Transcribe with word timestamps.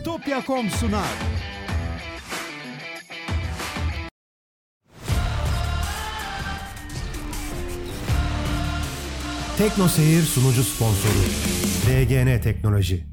Bitopya.com 0.00 0.70
sunar. 0.70 1.04
Tekno 9.58 9.88
Seyir 9.88 10.22
sunucu 10.22 10.62
sponsoru 10.64 11.12
DGN 11.86 12.40
Teknoloji. 12.40 13.06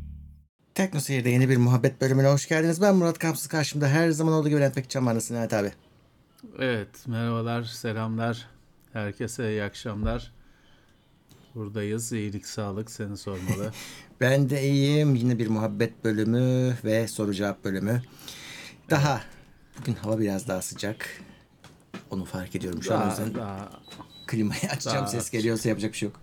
Tekno 0.76 1.00
Seyir'de 1.00 1.30
yeni 1.30 1.50
bir 1.50 1.58
muhabbet 1.58 2.02
bölümüne 2.02 2.28
hoş 2.28 2.48
geldiniz. 2.48 2.82
Ben 2.82 2.96
Murat 2.96 3.20
Kamsız 3.20 3.48
karşımda 3.48 3.88
her 3.88 4.10
zaman 4.10 4.34
olduğu 4.34 4.50
gibi 4.50 4.60
Levent 4.60 4.76
Pekcan 4.76 5.06
var. 5.06 5.16
Nasılsın 5.16 5.36
Levent 5.36 5.54
abi? 5.54 5.72
Evet, 6.60 7.08
merhabalar, 7.08 7.64
selamlar. 7.64 8.48
Herkese 8.94 9.52
iyi 9.52 9.64
akşamlar. 9.64 10.37
Buradayız. 11.62 12.12
İyilik, 12.12 12.46
sağlık 12.48 12.92
seni 12.92 13.18
sormalı. 13.18 13.72
Ben 14.22 14.50
de 14.50 14.64
iyiyim. 14.70 15.16
Yine 15.16 15.40
bir 15.40 15.48
muhabbet 15.48 16.04
bölümü 16.04 16.78
ve 16.84 17.08
soru 17.08 17.34
cevap 17.34 17.64
bölümü. 17.66 18.02
Daha 18.90 19.22
bugün 19.80 19.94
hava 19.94 20.20
biraz 20.20 20.48
daha 20.48 20.62
sıcak. 20.62 21.22
Onu 22.10 22.26
fark 22.26 22.56
ediyorum 22.56 22.84
şu 22.84 22.94
an. 22.96 22.98
O 22.98 23.02
daha, 23.02 23.10
yüzden 23.10 23.36
daha, 23.36 23.70
klimayı 24.28 24.62
açacağım. 24.72 24.98
daha- 24.98 25.08
Ses 25.08 25.30
geliyorsa 25.30 25.70
yapacak 25.70 25.92
bir 25.94 25.98
şey 25.98 26.10
yok. 26.10 26.20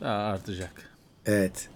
daha 0.00 0.16
artacak. 0.16 0.90
Evet. 1.26 1.68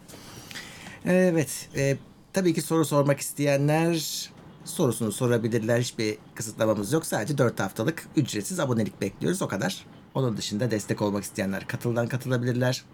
Evet. 1.05 1.69
e, 1.77 1.97
tabii 2.33 2.55
ki 2.55 2.63
soru 2.63 2.85
sormak 2.85 3.21
isteyenler 3.21 4.31
sorusunu 4.65 5.13
sorabilirler. 5.13 5.81
Hiçbir 5.81 6.19
kısıtlamamız 6.35 6.93
yok. 6.93 7.07
Sadece 7.07 7.39
4 7.39 7.61
haftalık 7.61 8.09
ücretsiz 8.17 8.61
abonelik 8.61 9.01
bekliyoruz. 9.01 9.43
O 9.43 9.49
kadar. 9.49 9.87
Onun 10.15 10.37
dışında 10.37 10.71
destek 10.71 11.03
olmak 11.03 11.25
isteyenler 11.25 11.69
katıldan 11.69 12.07
katılabilirler. 12.09 12.85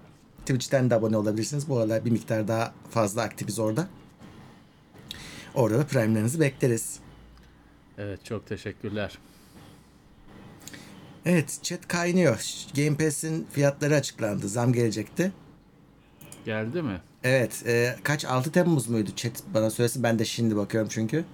Twitch'ten 0.41 0.91
de 0.91 0.95
abone 0.95 1.16
olabilirsiniz. 1.16 1.69
Bu 1.69 1.79
aralar 1.79 2.05
bir 2.05 2.10
miktar 2.10 2.48
daha 2.48 2.74
fazla 2.91 3.23
aktifiz 3.23 3.59
orada. 3.59 3.88
Orada 5.55 5.79
da 5.79 5.87
prime'lerinizi 5.87 6.41
bekleriz. 6.41 6.99
Evet, 7.99 8.24
çok 8.24 8.46
teşekkürler. 8.46 9.18
Evet 11.24 11.59
chat 11.62 11.88
kaynıyor. 11.88 12.45
Game 12.77 12.96
Pass'in 12.96 13.46
fiyatları 13.51 13.95
açıklandı. 13.95 14.49
Zam 14.49 14.73
gelecekti. 14.73 15.32
Geldi 16.45 16.82
mi? 16.82 17.01
Evet. 17.24 17.62
e, 17.66 17.96
kaç? 18.02 18.24
6 18.24 18.52
Temmuz 18.52 18.88
muydu? 18.88 19.10
Chat 19.16 19.32
bana 19.55 19.71
söylesin. 19.71 20.02
Ben 20.02 20.18
de 20.18 20.24
şimdi 20.24 20.57
bakıyorum 20.57 20.88
çünkü. 20.93 21.24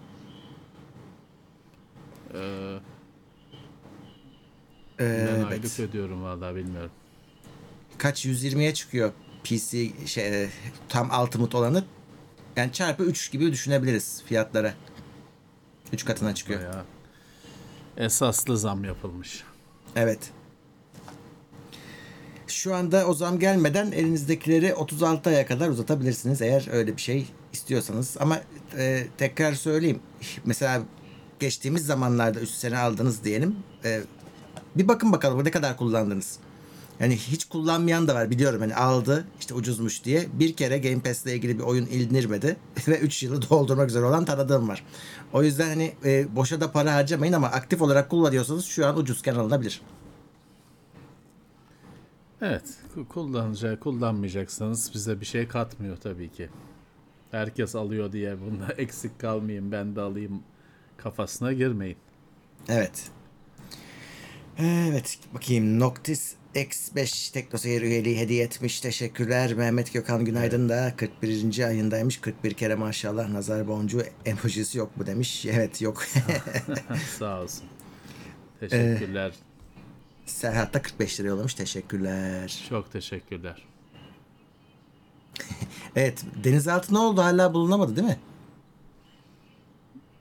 Ee, 2.35 2.77
Ee, 5.01 5.29
ben 5.39 5.45
aylık 5.45 5.81
ödüyorum 5.81 6.23
vallahi 6.23 6.57
bilmiyorum. 6.57 6.91
kaç 7.99 8.27
120'ye 8.27 8.75
çıkıyor 8.75 9.13
PC 9.45 9.91
şey 10.07 10.49
tam 10.89 11.11
Ultimate 11.23 11.57
olanı. 11.57 11.85
Yani 12.57 12.73
çarpı 12.73 13.05
3 13.05 13.33
gibi 13.33 13.53
düşünebiliriz 13.53 14.23
fiyatlara. 14.27 14.75
3 15.93 16.05
katına 16.05 16.35
çıkıyor. 16.35 16.61
Bayağı 16.61 16.85
esaslı 17.97 18.59
zam 18.59 18.85
yapılmış. 18.85 19.45
Evet. 19.97 20.19
Şu 22.47 22.75
anda 22.75 23.07
o 23.07 23.15
zam 23.15 23.39
gelmeden 23.39 23.93
elinizdekileri 23.93 24.75
36 24.75 25.31
aya 25.31 25.47
kadar 25.47 25.69
uzatabilirsiniz 25.69 26.43
eğer 26.43 26.69
öyle 26.73 26.97
bir 26.97 27.03
şey 27.03 27.27
istiyorsanız. 27.53 28.17
Ama 28.21 28.41
e, 28.79 29.07
tekrar 29.19 29.53
söyleyeyim. 29.53 30.01
Mesela 30.45 30.83
geçtiğimiz 31.41 31.87
zamanlarda 31.87 32.41
üst 32.41 32.55
sene 32.55 32.79
aldınız 32.79 33.25
diyelim. 33.25 33.57
E, 33.85 34.01
bir 34.79 34.89
bakın 34.89 35.13
bakalım 35.13 35.45
ne 35.45 35.51
kadar 35.51 35.77
kullandınız. 35.77 36.39
Yani 37.01 37.17
hiç 37.17 37.45
kullanmayan 37.45 38.09
da 38.09 38.15
var 38.15 38.31
biliyorum 38.31 38.61
hani 38.61 38.75
aldı 38.75 39.25
işte 39.41 39.55
ucuzmuş 39.55 40.05
diye. 40.05 40.27
Bir 40.33 40.57
kere 40.57 40.79
Game 40.79 41.01
Pass'le 41.01 41.27
ilgili 41.27 41.59
bir 41.59 41.63
oyun 41.63 41.87
indirmedi 41.87 42.57
ve 42.89 42.99
3 43.01 43.23
yılı 43.23 43.51
doldurmak 43.51 43.89
üzere 43.89 44.05
olan 44.05 44.25
tanıdığım 44.25 44.69
var. 44.69 44.85
O 45.33 45.43
yüzden 45.43 45.69
hani 45.69 45.93
e, 46.05 46.37
boşa 46.37 46.61
da 46.61 46.73
para 46.73 46.95
harcamayın 46.95 47.33
ama 47.33 47.47
aktif 47.47 47.83
olarak 47.83 48.11
kullanıyorsanız 48.11 48.65
şu 48.65 48.87
an 48.87 48.99
ucuzken 48.99 49.35
alınabilir. 49.35 49.83
Evet, 52.43 52.65
ku- 52.95 53.09
kullanacak, 53.09 53.81
kullanmayacaksanız 53.81 54.91
bize 54.95 55.21
bir 55.21 55.27
şey 55.27 55.49
katmıyor 55.49 55.97
tabii 55.97 56.33
ki. 56.33 56.49
Herkes 57.31 57.75
alıyor 57.75 58.13
diye 58.13 58.41
bunda 58.41 58.73
eksik 58.77 59.19
kalmayayım, 59.19 59.73
ben 59.73 59.97
de 59.97 60.01
alayım 60.01 60.43
kafasına 60.97 61.53
girmeyin. 61.53 61.97
Evet. 62.69 63.11
Evet 64.59 65.19
bakayım 65.35 65.81
Noctis 65.81 66.35
X5 66.55 67.33
Teknoseyir 67.33 67.83
üyeliği 67.83 68.19
hediye 68.19 68.45
etmiş. 68.45 68.81
Teşekkürler. 68.81 69.53
Mehmet 69.55 69.93
Gökhan 69.93 70.25
Günaydın 70.25 70.69
da 70.69 70.95
41. 70.97 71.67
ayındaymış. 71.67 72.21
41 72.21 72.55
kere 72.55 72.75
maşallah 72.75 73.29
nazar 73.29 73.69
boncuğu 73.69 74.03
emojisi 74.25 74.79
yok 74.79 74.97
mu 74.97 75.07
demiş. 75.07 75.47
Evet 75.47 75.83
yok. 75.83 76.05
Sağ 77.19 77.41
olsun. 77.43 77.65
Teşekkürler. 78.61 79.33
Serhat 80.27 80.75
da 80.75 80.83
45 80.83 81.21
lira 81.21 81.29
yollamış. 81.29 81.55
Teşekkürler. 81.55 82.65
Çok 82.69 82.93
teşekkürler. 82.93 83.63
Evet 85.97 86.25
denizaltı 86.45 86.95
ne 86.95 86.99
oldu? 86.99 87.23
Hala 87.23 87.55
bulunamadı 87.55 87.97
değil 87.97 88.09
mi? 88.09 88.19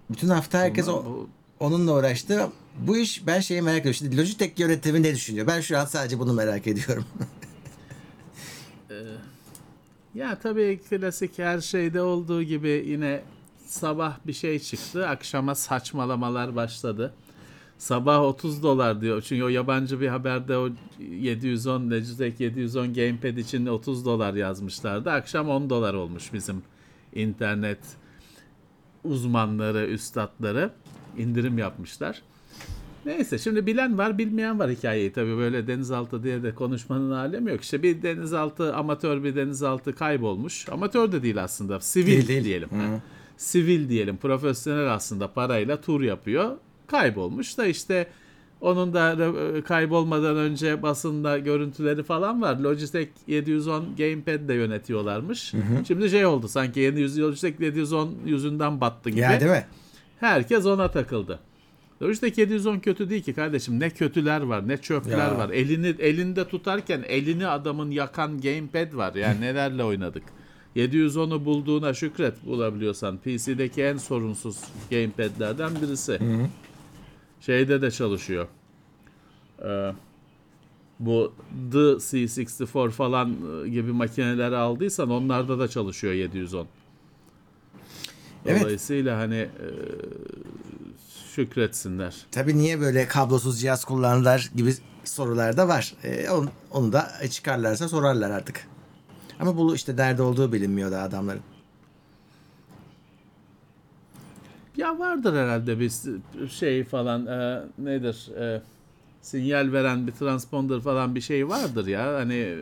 Bütün 0.10 0.28
hafta 0.30 0.60
herkes 0.60 0.88
o, 0.88 1.06
Bu- 1.06 1.30
onunla 1.60 1.94
uğraştı. 1.94 2.50
Bu 2.80 2.98
iş 2.98 3.28
ben 3.28 3.40
şeyi 3.40 3.62
merak 3.62 3.80
ediyorum. 3.80 3.98
Şimdi 3.98 4.18
Logitech 4.18 4.60
yönetimi 4.60 5.04
ne 5.04 5.16
düşünüyor? 5.16 5.48
Ben 5.48 5.62
şu 5.62 5.78
an 5.78 5.86
sadece 5.86 6.20
bunu 6.20 6.34
merak 6.34 6.68
ediyorum. 6.68 7.06
Ya 10.16 10.40
tabii 10.40 10.80
klasik 10.90 11.40
her 11.40 11.62
şeyde 11.62 12.02
olduğu 12.02 12.44
gibi 12.44 12.84
yine 12.88 13.22
sabah 13.66 14.18
bir 14.28 14.34
şey 14.34 14.60
çıktı. 14.60 15.08
Akşama 15.08 15.56
saçmalamalar 15.56 16.56
başladı. 16.56 17.14
Sabah 17.78 18.22
30 18.22 18.64
dolar 18.64 19.02
diyor. 19.02 19.22
Çünkü 19.22 19.44
o 19.44 19.48
yabancı 19.48 20.02
bir 20.02 20.08
haberde 20.08 20.58
o 20.58 20.70
710 21.00 21.92
Logitech 21.92 22.42
710 22.42 22.94
Gamepad 22.94 23.38
için 23.38 23.66
30 23.66 24.06
dolar 24.06 24.34
yazmışlardı. 24.34 25.12
Akşam 25.12 25.50
10 25.50 25.70
dolar 25.70 25.94
olmuş 25.94 26.34
bizim 26.34 26.64
internet 27.14 27.80
uzmanları, 29.04 29.88
üstadları 29.88 30.72
indirim 31.18 31.58
yapmışlar. 31.58 32.22
Neyse 33.06 33.38
şimdi 33.38 33.66
bilen 33.66 33.98
var 33.98 34.18
bilmeyen 34.18 34.60
var 34.60 34.72
hikayeyi 34.72 35.12
tabii 35.14 35.38
böyle 35.38 35.68
denizaltı 35.68 36.24
diye 36.24 36.44
de 36.44 36.56
konuşmanın 36.56 37.12
alemi 37.12 37.52
yok. 37.52 37.64
İşte 37.64 37.84
bir 37.84 38.02
denizaltı 38.02 38.76
amatör 38.76 39.24
bir 39.24 39.36
denizaltı 39.36 39.96
kaybolmuş. 39.96 40.70
Amatör 40.70 41.12
de 41.12 41.24
değil 41.24 41.44
aslında 41.44 41.80
sivil 41.80 42.08
Değil, 42.08 42.28
değil. 42.28 42.44
diyelim. 42.44 42.70
Ha. 42.70 43.00
Sivil 43.38 43.90
diyelim 43.90 44.18
profesyonel 44.18 44.94
aslında 44.94 45.34
parayla 45.34 45.82
tur 45.82 46.02
yapıyor. 46.02 46.52
Kaybolmuş 46.88 47.58
da 47.58 47.66
işte 47.66 48.08
onun 48.62 48.94
da 48.94 49.16
e, 49.58 49.62
kaybolmadan 49.62 50.38
önce 50.38 50.82
basında 50.82 51.38
görüntüleri 51.38 52.04
falan 52.04 52.42
var. 52.42 52.58
Logitech 52.60 53.10
710 53.28 53.86
Gamepad 53.98 54.48
de 54.50 54.54
yönetiyorlarmış. 54.54 55.54
Şimdi 55.88 56.10
şey 56.10 56.26
oldu 56.26 56.48
sanki 56.48 56.80
700 56.80 57.20
Logitech 57.20 57.60
710 57.62 58.16
yüzünden 58.26 58.82
battı 58.82 59.10
gibi. 59.10 59.20
ya 59.20 59.40
değil 59.40 59.52
mi? 59.52 59.66
Herkes 60.20 60.66
ona 60.66 60.92
takıldı. 60.92 61.40
Logitech 62.02 62.38
710 62.38 62.80
kötü 62.80 63.10
değil 63.10 63.24
ki 63.24 63.34
kardeşim. 63.34 63.80
Ne 63.80 63.90
kötüler 63.90 64.42
var, 64.42 64.68
ne 64.68 64.78
çöpler 64.78 65.18
Ya. 65.32 65.38
var. 65.38 65.50
Elini 65.50 65.88
elinde 66.00 66.48
tutarken 66.48 67.04
elini 67.08 67.48
adamın 67.48 67.92
yakan 67.92 68.42
gamepad 68.42 68.94
var. 68.94 69.16
Yani 69.16 69.42
nelerle 69.42 69.84
oynadık. 69.84 70.24
710'u 70.76 71.46
bulduğuna 71.46 71.94
şükret 71.94 72.46
bulabiliyorsan. 72.46 73.18
PC'deki 73.18 73.84
en 73.84 73.98
sorunsuz 73.98 74.58
gamepad'lerden 74.92 75.72
birisi. 75.82 76.20
Şeyde 77.42 77.82
de 77.82 77.92
çalışıyor. 77.92 78.48
Ee, 79.66 79.92
bu 81.00 81.34
The 81.72 81.78
C64 81.78 82.90
falan 82.90 83.36
e, 83.66 83.70
gibi 83.70 83.92
makineleri 83.92 84.56
aldıysan 84.56 85.10
onlarda 85.10 85.60
da 85.60 85.68
çalışıyor 85.68 86.14
710. 86.14 86.68
Evet. 88.46 88.62
Dolayısıyla 88.62 89.18
hani 89.20 89.36
e, 89.36 89.50
şükretsinler. 91.36 92.16
Tabii 92.32 92.58
niye 92.58 92.82
böyle 92.82 93.08
kablosuz 93.08 93.62
cihaz 93.62 93.86
kullanırlar 93.86 94.52
gibi 94.56 94.74
sorular 95.04 95.58
da 95.58 95.68
var. 95.68 95.94
Ee, 96.04 96.30
onu, 96.30 96.50
onu 96.72 96.94
da 96.94 97.12
çıkarlarsa 97.32 97.90
sorarlar 97.90 98.32
artık. 98.32 98.68
Ama 99.40 99.58
bu 99.58 99.76
işte 99.76 99.98
derdi 99.98 100.22
olduğu 100.22 100.54
bilinmiyor 100.54 100.92
da 100.92 101.02
adamların. 101.02 101.42
Ya 104.78 105.00
vardır 105.00 105.36
herhalde 105.36 105.80
bir 105.80 105.92
şey 106.50 106.84
falan 106.84 107.26
e, 107.26 107.64
nedir 107.78 108.30
e, 108.40 108.62
sinyal 109.22 109.72
veren 109.72 110.08
bir 110.08 110.12
transponder 110.12 110.82
falan 110.82 111.16
bir 111.16 111.22
şey 111.22 111.48
vardır 111.48 111.88
ya 111.88 112.14
hani 112.14 112.58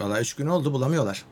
Valla 0.00 0.20
üç 0.20 0.34
gün 0.34 0.46
oldu 0.46 0.72
bulamıyorlar. 0.72 1.24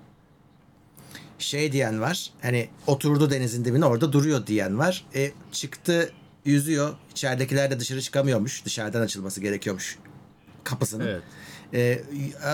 Şey 1.39 1.73
diyen 1.73 2.01
var. 2.01 2.31
Hani 2.43 2.69
oturdu 2.87 3.31
denizin 3.31 3.65
dibine 3.65 3.85
orada 3.85 4.13
duruyor 4.13 4.47
diyen 4.47 4.79
var. 4.79 5.05
E, 5.15 5.33
çıktı 5.53 6.13
yüzüyor. 6.49 6.95
İçeridekiler 7.11 7.71
de 7.71 7.81
dışarı 7.81 8.03
çıkamıyormuş. 8.03 8.65
Dışarıdan 8.65 9.01
açılması 9.01 9.41
gerekiyormuş 9.41 9.99
kapısının. 10.65 11.07
evet 11.07 11.23
e, 11.75 12.03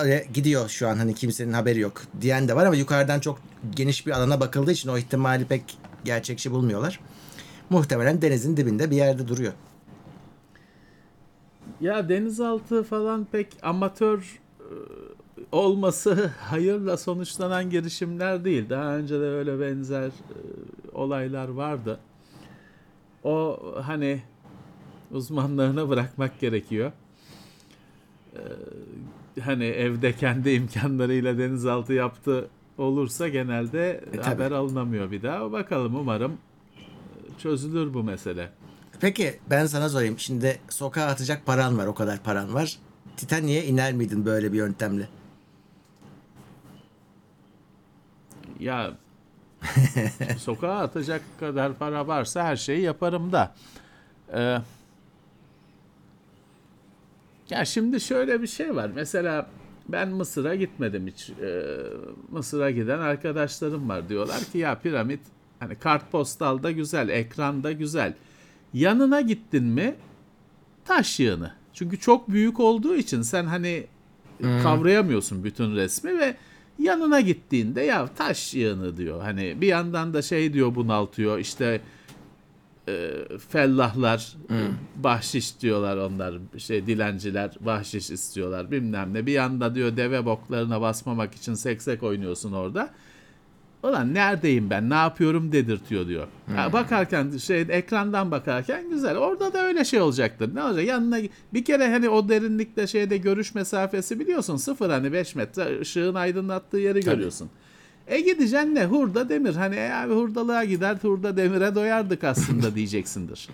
öyle 0.01 0.27
gidiyor 0.33 0.69
şu 0.69 0.87
an 0.87 0.95
hani 0.95 1.15
kimsenin 1.15 1.53
haberi 1.53 1.79
yok 1.79 2.01
diyen 2.21 2.47
de 2.47 2.55
var 2.55 2.65
ama 2.65 2.75
yukarıdan 2.75 3.19
çok 3.19 3.39
geniş 3.75 4.07
bir 4.07 4.11
alana 4.11 4.39
bakıldığı 4.39 4.71
için 4.71 4.89
o 4.89 4.97
ihtimali 4.97 5.45
pek 5.45 5.77
gerçekçi 6.05 6.51
bulmuyorlar. 6.51 6.99
Muhtemelen 7.69 8.21
denizin 8.21 8.57
dibinde 8.57 8.91
bir 8.91 8.95
yerde 8.95 9.27
duruyor. 9.27 9.53
Ya 11.81 12.09
denizaltı 12.09 12.83
falan 12.83 13.27
pek 13.31 13.47
amatör 13.61 14.39
e, 14.59 14.69
olması 15.51 16.31
hayırla 16.39 16.97
sonuçlanan 16.97 17.69
girişimler 17.69 18.45
değil. 18.45 18.69
Daha 18.69 18.95
önce 18.95 19.19
de 19.19 19.25
öyle 19.25 19.59
benzer 19.59 20.07
e, 20.07 20.11
olaylar 20.93 21.47
vardı. 21.47 21.99
O 23.25 23.59
hani 23.83 24.21
uzmanlarına 25.11 25.89
bırakmak 25.89 26.39
gerekiyor. 26.39 26.91
E, 28.35 29.41
hani 29.41 29.63
evde 29.65 30.13
kendi 30.13 30.49
imkanlarıyla 30.51 31.37
denizaltı 31.37 31.93
yaptı 31.93 32.49
olursa 32.77 33.27
genelde 33.27 33.91
E, 33.91 34.11
tabii. 34.11 34.21
haber 34.23 34.51
alınamıyor 34.51 35.11
bir 35.11 35.23
daha. 35.23 35.51
Bakalım 35.51 35.95
umarım 35.95 36.37
çözülür 37.37 37.93
bu 37.93 38.03
mesele. 38.03 38.49
Peki 39.01 39.39
ben 39.49 39.65
sana 39.65 39.89
sorayım. 39.89 40.19
Şimdi 40.19 40.59
sokağa 40.69 41.05
atacak 41.05 41.45
paran 41.45 41.77
var. 41.77 41.85
O 41.87 41.93
kadar 41.95 42.23
paran 42.23 42.53
var. 42.53 42.77
Titanic'e 43.17 43.65
iner 43.65 43.93
miydin 43.93 44.25
böyle 44.25 44.51
bir 44.53 44.57
yöntemle? 44.57 45.09
Ya 48.59 48.93
sokağa 50.37 50.77
atacak 50.77 51.21
kadar 51.39 51.73
para 51.73 52.07
varsa 52.07 52.43
her 52.43 52.55
şeyi 52.55 52.81
yaparım 52.81 53.31
da. 53.31 53.55
Ee, 54.33 54.57
ya 57.49 57.65
şimdi 57.65 58.01
şöyle 58.01 58.41
bir 58.41 58.47
şey 58.47 58.75
var. 58.75 58.91
Mesela 58.95 59.47
ben 59.89 60.09
Mısır'a 60.09 60.55
gitmedim 60.55 61.07
hiç. 61.07 61.29
Ee, 61.29 61.63
Mısır'a 62.31 62.71
giden 62.71 62.99
arkadaşlarım 62.99 63.89
var. 63.89 64.09
Diyorlar 64.09 64.43
ki 64.43 64.57
ya 64.57 64.79
piramit 64.79 65.19
hani 65.59 65.75
kartpostalda 65.75 66.71
güzel, 66.71 67.09
ekranda 67.09 67.71
güzel. 67.71 68.13
Yanına 68.73 69.21
gittin 69.21 69.63
mi 69.63 69.95
taş 70.85 71.19
yığını. 71.19 71.51
Çünkü 71.73 71.99
çok 71.99 72.29
büyük 72.29 72.59
olduğu 72.59 72.95
için 72.95 73.21
sen 73.21 73.45
hani 73.45 73.87
kavrayamıyorsun 74.63 75.43
bütün 75.43 75.75
resmi 75.75 76.19
ve 76.19 76.35
yanına 76.79 77.21
gittiğinde 77.21 77.81
ya 77.81 78.07
taş 78.07 78.53
yığını 78.53 78.97
diyor. 78.97 79.21
Hani 79.21 79.61
bir 79.61 79.67
yandan 79.67 80.13
da 80.13 80.21
şey 80.21 80.53
diyor 80.53 80.75
bunaltıyor 80.75 81.39
işte 81.39 81.81
e, 82.87 83.11
fellahlar 83.49 84.35
e, 84.49 84.57
bahşiş 85.03 85.61
diyorlar 85.61 85.97
onlar 85.97 86.35
şey 86.57 86.87
dilenciler 86.87 87.51
bahşiş 87.59 88.11
istiyorlar 88.11 88.71
bilmem 88.71 89.13
ne. 89.13 89.25
Bir 89.25 89.31
yanda 89.31 89.75
diyor 89.75 89.97
deve 89.97 90.25
boklarına 90.25 90.81
basmamak 90.81 91.35
için 91.35 91.53
seksek 91.53 92.03
oynuyorsun 92.03 92.51
orada. 92.51 92.89
Ulan 93.85 94.13
neredeyim 94.13 94.69
ben 94.69 94.89
ne 94.89 94.93
yapıyorum 94.93 95.51
dedirtiyor 95.51 96.07
diyor. 96.07 96.27
Ya 96.57 96.73
bakarken 96.73 97.37
şey 97.37 97.61
ekrandan 97.69 98.31
bakarken 98.31 98.89
güzel. 98.89 99.17
Orada 99.17 99.53
da 99.53 99.63
öyle 99.63 99.85
şey 99.85 100.01
olacaktır. 100.01 100.55
Ne 100.55 100.63
olacak? 100.63 100.85
Yanına 100.85 101.19
bir 101.53 101.65
kere 101.65 101.89
hani 101.89 102.09
o 102.09 102.29
derinlikte 102.29 102.87
şeyde 102.87 103.17
görüş 103.17 103.55
mesafesi 103.55 104.19
biliyorsun 104.19 104.57
sıfır 104.57 104.89
hani 104.89 105.13
5 105.13 105.35
metre 105.35 105.79
ışığın 105.81 106.15
aydınlattığı 106.15 106.77
yeri 106.77 106.99
görüyorsun. 106.99 107.49
E 108.07 108.19
gideceksin 108.19 108.75
ne? 108.75 108.85
Hurda 108.85 109.29
demir. 109.29 109.55
Hani 109.55 109.75
e 109.75 109.91
abi 109.91 110.13
hurdalığa 110.13 110.63
gider 110.63 110.97
hurda 111.01 111.37
demire 111.37 111.75
doyardık 111.75 112.23
aslında 112.23 112.75
diyeceksindir. 112.75 113.49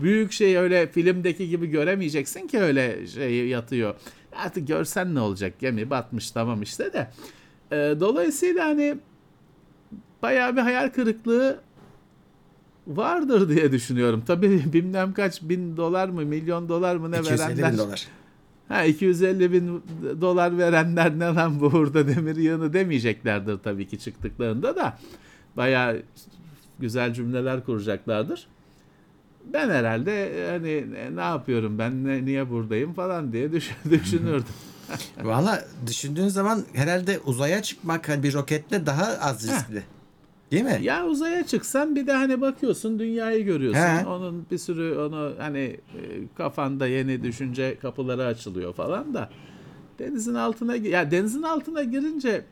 Büyük 0.00 0.32
şey 0.32 0.56
öyle 0.56 0.86
filmdeki 0.86 1.48
gibi 1.48 1.66
göremeyeceksin 1.66 2.46
ki 2.46 2.58
öyle 2.58 3.06
şey 3.06 3.46
yatıyor. 3.46 3.94
Artık 4.36 4.68
görsen 4.68 5.14
ne 5.14 5.20
olacak? 5.20 5.54
Gemi 5.58 5.90
batmış 5.90 6.30
tamam 6.30 6.62
işte 6.62 6.92
de. 6.92 7.10
E, 7.72 8.00
dolayısıyla 8.00 8.64
hani 8.64 8.96
bayağı 10.22 10.56
bir 10.56 10.60
hayal 10.60 10.90
kırıklığı 10.90 11.60
vardır 12.86 13.48
diye 13.48 13.72
düşünüyorum. 13.72 14.22
Tabii 14.26 14.62
bilmem 14.72 15.12
kaç 15.12 15.42
bin 15.42 15.76
dolar 15.76 16.08
mı 16.08 16.24
milyon 16.24 16.68
dolar 16.68 16.96
mı 16.96 17.10
ne 17.10 17.18
250 17.18 17.38
verenler. 17.40 17.72
bin 17.72 17.78
dolar. 17.78 18.06
Ha 18.68 18.84
250 18.84 19.52
bin 19.52 19.82
dolar 20.20 20.58
verenler 20.58 21.18
ne 21.18 21.24
lan 21.24 21.60
bu 21.60 21.72
hurda 21.72 22.08
demir 22.08 22.36
yığını 22.36 22.72
demeyeceklerdir 22.72 23.58
tabii 23.58 23.88
ki 23.88 23.98
çıktıklarında 23.98 24.76
da. 24.76 24.98
Bayağı 25.56 26.02
güzel 26.78 27.14
cümleler 27.14 27.64
kuracaklardır. 27.64 28.46
Ben 29.52 29.70
herhalde 29.70 30.46
hani 30.50 30.86
ne 31.16 31.20
yapıyorum 31.20 31.78
ben 31.78 32.04
ne, 32.04 32.24
niye 32.24 32.50
buradayım 32.50 32.94
falan 32.94 33.32
diye 33.32 33.52
düşün, 33.52 33.76
düşünürdüm. 33.90 34.54
Valla 35.22 35.64
düşündüğün 35.86 36.28
zaman 36.28 36.64
herhalde 36.74 37.18
uzaya 37.18 37.62
çıkmak 37.62 38.08
hani 38.08 38.22
bir 38.22 38.34
roketle 38.34 38.86
daha 38.86 39.04
az 39.04 39.48
riskli. 39.48 39.82
Değil 40.50 40.64
mi? 40.64 40.78
Ya 40.82 41.06
uzaya 41.06 41.46
çıksan 41.46 41.96
bir 41.96 42.06
de 42.06 42.12
hani 42.12 42.40
bakıyorsun 42.40 42.98
dünyayı 42.98 43.44
görüyorsun. 43.44 43.80
He. 43.80 44.06
Onun 44.06 44.46
bir 44.50 44.58
sürü 44.58 44.98
onu 44.98 45.32
hani 45.38 45.58
e, 45.58 46.02
kafanda 46.36 46.86
yeni 46.86 47.22
düşünce 47.22 47.78
kapıları 47.82 48.24
açılıyor 48.24 48.74
falan 48.74 49.14
da 49.14 49.30
denizin 49.98 50.34
altına 50.34 50.76
ya 50.76 51.10
denizin 51.10 51.42
altına 51.42 51.82
girince 51.82 52.44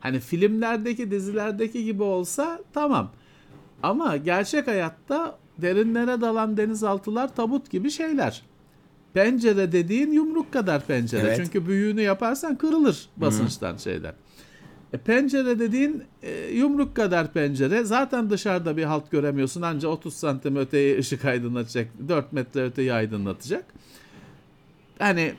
hani 0.00 0.20
filmlerdeki 0.20 1.10
dizilerdeki 1.10 1.84
gibi 1.84 2.02
olsa 2.02 2.60
tamam. 2.72 3.10
Ama 3.82 4.16
gerçek 4.16 4.66
hayatta 4.66 5.38
derinlere 5.58 6.20
dalan 6.20 6.56
denizaltılar 6.56 7.34
tabut 7.36 7.70
gibi 7.70 7.90
şeyler. 7.90 8.42
Pencere 9.14 9.72
dediğin 9.72 10.12
yumruk 10.12 10.52
kadar 10.52 10.86
pencere. 10.86 11.26
Evet. 11.26 11.36
Çünkü 11.36 11.66
büyüğünü 11.68 12.00
yaparsan 12.00 12.56
kırılır 12.56 13.08
basınçtan 13.16 13.76
şeyden. 13.76 14.14
E, 14.92 14.96
pencere 14.98 15.58
dediğin 15.58 16.02
e, 16.22 16.50
yumruk 16.54 16.96
kadar 16.96 17.32
pencere. 17.32 17.84
Zaten 17.84 18.30
dışarıda 18.30 18.76
bir 18.76 18.84
halt 18.84 19.10
göremiyorsun. 19.10 19.62
Anca 19.62 19.88
30 19.88 20.14
santim 20.14 20.56
öteyi 20.56 20.98
ışık 20.98 21.24
aydınlatacak. 21.24 21.88
4 22.08 22.32
metre 22.32 22.62
öteyi 22.62 22.92
aydınlatacak. 22.92 23.64
Hani 24.98 25.34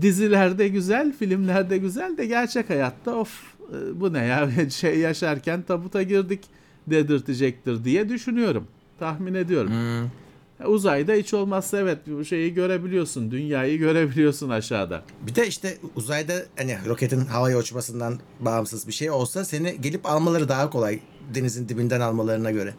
dizilerde 0.00 0.68
güzel, 0.68 1.12
filmlerde 1.12 1.78
güzel 1.78 2.16
de 2.16 2.26
gerçek 2.26 2.70
hayatta 2.70 3.14
of 3.14 3.54
e, 3.72 4.00
bu 4.00 4.12
ne 4.12 4.24
ya 4.24 4.50
şey 4.70 4.98
yaşarken 4.98 5.62
tabuta 5.62 6.02
girdik 6.02 6.40
dedirtecektir 6.86 7.84
diye 7.84 8.08
düşünüyorum. 8.08 8.66
Tahmin 8.98 9.34
ediyorum. 9.34 9.70
Hmm. 9.70 10.25
Uzayda 10.64 11.12
hiç 11.12 11.34
olmazsa 11.34 11.78
evet 11.78 11.98
bu 12.06 12.24
şeyi 12.24 12.54
görebiliyorsun. 12.54 13.30
Dünyayı 13.30 13.78
görebiliyorsun 13.78 14.50
aşağıda. 14.50 15.02
Bir 15.26 15.34
de 15.34 15.46
işte 15.46 15.78
uzayda 15.96 16.34
hani 16.58 16.78
roketin 16.86 17.20
havaya 17.20 17.58
uçmasından 17.58 18.18
bağımsız 18.40 18.88
bir 18.88 18.92
şey 18.92 19.10
olsa 19.10 19.44
seni 19.44 19.80
gelip 19.80 20.06
almaları 20.06 20.48
daha 20.48 20.70
kolay. 20.70 21.00
Denizin 21.34 21.68
dibinden 21.68 22.00
almalarına 22.00 22.50
göre. 22.50 22.74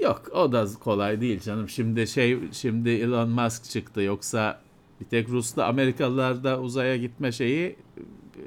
Yok 0.00 0.22
o 0.34 0.52
da 0.52 0.66
kolay 0.80 1.20
değil 1.20 1.40
canım. 1.40 1.68
Şimdi 1.68 2.06
şey 2.06 2.38
şimdi 2.52 2.90
Elon 2.90 3.28
Musk 3.28 3.64
çıktı 3.64 4.00
yoksa 4.02 4.60
bir 5.00 5.06
tek 5.06 5.28
Rus'ta 5.28 5.66
Amerikalılar 5.66 6.44
da 6.44 6.60
uzaya 6.60 6.96
gitme 6.96 7.32
şeyi 7.32 7.76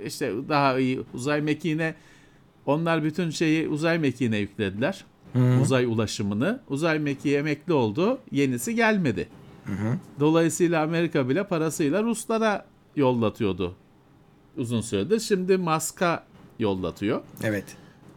işte 0.05 0.33
daha 0.49 0.79
iyi 0.79 1.03
uzay 1.13 1.41
mekiğine 1.41 1.95
onlar 2.65 3.03
bütün 3.03 3.29
şeyi 3.29 3.67
uzay 3.67 3.99
mekiğine 3.99 4.37
yüklediler. 4.37 5.05
Uzay 5.61 5.85
ulaşımını. 5.85 6.59
Uzay 6.69 6.99
mekiği 6.99 7.37
emekli 7.37 7.73
oldu. 7.73 8.19
Yenisi 8.31 8.75
gelmedi. 8.75 9.29
Dolayısıyla 10.19 10.83
Amerika 10.83 11.29
bile 11.29 11.43
parasıyla 11.43 12.03
Ruslara 12.03 12.65
yollatıyordu 12.95 13.75
uzun 14.57 14.81
süredir. 14.81 15.19
Şimdi 15.19 15.57
Musk'a 15.57 16.23
yollatıyor. 16.59 17.21
Evet. 17.43 17.65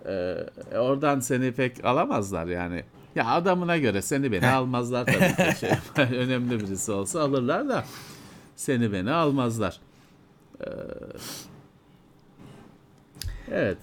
Ee, 0.06 0.36
oradan 0.78 1.20
seni 1.20 1.52
pek 1.52 1.84
alamazlar 1.84 2.46
yani. 2.46 2.84
Ya 3.14 3.26
adamına 3.26 3.76
göre 3.76 4.02
seni 4.02 4.32
beni 4.32 4.46
almazlar 4.46 5.06
tabii 5.06 5.54
ki. 5.54 5.56
Şey, 5.96 6.18
önemli 6.18 6.60
birisi 6.60 6.92
olsa 6.92 7.22
alırlar 7.22 7.68
da 7.68 7.84
seni 8.56 8.92
beni 8.92 9.12
almazlar. 9.12 9.80
Ee, 10.60 10.66
evet. 13.52 13.78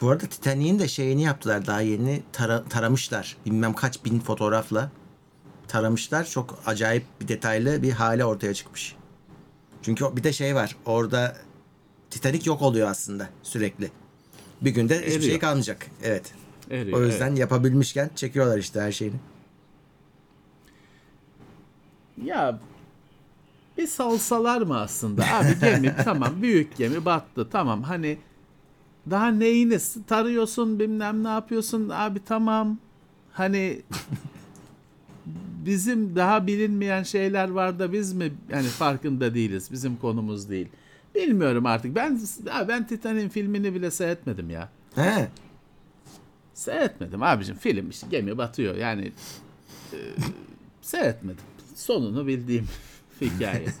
Bu 0.00 0.10
arada 0.10 0.26
Titanic'in 0.26 0.78
de 0.78 0.88
şeyini 0.88 1.22
yaptılar 1.22 1.66
daha 1.66 1.80
yeni 1.80 2.22
tara- 2.32 2.68
taramışlar. 2.68 3.36
Bilmem 3.46 3.74
kaç 3.74 4.04
bin 4.04 4.20
fotoğrafla 4.20 4.90
taramışlar. 5.68 6.24
Çok 6.26 6.58
acayip 6.66 7.04
bir 7.20 7.28
detaylı 7.28 7.82
bir 7.82 7.92
hale 7.92 8.24
ortaya 8.24 8.54
çıkmış. 8.54 8.96
Çünkü 9.82 10.16
bir 10.16 10.24
de 10.24 10.32
şey 10.32 10.54
var. 10.54 10.76
Orada 10.86 11.36
Titanic 12.10 12.50
yok 12.50 12.62
oluyor 12.62 12.88
aslında 12.88 13.28
sürekli. 13.42 13.90
Bir 14.60 14.70
günde 14.70 14.98
hiçbir 14.98 15.10
şey 15.10 15.16
Eriyor. 15.26 15.40
kalmayacak. 15.40 15.86
Evet. 16.02 16.32
Eriyor, 16.70 16.98
O 16.98 17.04
yüzden 17.04 17.34
yapabilmişken 17.36 18.10
çekiyorlar 18.16 18.58
işte 18.58 18.80
her 18.80 18.92
şeyini. 18.92 19.16
Ya 22.24 22.58
bir 23.78 23.86
salsalar 23.86 24.62
mı 24.62 24.80
aslında? 24.80 25.24
Abi 25.32 25.60
gemi 25.60 25.94
tamam 26.04 26.42
büyük 26.42 26.76
gemi 26.76 27.04
battı 27.04 27.48
tamam 27.52 27.82
hani 27.82 28.18
daha 29.10 29.28
neyini 29.28 29.78
tarıyorsun 30.06 30.78
bilmem 30.78 31.24
ne 31.24 31.28
yapıyorsun 31.28 31.88
abi 31.88 32.24
tamam 32.24 32.78
hani 33.32 33.82
bizim 35.66 36.16
daha 36.16 36.46
bilinmeyen 36.46 37.02
şeyler 37.02 37.48
var 37.48 37.78
da 37.78 37.92
biz 37.92 38.12
mi 38.12 38.32
yani 38.50 38.66
farkında 38.66 39.34
değiliz. 39.34 39.68
Bizim 39.72 39.96
konumuz 39.96 40.50
değil. 40.50 40.68
Bilmiyorum 41.14 41.66
artık. 41.66 41.96
Ben 41.96 42.20
ya 42.46 42.68
ben 42.68 42.86
Titanic'in 42.86 43.28
filmini 43.28 43.74
bile 43.74 43.90
seyretmedim 43.90 44.50
ya. 44.50 44.68
He. 44.94 45.28
Seyretmedim 46.54 47.22
abicim. 47.22 47.56
Film 47.56 47.90
işte 47.90 48.06
gemi 48.10 48.38
batıyor. 48.38 48.74
Yani 48.74 49.12
e, 49.92 49.98
seyretmedim. 50.82 51.44
Sonunu 51.74 52.26
bildiğim 52.26 52.68
hikaye. 53.20 53.66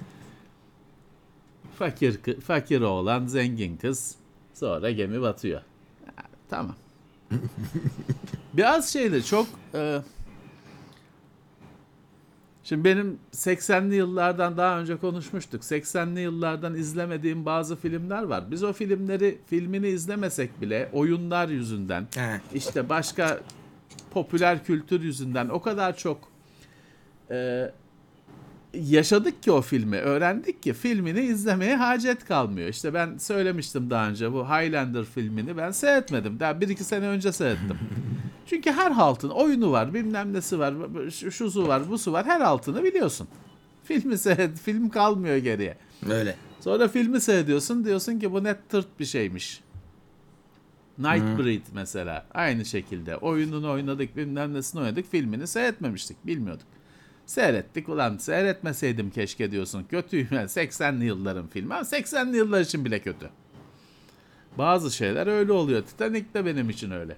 fakir 1.78 2.40
fakir 2.40 2.80
oğlan 2.80 3.26
zengin 3.26 3.76
kız 3.76 4.14
sonra 4.54 4.90
gemi 4.90 5.22
batıyor. 5.22 5.60
Ha, 6.16 6.22
tamam. 6.50 6.76
Biraz 8.54 8.92
şeyleri 8.92 9.24
çok 9.24 9.46
e, 9.74 9.98
Şimdi 12.64 12.84
benim 12.84 13.18
80'li 13.32 13.94
yıllardan 13.94 14.56
daha 14.56 14.80
önce 14.80 14.96
konuşmuştuk. 14.96 15.62
80'li 15.62 16.20
yıllardan 16.20 16.74
izlemediğim 16.74 17.46
bazı 17.46 17.76
filmler 17.76 18.22
var. 18.22 18.50
Biz 18.50 18.62
o 18.62 18.72
filmleri 18.72 19.38
filmini 19.46 19.88
izlemesek 19.88 20.60
bile 20.60 20.88
oyunlar 20.92 21.48
yüzünden 21.48 22.06
He. 22.14 22.40
işte 22.54 22.88
başka 22.88 23.40
popüler 24.10 24.64
kültür 24.64 25.02
yüzünden 25.02 25.48
o 25.48 25.62
kadar 25.62 25.96
çok 25.96 26.28
e, 27.30 27.70
yaşadık 28.80 29.42
ki 29.42 29.52
o 29.52 29.60
filmi, 29.60 29.96
öğrendik 29.96 30.62
ki 30.62 30.72
filmini 30.72 31.20
izlemeye 31.20 31.76
hacet 31.76 32.24
kalmıyor. 32.24 32.68
İşte 32.68 32.94
ben 32.94 33.18
söylemiştim 33.18 33.90
daha 33.90 34.08
önce 34.08 34.32
bu 34.32 34.44
Highlander 34.44 35.04
filmini 35.04 35.56
ben 35.56 35.70
seyretmedim. 35.70 36.40
Daha 36.40 36.60
bir 36.60 36.68
iki 36.68 36.84
sene 36.84 37.06
önce 37.06 37.32
seyrettim. 37.32 37.78
Çünkü 38.46 38.70
her 38.72 38.90
haltın 38.90 39.28
oyunu 39.30 39.72
var, 39.72 39.94
bilmem 39.94 40.32
nesi 40.32 40.58
var, 40.58 40.74
şu- 41.10 41.32
şusu 41.32 41.68
var, 41.68 41.90
busu 41.90 42.12
var. 42.12 42.26
Her 42.26 42.40
altını 42.40 42.84
biliyorsun. 42.84 43.28
Filmi 43.84 44.18
seyret, 44.18 44.58
film 44.58 44.88
kalmıyor 44.88 45.36
geriye. 45.36 45.76
Öyle. 46.10 46.36
Sonra 46.60 46.88
filmi 46.88 47.20
seyrediyorsun 47.20 47.84
diyorsun 47.84 48.18
ki 48.18 48.32
bu 48.32 48.44
net 48.44 48.68
tırt 48.68 49.00
bir 49.00 49.04
şeymiş. 49.04 49.60
Nightbreed 50.98 51.62
mesela 51.74 52.26
aynı 52.34 52.64
şekilde 52.64 53.16
oyununu 53.16 53.70
oynadık 53.70 54.16
bilmem 54.16 54.54
nesini 54.54 54.80
oynadık 54.80 55.10
filmini 55.10 55.46
seyretmemiştik 55.46 56.26
bilmiyorduk. 56.26 56.66
Seyrettik 57.26 57.88
ulan 57.88 58.16
seyretmeseydim 58.16 59.10
keşke 59.10 59.50
diyorsun 59.50 59.84
kötüyüm 59.90 60.28
yani 60.30 60.46
80'li 60.46 61.04
yılların 61.04 61.46
filmi 61.48 61.74
ama 61.74 61.82
80'li 61.82 62.36
yıllar 62.36 62.60
için 62.60 62.84
bile 62.84 62.98
kötü. 63.02 63.30
Bazı 64.58 64.90
şeyler 64.90 65.26
öyle 65.26 65.52
oluyor. 65.52 65.82
Titanic 65.82 66.24
de 66.34 66.46
benim 66.46 66.70
için 66.70 66.90
öyle. 66.90 67.16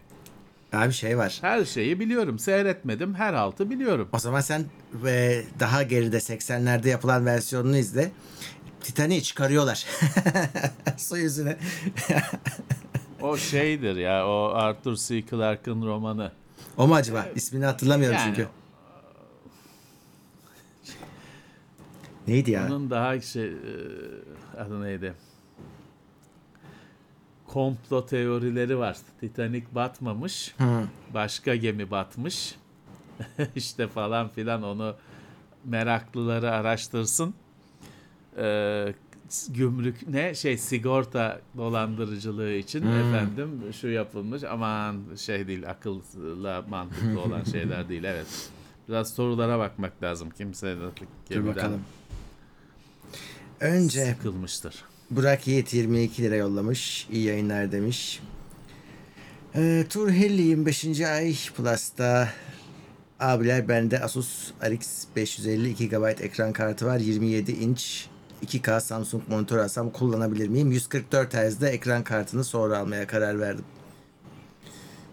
Abi 0.73 0.93
şey 0.93 1.19
var. 1.19 1.39
Her 1.41 1.65
şeyi 1.65 2.01
biliyorum. 2.01 2.39
Seyretmedim. 2.39 3.15
Her 3.15 3.35
altı 3.35 3.71
biliyorum. 3.71 4.09
O 4.13 4.19
zaman 4.19 4.41
sen 4.41 4.65
e, 5.07 5.43
daha 5.61 5.83
geride 5.83 6.17
80'lerde 6.17 6.89
yapılan 6.89 7.27
versiyonunu 7.27 7.77
izle. 7.77 8.11
Titanic'i 8.81 9.23
çıkarıyorlar. 9.23 9.87
Su 10.97 11.19
yüzüne. 11.19 11.57
O 13.21 13.37
şeydir 13.37 13.97
ya. 13.97 14.27
O 14.29 14.51
Arthur 14.55 14.97
C. 14.97 15.23
Clarke'ın 15.27 15.83
romanı. 15.87 16.33
o 16.77 16.87
mu 16.89 16.95
acaba? 16.95 17.27
İsmini 17.35 17.65
hatırlamıyorum 17.65 18.17
Yani- 18.19 18.35
çünkü. 18.37 18.49
Neydi 22.29 22.51
ya? 22.51 22.67
Onun 22.67 22.91
daha 22.91 23.21
şey 23.21 23.53
adı 24.59 24.83
neydi? 24.83 25.15
Komplo 27.47 28.07
teorileri 28.07 28.79
var. 28.79 28.97
Titanic 29.21 29.67
batmamış. 29.73 30.55
Başka 31.15 31.57
gemi 31.57 31.91
batmış. 31.91 32.55
işte 33.57 33.89
falan 33.89 34.29
filan 34.29 34.63
onu 34.63 34.97
meraklıları 35.65 36.51
araştırsın. 36.51 37.35
Ee, 38.39 38.95
gümrük 39.49 40.09
ne 40.09 40.35
şey 40.35 40.59
sigorta 40.59 41.41
dolandırıcılığı 41.57 42.53
için 42.53 42.83
efendim 42.87 43.63
şu 43.81 43.89
yapılmış 43.89 44.45
aman 44.45 44.97
şey 45.17 45.47
değil 45.47 45.71
akılla 45.71 46.65
mantıklı 46.69 47.21
olan 47.21 47.45
şeyler 47.53 47.89
değil 47.89 48.05
evet. 48.05 48.51
Biraz 48.89 49.15
sorulara 49.15 49.59
bakmak 49.59 50.03
lazım. 50.03 50.31
Kimse 50.31 50.77
gemiden 51.29 51.57
bakalım. 51.57 51.81
Önce 53.61 54.05
sıkılmıştır. 54.17 54.75
Burak 55.11 55.47
Yiğit 55.47 55.75
22 55.75 56.23
lira 56.23 56.35
yollamış. 56.37 57.07
İyi 57.11 57.25
yayınlar 57.25 57.73
demiş. 57.73 58.21
Ee, 59.55 59.85
Turhelli 59.91 60.43
25. 60.43 61.01
ay 61.01 61.35
Plus'ta 61.57 62.29
abiler 63.21 63.69
bende 63.69 64.01
Asus 64.01 64.51
RX 64.65 65.05
550 65.17 65.71
2 65.71 65.89
GB 65.89 66.05
ekran 66.21 66.53
kartı 66.53 66.87
var. 66.87 66.99
27 66.99 67.53
inç 67.53 68.07
2K 68.47 68.81
Samsung 68.81 69.23
monitör 69.29 69.59
alsam 69.59 69.91
kullanabilir 69.91 70.49
miyim? 70.49 70.73
144 70.73 71.35
Hz'de 71.35 71.69
ekran 71.69 72.05
kartını 72.05 72.45
sonra 72.45 72.79
almaya 72.79 73.07
karar 73.07 73.41
verdim. 73.41 73.65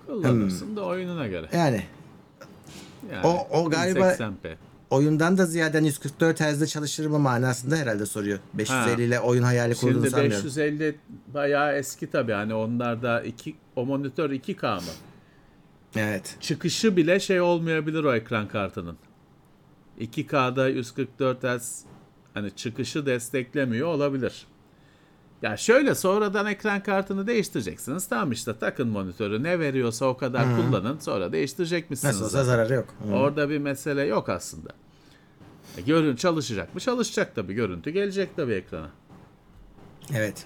Kullanırsın 0.08 0.76
da 0.76 0.86
oyununa 0.86 1.28
göre. 1.28 1.50
Yani 1.54 1.84
Yani 3.12 3.28
O- 3.28 3.48
o 3.52 3.70
galiba- 3.70 4.16
1080p. 4.18 4.56
Oyundan 4.94 5.38
da 5.38 5.46
ziyade 5.46 5.78
hani 5.78 5.88
144 5.88 6.42
Hz'de 6.42 6.68
çalışır 6.68 7.06
mı 7.06 7.20
manasında 7.20 7.76
herhalde 7.76 8.06
soruyor. 8.06 8.40
550 8.54 9.04
ile 9.04 9.20
oyun 9.20 9.44
hayali 9.44 9.76
kurduğunu 9.76 9.94
Şimdi 9.94 10.10
sanmıyorum. 10.10 10.46
550 10.46 10.96
bayağı 11.34 11.76
eski 11.76 12.12
tabii 12.12 12.32
hani 12.32 12.54
onlarda 12.54 13.22
iki 13.22 13.56
o 13.76 13.86
monitör 13.86 14.30
2K 14.30 14.76
mı? 14.76 14.92
Evet. 15.96 16.38
Çıkışı 16.42 16.98
bile 16.98 17.20
şey 17.20 17.42
olmayabilir 17.42 18.04
o 18.04 18.16
ekran 18.16 18.48
kartının. 18.48 18.98
2K'da 20.00 20.68
144 20.68 21.44
Hz 21.44 21.84
hani 22.34 22.52
çıkışı 22.52 23.06
desteklemiyor 23.06 23.88
olabilir. 23.88 24.48
Ya 25.42 25.58
şöyle 25.58 25.96
sonradan 25.96 26.46
ekran 26.46 26.84
kartını 26.84 27.28
değiştireceksiniz. 27.28 28.08
Tamam 28.08 28.32
işte 28.32 28.60
takın 28.60 28.88
monitörü 28.88 29.44
ne 29.44 29.60
veriyorsa 29.60 30.06
o 30.06 30.18
kadar 30.18 30.46
kullanın 30.56 31.00
sonra 31.00 31.32
değiştirecek 31.32 31.90
misiniz? 31.90 32.14
Nasıl 32.14 32.26
olsa 32.26 32.44
zararı 32.44 32.74
yok. 32.74 32.86
Hı. 33.08 33.14
Orada 33.14 33.50
bir 33.50 33.58
mesele 33.58 34.04
yok 34.04 34.30
aslında. 34.30 34.70
E, 35.78 35.82
Görün 35.82 36.16
çalışacak 36.16 36.74
mı? 36.76 36.80
Çalışacak 36.82 37.36
tabii. 37.36 37.54
Görüntü 37.54 37.90
gelecek 37.90 38.36
tabii 38.36 38.54
ekrana. 38.54 38.90
Evet. 40.16 40.46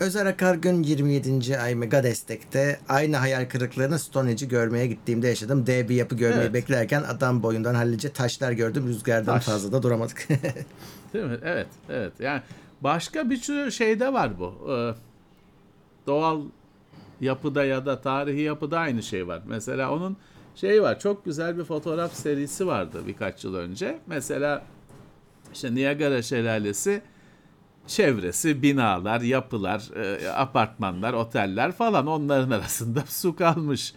Özer 0.00 0.26
Akargün 0.26 0.82
27. 0.82 1.58
ay 1.58 1.74
Mega 1.74 2.02
Destek'te 2.02 2.80
aynı 2.88 3.16
hayal 3.16 3.48
kırıklığını 3.48 3.98
Stone 3.98 4.30
Age'i 4.30 4.48
görmeye 4.48 4.86
gittiğimde 4.86 5.28
yaşadım. 5.28 5.66
Dev 5.66 5.88
bir 5.88 5.94
yapı 5.94 6.14
görmeyi 6.16 6.40
Evet. 6.40 6.54
beklerken 6.54 7.02
adam 7.02 7.42
boyundan 7.42 7.74
hallice 7.74 8.12
taşlar 8.12 8.52
gördüm. 8.52 8.88
Rüzgardan 8.88 9.34
Taş. 9.34 9.44
fazla 9.44 9.72
da 9.72 9.82
duramadık. 9.82 10.28
Değil 11.12 11.24
mi? 11.24 11.38
Evet, 11.42 11.66
evet. 11.88 12.12
Yani 12.20 12.42
başka 12.80 13.30
bir 13.30 13.36
sürü 13.36 13.72
şeyde 13.72 14.12
var 14.12 14.38
bu. 14.38 14.72
Ee, 14.72 14.94
doğal 16.06 16.40
yapıda 17.20 17.64
ya 17.64 17.86
da 17.86 18.00
tarihi 18.00 18.40
yapıda 18.40 18.78
aynı 18.78 19.02
şey 19.02 19.26
var. 19.28 19.42
Mesela 19.46 19.92
onun 19.92 20.16
şey 20.54 20.82
var. 20.82 20.98
Çok 20.98 21.24
güzel 21.24 21.58
bir 21.58 21.64
fotoğraf 21.64 22.14
serisi 22.14 22.66
vardı 22.66 23.02
birkaç 23.06 23.44
yıl 23.44 23.54
önce. 23.54 23.98
Mesela 24.06 24.62
işte 25.52 25.74
Niagara 25.74 26.22
Şelalesi 26.22 27.02
çevresi 27.86 28.62
binalar, 28.62 29.20
yapılar, 29.20 29.96
e, 29.96 30.28
apartmanlar, 30.28 31.12
oteller 31.12 31.72
falan 31.72 32.06
onların 32.06 32.50
arasında 32.50 33.00
su 33.08 33.36
kalmış. 33.36 33.94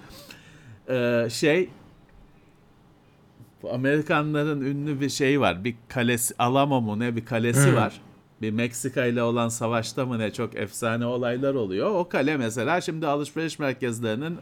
Ee, 0.89 1.27
şey 1.31 1.69
Amerikanların 3.71 4.61
ünlü 4.61 5.01
bir 5.01 5.09
şey 5.09 5.41
var. 5.41 5.63
Bir 5.63 5.75
kalesi 5.87 6.35
Alamo 6.39 6.81
mu 6.81 6.99
ne 6.99 7.15
bir 7.15 7.25
kalesi 7.25 7.75
var. 7.75 8.01
Bir 8.41 8.51
Meksika 8.51 9.05
ile 9.05 9.23
olan 9.23 9.49
savaşta 9.49 10.05
mı 10.05 10.19
ne 10.19 10.33
çok 10.33 10.55
efsane 10.55 11.05
olaylar 11.05 11.53
oluyor. 11.53 11.91
O 11.91 12.09
kale 12.09 12.37
mesela 12.37 12.81
şimdi 12.81 13.07
alışveriş 13.07 13.59
merkezlerinin 13.59 14.37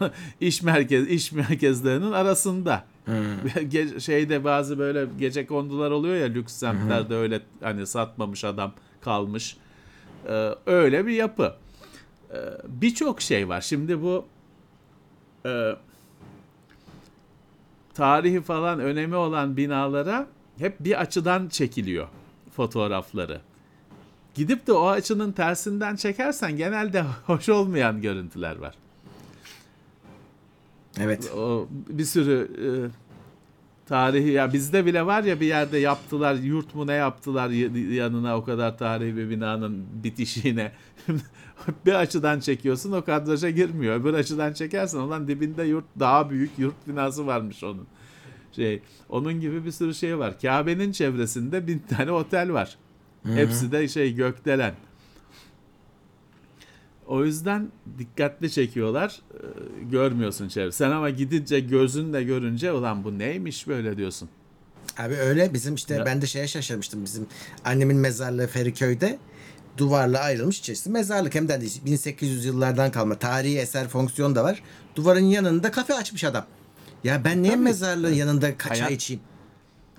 iş 0.40 0.62
merkez 0.62 1.08
iş 1.08 1.32
merkezlerinin 1.32 2.12
arasında. 2.12 2.84
Ge- 3.54 4.00
şeyde 4.00 4.44
bazı 4.44 4.78
böyle 4.78 5.06
gece 5.18 5.46
kondular 5.46 5.90
oluyor 5.90 6.16
ya 6.16 6.26
lüks 6.26 6.52
semtlerde 6.52 7.14
öyle 7.14 7.40
hani 7.62 7.86
satmamış 7.86 8.44
adam 8.44 8.72
kalmış. 9.00 9.56
Ee, 10.28 10.50
öyle 10.66 11.06
bir 11.06 11.12
yapı. 11.12 11.54
Ee, 12.30 12.36
Birçok 12.68 13.20
şey 13.22 13.48
var. 13.48 13.60
Şimdi 13.60 14.02
bu 14.02 14.26
e, 15.46 15.72
tarihi 17.94 18.40
falan 18.40 18.80
önemi 18.80 19.14
olan 19.16 19.56
binalara 19.56 20.26
hep 20.58 20.80
bir 20.80 21.00
açıdan 21.00 21.48
çekiliyor 21.48 22.08
fotoğrafları. 22.56 23.40
Gidip 24.34 24.66
de 24.66 24.72
o 24.72 24.86
açının 24.88 25.32
tersinden 25.32 25.96
çekersen 25.96 26.56
genelde 26.56 27.02
hoş 27.26 27.48
olmayan 27.48 28.00
görüntüler 28.02 28.56
var. 28.56 28.74
Evet. 31.02 31.32
O 31.36 31.68
bir 31.88 32.04
sürü 32.04 32.50
e, 32.64 32.68
tarihi 33.88 34.30
ya 34.30 34.52
bizde 34.52 34.86
bile 34.86 35.06
var 35.06 35.22
ya 35.22 35.40
bir 35.40 35.46
yerde 35.46 35.78
yaptılar 35.78 36.34
yurt 36.34 36.74
mu 36.74 36.86
ne 36.86 36.92
yaptılar 36.92 37.50
yanına 37.90 38.36
o 38.36 38.44
kadar 38.44 38.78
tarihi 38.78 39.16
bir 39.16 39.30
binanın 39.30 39.86
bitişiğine 40.04 40.72
bir 41.86 41.94
açıdan 41.94 42.40
çekiyorsun 42.40 42.92
o 42.92 43.04
kadraja 43.04 43.50
girmiyor 43.50 44.00
öbür 44.00 44.14
açıdan 44.14 44.52
çekersen 44.52 44.98
olan 44.98 45.28
dibinde 45.28 45.64
yurt 45.64 45.84
daha 45.98 46.30
büyük 46.30 46.50
yurt 46.58 46.88
binası 46.88 47.26
varmış 47.26 47.64
onun 47.64 47.86
Şey, 48.52 48.82
onun 49.08 49.40
gibi 49.40 49.64
bir 49.64 49.70
sürü 49.70 49.94
şey 49.94 50.18
var. 50.18 50.40
Kabe'nin 50.40 50.92
çevresinde 50.92 51.66
bin 51.66 51.78
tane 51.78 52.12
otel 52.12 52.52
var. 52.52 52.78
Hepsi 53.24 53.72
de 53.72 53.88
şey 53.88 54.14
gökdelen. 54.14 54.74
O 57.08 57.24
yüzden 57.24 57.68
dikkatli 57.98 58.50
çekiyorlar. 58.50 59.20
Ee, 59.34 59.38
görmüyorsun 59.90 60.48
çevre. 60.48 60.72
Sen 60.72 60.90
ama 60.90 61.10
gidince 61.10 61.60
gözünle 61.60 62.22
görünce 62.24 62.72
ulan 62.72 63.04
bu 63.04 63.18
neymiş 63.18 63.68
böyle 63.68 63.96
diyorsun. 63.96 64.28
Abi 64.98 65.14
öyle 65.14 65.54
bizim 65.54 65.74
işte 65.74 65.94
Ya. 65.94 66.06
ben 66.06 66.22
de 66.22 66.26
şeye 66.26 66.48
şaşırmıştım. 66.48 67.04
Bizim 67.04 67.26
annemin 67.64 67.96
mezarlığı 67.96 68.46
Feriköy'de 68.46 69.18
duvarla 69.78 70.20
ayrılmış 70.20 70.58
içerisi 70.58 70.90
mezarlık 70.90 71.34
hem 71.34 71.48
de 71.48 71.60
1800 71.84 72.44
yıllardan 72.44 72.90
kalma 72.92 73.14
tarihi 73.14 73.58
eser 73.58 73.88
fonksiyon 73.88 74.34
da 74.34 74.44
var. 74.44 74.62
Duvarın 74.96 75.20
yanında 75.24 75.70
kafe 75.70 75.94
açmış 75.94 76.24
adam. 76.24 76.46
Ya 77.04 77.24
ben 77.24 77.42
niye 77.42 77.52
Tabii. 77.52 77.62
mezarlığın 77.62 78.14
yanında 78.14 78.56
kaça 78.58 78.84
Hayat- 78.84 78.92
içeyim? 78.92 79.22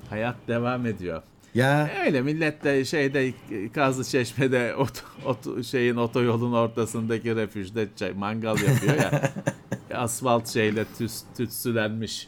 Hayat 0.09 0.35
devam 0.47 0.85
ediyor. 0.85 1.23
Ya 1.59 1.89
Öyle 2.05 2.21
millet 2.21 2.63
de 2.63 2.85
şeyde 2.85 3.33
Kazlı 3.73 4.03
Çeşme'de 4.03 4.75
ot, 4.77 5.03
ot- 5.25 5.63
şeyin 5.63 5.95
otoyolun 5.95 6.53
ortasındaki 6.53 7.35
refüjde 7.35 7.87
çay, 7.95 8.11
mangal 8.11 8.57
yapıyor 8.61 8.95
ya. 8.95 9.31
asfalt 9.93 10.47
şeyle 10.47 10.85
tüs, 10.97 11.21
tütsülenmiş 11.37 12.27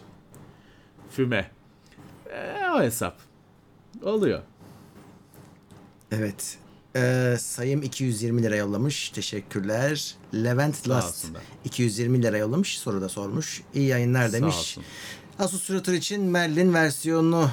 füme. 1.12 1.52
E, 2.34 2.70
o 2.76 2.82
hesap. 2.82 3.18
Oluyor. 4.04 4.42
evet. 6.12 6.58
Ee, 6.96 7.36
sayım 7.40 7.82
220 7.84 8.44
lira 8.44 8.56
yollamış. 8.56 9.10
Teşekkürler. 9.10 10.16
Levent 10.34 10.90
Last 10.90 11.08
olsunlar. 11.26 11.42
220 11.66 12.24
lira 12.24 12.38
yollamış. 12.38 12.80
Soru 12.80 13.02
da 13.02 13.10
sormuş. 13.10 13.62
İyi 13.74 13.88
yayınlar 13.88 14.34
demiş. 14.34 14.78
Asus 15.40 15.70
Router 15.72 15.94
için 15.94 16.22
Merlin 16.22 16.74
versiyonu 16.74 17.52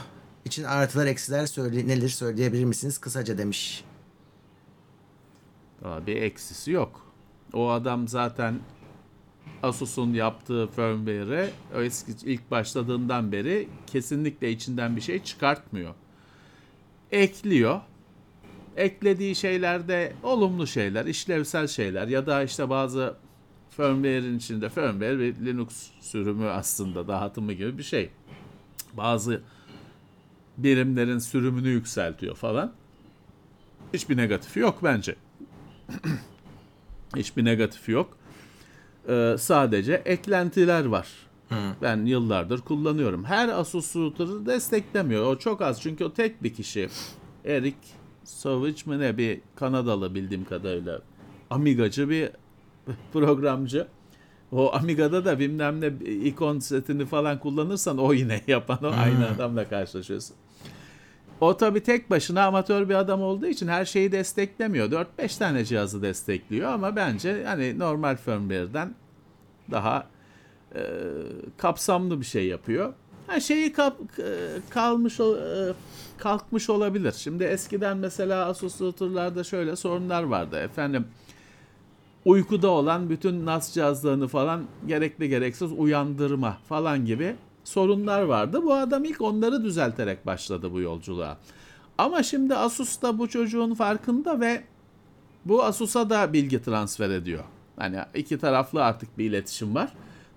için 0.48 0.64
artılar 0.64 1.06
eksiler 1.06 1.46
söyle, 1.46 1.88
neler 1.88 2.08
söyleyebilir 2.08 2.64
misiniz 2.64 2.98
kısaca 2.98 3.38
demiş. 3.38 3.84
Aa, 5.84 6.06
bir 6.06 6.16
eksisi 6.16 6.70
yok. 6.70 7.12
O 7.52 7.70
adam 7.70 8.08
zaten 8.08 8.60
Asus'un 9.62 10.14
yaptığı 10.14 10.66
firmware'e 10.66 11.50
eski 11.84 12.12
ilk 12.24 12.50
başladığından 12.50 13.32
beri 13.32 13.68
kesinlikle 13.86 14.50
içinden 14.50 14.96
bir 14.96 15.00
şey 15.00 15.22
çıkartmıyor. 15.22 15.94
Ekliyor. 17.12 17.80
Eklediği 18.76 19.34
şeyler 19.34 19.88
de 19.88 20.12
olumlu 20.22 20.66
şeyler, 20.66 21.06
işlevsel 21.06 21.66
şeyler 21.66 22.08
ya 22.08 22.26
da 22.26 22.42
işte 22.42 22.70
bazı 22.70 23.14
firmware'in 23.70 24.38
içinde 24.38 24.68
firmware 24.68 25.18
bir 25.18 25.46
Linux 25.46 25.90
sürümü 26.00 26.48
aslında 26.48 27.08
dağıtımı 27.08 27.52
gibi 27.52 27.78
bir 27.78 27.82
şey. 27.82 28.10
Bazı 28.92 29.42
birimlerin 30.58 31.18
sürümünü 31.18 31.68
yükseltiyor 31.68 32.34
falan. 32.34 32.72
Hiçbir 33.94 34.16
negatifi 34.16 34.60
yok 34.60 34.78
bence. 34.82 35.16
Hiçbir 37.16 37.44
negatifi 37.44 37.92
yok. 37.92 38.18
Ee, 39.08 39.36
sadece 39.38 39.94
eklentiler 39.94 40.84
var. 40.84 41.08
Ben 41.82 42.06
yıllardır 42.06 42.60
kullanıyorum. 42.60 43.24
Her 43.24 43.48
Asus 43.48 43.96
router'ı 43.96 44.46
desteklemiyor. 44.46 45.26
O 45.26 45.38
çok 45.38 45.62
az 45.62 45.82
çünkü 45.82 46.04
o 46.04 46.12
tek 46.12 46.42
bir 46.42 46.54
kişi. 46.54 46.88
Eric 47.44 47.76
Savage 48.24 48.76
mı 48.86 48.98
ne 48.98 49.18
bir 49.18 49.40
Kanadalı 49.56 50.14
bildiğim 50.14 50.44
kadarıyla. 50.44 51.02
Amigacı 51.50 52.10
bir 52.10 52.30
programcı. 53.12 53.88
O 54.52 54.74
Amiga'da 54.74 55.24
da 55.24 55.38
bilmem 55.38 55.80
ne 55.80 55.86
ikon 56.24 56.58
setini 56.58 57.06
falan 57.06 57.38
kullanırsan 57.38 57.98
o 57.98 58.12
yine 58.12 58.40
yapan 58.46 58.78
o 58.82 58.90
aynı 58.90 59.28
adamla 59.28 59.68
karşılaşıyorsun. 59.68 60.36
O 61.40 61.56
tabii 61.56 61.82
tek 61.82 62.10
başına 62.10 62.46
amatör 62.46 62.88
bir 62.88 62.94
adam 62.94 63.22
olduğu 63.22 63.46
için 63.46 63.68
her 63.68 63.84
şeyi 63.84 64.12
desteklemiyor. 64.12 64.90
4-5 65.18 65.38
tane 65.38 65.64
cihazı 65.64 66.02
destekliyor 66.02 66.72
ama 66.72 66.96
bence 66.96 67.44
hani 67.44 67.78
normal 67.78 68.16
firmware'den 68.16 68.94
daha 69.70 70.06
e, 70.74 70.82
kapsamlı 71.56 72.20
bir 72.20 72.26
şey 72.26 72.46
yapıyor. 72.46 72.92
Ha 73.26 73.40
şeyi 73.40 73.72
kap, 73.72 73.96
e, 74.18 74.24
kalmış 74.70 75.20
e, 75.20 75.24
kalkmış 76.18 76.70
olabilir. 76.70 77.12
Şimdi 77.12 77.44
eskiden 77.44 77.96
mesela 77.96 78.46
Asus 78.46 78.80
router'larda 78.80 79.44
şöyle 79.44 79.76
sorunlar 79.76 80.22
vardı. 80.22 80.58
Efendim 80.58 81.06
uykuda 82.24 82.68
olan 82.68 83.10
bütün 83.10 83.46
NAS 83.46 83.72
cihazlarını 83.72 84.28
falan 84.28 84.64
gerekli 84.86 85.28
gereksiz 85.28 85.72
uyandırma 85.72 86.58
falan 86.68 87.06
gibi 87.06 87.36
sorunlar 87.64 88.22
vardı. 88.22 88.62
Bu 88.62 88.74
adam 88.74 89.04
ilk 89.04 89.20
onları 89.20 89.64
düzelterek 89.64 90.26
başladı 90.26 90.72
bu 90.72 90.80
yolculuğa. 90.80 91.38
Ama 91.98 92.22
şimdi 92.22 92.54
Asus 92.54 93.02
da 93.02 93.18
bu 93.18 93.28
çocuğun 93.28 93.74
farkında 93.74 94.40
ve 94.40 94.62
bu 95.44 95.64
Asus'a 95.64 96.10
da 96.10 96.32
bilgi 96.32 96.62
transfer 96.62 97.10
ediyor. 97.10 97.44
Hani 97.76 97.98
iki 98.14 98.38
taraflı 98.38 98.84
artık 98.84 99.18
bir 99.18 99.24
iletişim 99.24 99.74
var. 99.74 99.92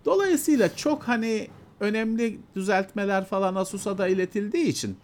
Dolayısıyla 0.05 0.75
çok 0.75 1.03
hani 1.03 1.47
önemli 1.79 2.39
düzeltmeler 2.55 3.25
falan 3.25 3.55
Asus'a 3.55 3.97
da 3.97 4.07
iletildiği 4.07 4.65
için 4.65 4.97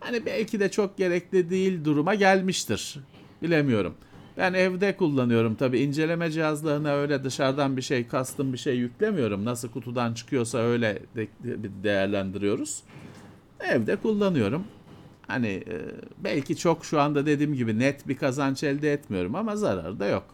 hani 0.00 0.26
belki 0.26 0.60
de 0.60 0.70
çok 0.70 0.96
gerekli 0.96 1.50
değil 1.50 1.84
duruma 1.84 2.14
gelmiştir. 2.14 2.98
Bilemiyorum. 3.42 3.94
Ben 4.36 4.52
evde 4.54 4.96
kullanıyorum 4.96 5.54
tabi 5.54 5.80
inceleme 5.80 6.30
cihazlarına 6.30 6.92
öyle 6.92 7.24
dışarıdan 7.24 7.76
bir 7.76 7.82
şey 7.82 8.08
kastım 8.08 8.52
bir 8.52 8.58
şey 8.58 8.76
yüklemiyorum. 8.76 9.44
Nasıl 9.44 9.68
kutudan 9.70 10.14
çıkıyorsa 10.14 10.58
öyle 10.58 11.02
de, 11.16 11.28
de- 11.44 11.82
değerlendiriyoruz. 11.84 12.82
Evde 13.60 13.96
kullanıyorum. 13.96 14.64
Hani 15.26 15.48
e, 15.48 15.76
belki 16.18 16.56
çok 16.56 16.84
şu 16.84 17.00
anda 17.00 17.26
dediğim 17.26 17.54
gibi 17.54 17.78
net 17.78 18.08
bir 18.08 18.16
kazanç 18.16 18.62
elde 18.64 18.92
etmiyorum 18.92 19.34
ama 19.34 19.56
zararı 19.56 20.00
da 20.00 20.06
yok. 20.06 20.24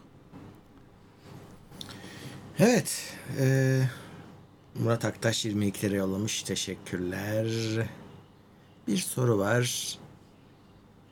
Evet. 2.59 3.13
e, 3.39 3.79
Murat 4.79 5.05
Aktaş 5.05 5.45
22 5.45 5.89
lira 5.89 5.95
yollamış. 5.95 6.43
Teşekkürler. 6.43 7.47
Bir 8.87 8.97
soru 8.97 9.37
var. 9.37 9.97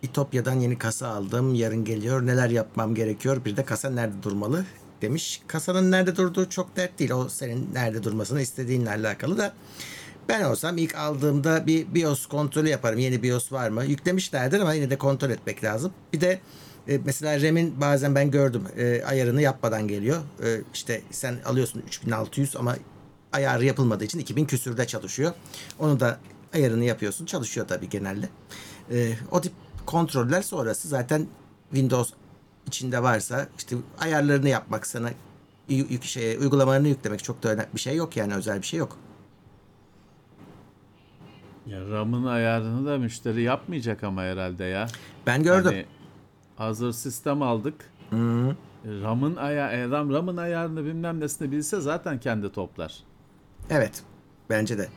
İtopya'dan 0.04 0.60
yeni 0.60 0.78
kasa 0.78 1.08
aldım. 1.08 1.56
Yarın 1.56 1.86
geliyor. 1.86 2.26
Neler 2.26 2.50
yapmam 2.50 2.96
gerekiyor? 2.96 3.46
Bir 3.46 3.58
de 3.58 3.66
kasa 3.66 3.90
nerede 3.90 4.24
durmalı? 4.24 4.66
Demiş. 5.02 5.42
Kasanın 5.48 5.92
nerede 5.92 6.16
durduğu 6.16 6.50
çok 6.50 6.76
dert 6.76 7.00
değil. 7.00 7.12
O 7.12 7.30
senin 7.30 7.74
nerede 7.74 8.04
durmasını 8.04 8.42
istediğinle 8.42 8.90
alakalı 8.90 9.38
da. 9.38 9.54
Ben 10.30 10.44
olsam 10.44 10.78
ilk 10.78 10.96
aldığımda 10.96 11.68
bir 11.68 11.96
BIOS 11.96 12.26
kontrolü 12.26 12.70
yaparım. 12.70 13.00
Yeni 13.00 13.24
BIOS 13.24 13.52
var 13.52 13.70
mı? 13.70 13.86
Yüklemişlerdir 13.86 14.60
ama 14.60 14.74
yine 14.74 14.90
de 14.90 14.98
kontrol 14.98 15.30
etmek 15.30 15.64
lazım. 15.64 15.94
Bir 16.14 16.22
de 16.22 16.40
e, 16.88 16.98
mesela 17.06 17.42
RAM'in 17.42 17.82
bazen 17.82 18.16
ben 18.16 18.32
gördüm 18.32 18.64
e, 18.78 19.04
ayarını 19.04 19.42
yapmadan 19.42 19.88
geliyor. 19.88 20.22
E, 20.44 20.62
işte 20.74 21.02
sen 21.12 21.36
alıyorsun 21.46 21.84
3600 21.88 22.56
ama 22.56 22.76
ayarı 23.34 23.66
yapılmadığı 23.66 24.04
için 24.04 24.20
2000 24.20 24.46
küsürde 24.46 24.88
çalışıyor. 24.88 25.34
Onu 25.80 26.00
da 26.00 26.20
ayarını 26.54 26.84
yapıyorsun. 26.84 27.26
Çalışıyor 27.26 27.68
tabii 27.68 27.90
genelde. 27.90 28.30
E, 28.92 29.14
o 29.32 29.42
tip 29.42 29.54
kontroller 29.86 30.42
sonrası 30.42 30.88
zaten 30.88 31.28
Windows 31.70 32.14
içinde 32.68 33.04
varsa 33.04 33.48
işte 33.58 33.76
ayarlarını 34.00 34.50
yapmak 34.50 34.88
sana 34.88 35.10
yük 35.70 36.04
şeye, 36.04 36.40
uygulamalarını 36.40 36.88
yüklemek 36.88 37.24
çok 37.24 37.44
da 37.44 37.50
önemli 37.50 37.70
bir 37.74 37.80
şey 37.80 37.96
yok 37.96 38.18
yani 38.18 38.34
özel 38.34 38.58
bir 38.62 38.68
şey 38.68 38.80
yok. 38.80 38.98
Ya 41.66 41.90
RAM'ın 41.90 42.26
ayarını 42.26 42.86
da 42.86 42.98
müşteri 42.98 43.42
yapmayacak 43.42 44.04
ama 44.04 44.22
herhalde 44.22 44.64
ya. 44.64 44.88
Ben 45.28 45.44
gördüm. 45.44 45.72
Hani 45.72 45.86
hazır 46.56 46.94
sistem 46.94 47.42
aldık. 47.42 47.92
RAM'ın 48.86 49.36
aya 49.36 49.72
e, 49.72 49.90
RAM 49.90 50.14
RAM'ın 50.14 50.38
ayarını 50.38 50.86
bilmem 50.86 51.20
nesini 51.20 51.52
bilse 51.52 51.82
zaten 51.82 52.20
kendi 52.20 52.52
toplar. 52.52 53.04
Evet. 53.70 54.04
Bence 54.50 54.78
de. 54.78 54.90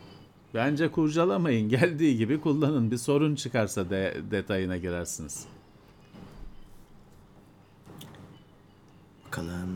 Bence 0.55 0.91
kurcalamayın. 0.91 1.69
Geldiği 1.69 2.17
gibi 2.17 2.41
kullanın. 2.41 2.91
Bir 2.91 2.97
sorun 2.97 3.35
çıkarsa 3.35 3.89
de, 3.89 4.17
detayına 4.31 4.77
girersiniz. 4.77 5.47
Bakalım. 9.25 9.69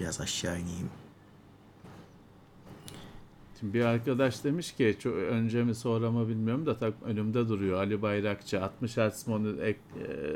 Biraz 0.00 0.20
aşağı 0.20 0.60
ineyim. 0.60 0.90
Şimdi 3.60 3.74
bir 3.74 3.84
arkadaş 3.84 4.44
demiş 4.44 4.72
ki 4.72 4.96
çok 5.00 5.14
önce 5.14 5.64
mi 5.64 5.74
sonra 5.74 6.10
mı 6.10 6.28
bilmiyorum 6.28 6.66
da 6.66 6.76
tak 6.76 6.94
önümde 7.04 7.48
duruyor 7.48 7.78
Ali 7.78 8.02
Bayrakçı 8.02 8.62
60 8.64 8.96
Hz 8.96 9.28
moni- 9.28 9.60
ek- 9.60 9.78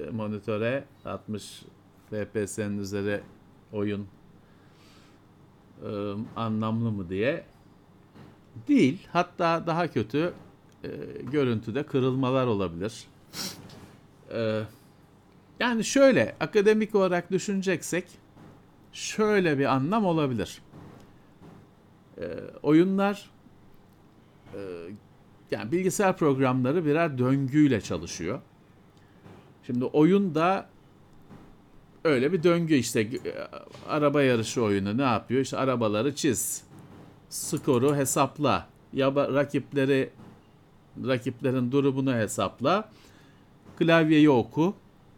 e, 0.07 0.11
monitöre 0.11 0.85
60 1.05 1.63
FPS'nin 2.11 2.79
üzeri 2.79 3.21
oyun 3.73 4.07
e, 5.83 5.89
anlamlı 6.37 6.91
mı 6.91 7.09
diye 7.09 7.45
değil 8.69 9.09
hatta 9.13 9.67
daha 9.67 9.89
kötü 9.89 10.33
e, 10.85 10.89
görüntüde 11.33 11.83
kırılmalar 11.83 12.47
olabilir. 12.47 13.05
E, 14.33 14.63
yani 15.61 15.85
şöyle 15.85 16.37
akademik 16.41 16.95
olarak 16.95 17.31
düşüneceksek 17.31 18.05
şöyle 18.93 19.59
bir 19.59 19.65
anlam 19.65 20.07
olabilir. 20.07 20.63
Ee, 22.19 22.23
oyunlar 22.63 23.31
yani 25.51 25.73
bilgisayar 25.73 26.17
programları 26.17 26.85
birer 26.85 27.19
döngüyle 27.19 27.81
çalışıyor. 27.81 28.41
Şimdi 29.67 29.85
oyun 29.85 30.35
da 30.35 30.69
öyle 32.05 32.33
bir 32.33 32.43
döngü 32.43 32.75
işte 32.75 33.01
e, 33.01 33.09
araba 33.89 34.23
yarışı 34.23 34.63
oyunu 34.63 34.99
ne 34.99 35.03
yapıyor? 35.03 35.41
İşte 35.41 35.57
arabaları 35.57 36.15
çiz. 36.15 36.66
Skoru 37.29 37.97
hesapla. 37.97 38.69
Ya 38.93 39.15
rakipleri 39.15 40.11
rakiplerin 41.07 41.73
durumunu 41.73 42.15
hesapla. 42.15 42.91
Klavyeyi 43.79 44.31
oku. 44.31 44.75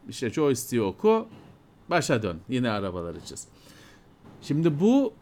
işte 0.08 0.30
joystick'i 0.30 0.82
oku. 0.82 1.26
Başa 1.90 2.22
dön. 2.22 2.40
Yine 2.48 2.70
arabaları 2.70 3.20
çiz. 3.20 3.48
Şimdi 4.42 4.80
bu 4.80 5.12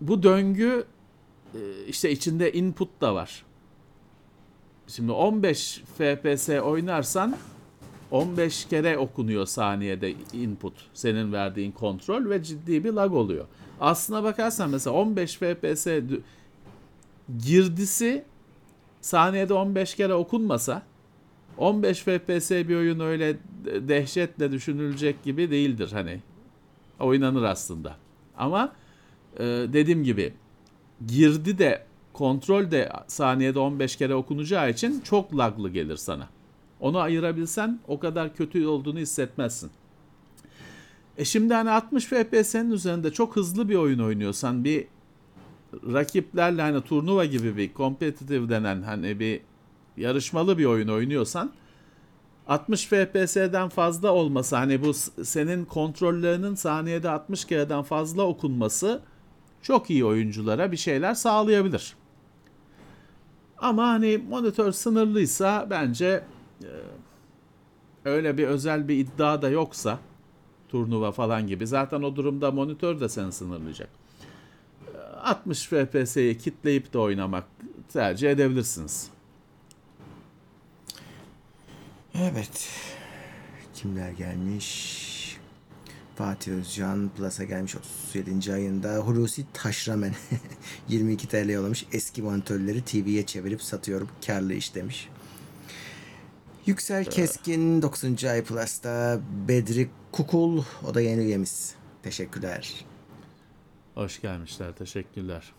bu 0.00 0.22
döngü 0.22 0.84
e, 1.54 1.58
işte 1.88 2.10
içinde 2.10 2.52
input 2.52 3.00
da 3.00 3.14
var. 3.14 3.44
Şimdi 4.86 5.12
15 5.12 5.82
FPS 5.98 6.48
oynarsan 6.48 7.36
15 8.10 8.64
kere 8.64 8.98
okunuyor 8.98 9.46
saniyede 9.46 10.14
input 10.32 10.74
senin 10.94 11.32
verdiğin 11.32 11.72
kontrol 11.72 12.30
ve 12.30 12.42
ciddi 12.42 12.84
bir 12.84 12.92
lag 12.92 13.12
oluyor. 13.12 13.46
Aslına 13.80 14.22
bakarsan 14.22 14.70
mesela 14.70 14.96
15 14.96 15.36
FPS 15.36 15.86
girdisi 17.46 18.24
saniyede 19.00 19.54
15 19.54 19.94
kere 19.94 20.14
okunmasa 20.14 20.82
15 21.58 21.98
FPS 22.02 22.50
bir 22.50 22.76
oyun 22.76 23.00
öyle 23.00 23.34
de- 23.64 23.88
dehşetle 23.88 24.52
düşünülecek 24.52 25.24
gibi 25.24 25.50
değildir 25.50 25.90
hani. 25.92 26.20
Oynanır 27.00 27.42
aslında. 27.42 27.96
Ama 28.38 28.72
e, 29.38 29.44
dediğim 29.44 30.04
gibi 30.04 30.32
girdi 31.06 31.58
de 31.58 31.84
kontrol 32.12 32.70
de 32.70 32.92
saniyede 33.06 33.58
15 33.58 33.96
kere 33.96 34.14
okunacağı 34.14 34.70
için 34.70 35.00
çok 35.00 35.36
laglı 35.38 35.70
gelir 35.70 35.96
sana. 35.96 36.28
Onu 36.80 36.98
ayırabilsen 36.98 37.80
o 37.88 37.98
kadar 37.98 38.34
kötü 38.34 38.66
olduğunu 38.66 38.98
hissetmezsin. 38.98 39.70
E 41.18 41.24
şimdi 41.24 41.54
hani 41.54 41.70
60 41.70 42.04
FPS'nin 42.04 42.70
üzerinde 42.70 43.12
çok 43.12 43.36
hızlı 43.36 43.68
bir 43.68 43.74
oyun 43.74 43.98
oynuyorsan 43.98 44.64
bir 44.64 44.86
rakiplerle 45.74 46.62
hani 46.62 46.82
turnuva 46.82 47.24
gibi 47.24 47.56
bir 47.56 47.74
competitive 47.74 48.48
denen 48.48 48.82
hani 48.82 49.20
bir 49.20 49.40
yarışmalı 49.96 50.58
bir 50.58 50.64
oyun 50.64 50.88
oynuyorsan 50.88 51.52
60 52.48 52.86
FPS'den 52.86 53.68
fazla 53.68 54.12
olması 54.12 54.56
hani 54.56 54.82
bu 54.82 54.94
senin 55.24 55.64
kontrollerinin 55.64 56.54
saniyede 56.54 57.10
60 57.10 57.44
kereden 57.44 57.82
fazla 57.82 58.22
okunması 58.22 59.02
çok 59.62 59.90
iyi 59.90 60.04
oyunculara 60.04 60.72
bir 60.72 60.76
şeyler 60.76 61.14
sağlayabilir. 61.14 61.96
Ama 63.58 63.88
hani 63.88 64.18
monitör 64.28 64.72
sınırlıysa 64.72 65.66
bence 65.70 66.24
e, 66.62 66.70
öyle 68.04 68.38
bir 68.38 68.46
özel 68.46 68.88
bir 68.88 68.96
iddia 68.96 69.42
da 69.42 69.48
yoksa 69.48 69.98
turnuva 70.68 71.12
falan 71.12 71.46
gibi 71.46 71.66
zaten 71.66 72.02
o 72.02 72.16
durumda 72.16 72.50
monitör 72.50 73.00
de 73.00 73.08
seni 73.08 73.32
sınırlayacak. 73.32 73.88
E, 74.94 74.98
60 74.98 75.66
FPS'yi 75.66 76.38
kitleyip 76.38 76.92
de 76.92 76.98
oynamak 76.98 77.44
tercih 77.92 78.30
edebilirsiniz. 78.30 79.10
Evet. 82.14 82.68
Kimler 83.74 84.10
gelmiş? 84.10 85.16
Fatih 86.16 86.52
Özcan 86.52 87.10
Plus'a 87.16 87.44
gelmiş 87.44 87.76
37. 87.76 88.52
ayında. 88.52 88.96
Hulusi 88.96 89.44
Taşramen 89.52 90.14
22 90.88 91.28
TL 91.28 91.48
yollamış. 91.48 91.86
Eski 91.92 92.22
monitörleri 92.22 92.84
TV'ye 92.84 93.26
çevirip 93.26 93.62
satıyorum. 93.62 94.08
Karlı 94.26 94.54
iş 94.54 94.74
demiş. 94.74 95.08
Yüksel 96.66 97.04
Keskin 97.04 97.82
9. 97.82 98.24
ay 98.24 98.44
Plus'ta. 98.44 99.20
Bedri 99.48 99.90
Kukul 100.12 100.62
o 100.86 100.94
da 100.94 101.00
yeni 101.00 101.20
üyemiz. 101.20 101.74
Teşekkürler. 102.02 102.84
Hoş 103.94 104.20
gelmişler. 104.20 104.72
Teşekkürler. 104.72 105.52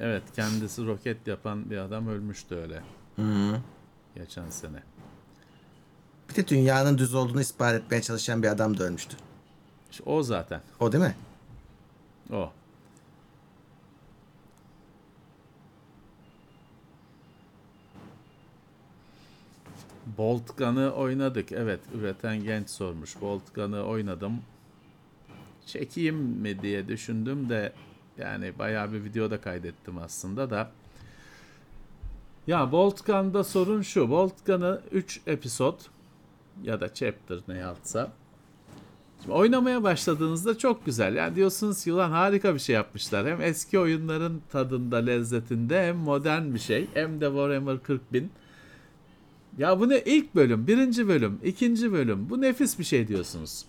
Evet 0.00 0.22
kendisi 0.36 0.86
roket 0.86 1.26
yapan 1.26 1.70
bir 1.70 1.76
adam 1.76 2.08
ölmüştü 2.08 2.54
öyle. 2.54 2.82
Geçen 4.14 4.50
sene. 4.50 4.82
Bir 6.28 6.34
de 6.34 6.48
dünyanın 6.48 6.98
düz 6.98 7.14
olduğunu 7.14 7.40
ispat 7.40 7.74
etmeye 7.74 8.02
çalışan 8.02 8.42
bir 8.42 8.48
adam 8.48 8.78
da 8.78 8.84
ölmüştü. 8.84 9.16
İşte 9.90 10.02
o 10.06 10.22
zaten. 10.22 10.60
O 10.80 10.92
değil 10.92 11.04
mi? 11.04 11.16
O. 12.32 12.52
Bolt 20.18 20.58
Gun'ı 20.58 20.92
oynadık. 20.92 21.52
Evet, 21.52 21.80
üreten 21.94 22.44
genç 22.44 22.70
sormuş. 22.70 23.20
Bolt 23.20 23.54
Gun'ı 23.54 23.84
oynadım. 23.84 24.40
Çekeyim 25.66 26.16
mi 26.16 26.62
diye 26.62 26.88
düşündüm 26.88 27.48
de 27.48 27.72
yani 28.18 28.58
bayağı 28.58 28.92
bir 28.92 29.04
video 29.04 29.30
da 29.30 29.40
kaydettim 29.40 29.98
aslında 29.98 30.50
da. 30.50 30.70
Ya 32.46 32.72
Bolt 32.72 33.06
Gun'da 33.06 33.44
sorun 33.44 33.82
şu. 33.82 34.10
Bolt 34.10 34.46
Gun'ı 34.46 34.80
3 34.92 35.20
episod 35.26 35.80
ya 36.62 36.80
da 36.80 36.94
chapter 36.94 37.38
ne 37.48 37.58
yazsa 37.58 38.12
Şimdi 39.22 39.34
oynamaya 39.34 39.82
başladığınızda 39.82 40.58
çok 40.58 40.86
güzel. 40.86 41.14
Yani 41.14 41.36
diyorsunuz 41.36 41.84
ki 41.84 41.92
ulan 41.92 42.10
harika 42.10 42.54
bir 42.54 42.58
şey 42.58 42.74
yapmışlar. 42.74 43.26
Hem 43.26 43.42
eski 43.42 43.78
oyunların 43.78 44.42
tadında, 44.52 44.96
lezzetinde 44.96 45.88
hem 45.88 45.96
modern 45.96 46.54
bir 46.54 46.58
şey. 46.58 46.86
Hem 46.94 47.20
de 47.20 47.26
Warhammer 47.26 47.82
40 47.82 48.12
bin. 48.12 48.30
Ya 49.58 49.80
bu 49.80 49.88
ne 49.88 50.00
ilk 50.00 50.34
bölüm, 50.34 50.66
birinci 50.66 51.08
bölüm, 51.08 51.40
ikinci 51.44 51.92
bölüm. 51.92 52.30
Bu 52.30 52.40
nefis 52.40 52.78
bir 52.78 52.84
şey 52.84 53.08
diyorsunuz. 53.08 53.64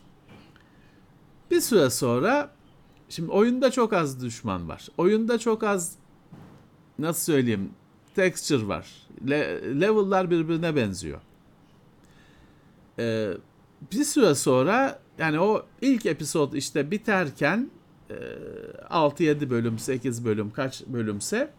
Bir 1.51 1.61
süre 1.61 1.89
sonra 1.89 2.51
şimdi 3.09 3.31
oyunda 3.31 3.71
çok 3.71 3.93
az 3.93 4.23
düşman 4.23 4.69
var. 4.69 4.87
Oyunda 4.97 5.37
çok 5.39 5.63
az 5.63 5.95
nasıl 6.99 7.33
söyleyeyim 7.33 7.69
texture 8.15 8.67
var. 8.67 8.87
Le- 9.29 9.81
level'lar 9.81 10.31
birbirine 10.31 10.75
benziyor. 10.75 11.21
Ee, 12.99 13.31
bir 13.93 14.03
süre 14.03 14.35
sonra 14.35 14.99
yani 15.17 15.39
o 15.39 15.65
ilk 15.81 16.05
episod 16.05 16.53
işte 16.53 16.91
biterken 16.91 17.69
e, 18.09 18.13
6-7 18.89 19.49
bölüm 19.49 19.79
8 19.79 20.25
bölüm 20.25 20.51
kaç 20.51 20.83
bölümse 20.87 21.53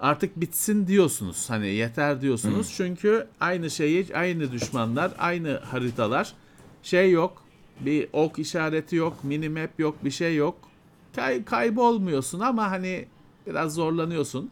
artık 0.00 0.40
bitsin 0.40 0.86
diyorsunuz. 0.86 1.50
Hani 1.50 1.68
yeter 1.68 2.20
diyorsunuz. 2.20 2.72
Çünkü 2.76 3.26
aynı 3.40 3.70
şeyi 3.70 4.06
aynı 4.14 4.52
düşmanlar 4.52 5.12
aynı 5.18 5.60
haritalar 5.64 6.34
şey 6.82 7.10
yok 7.10 7.42
bir 7.80 8.08
ok 8.12 8.38
işareti 8.38 8.96
yok 8.96 9.24
minimap 9.24 9.80
yok 9.80 10.04
bir 10.04 10.10
şey 10.10 10.36
yok. 10.36 10.58
Kay, 11.16 11.44
kaybolmuyorsun 11.44 12.40
ama 12.40 12.70
hani 12.70 13.06
biraz 13.46 13.74
zorlanıyorsun. 13.74 14.50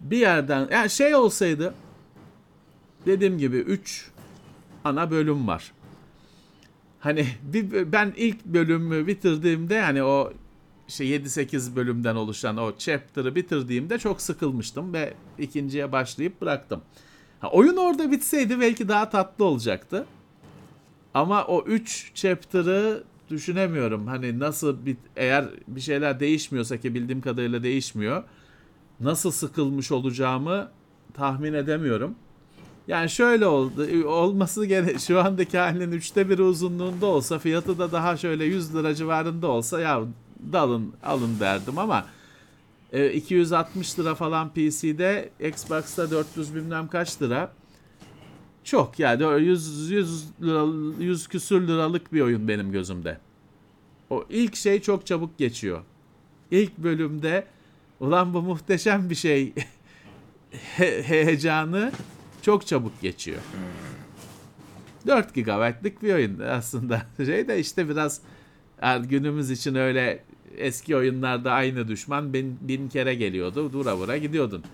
Bir 0.00 0.18
yerden 0.18 0.68
yani 0.72 0.90
şey 0.90 1.14
olsaydı 1.14 1.74
dediğim 3.06 3.38
gibi 3.38 3.56
3 3.56 4.10
ana 4.84 5.10
bölüm 5.10 5.48
var. 5.48 5.72
Hani 7.00 7.26
bir, 7.42 7.92
ben 7.92 8.12
ilk 8.16 8.44
bölümü 8.44 9.06
bitirdiğimde 9.06 9.82
hani 9.82 10.02
o 10.02 10.32
işte 10.88 11.04
7-8 11.04 11.76
bölümden 11.76 12.16
oluşan 12.16 12.56
o 12.56 12.72
chapter'ı 12.78 13.34
bitirdiğimde 13.34 13.98
çok 13.98 14.20
sıkılmıştım 14.20 14.92
ve 14.92 15.14
ikinciye 15.38 15.92
başlayıp 15.92 16.40
bıraktım. 16.40 16.82
Ha, 17.40 17.50
oyun 17.50 17.76
orada 17.76 18.10
bitseydi 18.10 18.60
belki 18.60 18.88
daha 18.88 19.10
tatlı 19.10 19.44
olacaktı. 19.44 20.06
Ama 21.14 21.44
o 21.44 21.64
3 21.64 22.10
chapter'ı 22.14 23.04
düşünemiyorum. 23.30 24.06
Hani 24.06 24.38
nasıl 24.38 24.86
bir, 24.86 24.96
eğer 25.16 25.44
bir 25.68 25.80
şeyler 25.80 26.20
değişmiyorsa 26.20 26.76
ki 26.76 26.94
bildiğim 26.94 27.20
kadarıyla 27.20 27.62
değişmiyor. 27.62 28.22
Nasıl 29.00 29.30
sıkılmış 29.30 29.92
olacağımı 29.92 30.70
tahmin 31.14 31.52
edemiyorum. 31.52 32.14
Yani 32.88 33.10
şöyle 33.10 33.46
oldu. 33.46 34.06
Olması 34.06 34.66
gene 34.66 34.98
şu 34.98 35.20
andaki 35.20 35.58
halinin 35.58 35.92
üçte 35.92 36.30
biri 36.30 36.42
uzunluğunda 36.42 37.06
olsa 37.06 37.38
fiyatı 37.38 37.78
da 37.78 37.92
daha 37.92 38.16
şöyle 38.16 38.44
100 38.44 38.74
lira 38.74 38.94
civarında 38.94 39.48
olsa 39.48 39.80
ya 39.80 40.02
dalın 40.52 40.94
alın 41.02 41.40
derdim 41.40 41.78
ama 41.78 42.06
e, 42.92 43.12
260 43.12 43.98
lira 43.98 44.14
falan 44.14 44.48
PC'de 44.48 45.30
Xbox'ta 45.40 46.10
400 46.10 46.54
bilmem 46.54 46.88
kaç 46.88 47.22
lira. 47.22 47.52
Çok 48.64 48.98
yani 48.98 49.42
100 49.44 49.90
100 49.90 50.24
lira 50.42 50.64
100 51.04 51.28
küsür 51.28 51.68
liralık 51.68 52.12
bir 52.12 52.20
oyun 52.20 52.48
benim 52.48 52.72
gözümde. 52.72 53.18
O 54.10 54.24
ilk 54.30 54.56
şey 54.56 54.82
çok 54.82 55.06
çabuk 55.06 55.38
geçiyor. 55.38 55.80
İlk 56.50 56.78
bölümde 56.78 57.46
ulan 58.00 58.34
bu 58.34 58.42
muhteşem 58.42 59.10
bir 59.10 59.14
şey 59.14 59.52
he- 60.76 61.02
heyecanı 61.02 61.92
çok 62.42 62.66
çabuk 62.66 63.00
geçiyor. 63.00 63.40
4 65.06 65.34
GB'lık 65.34 66.02
bir 66.02 66.14
oyun 66.14 66.38
aslında. 66.38 67.02
Şey 67.16 67.48
de 67.48 67.58
işte 67.58 67.88
biraz 67.88 68.20
er- 68.84 69.00
günümüz 69.00 69.50
için 69.50 69.74
öyle 69.74 70.24
eski 70.56 70.96
oyunlarda 70.96 71.52
aynı 71.52 71.88
düşman 71.88 72.32
bin, 72.32 72.58
bin 72.60 72.88
kere 72.88 73.14
geliyordu. 73.14 73.72
Dura 73.72 73.96
vura 73.96 74.16
gidiyordun. 74.16 74.64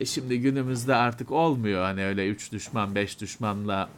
E 0.00 0.04
şimdi 0.04 0.40
günümüzde 0.40 0.94
artık 0.94 1.30
olmuyor. 1.30 1.82
Hani 1.82 2.04
öyle 2.04 2.28
3 2.28 2.52
düşman 2.52 2.94
5 2.94 3.20
düşmanla 3.20 3.88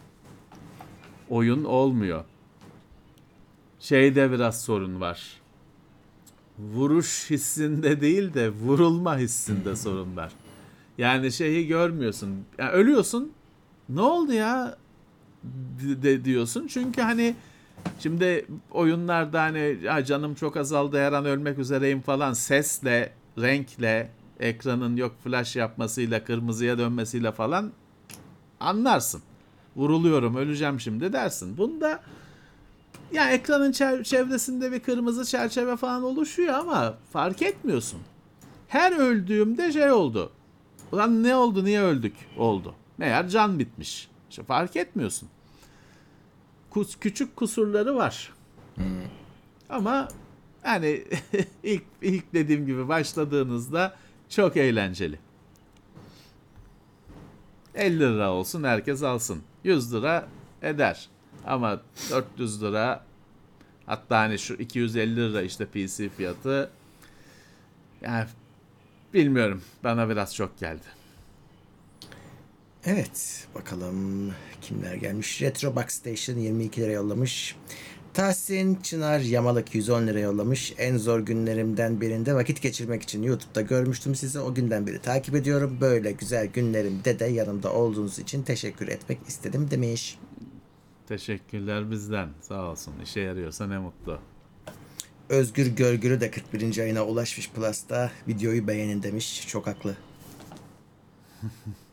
oyun 1.29 1.65
olmuyor. 1.65 2.25
Şeyde 3.81 4.33
biraz 4.33 4.63
sorun 4.63 5.01
var. 5.01 5.23
Vuruş 6.59 7.31
hissinde 7.31 8.01
değil 8.01 8.35
de 8.35 8.49
vurulma 8.51 9.19
hissinde 9.19 9.77
sorun 9.77 10.17
var. 10.17 10.33
Yani 10.99 11.33
şeyi 11.33 11.67
görmüyorsun. 11.67 12.31
Yani 12.59 12.71
ölüyorsun. 12.71 13.33
Ne 13.89 14.01
oldu 14.01 14.33
ya? 14.33 14.77
de- 15.83 16.03
de 16.03 16.25
diyorsun. 16.25 16.67
Çünkü 16.67 17.01
hani 17.03 17.35
şimdi 17.99 18.47
oyunlarda 18.71 19.43
hani 19.43 19.79
"Ya 19.83 20.05
canım 20.05 20.35
çok 20.35 20.57
azaldı 20.57 20.99
her 20.99 21.13
an 21.13 21.25
ölmek 21.25 21.59
üzereyim 21.59 22.01
falan 22.01 22.33
sesle, 22.33 23.13
renkle, 23.39 24.11
ekranın 24.41 24.97
yok 24.97 25.15
flash 25.25 25.57
yapmasıyla, 25.57 26.25
kırmızıya 26.25 26.79
dönmesiyle 26.79 27.33
falan 27.33 27.73
anlarsın. 28.61 29.23
Vuruluyorum, 29.77 30.37
öleceğim 30.37 30.81
şimdi 30.81 31.13
dersin. 31.13 31.57
Bunda 31.59 32.01
ya 33.13 33.31
ekranın 33.31 33.73
çev- 33.73 34.03
çevresinde 34.05 34.73
bir 34.73 34.81
kırmızı 34.81 35.25
çerçeve 35.25 35.77
falan 35.77 36.03
oluşuyor 36.03 36.55
ama 36.55 36.95
fark 37.13 37.43
etmiyorsun. 37.43 38.01
Her 38.69 38.93
öldüğümde 38.99 39.73
şey 39.73 39.91
oldu. 39.93 40.33
Ulan 40.93 41.23
ne 41.23 41.37
oldu, 41.37 41.65
niye 41.65 41.81
öldük 41.83 42.15
oldu. 42.39 42.75
Meğer 42.99 43.29
can 43.29 43.59
bitmiş. 43.59 44.09
İşte 44.31 44.43
fark 44.43 44.77
etmiyorsun. 44.77 45.29
Kus, 46.71 46.97
küçük 47.01 47.37
kusurları 47.37 47.97
var. 47.97 48.33
Ama 49.69 50.09
yani 50.65 51.05
ilk 51.63 51.83
ilk 52.03 52.35
dediğim 52.35 52.67
gibi 52.67 52.89
başladığınızda 52.89 53.97
çok 54.29 54.57
eğlenceli. 54.57 55.19
50 57.75 58.01
lira 58.01 58.33
olsun 58.33 58.65
herkes 58.65 59.03
alsın. 59.03 59.43
100 59.65 59.95
lira 59.95 60.29
eder. 60.63 61.09
Ama 61.47 61.81
400 62.11 62.63
lira 62.63 63.05
hatta 63.87 64.19
hani 64.19 64.39
şu 64.39 64.55
250 64.55 65.17
lira 65.17 65.43
işte 65.43 65.67
PC 65.67 66.09
fiyatı 66.09 66.71
yani 68.01 68.27
bilmiyorum 69.15 69.63
bana 69.85 70.09
biraz 70.09 70.35
çok 70.35 70.59
geldi. 70.59 70.87
Evet 72.85 73.49
bakalım 73.55 74.33
kimler 74.63 74.95
gelmiş. 74.95 75.43
Retro 75.43 75.77
Box 75.77 75.89
Station 75.89 76.37
22 76.37 76.81
lira 76.81 76.93
yollamış. 76.93 77.57
Tahsin 78.15 78.75
Çınar 78.75 79.21
Yamalık 79.21 79.75
110 79.75 80.07
lira 80.07 80.19
yollamış. 80.19 80.75
En 80.79 80.97
zor 80.97 81.21
günlerimden 81.21 82.01
birinde 82.01 82.35
vakit 82.35 82.63
geçirmek 82.63 83.03
için 83.03 83.23
YouTube'da 83.23 83.61
görmüştüm 83.61 84.15
sizi. 84.15 84.41
O 84.41 84.55
günden 84.55 84.87
beri 84.87 84.99
takip 84.99 85.35
ediyorum. 85.35 85.79
Böyle 85.81 86.13
güzel 86.13 86.47
günlerimde 86.47 87.19
de 87.19 87.25
yanımda 87.25 87.73
olduğunuz 87.73 88.19
için 88.19 88.43
teşekkür 88.43 88.89
etmek 88.89 89.19
istedim 89.29 89.71
demiş. 89.71 90.19
Teşekkürler 91.09 91.91
bizden. 91.91 92.29
Sağ 92.41 92.71
olsun. 92.71 92.95
İşe 93.05 93.21
yarıyorsa 93.21 93.67
ne 93.67 93.79
mutlu. 93.79 94.19
Özgür 95.29 95.67
Görgürü 95.67 96.21
de 96.21 96.31
41. 96.31 96.79
ayına 96.79 97.07
ulaşmış 97.07 97.51
Plus'ta. 97.51 98.11
Videoyu 98.29 98.67
beğenin 98.67 99.03
demiş. 99.03 99.47
Çok 99.49 99.67
haklı. 99.67 99.97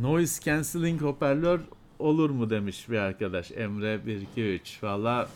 Noise 0.00 0.40
cancelling 0.44 1.00
hoparlör 1.02 1.60
olur 1.98 2.30
mu 2.30 2.50
demiş 2.50 2.90
bir 2.90 2.98
arkadaş. 2.98 3.52
Emre 3.52 4.00
123. 4.06 4.82
Valla 4.82 5.28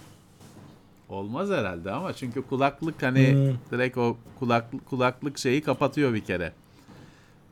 olmaz 1.09 1.51
herhalde 1.51 1.91
ama 1.91 2.13
çünkü 2.13 2.43
kulaklık 2.43 3.03
hani 3.03 3.55
direkt 3.71 3.99
o 3.99 4.17
kulaklık 4.39 4.87
kulaklık 4.87 5.39
şeyi 5.39 5.63
kapatıyor 5.63 6.15
bir 6.15 6.25
kere. 6.25 6.53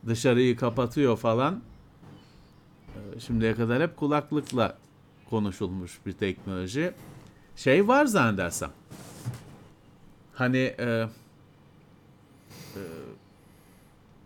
Dışarıyı 0.07 0.57
kapatıyor 0.57 1.17
falan. 1.17 1.61
Ee, 2.95 3.19
Şimdiye 3.19 3.55
kadar 3.55 3.81
hep 3.83 3.97
kulaklıkla 3.97 4.77
konuşulmuş 5.29 5.99
bir 6.05 6.13
teknoloji. 6.13 6.91
Şey 7.55 7.87
var 7.87 8.05
zannedersem. 8.05 8.71
Hani 10.33 10.57
e, 10.79 11.05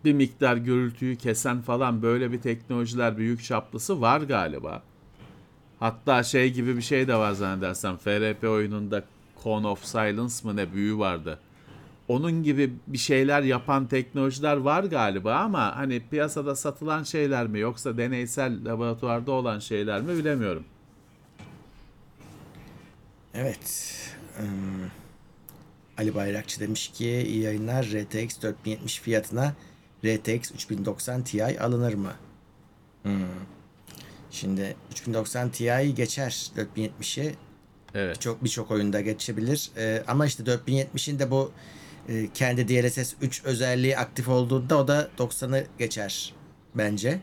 bir 0.04 0.12
miktar 0.12 0.56
gürültüyü 0.56 1.16
kesen 1.16 1.60
falan 1.60 2.02
böyle 2.02 2.32
bir 2.32 2.40
teknolojiler 2.40 3.16
büyük 3.16 3.44
çaplısı 3.44 4.00
var 4.00 4.20
galiba. 4.20 4.82
Hatta 5.80 6.22
şey 6.22 6.52
gibi 6.52 6.76
bir 6.76 6.82
şey 6.82 7.08
de 7.08 7.14
var 7.14 7.32
zannedersem. 7.32 7.96
FRP 7.96 8.44
oyununda 8.44 9.04
Cone 9.44 9.66
of 9.66 9.84
Silence 9.84 10.34
mı 10.44 10.56
ne 10.56 10.72
büyü 10.72 10.98
vardı. 10.98 11.38
Onun 12.08 12.42
gibi 12.42 12.72
bir 12.86 12.98
şeyler 12.98 13.42
yapan 13.42 13.86
teknolojiler 13.86 14.56
var 14.56 14.84
galiba 14.84 15.34
ama 15.34 15.76
hani 15.76 16.02
piyasada 16.10 16.56
satılan 16.56 17.02
şeyler 17.02 17.46
mi 17.46 17.58
yoksa 17.58 17.96
deneysel 17.96 18.64
laboratuvarda 18.64 19.32
olan 19.32 19.58
şeyler 19.58 20.00
mi 20.00 20.18
bilemiyorum. 20.18 20.64
Evet. 23.34 23.96
Hmm. 24.36 24.90
Ali 25.98 26.14
Bayrakçı 26.14 26.60
demiş 26.60 26.88
ki 26.88 27.06
iyi 27.06 27.42
yayınlar 27.42 27.84
RTX 27.84 28.42
4070 28.42 29.00
fiyatına 29.00 29.54
RTX 30.04 30.52
3090 30.52 31.22
Ti 31.24 31.60
alınır 31.60 31.94
mı? 31.94 32.12
Hmm. 33.02 33.26
Şimdi 34.30 34.76
3090 34.92 35.50
Ti 35.50 35.92
geçer 35.94 36.50
4070'i 36.56 37.34
Evet. 37.94 38.20
çok 38.20 38.44
birçok 38.44 38.70
oyunda 38.70 39.00
geçebilir. 39.00 39.70
Ee, 39.76 40.02
ama 40.08 40.26
işte 40.26 40.42
4070'in 40.42 41.18
de 41.18 41.30
bu 41.30 41.52
e, 42.08 42.28
kendi 42.34 42.68
DLSS 42.68 43.14
3 43.20 43.44
özelliği 43.44 43.98
aktif 43.98 44.28
olduğunda 44.28 44.78
o 44.78 44.88
da 44.88 45.08
90'ı 45.18 45.66
geçer 45.78 46.34
bence. 46.74 47.20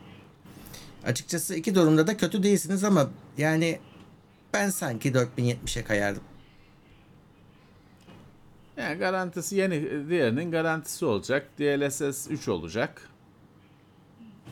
Açıkçası 1.05 1.55
iki 1.55 1.75
durumda 1.75 2.07
da 2.07 2.17
kötü 2.17 2.43
değilsiniz 2.43 2.83
ama 2.83 3.09
yani 3.37 3.79
ben 4.53 4.69
sanki 4.69 5.11
4070'e 5.11 5.83
kayardım. 5.83 6.23
Yani 8.77 8.97
garantisi 8.99 9.55
yeni 9.55 10.09
diğerinin 10.09 10.51
garantisi 10.51 11.05
olacak. 11.05 11.49
DLSS 11.59 12.31
3 12.31 12.47
olacak. 12.47 13.09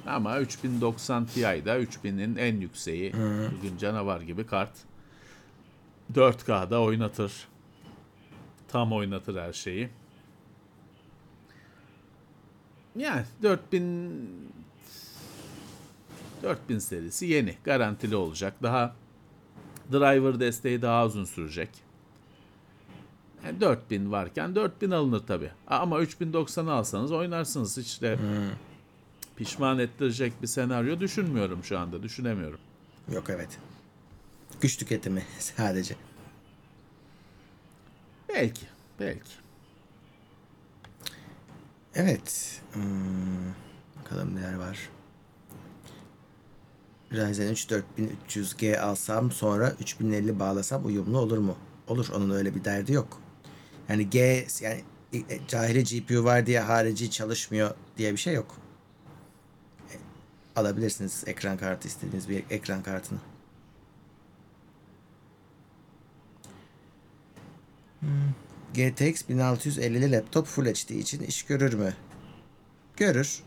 Ama 0.06 0.40
3090 0.40 1.26
Ti'da 1.26 1.80
3000'in 1.80 2.36
en 2.36 2.56
yükseği. 2.56 3.14
Bugün 3.58 3.78
canavar 3.78 4.22
gibi 4.22 4.46
kart. 4.46 4.72
4K'da 6.14 6.82
oynatır. 6.82 7.48
Tam 8.68 8.94
oynatır 8.94 9.42
her 9.42 9.54
şeyi. 9.54 9.90
Yani 12.96 13.24
4000 13.44 14.52
4000 16.44 16.80
serisi 16.80 17.26
yeni, 17.26 17.56
garantili 17.64 18.16
olacak. 18.16 18.54
Daha 18.64 18.96
driver 19.92 20.40
desteği 20.40 20.82
daha 20.82 21.06
uzun 21.06 21.26
sürecek. 21.26 21.70
Yani 23.46 23.62
4000 23.62 24.12
varken 24.12 24.56
4000 24.56 24.92
alınır 24.92 25.20
tabi. 25.20 25.52
Ama 25.68 26.02
3090'ı 26.02 26.72
alsanız 26.72 27.12
oynarsınız. 27.12 27.78
Hiç 27.78 28.02
de 28.02 28.18
pişman 29.36 29.80
ettirecek 29.80 30.34
bir 30.42 30.48
senaryo 30.48 31.00
düşünmüyorum 31.00 31.64
şu 31.64 31.80
anda. 31.80 32.04
Düşünemiyorum. 32.04 32.60
Yok 33.14 33.30
evet. 33.30 33.60
Güç 34.62 34.78
tüketimi 34.78 35.24
sadece. 35.40 35.96
Belki. 38.30 38.66
Belki. 39.00 39.32
Evet. 41.96 42.62
Hmm, 42.74 42.84
bakalım 44.00 44.36
neler 44.36 44.56
var. 44.56 44.90
Ryzen 47.12 47.52
3 47.52 47.68
4300G 47.72 48.80
alsam 48.80 49.32
sonra 49.32 49.72
3050 49.80 50.40
bağlasam 50.40 50.86
uyumlu 50.86 51.18
olur 51.20 51.38
mu? 51.38 51.56
Olur. 51.88 52.08
Onun 52.16 52.30
öyle 52.30 52.56
bir 52.56 52.64
derdi 52.64 52.94
yok. 52.94 53.22
Yani 53.90 54.10
G 54.10 54.48
yani 54.62 54.84
e, 55.14 55.48
cahili 55.48 55.84
GPU 55.84 56.24
var 56.24 56.46
diye 56.46 56.60
harici 56.60 57.12
çalışmıyor 57.12 57.76
diye 57.98 58.12
bir 58.12 58.18
şey 58.18 58.34
yok. 58.34 58.58
E, 59.92 59.96
Alabilirsiniz 60.56 61.24
ekran 61.28 61.58
kartı 61.58 61.88
istediğiniz 61.88 62.30
bir 62.30 62.44
ekran 62.50 62.84
kartını. 62.84 63.20
GTX 68.74 69.22
1650'li 69.30 70.12
laptop 70.12 70.48
Full 70.48 70.66
HD 70.66 70.90
için 70.90 71.24
iş 71.24 71.44
görür 71.44 71.74
mü? 71.74 71.94
Görür. 72.98 73.44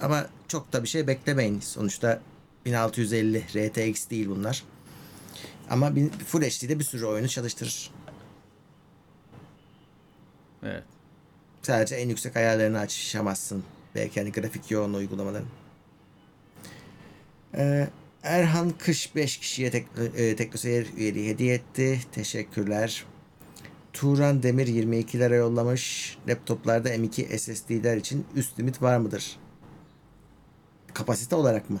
Ama 0.00 0.26
çok 0.48 0.72
da 0.72 0.82
bir 0.82 0.88
şey 0.88 1.06
beklemeyin. 1.06 1.60
Sonuçta 1.60 2.20
1650 2.64 3.40
RTX 3.40 4.10
değil 4.10 4.28
bunlar. 4.28 4.64
Ama 5.70 5.92
Full 6.26 6.42
HD'de 6.42 6.78
bir 6.78 6.84
sürü 6.84 7.04
oyunu 7.04 7.28
çalıştırır. 7.28 7.90
Evet. 10.62 10.84
Sadece 11.62 11.94
en 11.94 12.08
yüksek 12.08 12.36
ayarlarını 12.36 12.78
açamazsın. 12.78 13.64
Belki 13.94 14.20
hani 14.20 14.32
grafik 14.32 14.70
yoğun 14.70 14.94
uygulamaların. 14.94 15.48
Ee, 17.54 17.88
Erhan 18.22 18.70
Kış 18.70 19.16
5 19.16 19.38
kişiye 19.38 19.70
tek, 19.70 19.86
e, 20.16 20.36
Teknoseyir 20.36 20.96
üyeliği 20.96 21.28
hediye 21.30 21.54
etti. 21.54 22.00
Teşekkürler. 22.12 23.04
Turan 23.92 24.42
Demir 24.42 24.66
22 24.66 25.18
lira 25.18 25.34
yollamış. 25.34 26.18
Laptoplarda 26.28 26.94
M2 26.94 27.38
SSD'ler 27.38 27.96
için 27.96 28.26
üst 28.34 28.58
limit 28.58 28.82
var 28.82 28.96
mıdır? 28.96 29.36
Kapasite 30.94 31.36
olarak 31.36 31.70
mı? 31.70 31.80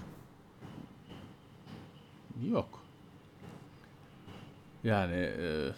Yok. 2.50 2.82
Yani 4.84 5.16
e, 5.16 5.68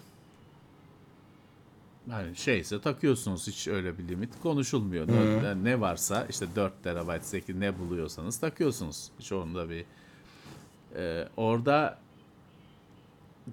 yani 2.10 2.36
şeyse 2.36 2.80
takıyorsunuz 2.80 3.46
hiç 3.46 3.68
öyle 3.68 3.98
bir 3.98 4.08
limit 4.08 4.40
konuşulmuyor. 4.42 5.08
Dört- 5.08 5.62
Ne 5.62 5.80
varsa 5.80 6.26
işte 6.30 6.46
4 6.56 6.82
terabayt 6.84 7.24
8 7.24 7.56
ne 7.56 7.78
buluyorsanız 7.78 8.38
takıyorsunuz. 8.40 9.10
Onda 9.32 9.70
bir 9.70 9.84
e, 10.96 11.28
orada 11.36 11.98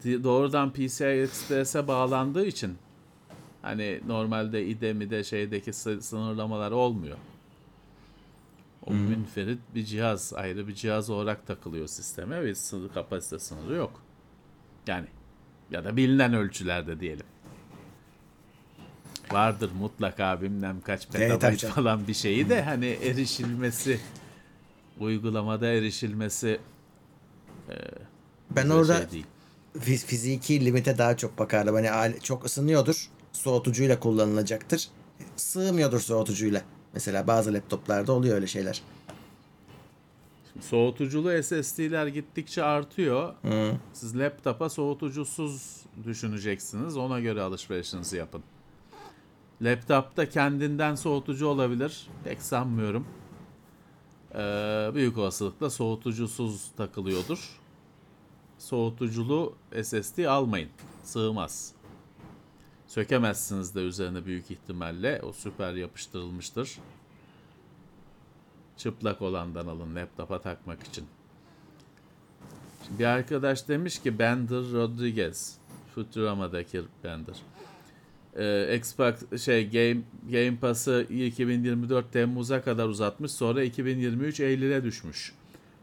doğrudan 0.04 0.74
PCI 0.74 1.04
Express'e 1.06 1.88
bağlandığı 1.88 2.46
için 2.46 2.78
hani 3.62 4.02
normalde 4.08 4.66
IDE 4.66 5.10
de 5.10 5.24
şeydeki 5.24 5.74
sı- 5.74 6.02
sınırlamalar 6.02 6.72
olmuyor. 6.72 7.18
O 8.86 8.94
münferit 8.94 9.60
bir 9.76 9.86
cihaz, 9.86 10.34
ayrı 10.34 10.68
bir 10.68 10.74
cihaz 10.76 11.10
olarak 11.10 11.48
takılıyor 11.48 11.88
sisteme 11.88 12.44
ve 12.44 12.56
sınır, 12.56 12.90
kapasite 12.94 13.40
sınırı 13.40 13.74
yok. 13.76 14.02
Yani 14.88 15.08
ya 15.72 15.84
da 15.84 15.98
bilinen 15.98 16.34
ölçülerde 16.34 17.00
diyelim. 17.00 17.26
Vardır 19.32 19.72
mutlaka 19.80 20.42
bilmem 20.42 20.82
kaç 20.82 21.08
petabayt 21.10 21.66
falan 21.66 22.08
bir 22.08 22.14
şeyi 22.14 22.50
de 22.50 22.62
hani 22.62 22.86
erişilmesi, 22.86 24.00
uygulamada 25.00 25.68
erişilmesi 25.68 26.60
Ben 28.50 28.66
bir 28.70 28.74
orada 28.74 28.98
şey 28.98 29.12
değil. 29.12 29.26
fiz- 29.80 30.06
fiziki 30.06 30.66
limite 30.66 30.98
daha 30.98 31.18
çok 31.18 31.40
bakardım. 31.40 31.76
Hani 31.76 32.20
çok 32.24 32.46
ısınıyordur. 32.46 33.10
Soğutucuyla 33.34 34.00
kullanılacaktır. 34.00 34.88
Sığmıyordur 35.36 36.00
soğutucuyla. 36.00 36.62
Mesela 36.94 37.28
bazı 37.28 37.54
laptoplarda 37.54 38.12
oluyor 38.14 38.36
öyle 38.36 38.48
şeyler. 38.48 38.82
Soğutuculu 40.62 41.44
SSD'ler 41.44 42.08
gittikçe 42.08 42.64
artıyor. 42.64 43.34
Siz 43.94 44.18
laptopa 44.20 44.70
soğutucusuz 44.70 45.78
düşüneceksiniz. 46.04 46.98
Ona 46.98 47.20
göre 47.20 47.42
alışverişinizi 47.42 48.18
yapın. 48.18 48.44
Laptopta 49.62 50.30
kendinden 50.30 50.96
soğutucu 50.96 51.48
olabilir. 51.48 52.08
Pek 52.24 52.42
sanmıyorum. 52.42 53.08
Ee, 54.36 54.92
büyük 54.94 55.18
olasılıkla 55.18 55.70
soğutucusuz 55.70 56.72
takılıyordur. 56.78 57.60
Soğutuculu 58.58 59.56
SSD 59.84 60.26
almayın. 60.26 60.70
Sığmaz. 61.04 61.74
Sökemezsiniz 62.88 63.76
de 63.76 63.80
üzerine 63.82 64.26
büyük 64.26 64.52
ihtimalle. 64.52 65.22
O 65.24 65.34
süper 65.34 65.74
yapıştırılmıştır. 65.74 66.78
Çıplak 68.78 69.22
olandan 69.22 69.68
alın 69.68 69.96
laptopa 69.96 70.42
takmak 70.42 70.84
için. 70.84 71.06
Şimdi 72.86 73.00
bir 73.00 73.06
arkadaş 73.06 73.68
demiş 73.68 74.00
ki 74.00 74.20
Bender 74.20 74.72
Rodriguez. 74.72 75.58
Futurama'daki 75.96 76.82
Bender. 77.04 77.36
Ee, 78.38 78.76
Xbox 78.78 79.42
şey 79.44 79.70
Game 79.70 80.02
Game 80.32 80.58
Pass'ı 80.62 81.08
2024 81.10 82.12
Temmuz'a 82.14 82.62
kadar 82.62 82.88
uzatmış. 82.88 83.32
Sonra 83.32 83.64
2023 83.64 84.40
Eylül'e 84.40 84.84
düşmüş. 84.84 85.34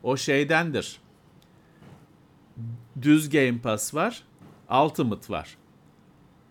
O 0.03 0.17
şeydendir. 0.17 1.01
Düz 3.03 3.31
Game 3.31 3.59
Pass 3.59 3.95
var. 3.95 4.23
Ultimate 4.85 5.33
var. 5.33 5.57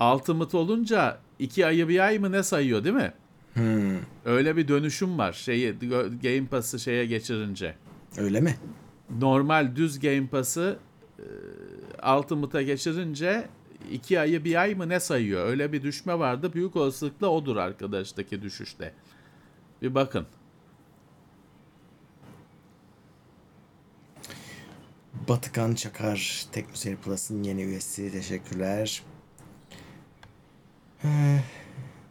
Ultimate 0.01 0.57
olunca 0.57 1.19
iki 1.39 1.65
ayı 1.65 1.87
bir 1.87 1.99
ay 1.99 2.19
mı 2.19 2.31
ne 2.31 2.43
sayıyor 2.43 2.83
değil 2.83 2.95
mi? 2.95 3.13
Öyle 4.25 4.57
bir 4.57 4.67
dönüşüm 4.67 5.17
var. 5.17 5.33
Şeyi 5.33 5.75
Game 6.23 6.45
Pass'ı 6.51 6.79
şeye 6.79 7.05
geçirince. 7.05 7.75
Öyle 8.17 8.41
mi? 8.41 8.55
Normal 9.19 9.75
düz 9.75 9.99
Game 9.99 10.27
Pass'ı 10.27 10.79
e, 11.19 12.11
Ultimate'a 12.17 12.61
geçirince 12.61 13.47
iki 13.91 14.19
ayı 14.19 14.43
bir 14.43 14.55
ay 14.61 14.75
mı 14.75 14.89
ne 14.89 14.99
sayıyor? 14.99 15.47
Öyle 15.47 15.73
bir 15.73 15.83
düşme 15.83 16.19
vardı. 16.19 16.53
Büyük 16.53 16.75
olasılıkla 16.75 17.27
odur 17.27 17.57
arkadaştaki 17.57 18.41
düşüşte. 18.41 18.93
Bir 19.81 19.95
bakın. 19.95 20.27
Batıkan 25.29 25.75
Çakar 25.75 26.45
Teknoseyir 26.51 26.97
Plus'ın 26.97 27.43
yeni 27.43 27.63
üyesi. 27.63 28.11
Teşekkürler. 28.11 29.03
Ee, 31.03 31.39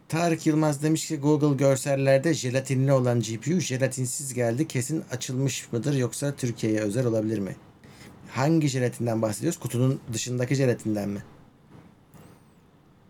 Tarık 0.09 0.45
Yılmaz 0.45 0.83
demiş 0.83 1.07
ki 1.07 1.17
Google 1.17 1.57
görsellerde 1.57 2.33
jelatinli 2.33 2.91
olan 2.91 3.19
GPU 3.19 3.59
jelatinsiz 3.59 4.33
geldi. 4.33 4.67
Kesin 4.67 5.03
açılmış 5.11 5.71
mıdır 5.71 5.93
yoksa 5.93 6.35
Türkiye'ye 6.35 6.79
özel 6.79 7.05
olabilir 7.05 7.39
mi? 7.39 7.55
Hangi 8.31 8.67
jelatinden 8.67 9.21
bahsediyoruz? 9.21 9.59
Kutunun 9.59 9.99
dışındaki 10.13 10.55
jelatinden 10.55 11.09
mi? 11.09 11.23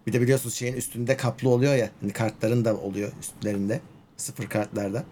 Bir 0.08 0.14
de 0.14 0.22
biliyorsunuz 0.22 0.56
şeyin 0.56 0.74
üstünde 0.76 1.18
kaplı 1.18 1.50
oluyor 1.50 1.76
ya. 1.76 1.90
Hani 2.02 2.14
kartların 2.14 2.66
da 2.66 2.78
oluyor 2.78 3.12
üstlerinde. 3.20 3.82
Sıfır 4.18 4.50
kartlarda. 4.50 5.04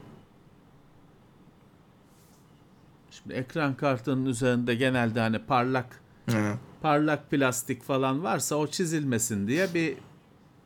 Şimdi 3.11 3.33
ekran 3.33 3.75
kartının 3.77 4.25
üzerinde 4.25 4.75
genelde 4.75 5.19
hani 5.19 5.39
parlak 5.39 5.99
Ha. 6.31 6.57
parlak 6.81 7.31
plastik 7.31 7.83
falan 7.83 8.23
varsa 8.23 8.55
o 8.55 8.67
çizilmesin 8.67 9.47
diye 9.47 9.73
bir 9.73 9.97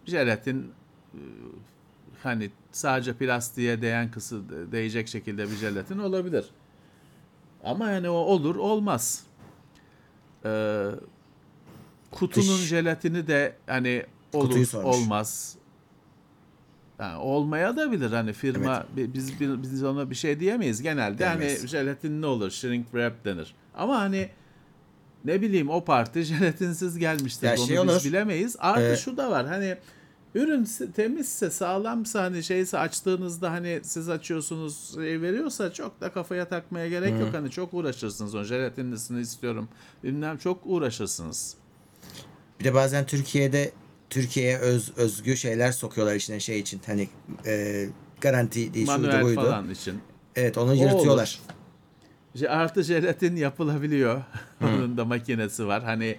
jelatin 0.06 0.72
e, 1.13 1.20
hani 2.24 2.52
sadece 2.72 3.13
plastiğe 3.13 3.82
değen 3.82 4.12
kısı 4.12 4.42
değecek 4.72 5.08
şekilde 5.08 5.44
bir 5.52 5.56
jelatin 5.56 6.00
olabilir. 6.00 6.46
Ama 7.63 7.92
yani 7.92 8.10
o 8.10 8.13
olur 8.13 8.56
olmaz. 8.56 9.24
Ee, 10.46 10.86
kutunun 12.12 12.46
Dış- 12.46 12.66
jelatini 12.68 13.28
de 13.28 13.56
hani 13.68 14.06
olur 14.34 14.48
Kutuyu 14.48 14.68
sormuş. 14.68 14.96
olmaz. 14.98 15.56
Yani 17.00 17.18
olmaya 17.18 17.76
da 17.78 17.92
bilir 17.92 18.12
hani 18.12 18.34
firma 18.34 18.86
bi- 18.96 19.13
biz 19.13 19.40
biz, 19.40 19.72
biz 19.72 19.84
ona 19.84 20.10
bir 20.10 20.16
şey 20.16 20.40
diyemeyiz 20.40 20.82
genelde 20.82 21.18
Diyemeyiz. 21.18 21.60
hani 21.60 21.68
jelatinli 21.70 22.26
olur 22.26 22.52
shrink 22.52 22.86
wrap 22.86 23.26
denir. 23.26 23.56
Ama 23.76 24.00
hani 24.00 24.30
ne 25.26 25.42
bileyim 25.42 25.70
o 25.70 25.84
parti 25.86 26.24
jelatinsiz 26.24 26.98
gelmiştir. 26.98 27.48
Ya 27.48 27.56
Onu 27.58 27.68
şey 27.68 27.76
biz 27.78 27.84
olur, 27.84 28.04
bilemeyiz. 28.06 28.56
Artı 28.60 28.82
e, 28.94 28.98
şu 28.98 29.18
da 29.18 29.32
var 29.32 29.48
hani 29.48 29.78
ürün 30.36 30.66
se- 30.66 30.92
temizse 30.92 31.50
sağlamsa 31.50 32.24
hani 32.24 32.44
şeyse 32.44 32.78
açtığınızda 32.80 33.52
hani 33.52 33.80
siz 33.84 34.10
açıyorsunuz 34.10 34.96
şey 34.96 35.22
veriyorsa 35.22 35.74
çok 35.74 36.02
da 36.02 36.12
kafaya 36.12 36.48
takmaya 36.48 36.90
gerek 36.90 37.20
yok. 37.20 37.30
Hani 37.34 37.52
çok 37.52 37.74
uğraşırsınız 37.74 38.36
o 38.36 38.44
jelatinlisini 38.44 39.22
istiyorum 39.22 39.70
bilmem 40.04 40.38
çok 40.38 40.60
uğraşırsınız. 40.66 41.56
Bir 42.60 42.66
de 42.66 42.74
bazen 42.74 43.06
Türkiye'de 43.06 43.72
Türkiye'ye 44.10 44.58
öz, 44.58 44.98
özgü 44.98 45.38
şeyler 45.38 45.72
sokuyorlar 45.72 46.15
içine 46.15 46.39
şey 46.39 46.60
için. 46.60 46.82
Hani 46.86 47.10
e, 47.46 47.86
garanti 48.22 48.74
değil 48.74 48.88
Manuel 48.88 49.24
buydu. 49.24 49.36
falan 49.36 49.70
için. 49.70 50.02
Evet 50.36 50.58
onu 50.58 50.72
O 50.72 50.74
yırtıyorlar. 50.74 51.39
Je- 52.36 52.50
Artı 52.50 52.84
jelatin 52.84 53.36
yapılabiliyor. 53.36 54.24
Onun 54.62 54.98
da 54.98 55.06
makinesi 55.06 55.67
var. 55.67 55.84
Hani 55.84 56.17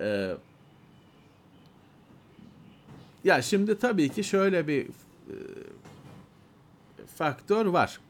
e, 0.00 0.34
ya 3.24 3.42
şimdi 3.42 3.78
tabii 3.78 4.08
ki 4.08 4.24
şöyle 4.24 4.68
bir 4.68 4.86
e, 5.28 5.34
faktör 7.16 7.66
var. 7.66 8.00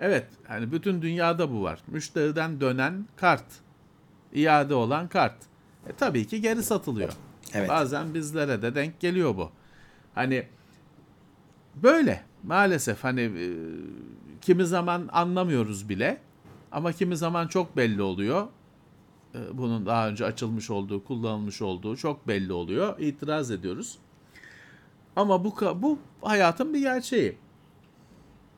Evet, 0.00 0.26
hani 0.48 0.72
bütün 0.72 1.02
dünyada 1.02 1.50
bu 1.52 1.62
var. 1.62 1.80
Müşteriden 1.86 2.60
dönen 2.60 3.06
kart, 3.16 3.44
iade 4.34 4.74
olan 4.74 5.08
kart. 5.08 5.36
E, 5.88 5.92
tabii 5.92 6.26
ki 6.26 6.40
geri 6.40 6.62
satılıyor. 6.62 7.12
Evet. 7.54 7.68
Bazen 7.68 8.14
bizlere 8.14 8.62
de 8.62 8.74
denk 8.74 9.00
geliyor 9.00 9.36
bu. 9.36 9.50
Hani 10.14 10.46
böyle 11.74 12.24
maalesef 12.42 13.04
hani 13.04 13.20
e, 13.20 13.46
kimi 14.40 14.66
zaman 14.66 15.08
anlamıyoruz 15.12 15.88
bile 15.88 16.20
ama 16.72 16.92
kimi 16.92 17.16
zaman 17.16 17.46
çok 17.48 17.76
belli 17.76 18.02
oluyor. 18.02 18.46
E, 19.34 19.38
Bunun 19.58 19.86
daha 19.86 20.08
önce 20.08 20.24
açılmış 20.24 20.70
olduğu, 20.70 21.04
kullanılmış 21.04 21.62
olduğu 21.62 21.96
çok 21.96 22.28
belli 22.28 22.52
oluyor. 22.52 22.98
İtiraz 22.98 23.50
ediyoruz. 23.50 23.98
Ama 25.16 25.44
bu 25.44 25.54
bu 25.74 25.98
hayatın 26.22 26.74
bir 26.74 26.80
gerçeği. 26.80 27.38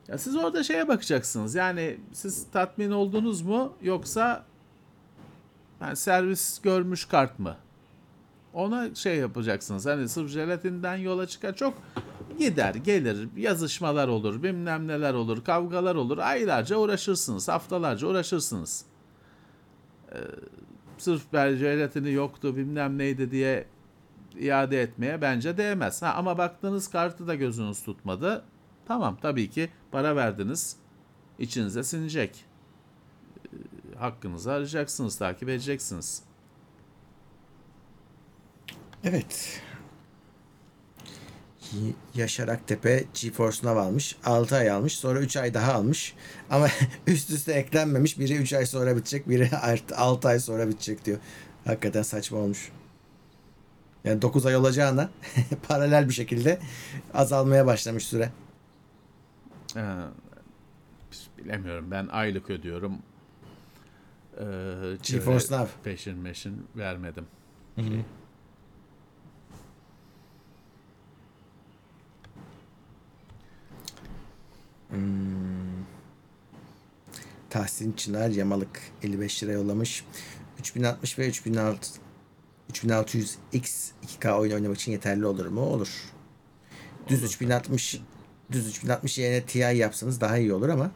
Ya 0.07 0.17
siz 0.17 0.35
orada 0.35 0.63
şeye 0.63 0.87
bakacaksınız. 0.87 1.55
Yani 1.55 1.97
siz 2.11 2.47
tatmin 2.51 2.91
oldunuz 2.91 3.41
mu 3.41 3.73
yoksa 3.81 4.45
yani 5.81 5.95
servis 5.95 6.61
görmüş 6.61 7.05
kart 7.05 7.39
mı? 7.39 7.55
Ona 8.55 8.95
şey 8.95 9.17
yapacaksınız. 9.17 9.85
Hani 9.85 10.09
sırf 10.09 10.29
jelatinden 10.29 10.95
yola 10.95 11.27
çıkar 11.27 11.55
çok 11.55 11.73
gider 12.39 12.75
gelir 12.75 13.29
yazışmalar 13.37 14.07
olur 14.07 14.43
bilmem 14.43 14.87
neler 14.87 15.13
olur 15.13 15.43
kavgalar 15.43 15.95
olur 15.95 16.17
aylarca 16.17 16.77
uğraşırsınız 16.77 17.47
haftalarca 17.47 18.07
uğraşırsınız. 18.07 18.85
Ee, 20.11 20.17
sırf 20.97 21.21
ben 21.33 21.55
jelatini 21.55 22.11
yoktu 22.11 22.55
bilmem 22.55 22.97
neydi 22.97 23.31
diye 23.31 23.67
iade 24.39 24.81
etmeye 24.81 25.21
bence 25.21 25.57
değmez. 25.57 26.01
Ha, 26.01 26.13
ama 26.13 26.37
baktığınız 26.37 26.87
kartı 26.87 27.27
da 27.27 27.35
gözünüz 27.35 27.83
tutmadı. 27.83 28.43
Tamam 28.85 29.17
tabii 29.21 29.49
ki 29.49 29.69
para 29.91 30.15
verdiniz. 30.15 30.77
İçinize 31.39 31.83
sinecek. 31.83 32.45
Ee, 33.53 33.57
Hakkınızı 33.99 34.51
arayacaksınız, 34.51 35.17
takip 35.17 35.49
edeceksiniz. 35.49 36.23
Evet. 39.05 39.61
Yaşar 42.15 42.47
Aktepe 42.47 43.03
GeForce 43.21 43.67
Now 43.67 43.81
almış. 43.81 44.15
6 44.25 44.55
ay 44.55 44.71
almış. 44.71 44.97
Sonra 44.97 45.19
3 45.19 45.37
ay 45.37 45.53
daha 45.53 45.73
almış. 45.73 46.15
Ama 46.49 46.67
üst 47.07 47.29
üste 47.29 47.53
eklenmemiş. 47.53 48.19
Biri 48.19 48.35
3 48.35 48.53
ay 48.53 48.65
sonra 48.65 48.95
bitecek. 48.95 49.29
Biri 49.29 49.49
6 49.95 50.27
ay 50.27 50.39
sonra 50.39 50.67
bitecek 50.67 51.05
diyor. 51.05 51.17
Hakikaten 51.65 52.01
saçma 52.01 52.37
olmuş. 52.37 52.71
Yani 54.03 54.21
9 54.21 54.45
ay 54.45 54.55
olacağına 54.55 55.09
paralel 55.67 56.09
bir 56.09 56.13
şekilde 56.13 56.59
azalmaya 57.13 57.65
başlamış 57.65 58.03
süre. 58.03 58.31
Ee, 59.75 59.81
bilemiyorum 61.37 61.91
ben 61.91 62.07
aylık 62.07 62.49
ödüyorum. 62.49 62.97
Ee, 64.39 64.43
GeForce 65.03 65.55
Now. 65.55 65.67
Peşin 65.83 66.17
meşin 66.17 66.67
vermedim. 66.75 67.25
Tahsin 77.49 77.93
Çınar 77.93 78.29
Yamalık 78.29 78.81
55 79.03 79.43
lira 79.43 79.51
yollamış. 79.51 80.05
3060 80.59 81.19
ve 81.19 81.27
3600 81.27 81.99
3600X 82.71 83.91
2K 84.07 84.39
oyun 84.39 84.53
oynamak 84.53 84.77
için 84.77 84.91
yeterli 84.91 85.25
olur 85.25 85.45
mu? 85.45 85.61
Olur. 85.61 86.13
Düz 87.07 87.23
3060 87.23 88.01
düz 88.51 88.67
3060 88.67 89.17
yerine 89.17 89.45
Ti 89.45 89.59
yapsanız 89.59 90.21
daha 90.21 90.37
iyi 90.37 90.53
olur 90.53 90.69
ama 90.69 90.91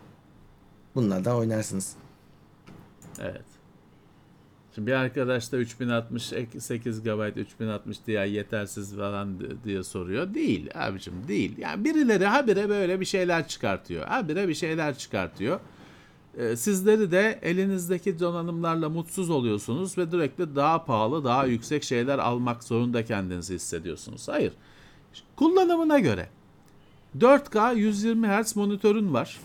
bunlar 0.95 1.25
da 1.25 1.37
oynarsınız. 1.37 1.93
Evet. 3.19 3.48
Şimdi 4.79 4.91
bir 4.91 4.95
arkadaş 4.95 5.51
da 5.51 5.57
3060 5.57 6.33
ek- 6.33 6.59
8 6.59 7.03
GB 7.03 7.37
3060 7.37 7.97
Ti 7.99 8.11
yetersiz 8.11 8.95
falan 8.95 9.39
di- 9.39 9.63
diye 9.63 9.83
soruyor. 9.83 10.33
Değil 10.33 10.69
abicim 10.75 11.13
değil. 11.27 11.57
Yani 11.57 11.83
birileri 11.83 12.25
habire 12.25 12.69
böyle 12.69 12.99
bir 12.99 13.05
şeyler 13.05 13.47
çıkartıyor. 13.47 14.05
Habire 14.07 14.47
bir 14.47 14.53
şeyler 14.53 14.97
çıkartıyor. 14.97 15.59
Ee, 16.37 16.55
sizleri 16.55 17.11
de 17.11 17.39
elinizdeki 17.41 18.19
donanımlarla 18.19 18.89
mutsuz 18.89 19.29
oluyorsunuz 19.29 19.97
ve 19.97 20.05
sürekli 20.11 20.55
daha 20.55 20.85
pahalı, 20.85 21.23
daha 21.23 21.45
yüksek 21.45 21.83
şeyler 21.83 22.19
almak 22.19 22.63
zorunda 22.63 23.05
kendinizi 23.05 23.55
hissediyorsunuz. 23.55 24.27
Hayır. 24.27 24.53
Kullanımına 25.35 25.99
göre 25.99 26.29
4K 27.19 27.75
120 27.75 28.27
Hz 28.27 28.55
monitörün 28.55 29.13
var. 29.13 29.39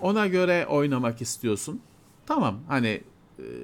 Ona 0.00 0.26
göre 0.26 0.66
oynamak 0.66 1.22
istiyorsun. 1.22 1.80
Tamam 2.26 2.58
hani 2.68 3.00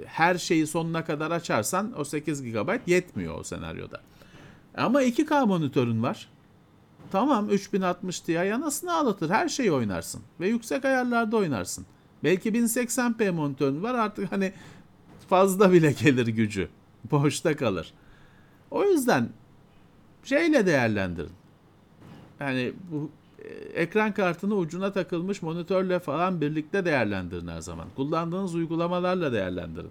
her 0.06 0.38
şeyi 0.38 0.66
sonuna 0.66 1.04
kadar 1.04 1.30
açarsan 1.30 1.92
o 2.00 2.04
8 2.04 2.42
GB 2.42 2.88
yetmiyor 2.88 3.38
o 3.38 3.42
senaryoda. 3.42 4.00
Ama 4.76 5.02
2K 5.02 5.46
monitörün 5.46 6.02
var. 6.02 6.28
Tamam 7.12 7.50
3060 7.50 8.20
Ti 8.20 8.54
anasını 8.54 8.94
ağlatır. 8.94 9.30
Her 9.30 9.48
şeyi 9.48 9.72
oynarsın. 9.72 10.22
Ve 10.40 10.48
yüksek 10.48 10.84
ayarlarda 10.84 11.36
oynarsın. 11.36 11.86
Belki 12.24 12.50
1080p 12.52 13.30
monitörün 13.30 13.82
var 13.82 13.94
artık 13.94 14.32
hani 14.32 14.52
fazla 15.28 15.72
bile 15.72 15.92
gelir 15.92 16.26
gücü. 16.26 16.68
Boşta 17.10 17.56
kalır. 17.56 17.94
O 18.70 18.84
yüzden 18.84 19.28
şeyle 20.24 20.66
değerlendirin. 20.66 21.32
Yani 22.40 22.72
bu 22.90 23.04
e, 23.04 23.21
ekran 23.74 24.14
kartını 24.14 24.54
ucuna 24.54 24.92
takılmış 24.92 25.42
monitörle 25.42 25.98
falan 25.98 26.40
birlikte 26.40 26.84
değerlendirin 26.84 27.48
her 27.48 27.60
zaman. 27.60 27.86
Kullandığınız 27.96 28.54
uygulamalarla 28.54 29.32
değerlendirin. 29.32 29.90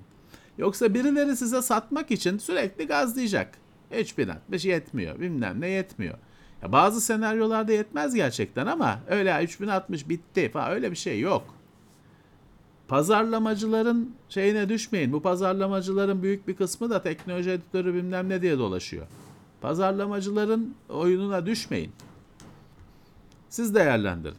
Yoksa 0.57 0.93
birileri 0.93 1.35
size 1.35 1.61
satmak 1.61 2.11
için 2.11 2.37
sürekli 2.37 2.87
gazlayacak. 2.87 3.57
3060 3.91 4.65
yetmiyor, 4.65 5.19
bilmem 5.19 5.61
ne 5.61 5.67
yetmiyor. 5.67 6.17
Ya 6.61 6.71
bazı 6.71 7.01
senaryolarda 7.01 7.71
yetmez 7.71 8.15
gerçekten 8.15 8.67
ama 8.67 8.99
öyle 9.09 9.43
3060 9.43 10.09
bitti 10.09 10.49
falan 10.49 10.71
öyle 10.71 10.91
bir 10.91 10.95
şey 10.95 11.19
yok. 11.19 11.55
Pazarlamacıların 12.87 14.15
şeyine 14.29 14.69
düşmeyin. 14.69 15.13
Bu 15.13 15.21
pazarlamacıların 15.21 16.23
büyük 16.23 16.47
bir 16.47 16.55
kısmı 16.55 16.89
da 16.89 17.01
teknoloji 17.01 17.49
editörü 17.49 17.93
bilmem 17.93 18.29
ne 18.29 18.41
diye 18.41 18.57
dolaşıyor. 18.57 19.07
Pazarlamacıların 19.61 20.75
oyununa 20.89 21.45
düşmeyin. 21.45 21.91
Siz 23.51 23.75
değerlendirin. 23.75 24.37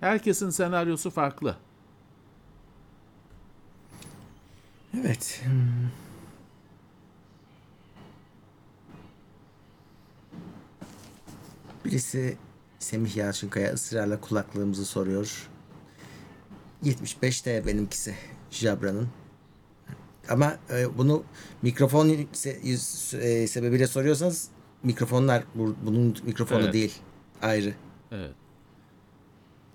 Herkesin 0.00 0.50
senaryosu 0.50 1.10
farklı. 1.10 1.56
Evet. 5.00 5.42
Birisi 11.84 12.36
Semih 12.78 13.16
Yalçınkaya 13.16 13.72
ısrarla 13.72 14.20
kulaklığımızı 14.20 14.84
soruyor. 14.84 15.48
75 16.82 17.46
de 17.46 17.66
benimkisi 17.66 18.14
Jabra'nın. 18.50 19.08
Ama 20.28 20.56
e, 20.70 20.98
bunu 20.98 21.24
mikrofon 21.62 22.08
se- 22.08 22.66
yüz- 22.66 23.14
e, 23.14 23.46
sebebiyle 23.46 23.86
soruyorsanız 23.86 24.48
mikrofonlar 24.82 25.44
bu- 25.54 25.76
bunun 25.86 26.16
mikrofonu 26.24 26.62
Evet. 26.62 26.74
değil. 26.74 26.94
Ayrı. 27.42 27.74
Evet. 28.12 28.34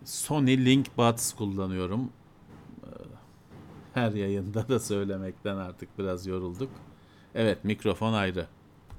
Sony 0.06 0.66
Link 0.66 0.97
Buds 0.97 1.34
kullanıyorum. 1.34 2.10
Ee, 2.84 2.88
Her 3.93 4.12
yayında 4.12 4.68
da 4.70 4.80
söylemekten 4.80 5.56
artık 5.56 6.00
biraz 6.00 6.28
yorulduk. 6.28 6.72
Evet 7.36 7.66
mikrofon 7.66 8.14
ayrı. 8.14 8.47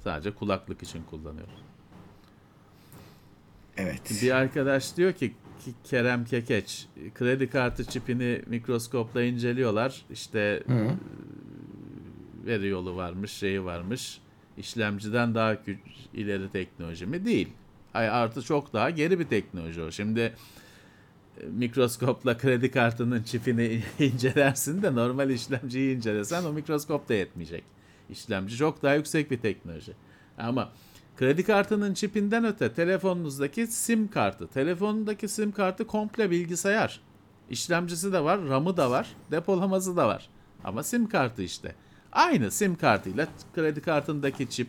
Sadece 0.03 0.31
kulaklık 0.31 0.83
için 0.83 1.03
kullanıyorum. 1.09 1.53
Evet. 3.77 4.19
Bir 4.21 4.31
arkadaş 4.31 4.97
diyor 4.97 5.13
ki 5.13 5.33
Kerem 5.83 6.25
Kekeç 6.25 6.87
kredi 7.15 7.49
kartı 7.49 7.85
çipini 7.85 8.41
mikroskopla 8.47 9.23
inceliyorlar. 9.23 10.05
İşte 10.11 10.63
Hı. 10.67 10.73
e, 10.73 10.95
veri 12.45 12.67
yolu 12.67 12.95
varmış, 12.95 13.31
şeyi 13.31 13.65
varmış. 13.65 14.21
İşlemciden 14.57 15.35
daha 15.35 15.57
ileri 16.13 16.49
teknoloji 16.51 17.05
mi? 17.05 17.25
Değil. 17.25 17.47
Ay 17.93 18.09
artı 18.09 18.41
çok 18.41 18.73
daha 18.73 18.89
geri 18.89 19.19
bir 19.19 19.25
teknoloji 19.27 19.81
o. 19.81 19.91
Şimdi 19.91 20.33
mikroskopla 21.51 22.37
kredi 22.37 22.71
kartının 22.71 23.23
çipini 23.23 23.83
incelersin 23.99 24.81
de 24.81 24.95
normal 24.95 25.29
işlemciyi 25.29 25.95
incelesen 25.97 26.43
o 26.43 26.53
mikroskop 26.53 27.09
da 27.09 27.13
yetmeyecek. 27.13 27.63
İşlemci 28.09 28.57
çok 28.57 28.83
daha 28.83 28.95
yüksek 28.95 29.31
bir 29.31 29.37
teknoloji. 29.37 29.93
Ama 30.37 30.69
kredi 31.17 31.43
kartının 31.43 31.93
çipinden 31.93 32.45
öte 32.45 32.73
telefonunuzdaki 32.73 33.67
sim 33.67 34.07
kartı. 34.07 34.47
Telefonundaki 34.47 35.27
sim 35.27 35.51
kartı 35.51 35.87
komple 35.87 36.31
bilgisayar. 36.31 37.01
İşlemcisi 37.49 38.13
de 38.13 38.23
var, 38.23 38.47
RAM'ı 38.47 38.77
da 38.77 38.91
var, 38.91 39.15
depolaması 39.31 39.97
da 39.97 40.07
var. 40.07 40.29
Ama 40.63 40.83
sim 40.83 41.09
kartı 41.09 41.41
işte. 41.41 41.75
Aynı 42.11 42.51
sim 42.51 42.75
kartıyla 42.75 43.27
kredi 43.55 43.81
kartındaki 43.81 44.49
çip, 44.49 44.67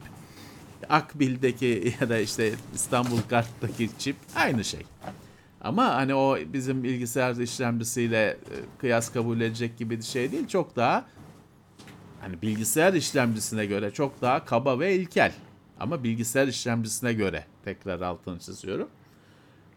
Akbil'deki 0.88 1.94
ya 2.00 2.08
da 2.08 2.18
işte 2.18 2.52
İstanbul 2.74 3.20
karttaki 3.30 3.90
çip 3.98 4.16
aynı 4.36 4.64
şey. 4.64 4.80
Ama 5.62 5.94
hani 5.94 6.14
o 6.14 6.38
bizim 6.52 6.82
bilgisayar 6.82 7.36
işlemcisiyle 7.36 8.26
e, 8.26 8.36
kıyas 8.78 9.12
kabul 9.12 9.40
edecek 9.40 9.78
gibi 9.78 9.98
bir 9.98 10.02
şey 10.02 10.32
değil. 10.32 10.48
Çok 10.48 10.76
daha 10.76 11.04
hani 12.20 12.42
bilgisayar 12.42 12.92
işlemcisine 12.92 13.66
göre 13.66 13.90
çok 13.90 14.20
daha 14.20 14.44
kaba 14.44 14.78
ve 14.78 14.96
ilkel. 14.96 15.32
Ama 15.80 16.04
bilgisayar 16.04 16.48
işlemcisine 16.48 17.12
göre 17.12 17.44
tekrar 17.64 18.00
altını 18.00 18.38
çiziyorum. 18.38 18.88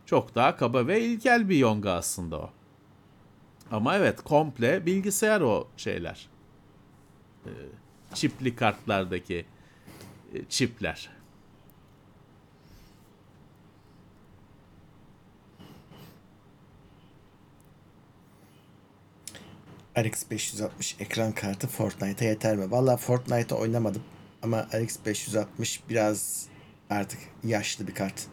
Çok 0.06 0.36
daha 0.36 0.56
kaba 0.56 0.88
ve 0.88 1.02
ilkel 1.02 1.50
bir 1.50 1.58
yonga 1.58 1.92
aslında 1.92 2.40
o. 2.40 2.50
Ama 3.72 3.96
evet 3.96 4.22
komple 4.22 4.86
bilgisayar 4.86 5.42
o 5.42 5.68
şeyler. 5.78 6.28
Ee, 7.46 7.50
çipli 8.14 8.56
kartlardaki 8.56 9.46
e, 10.34 10.46
çipler. 10.50 11.15
RX 19.98 20.32
560 20.32 20.96
ekran 21.00 21.32
kartı 21.32 21.68
Fortnite'a 21.68 22.28
yeter 22.28 22.56
mi? 22.56 22.72
Valla 22.72 22.98
Fortnite'a 22.98 23.58
oynamadım 23.58 24.04
ama 24.44 24.68
RX 24.74 24.98
560 25.06 25.90
biraz 25.90 26.46
artık 26.90 27.20
yaşlı 27.44 27.88
bir 27.88 27.96
kart. 27.96 28.28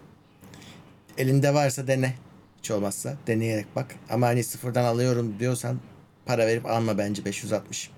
Elinde 1.18 1.54
varsa 1.54 1.86
dene. 1.86 2.14
Hiç 2.58 2.70
olmazsa 2.70 3.16
deneyerek 3.26 3.76
bak. 3.76 3.94
Ama 4.10 4.26
hani 4.26 4.44
sıfırdan 4.44 4.84
alıyorum 4.84 5.36
diyorsan 5.38 5.78
para 6.26 6.46
verip 6.46 6.66
alma 6.66 6.98
bence 6.98 7.24
560. 7.24 7.90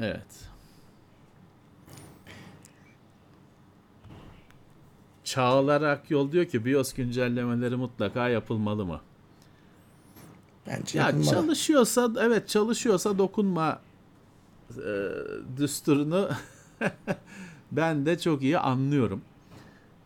Evet. 0.00 0.26
Çağlar 5.24 5.82
Akyol 5.82 6.32
diyor 6.32 6.44
ki 6.44 6.64
BIOS 6.64 6.92
güncellemeleri 6.92 7.76
mutlaka 7.76 8.28
yapılmalı 8.28 8.86
mı? 8.86 9.00
Bence 10.70 10.98
Ya 10.98 11.04
yapılmalı. 11.04 11.30
çalışıyorsa 11.30 12.10
evet 12.20 12.48
çalışıyorsa 12.48 13.18
dokunma 13.18 13.80
e, 14.70 14.92
düsturunu 15.56 16.28
ben 17.72 18.06
de 18.06 18.18
çok 18.18 18.42
iyi 18.42 18.58
anlıyorum. 18.58 19.22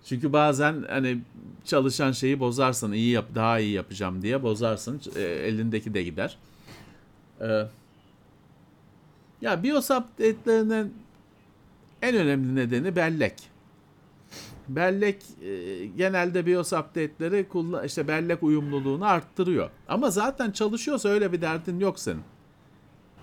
Çünkü 0.05 0.33
bazen 0.33 0.85
hani 0.89 1.21
çalışan 1.65 2.13
şeyi 2.13 2.41
bozarsın, 2.41 2.93
iyi 2.93 3.11
yap, 3.11 3.25
daha 3.35 3.59
iyi 3.59 3.73
yapacağım 3.73 4.23
diye 4.23 4.43
bozarsın, 4.43 5.01
e, 5.17 5.21
elindeki 5.23 5.95
de 5.95 6.03
gider. 6.03 6.39
E, 7.41 7.67
ya 9.41 9.63
BIOS 9.63 9.91
update'lerinin 9.91 10.95
en 12.03 12.17
önemli 12.17 12.55
nedeni 12.55 12.97
bellek. 12.97 13.35
Bellek 14.69 15.23
e, 15.43 15.87
genelde 15.87 16.47
BIOS 16.47 16.73
update'leri 16.73 17.47
işte 17.87 18.09
bellek 18.09 18.43
uyumluluğunu 18.43 19.05
arttırıyor. 19.05 19.71
Ama 19.89 20.11
zaten 20.11 20.51
çalışıyorsa 20.51 21.09
öyle 21.09 21.33
bir 21.33 21.41
derdin 21.41 21.81
yok 21.81 21.99
senin. 21.99 22.23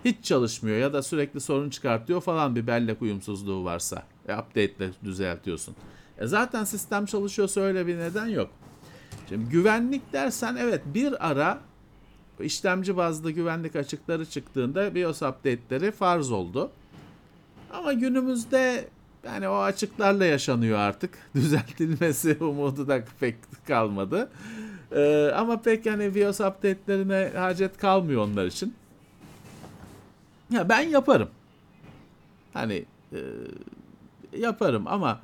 Hiç 0.06 0.26
çalışmıyor 0.26 0.78
ya 0.78 0.94
da 0.94 1.04
sürekli 1.04 1.42
sorun 1.42 1.70
çıkartıyor 1.70 2.22
falan 2.22 2.56
bir 2.56 2.68
bellek 2.68 3.02
uyumsuzluğu 3.02 3.66
varsa. 3.66 4.04
E, 4.28 4.34
update'le 4.34 4.92
düzeltiyorsun. 5.04 5.76
E 6.18 6.28
zaten 6.28 6.64
sistem 6.64 7.06
çalışıyorsa 7.06 7.62
öyle 7.62 7.88
bir 7.88 7.98
neden 7.98 8.28
yok. 8.28 8.50
Şimdi 9.30 9.50
güvenlik 9.50 10.14
dersen 10.14 10.56
evet 10.56 10.82
bir 10.86 11.30
ara 11.30 11.60
işlemci 12.40 12.98
bazlı 12.98 13.32
güvenlik 13.32 13.76
açıkları 13.76 14.26
çıktığında 14.26 14.96
BIOS 14.96 15.22
update'leri 15.22 15.92
farz 15.92 16.32
oldu. 16.32 16.72
Ama 17.74 17.94
günümüzde 17.94 18.88
yani 19.24 19.48
o 19.48 19.56
açıklarla 19.56 20.26
yaşanıyor 20.26 20.80
artık. 20.80 21.18
Düzeltilmesi 21.36 22.38
umudu 22.40 22.88
da 22.88 23.04
pek 23.20 23.36
kalmadı. 23.68 24.30
Ee, 24.92 25.32
ama 25.36 25.62
pek 25.62 25.86
yani 25.86 26.16
BIOS 26.16 26.42
update'lerine 26.42 27.32
hacet 27.36 27.78
kalmıyor 27.78 28.22
onlar 28.28 28.46
için. 28.46 28.76
Ya 30.52 30.70
ben 30.70 30.82
yaparım. 30.82 31.30
Hani 32.54 32.86
e, 33.14 33.20
yaparım 34.38 34.88
ama 34.88 35.22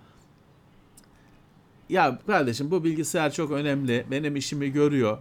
ya 1.90 2.20
kardeşim 2.28 2.72
bu 2.72 2.84
bilgisayar 2.84 3.34
çok 3.34 3.52
önemli. 3.52 4.06
Benim 4.12 4.36
işimi 4.36 4.72
görüyor. 4.72 5.18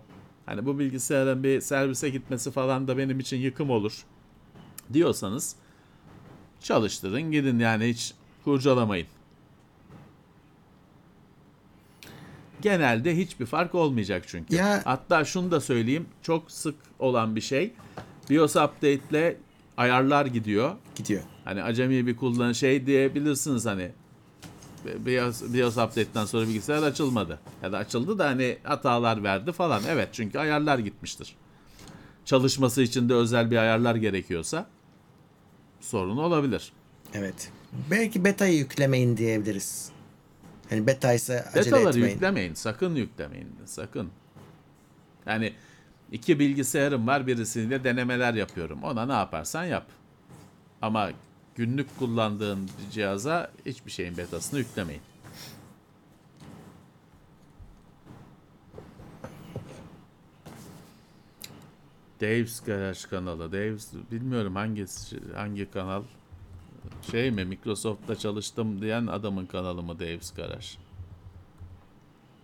Hani 0.47 0.67
bu 0.67 0.79
bilgisayarın 0.79 1.43
bir 1.43 1.61
servise 1.61 2.09
gitmesi 2.09 2.51
falan 2.51 2.89
da 2.89 2.99
benim 2.99 3.21
için 3.21 3.37
yıkım 3.37 3.71
olur 3.71 4.05
diyorsanız 4.93 5.57
çalıştırın 6.61 7.31
gidin 7.31 7.59
yani 7.59 7.89
hiç 7.89 8.15
kurcalamayın. 8.47 9.07
Genelde 12.63 13.17
hiçbir 13.17 13.47
fark 13.47 13.75
olmayacak 13.75 14.25
çünkü. 14.27 14.55
Ya- 14.55 14.83
Hatta 14.85 15.25
şunu 15.25 15.51
da 15.51 15.61
söyleyeyim 15.61 16.07
çok 16.23 16.51
sık 16.51 16.75
olan 16.99 17.37
bir 17.37 17.41
şey. 17.41 17.73
BIOS 18.31 18.57
update 18.57 19.01
ile 19.11 19.37
ayarlar 19.77 20.27
gidiyor. 20.27 20.73
Gidiyor. 20.95 21.23
Hani 21.45 21.63
acemi 21.63 22.07
bir 22.07 22.17
kullan 22.17 22.53
şey 22.53 22.87
diyebilirsiniz 22.87 23.67
hani 23.67 23.91
BIOS, 25.07 25.43
BIOS 25.43 25.77
update'den 25.77 26.25
sonra 26.25 26.47
bilgisayar 26.49 26.83
açılmadı. 26.83 27.39
Ya 27.63 27.73
da 27.73 27.79
açıldı 27.79 28.19
da 28.19 28.27
hani 28.27 28.59
hatalar 28.63 29.23
verdi 29.23 29.53
falan. 29.53 29.83
Evet 29.89 30.09
çünkü 30.13 30.39
ayarlar 30.39 30.79
gitmiştir. 30.79 31.37
Çalışması 32.25 32.83
için 32.83 33.09
de 33.09 33.15
özel 33.15 33.51
bir 33.51 33.57
ayarlar 33.57 33.95
gerekiyorsa 33.95 34.67
sorun 35.81 36.17
olabilir. 36.17 36.73
Evet. 37.15 37.53
Belki 37.91 38.25
beta'yı 38.25 38.59
yüklemeyin 38.59 39.17
diyebiliriz. 39.17 39.91
Yani 40.71 40.87
beta 40.87 41.13
ise 41.13 41.45
acele 41.45 41.65
Betaları 41.65 41.89
etmeyin. 41.89 42.15
yüklemeyin. 42.15 42.55
Sakın 42.55 42.95
yüklemeyin. 42.95 43.49
Sakın. 43.65 44.11
Yani 45.27 45.53
iki 46.13 46.39
bilgisayarım 46.39 47.07
var. 47.07 47.27
Birisiyle 47.27 47.85
denemeler 47.85 48.35
yapıyorum. 48.35 48.83
Ona 48.83 49.07
ne 49.07 49.13
yaparsan 49.13 49.65
yap. 49.65 49.87
Ama 50.83 51.11
günlük 51.55 51.99
kullandığın 51.99 52.65
bir 52.69 52.91
cihaza 52.93 53.51
hiçbir 53.67 53.91
şeyin 53.91 54.17
betasını 54.17 54.59
yüklemeyin. 54.59 55.03
Dave's 62.21 62.61
Garage 62.61 62.99
kanalı. 63.11 63.53
Dave's 63.53 63.93
bilmiyorum 64.11 64.55
hangisi 64.57 65.21
hangi 65.35 65.71
kanal. 65.71 66.03
Şey 67.11 67.31
mi 67.31 67.45
Microsoft'ta 67.45 68.17
çalıştım 68.17 68.81
diyen 68.81 69.07
adamın 69.07 69.47
kanalı 69.47 69.83
mı 69.83 69.99
Dave's 69.99 70.35
Garage? 70.35 70.67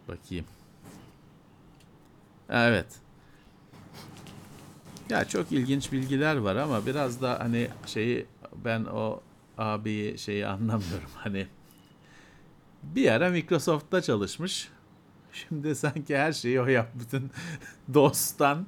Bakayım. 0.09 0.45
Evet. 2.51 2.87
Ya 5.11 5.25
çok 5.25 5.53
ilginç 5.53 5.93
bilgiler 5.93 6.37
var 6.37 6.57
ama 6.57 6.87
biraz 6.87 7.23
da 7.23 7.41
hani 7.41 7.69
şeyi 7.87 8.27
ben 8.65 8.85
o 8.85 9.21
abiyi 9.59 10.19
şeyi 10.19 10.47
anlamıyorum. 10.47 11.11
Hani 11.15 11.47
bir 12.83 13.11
ara 13.11 13.31
Microsoft'ta 13.31 14.03
çalışmış. 14.03 14.69
Şimdi 15.33 15.75
sanki 15.75 16.17
her 16.17 16.33
şeyi 16.33 16.61
o 16.61 16.67
yap. 16.67 16.91
Bütün 16.95 17.31
DOS'tan 17.95 18.67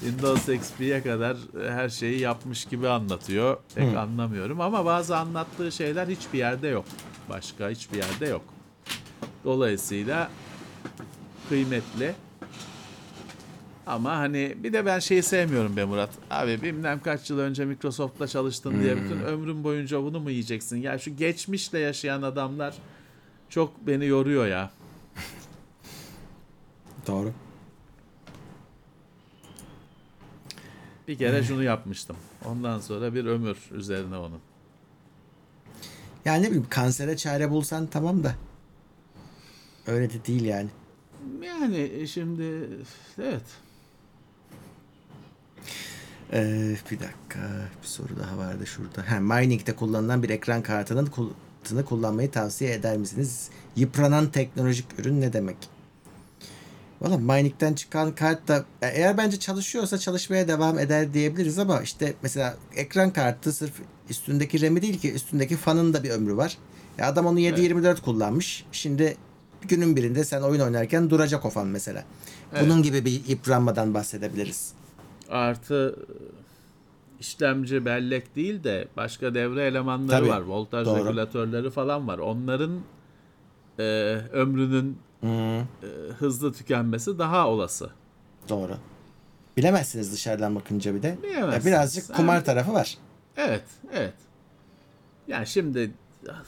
Windows 0.00 0.48
XP'ye 0.48 1.02
kadar 1.02 1.36
her 1.68 1.88
şeyi 1.88 2.20
yapmış 2.20 2.64
gibi 2.64 2.88
anlatıyor. 2.88 3.56
Pek 3.74 3.96
anlamıyorum 3.96 4.60
ama 4.60 4.84
bazı 4.84 5.16
anlattığı 5.16 5.72
şeyler 5.72 6.06
hiçbir 6.06 6.38
yerde 6.38 6.68
yok. 6.68 6.84
Başka 7.28 7.70
hiçbir 7.70 7.98
yerde 7.98 8.26
yok. 8.26 8.42
Dolayısıyla 9.44 10.30
kıymetli. 11.48 12.14
Ama 13.86 14.16
hani 14.16 14.56
bir 14.62 14.72
de 14.72 14.86
ben 14.86 14.98
şeyi 14.98 15.22
sevmiyorum 15.22 15.76
be 15.76 15.84
Murat. 15.84 16.10
Abi 16.30 16.62
bilmem 16.62 17.00
kaç 17.00 17.30
yıl 17.30 17.38
önce 17.38 17.64
Microsoft'ta 17.64 18.26
çalıştın 18.26 18.80
diye 18.80 18.96
bütün 18.96 19.20
ömrün 19.20 19.64
boyunca 19.64 20.02
bunu 20.02 20.20
mu 20.20 20.30
yiyeceksin? 20.30 20.76
Ya 20.76 20.98
şu 20.98 21.16
geçmişle 21.16 21.78
yaşayan 21.78 22.22
adamlar 22.22 22.74
çok 23.48 23.86
beni 23.86 24.06
yoruyor 24.06 24.46
ya. 24.46 24.70
Doğru. 27.06 27.32
Bir 31.10 31.18
kere 31.18 31.42
şunu 31.42 31.62
yapmıştım. 31.62 32.16
Ondan 32.44 32.80
sonra 32.80 33.14
bir 33.14 33.24
ömür 33.24 33.56
üzerine 33.72 34.16
onun. 34.16 34.40
Yani 36.24 36.42
ne 36.42 36.46
bileyim 36.46 36.66
kansere 36.70 37.16
çare 37.16 37.50
bulsan 37.50 37.86
tamam 37.86 38.24
da. 38.24 38.34
Öyle 39.86 40.10
de 40.10 40.24
değil 40.26 40.44
yani. 40.44 40.68
Yani 41.42 42.08
şimdi 42.08 42.68
evet. 43.18 43.42
Ee, 46.32 46.76
bir 46.90 47.00
dakika 47.00 47.68
bir 47.82 47.88
soru 47.88 48.18
daha 48.18 48.38
vardı 48.38 48.66
şurada. 48.66 49.10
Ha, 49.10 49.20
mining'de 49.20 49.76
kullanılan 49.76 50.22
bir 50.22 50.30
ekran 50.30 50.62
kartının 50.62 51.06
kullanmayı 51.06 51.86
kullanmayı 51.88 52.30
tavsiye 52.30 52.74
eder 52.74 52.96
misiniz? 52.96 53.50
Yıpranan 53.76 54.30
teknolojik 54.30 54.86
ürün 54.98 55.20
ne 55.20 55.32
demek? 55.32 55.56
Valla 57.00 57.18
mining'den 57.18 57.74
çıkan 57.74 58.14
kart 58.14 58.48
da 58.48 58.64
e, 58.82 58.86
eğer 58.88 59.16
bence 59.16 59.38
çalışıyorsa 59.38 59.98
çalışmaya 59.98 60.48
devam 60.48 60.78
eder 60.78 61.14
diyebiliriz 61.14 61.58
ama 61.58 61.82
işte 61.82 62.14
mesela 62.22 62.56
ekran 62.76 63.12
kartı 63.12 63.52
sırf 63.52 63.72
üstündeki 64.10 64.62
RAM'i 64.62 64.82
değil 64.82 65.00
ki 65.00 65.12
üstündeki 65.12 65.56
fanın 65.56 65.92
da 65.92 66.02
bir 66.02 66.10
ömrü 66.10 66.36
var. 66.36 66.58
Ya 66.98 67.08
adam 67.08 67.26
onu 67.26 67.40
7-24 67.40 68.00
kullanmış. 68.00 68.64
Şimdi 68.72 69.16
günün 69.62 69.96
birinde 69.96 70.24
sen 70.24 70.42
oyun 70.42 70.60
oynarken 70.60 71.10
duracak 71.10 71.44
o 71.44 71.50
fan 71.50 71.66
mesela. 71.66 72.04
Bunun 72.60 72.82
gibi 72.82 73.04
bir 73.04 73.22
yıpranmadan 73.28 73.94
bahsedebiliriz. 73.94 74.72
Artı 75.30 75.96
işlemci 77.20 77.84
bellek 77.84 78.36
değil 78.36 78.64
de 78.64 78.88
başka 78.96 79.34
devre 79.34 79.66
elemanları 79.66 80.18
Tabii, 80.18 80.28
var. 80.28 80.40
Voltaj 80.40 80.86
doğru. 80.86 81.04
regülatörleri 81.04 81.70
falan 81.70 82.08
var. 82.08 82.18
Onların 82.18 82.80
e, 83.78 83.82
ömrünün 84.32 84.98
e, 85.22 85.62
hızlı 86.18 86.52
tükenmesi 86.52 87.18
daha 87.18 87.48
olası. 87.48 87.90
Doğru. 88.48 88.76
Bilemezsiniz 89.56 90.12
dışarıdan 90.12 90.54
bakınca 90.54 90.94
bir 90.94 91.02
de. 91.02 91.18
Bilemezsiniz. 91.22 91.64
Ya 91.66 91.72
Birazcık 91.72 92.14
kumar 92.14 92.44
tarafı 92.44 92.72
var. 92.72 92.98
Evet, 93.36 93.64
evet. 93.92 94.14
Yani 95.28 95.46
şimdi 95.46 95.90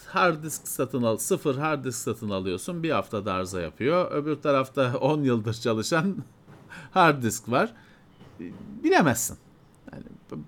hard 0.07 0.45
disk 0.45 0.69
satın 0.69 1.03
al, 1.03 1.17
sıfır 1.17 1.59
hard 1.59 1.85
disk 1.85 1.99
satın 1.99 2.31
alıyorsun. 2.31 2.83
Bir 2.83 2.91
haftada 2.91 3.33
arıza 3.33 3.61
yapıyor. 3.61 4.13
Öbür 4.13 4.37
tarafta 4.37 4.97
10 5.01 5.23
yıldır 5.23 5.55
çalışan 5.55 6.17
hard 6.91 7.23
disk 7.23 7.51
var. 7.51 7.73
Bilemezsin. 8.85 9.37
Yani 9.93 10.05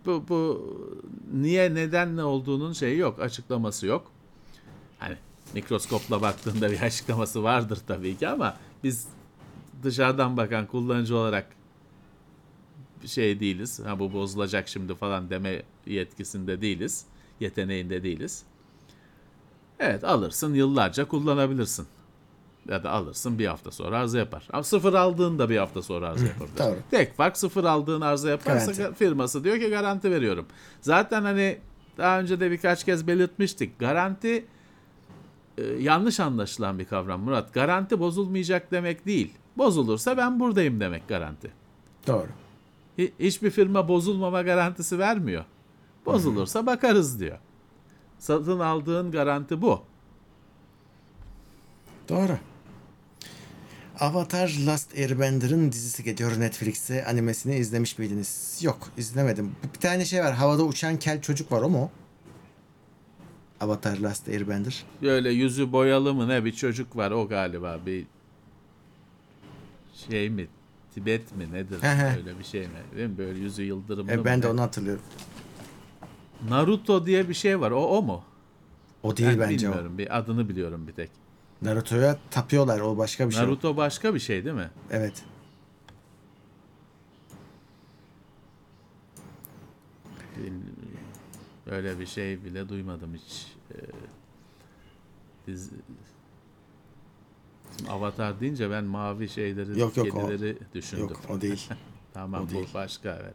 bu, 0.06 0.24
bu 0.28 0.74
niye 1.32 1.74
neden 1.74 2.16
ne 2.16 2.24
olduğunun 2.24 2.72
şeyi 2.72 2.98
yok, 2.98 3.20
açıklaması 3.20 3.86
yok. 3.86 4.13
Mikroskopla 5.54 6.22
baktığında 6.22 6.70
bir 6.70 6.80
açıklaması 6.82 7.42
vardır 7.42 7.78
tabii 7.86 8.16
ki 8.16 8.28
ama 8.28 8.56
biz 8.84 9.08
dışarıdan 9.82 10.36
bakan 10.36 10.66
kullanıcı 10.66 11.16
olarak 11.16 11.46
şey 13.06 13.40
değiliz. 13.40 13.80
Ha 13.84 13.98
bu 13.98 14.12
bozulacak 14.12 14.68
şimdi 14.68 14.94
falan 14.94 15.30
deme 15.30 15.62
yetkisinde 15.86 16.60
değiliz. 16.60 17.04
Yeteneğinde 17.40 18.02
değiliz. 18.02 18.42
Evet 19.78 20.04
alırsın 20.04 20.54
yıllarca 20.54 21.04
kullanabilirsin. 21.08 21.86
Ya 22.68 22.82
da 22.82 22.90
alırsın 22.90 23.38
bir 23.38 23.46
hafta 23.46 23.70
sonra 23.70 23.98
arıza 23.98 24.18
yapar. 24.18 24.48
Ama 24.52 24.62
sıfır 24.62 24.94
aldığında 24.94 25.50
bir 25.50 25.56
hafta 25.56 25.82
sonra 25.82 26.08
arıza 26.08 26.26
yapar. 26.26 26.48
doğru. 26.58 26.76
Tek 26.90 27.16
fark 27.16 27.36
sıfır 27.36 27.64
aldığın 27.64 28.00
arıza 28.00 28.30
yaparsa 28.30 28.72
Garanti. 28.72 28.98
firması 28.98 29.44
diyor 29.44 29.58
ki 29.58 29.68
garanti 29.70 30.10
veriyorum. 30.10 30.46
Zaten 30.80 31.22
hani 31.22 31.58
daha 31.98 32.20
önce 32.20 32.40
de 32.40 32.50
birkaç 32.50 32.84
kez 32.84 33.06
belirtmiştik. 33.06 33.78
Garanti 33.78 34.44
e, 35.58 35.62
yanlış 35.64 36.20
anlaşılan 36.20 36.78
bir 36.78 36.84
kavram 36.84 37.20
Murat. 37.20 37.54
Garanti 37.54 37.98
bozulmayacak 38.00 38.70
demek 38.70 39.06
değil. 39.06 39.32
Bozulursa 39.58 40.16
ben 40.16 40.40
buradayım 40.40 40.80
demek 40.80 41.08
garanti. 41.08 41.50
Doğru. 42.06 42.28
Hi- 42.98 43.12
Hiçbir 43.20 43.50
firma 43.50 43.88
bozulmama 43.88 44.42
garantisi 44.42 44.98
vermiyor. 44.98 45.44
Bozulursa 46.06 46.66
bakarız 46.66 47.20
diyor. 47.20 47.38
Satın 48.18 48.60
aldığın 48.60 49.10
garanti 49.10 49.62
bu. 49.62 49.80
Doğru. 52.08 52.38
Avatar 54.00 54.56
Last 54.66 54.98
Airbender'ın 54.98 55.72
dizisi 55.72 56.04
geliyor 56.04 56.40
Netflix'te. 56.40 57.06
Animesini 57.06 57.56
izlemiş 57.56 57.98
miydiniz? 57.98 58.58
Yok 58.62 58.78
izlemedim. 58.96 59.52
Bir 59.74 59.80
tane 59.80 60.04
şey 60.04 60.20
var. 60.22 60.34
Havada 60.34 60.62
uçan 60.62 60.98
kel 60.98 61.20
çocuk 61.22 61.52
var 61.52 61.62
o 61.62 61.68
mu? 61.68 61.90
Avatar 63.64 63.96
Last 63.98 64.28
Airbender. 64.28 64.84
Böyle 65.02 65.30
yüzü 65.30 65.72
boyalı 65.72 66.14
mı 66.14 66.28
ne 66.28 66.44
bir 66.44 66.52
çocuk 66.52 66.96
var 66.96 67.10
o 67.10 67.28
galiba 67.28 67.78
bir 67.86 68.06
şey 70.08 70.30
mi 70.30 70.46
Tibet 70.94 71.36
mi 71.36 71.52
nedir 71.52 71.78
öyle 72.16 72.38
bir 72.38 72.44
şey 72.44 72.60
mi 72.60 72.96
değil 72.96 73.08
mi 73.08 73.18
böyle 73.18 73.38
yüzü 73.38 73.62
yıldırımlı 73.62 74.12
E, 74.12 74.16
mı 74.16 74.24
ben 74.24 74.42
de 74.42 74.48
onu 74.48 74.60
hatırlıyorum. 74.60 75.02
Naruto 76.48 77.06
diye 77.06 77.28
bir 77.28 77.34
şey 77.34 77.60
var 77.60 77.70
o 77.70 77.86
o 77.86 78.02
mu? 78.02 78.24
O 79.02 79.16
değil 79.16 79.28
ben 79.30 79.40
bence 79.40 79.66
bilmiyorum 79.66 79.98
bir 79.98 80.18
adını 80.18 80.48
biliyorum 80.48 80.86
bir 80.88 80.92
tek. 80.92 81.10
o. 81.62 81.66
Naruto'ya 81.66 82.18
tapıyorlar. 82.30 82.80
O 82.80 82.98
başka 82.98 83.28
bir 83.28 83.34
şey. 83.34 83.42
Naruto 83.42 83.76
başka 83.76 84.14
bir 84.14 84.20
şey 84.20 84.44
değil 84.44 84.56
mi? 84.56 84.70
Evet. 84.90 85.24
Öyle 91.70 92.00
bir 92.00 92.06
şey 92.06 92.44
bile 92.44 92.68
duymadım 92.68 93.14
hiç. 93.14 93.53
Ee, 93.70 93.76
dizi... 95.46 95.70
Şimdi 97.78 97.90
Avatar 97.90 98.40
deyince 98.40 98.70
ben 98.70 98.84
mavi 98.84 99.28
şeyleri, 99.28 99.80
Yok, 99.80 99.96
yok, 99.96 100.06
o- 100.16 100.28
kedileri 100.28 100.58
düşündüm. 100.74 101.02
Yok 101.08 101.20
o 101.30 101.40
değil. 101.40 101.68
Tamam 102.14 102.42
o 102.42 102.46
bu 102.46 102.50
değil. 102.50 102.68
başka 102.74 103.18
evet. 103.22 103.34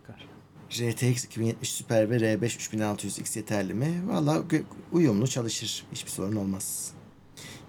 Bakar. 0.00 0.26
RTX 0.70 1.24
2070 1.24 1.72
Super 1.72 2.10
ve 2.10 2.16
R5 2.16 2.38
3600X 2.44 3.38
yeterli 3.38 3.74
mi? 3.74 4.02
Valla 4.06 4.42
uyumlu 4.92 5.28
çalışır. 5.28 5.84
Hiçbir 5.92 6.10
sorun 6.10 6.36
olmaz. 6.36 6.92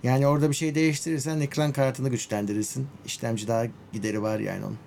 Yani 0.03 0.28
orada 0.28 0.49
bir 0.49 0.55
şey 0.55 0.76
değiştirirsen 0.76 1.39
ekran 1.39 1.72
kartını 1.74 2.09
güçlendirirsin. 2.09 2.88
İşlemci 3.05 3.47
daha 3.47 3.66
gideri 3.93 4.22
var 4.22 4.39
yani 4.39 4.66
onun. 4.66 4.78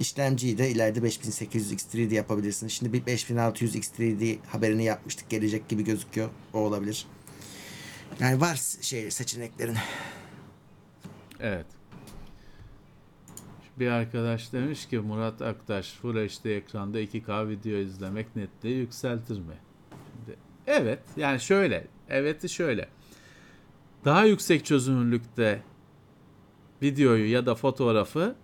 İşlemciyi 0.00 0.58
de 0.58 0.70
ileride 0.70 1.02
5800 1.02 1.72
X3D 1.72 2.14
yapabilirsin. 2.14 2.68
Şimdi 2.68 2.92
bir 2.92 3.06
5600 3.06 3.76
X3D 3.76 4.38
haberini 4.46 4.84
yapmıştık. 4.84 5.30
Gelecek 5.30 5.68
gibi 5.68 5.84
gözüküyor. 5.84 6.30
O 6.54 6.58
olabilir. 6.58 7.06
Yani 8.20 8.40
var 8.40 8.60
şey 8.80 9.10
seçeneklerin. 9.10 9.76
Evet. 11.40 11.66
Bir 13.78 13.88
arkadaş 13.88 14.52
demiş 14.52 14.86
ki 14.86 14.98
Murat 14.98 15.42
Aktaş 15.42 15.92
Full 15.92 16.28
HD 16.28 16.44
ekranda 16.44 17.00
2K 17.00 17.48
video 17.48 17.78
izlemek 17.78 18.36
netliği 18.36 18.76
yükseltir 18.76 19.38
mi? 19.38 19.54
Şimdi, 19.90 20.38
evet 20.66 21.02
yani 21.16 21.40
şöyle. 21.40 21.86
Evet'i 22.08 22.48
şöyle. 22.48 22.88
Daha 24.04 24.24
yüksek 24.24 24.64
çözünürlükte 24.64 25.62
videoyu 26.82 27.30
ya 27.30 27.46
da 27.46 27.54
fotoğrafı 27.54 28.36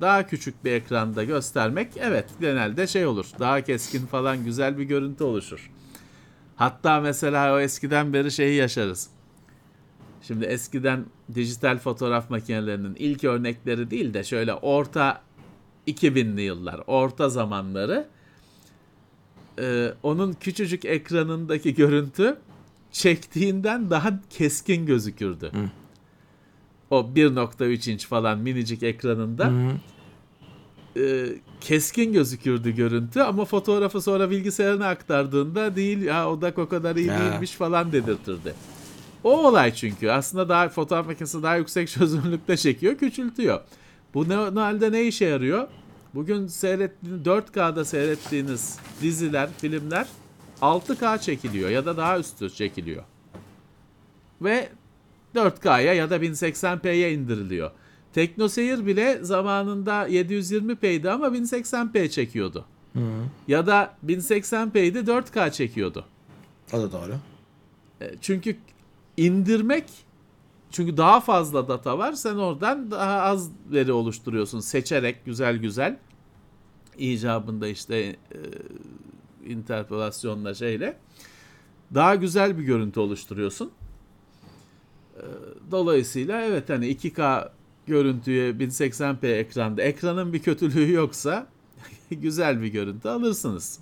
daha 0.00 0.26
küçük 0.26 0.64
bir 0.64 0.72
ekranda 0.72 1.24
göstermek 1.24 1.88
evet 1.96 2.26
genelde 2.40 2.86
şey 2.86 3.06
olur. 3.06 3.26
Daha 3.38 3.60
keskin 3.60 4.06
falan 4.06 4.44
güzel 4.44 4.78
bir 4.78 4.84
görüntü 4.84 5.24
oluşur. 5.24 5.70
Hatta 6.56 7.00
mesela 7.00 7.54
o 7.54 7.60
eskiden 7.60 8.12
beri 8.12 8.30
şeyi 8.30 8.56
yaşarız. 8.56 9.10
Şimdi 10.22 10.44
eskiden 10.44 11.04
dijital 11.34 11.78
fotoğraf 11.78 12.30
makinelerinin 12.30 12.94
ilk 12.94 13.24
örnekleri 13.24 13.90
değil 13.90 14.14
de 14.14 14.24
şöyle 14.24 14.54
orta 14.54 15.22
2000'li 15.86 16.42
yıllar, 16.42 16.80
orta 16.86 17.28
zamanları 17.28 18.08
e, 19.60 19.92
onun 20.02 20.32
küçücük 20.32 20.84
ekranındaki 20.84 21.74
görüntü 21.74 22.36
çektiğinden 22.92 23.90
daha 23.90 24.20
keskin 24.30 24.86
gözükürdü. 24.86 25.50
O 26.90 27.00
1.3 27.14 27.90
inç 27.92 28.06
falan 28.06 28.38
minicik 28.38 28.82
ekranında 28.82 29.52
e, 30.96 31.26
keskin 31.60 32.12
gözükürdü 32.12 32.70
görüntü 32.70 33.20
ama 33.20 33.44
fotoğrafı 33.44 34.00
sonra 34.00 34.30
bilgisayarına 34.30 34.88
aktardığında 34.88 35.76
değil 35.76 36.02
ya 36.02 36.30
odak 36.30 36.58
o 36.58 36.68
kadar 36.68 36.96
iyi 36.96 37.06
Ya. 37.06 37.18
değilmiş 37.20 37.52
falan 37.52 37.92
dedirtirdi. 37.92 38.54
O 39.24 39.46
olay 39.48 39.74
çünkü 39.74 40.10
aslında 40.10 40.48
daha 40.48 40.68
fotoğraf 40.68 41.06
makinesi 41.06 41.42
daha 41.42 41.56
yüksek 41.56 41.88
çözünürlükte 41.98 42.56
çekiyor, 42.56 42.94
küçültüyor. 42.98 43.60
Bu 44.14 44.28
ne 44.28 44.34
halde 44.60 44.92
ne 44.92 45.02
işe 45.04 45.24
yarıyor? 45.24 45.68
Bugün 46.14 46.46
seyrettiğiniz 46.46 47.22
4K'da 47.26 47.84
seyrettiğiniz 47.84 48.78
diziler, 49.02 49.48
filmler 49.60 50.06
6K 50.62 51.20
çekiliyor 51.20 51.70
ya 51.70 51.86
da 51.86 51.96
daha 51.96 52.18
üstü 52.18 52.50
çekiliyor. 52.50 53.02
Ve 54.42 54.68
4K'ya 55.34 55.94
ya 55.94 56.10
da 56.10 56.16
1080p'ye 56.16 57.12
indiriliyor. 57.12 57.70
Teknoseyir 58.12 58.86
bile 58.86 59.18
zamanında 59.24 60.08
720p'ydi 60.08 61.10
ama 61.10 61.26
1080p 61.26 62.08
çekiyordu. 62.08 62.64
Ya 63.48 63.66
da 63.66 63.94
1080p'ydi 64.06 64.98
4K 65.06 65.52
çekiyordu. 65.52 66.04
O 66.72 66.78
da 66.78 66.92
doğru. 66.92 67.14
E, 68.00 68.10
Çünkü 68.20 68.56
indirmek 69.16 69.84
çünkü 70.70 70.96
daha 70.96 71.20
fazla 71.20 71.68
data 71.68 71.98
var. 71.98 72.12
Sen 72.12 72.34
oradan 72.36 72.90
daha 72.90 73.20
az 73.20 73.50
veri 73.72 73.92
oluşturuyorsun. 73.92 74.60
Seçerek 74.60 75.24
güzel 75.24 75.56
güzel 75.56 75.98
icabında 76.98 77.68
işte 77.68 77.96
e, 77.96 78.16
interpolasyonla 79.52 80.54
şeyle 80.54 80.98
daha 81.94 82.14
güzel 82.14 82.58
bir 82.58 82.62
görüntü 82.62 83.00
oluşturuyorsun. 83.00 83.70
E, 85.18 85.24
dolayısıyla 85.70 86.42
evet 86.42 86.68
hani 86.68 86.86
2K 86.86 87.50
görüntüye 87.86 88.50
1080p 88.50 89.32
ekranda 89.32 89.82
ekranın 89.82 90.32
bir 90.32 90.42
kötülüğü 90.42 90.92
yoksa 90.92 91.46
güzel 92.10 92.62
bir 92.62 92.68
görüntü 92.68 93.08
alırsınız. 93.08 93.78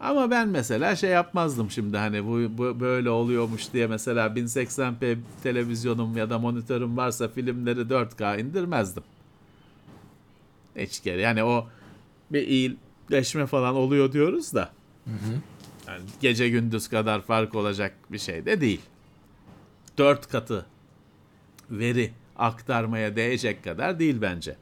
Ama 0.00 0.30
ben 0.30 0.48
mesela 0.48 0.96
şey 0.96 1.10
yapmazdım 1.10 1.70
şimdi 1.70 1.96
hani 1.96 2.24
bu, 2.24 2.58
bu 2.58 2.80
böyle 2.80 3.10
oluyormuş 3.10 3.72
diye 3.72 3.86
mesela 3.86 4.26
1080p 4.26 5.16
televizyonum 5.42 6.16
ya 6.16 6.30
da 6.30 6.38
monitörüm 6.38 6.96
varsa 6.96 7.28
filmleri 7.28 7.80
4K 7.80 8.40
indirmezdim. 8.40 9.02
Hiç 10.76 11.00
kere 11.00 11.20
yani 11.20 11.44
o 11.44 11.66
bir 12.30 12.48
iyileşme 12.48 13.46
falan 13.46 13.74
oluyor 13.74 14.12
diyoruz 14.12 14.54
da. 14.54 14.70
Yani 15.88 16.04
gece 16.20 16.48
gündüz 16.48 16.88
kadar 16.88 17.22
fark 17.22 17.54
olacak 17.54 17.94
bir 18.12 18.18
şey 18.18 18.46
de 18.46 18.60
değil. 18.60 18.80
4 19.98 20.28
katı 20.28 20.66
veri 21.70 22.12
aktarmaya 22.36 23.16
değecek 23.16 23.64
kadar 23.64 23.98
değil 23.98 24.16
bence. 24.20 24.56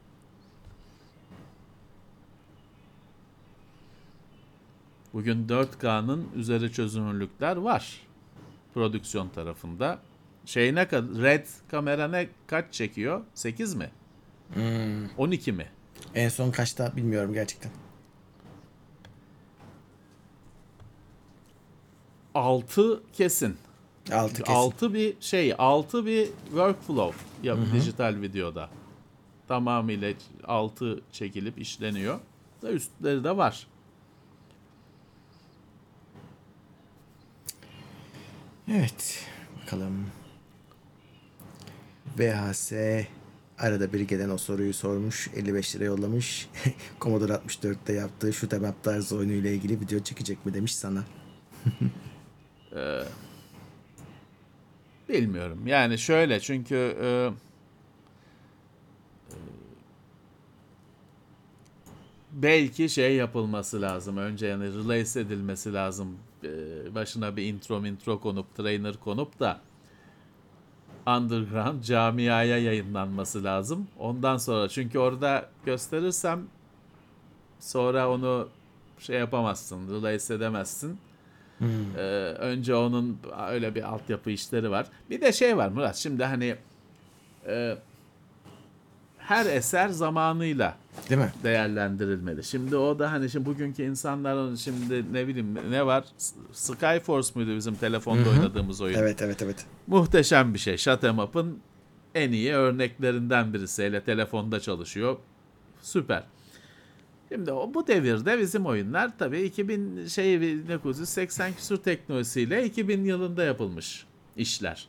Bugün 5.13 5.47
4K'nın 5.47 6.27
üzeri 6.35 6.71
çözünürlükler 6.71 7.55
var. 7.57 8.01
Prodüksiyon 8.73 9.29
tarafında. 9.29 9.99
Şey 10.45 10.75
ne 10.75 10.87
kadar? 10.87 11.21
Red 11.21 11.45
kamera 11.71 12.07
ne 12.07 12.27
kaç 12.47 12.73
çekiyor? 12.73 13.21
8 13.33 13.75
mi? 13.75 13.89
12 15.17 15.51
mi? 15.51 15.67
En 16.15 16.29
son 16.29 16.51
kaçta 16.51 16.95
bilmiyorum 16.95 17.33
gerçekten. 17.33 17.71
6 22.35 23.03
kesin. 23.13 23.57
6 24.11 24.33
kesin. 24.33 24.53
6 24.53 24.93
bir 24.93 25.15
şey, 25.19 25.53
6 25.57 26.05
bir 26.05 26.27
workflow 26.45 27.19
ya 27.43 27.57
dijital 27.73 28.21
videoda. 28.21 28.69
Tamamıyla 29.47 30.13
6 30.43 31.01
çekilip 31.11 31.59
işleniyor. 31.59 32.19
Da 32.61 32.71
üstleri 32.71 33.23
de 33.23 33.37
var. 33.37 33.67
Evet. 38.67 39.25
Bakalım. 39.61 40.05
VHS 42.17 42.71
arada 43.59 43.93
bir 43.93 43.99
gelen 43.99 44.29
o 44.29 44.37
soruyu 44.37 44.73
sormuş. 44.73 45.29
55 45.35 45.75
lira 45.75 45.83
yollamış. 45.83 46.49
Commodore 47.01 47.33
64'te 47.33 47.93
yaptığı 47.93 48.55
'em 48.55 48.63
up 48.63 48.83
tarzı 48.83 49.17
oyunuyla 49.17 49.49
ilgili 49.49 49.79
video 49.81 49.99
çekecek 49.99 50.45
mi 50.45 50.53
demiş 50.53 50.75
sana. 50.75 51.03
Bilmiyorum. 55.09 55.67
Yani 55.67 55.97
şöyle 55.97 56.39
çünkü 56.39 56.97
e, 57.01 57.07
e, 57.07 57.31
belki 62.31 62.89
şey 62.89 63.15
yapılması 63.15 63.81
lazım. 63.81 64.17
Önce 64.17 64.47
yani 64.47 64.65
release 64.65 65.19
edilmesi 65.19 65.73
lazım. 65.73 66.17
E, 66.43 66.49
başına 66.95 67.37
bir 67.37 67.43
intro 67.43 67.85
intro 67.85 68.19
konup 68.19 68.55
trainer 68.55 68.97
konup 68.97 69.39
da 69.39 69.61
underground 71.07 71.83
camiaya 71.83 72.57
yayınlanması 72.57 73.43
lazım. 73.43 73.87
Ondan 73.99 74.37
sonra 74.37 74.69
çünkü 74.69 74.99
orada 74.99 75.49
gösterirsem 75.65 76.47
sonra 77.59 78.09
onu 78.09 78.49
şey 78.99 79.19
yapamazsın, 79.19 79.87
release 79.95 80.33
edemezsin. 80.33 80.99
Ee, 81.61 82.01
önce 82.39 82.75
onun 82.75 83.17
öyle 83.49 83.75
bir 83.75 83.83
altyapı 83.83 84.29
işleri 84.31 84.71
var. 84.71 84.87
Bir 85.09 85.21
de 85.21 85.31
şey 85.31 85.57
var 85.57 85.69
Murat 85.69 85.95
şimdi 85.95 86.23
hani 86.23 86.55
e, 87.47 87.77
her 89.17 89.45
eser 89.45 89.89
zamanıyla 89.89 90.75
Değil 91.09 91.21
mi? 91.21 91.33
değerlendirilmeli. 91.43 92.43
Şimdi 92.43 92.75
o 92.75 92.99
da 92.99 93.11
hani 93.11 93.29
şimdi 93.29 93.45
bugünkü 93.45 93.83
insanların 93.83 94.55
şimdi 94.55 95.13
ne 95.13 95.27
bileyim 95.27 95.71
ne 95.71 95.85
var 95.85 96.03
Skyforce 96.51 97.29
muydu 97.35 97.55
bizim 97.55 97.75
telefonda 97.75 98.29
oynadığımız 98.29 98.81
oyun? 98.81 98.97
Evet 98.97 99.21
evet 99.21 99.41
evet. 99.41 99.65
Muhteşem 99.87 100.53
bir 100.53 100.59
şey. 100.59 100.77
Shut 100.77 101.03
'em 101.03 101.19
Up'ın 101.19 101.59
en 102.15 102.31
iyi 102.31 102.53
örneklerinden 102.53 103.53
birisi. 103.53 103.83
Hele 103.83 104.01
telefonda 104.03 104.59
çalışıyor. 104.59 105.17
Süper. 105.81 106.23
Şimdi 107.33 107.51
o, 107.51 107.73
bu 107.73 107.87
devirde 107.87 108.39
bizim 108.39 108.65
oyunlar 108.65 109.17
tabii 109.17 109.41
2000 109.41 110.07
şey 110.07 110.41
1980 110.41 111.53
küsur 111.53 111.77
teknolojisiyle 111.77 112.65
2000 112.65 113.05
yılında 113.05 113.43
yapılmış 113.43 114.05
işler. 114.37 114.87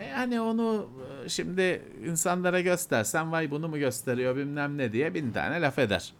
E 0.00 0.10
hani 0.10 0.40
onu 0.40 0.88
e, 1.24 1.28
şimdi 1.28 1.82
insanlara 2.06 2.60
göstersen 2.60 3.32
vay 3.32 3.50
bunu 3.50 3.68
mu 3.68 3.78
gösteriyor 3.78 4.36
bilmem 4.36 4.78
ne 4.78 4.92
diye 4.92 5.14
bin 5.14 5.32
tane 5.32 5.60
laf 5.60 5.78
eder. 5.78 6.12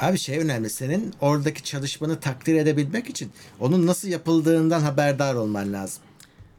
Abi 0.00 0.18
şey 0.18 0.38
önemli 0.38 0.70
senin 0.70 1.14
oradaki 1.20 1.64
çalışmanı 1.64 2.20
takdir 2.20 2.54
edebilmek 2.54 3.10
için 3.10 3.30
onun 3.60 3.86
nasıl 3.86 4.08
yapıldığından 4.08 4.80
haberdar 4.80 5.34
olman 5.34 5.72
lazım. 5.72 6.02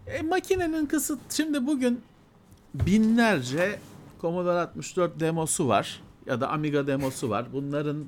E, 0.07 0.21
makinenin 0.21 0.85
kısıt 0.85 1.19
şimdi 1.29 1.67
bugün 1.67 2.01
binlerce 2.73 3.79
Commodore 4.21 4.59
64 4.59 5.19
demosu 5.19 5.67
var 5.67 6.01
ya 6.25 6.41
da 6.41 6.49
Amiga 6.49 6.87
demosu 6.87 7.29
var. 7.29 7.45
Bunların 7.53 8.05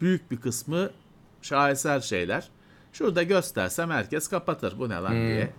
büyük 0.00 0.30
bir 0.30 0.36
kısmı 0.36 0.90
şaheser 1.42 2.00
şeyler. 2.00 2.48
Şurada 2.92 3.22
göstersem 3.22 3.90
herkes 3.90 4.28
kapatır. 4.28 4.78
Bu 4.78 4.88
ne 4.88 4.94
lan 4.94 5.12
diye. 5.12 5.52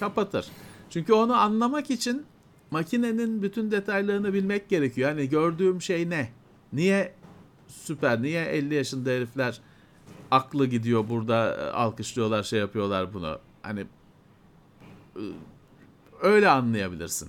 Kapatır. 0.00 0.46
Çünkü 0.90 1.12
onu 1.12 1.34
anlamak 1.36 1.90
için 1.90 2.26
makinenin 2.70 3.42
bütün 3.42 3.70
detaylarını 3.70 4.32
bilmek 4.34 4.68
gerekiyor. 4.68 5.10
Hani 5.10 5.28
gördüğüm 5.28 5.82
şey 5.82 6.10
ne? 6.10 6.28
Niye 6.72 7.14
süper? 7.68 8.22
Niye 8.22 8.44
50 8.44 8.74
yaşında 8.74 9.10
herifler 9.10 9.60
aklı 10.30 10.66
gidiyor 10.66 11.08
burada 11.08 11.54
e, 11.56 11.70
alkışlıyorlar 11.70 12.42
şey 12.42 12.60
yapıyorlar 12.60 13.14
bunu. 13.14 13.38
Hani 13.62 13.80
e, 15.16 15.22
öyle 16.22 16.48
anlayabilirsin. 16.48 17.28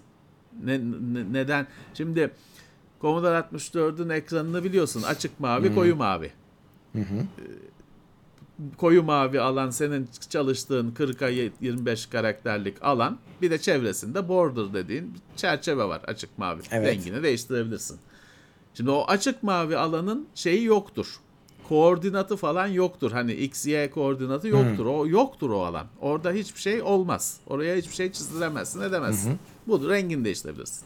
Ne, 0.63 0.79
ne- 0.79 1.33
neden? 1.33 1.67
Şimdi 1.93 2.31
Commodore 3.01 3.37
64'ün 3.37 4.09
ekranını 4.09 4.63
biliyorsun. 4.63 5.03
Açık 5.03 5.39
mavi, 5.39 5.75
koyu 5.75 5.95
mavi. 5.95 6.31
E, 7.01 8.77
koyu 8.77 9.03
mavi 9.03 9.41
alan 9.41 9.69
senin 9.69 10.09
çalıştığın 10.29 10.91
40'a 10.91 11.51
25 11.61 12.05
karakterlik 12.05 12.83
alan. 12.83 13.19
Bir 13.41 13.51
de 13.51 13.57
çevresinde 13.57 14.27
border 14.27 14.73
dediğin 14.73 15.13
çerçeve 15.35 15.83
var 15.83 16.01
açık 16.07 16.37
mavi. 16.37 16.61
Evet. 16.71 16.87
Rengini 16.87 17.23
değiştirebilirsin. 17.23 17.99
Şimdi 18.73 18.89
o 18.89 19.05
açık 19.07 19.43
mavi 19.43 19.77
alanın 19.77 20.27
şeyi 20.35 20.63
yoktur. 20.63 21.19
Koordinatı 21.69 22.35
falan 22.37 22.67
yoktur. 22.67 23.11
Hani 23.11 23.33
x, 23.33 23.65
y 23.65 23.89
koordinatı 23.89 24.47
yoktur. 24.47 24.85
O 24.85 25.07
yoktur 25.07 25.49
o 25.49 25.65
alan. 25.65 25.87
Orada 26.01 26.31
hiçbir 26.31 26.59
şey 26.59 26.81
olmaz. 26.81 27.37
Oraya 27.47 27.75
hiçbir 27.75 27.95
şey 27.95 28.11
çizdiremezsin, 28.11 28.81
edemezsin. 28.81 29.39
Budur. 29.67 29.89
Rengini 29.89 30.25
değiştirebilirsin. 30.25 30.85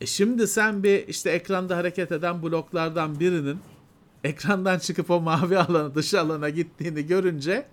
E 0.00 0.06
şimdi 0.06 0.46
sen 0.46 0.82
bir 0.82 1.08
işte 1.08 1.30
ekranda 1.30 1.76
hareket 1.76 2.12
eden 2.12 2.42
bloklardan 2.42 3.20
birinin 3.20 3.58
ekrandan 4.24 4.78
çıkıp 4.78 5.10
o 5.10 5.20
mavi 5.20 5.58
alana 5.58 5.94
dış 5.94 6.14
alana 6.14 6.48
gittiğini 6.48 7.06
görünce 7.06 7.66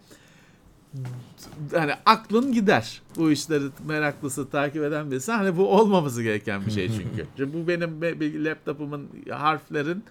hani 1.74 1.94
aklın 2.06 2.52
gider. 2.54 3.02
Bu 3.18 3.32
işleri 3.32 3.64
meraklısı 3.88 4.50
takip 4.50 4.84
eden 4.84 5.12
birisi. 5.12 5.32
Hani 5.32 5.58
bu 5.58 5.68
olmaması 5.68 6.24
gereken 6.24 6.66
bir 6.66 6.72
şey 6.72 6.88
çünkü. 6.90 7.26
Şimdi 7.38 7.54
bu 7.54 7.68
benim 7.68 8.02
be- 8.02 8.20
bir 8.20 8.40
laptopumun 8.40 9.10
harflerin 9.32 10.04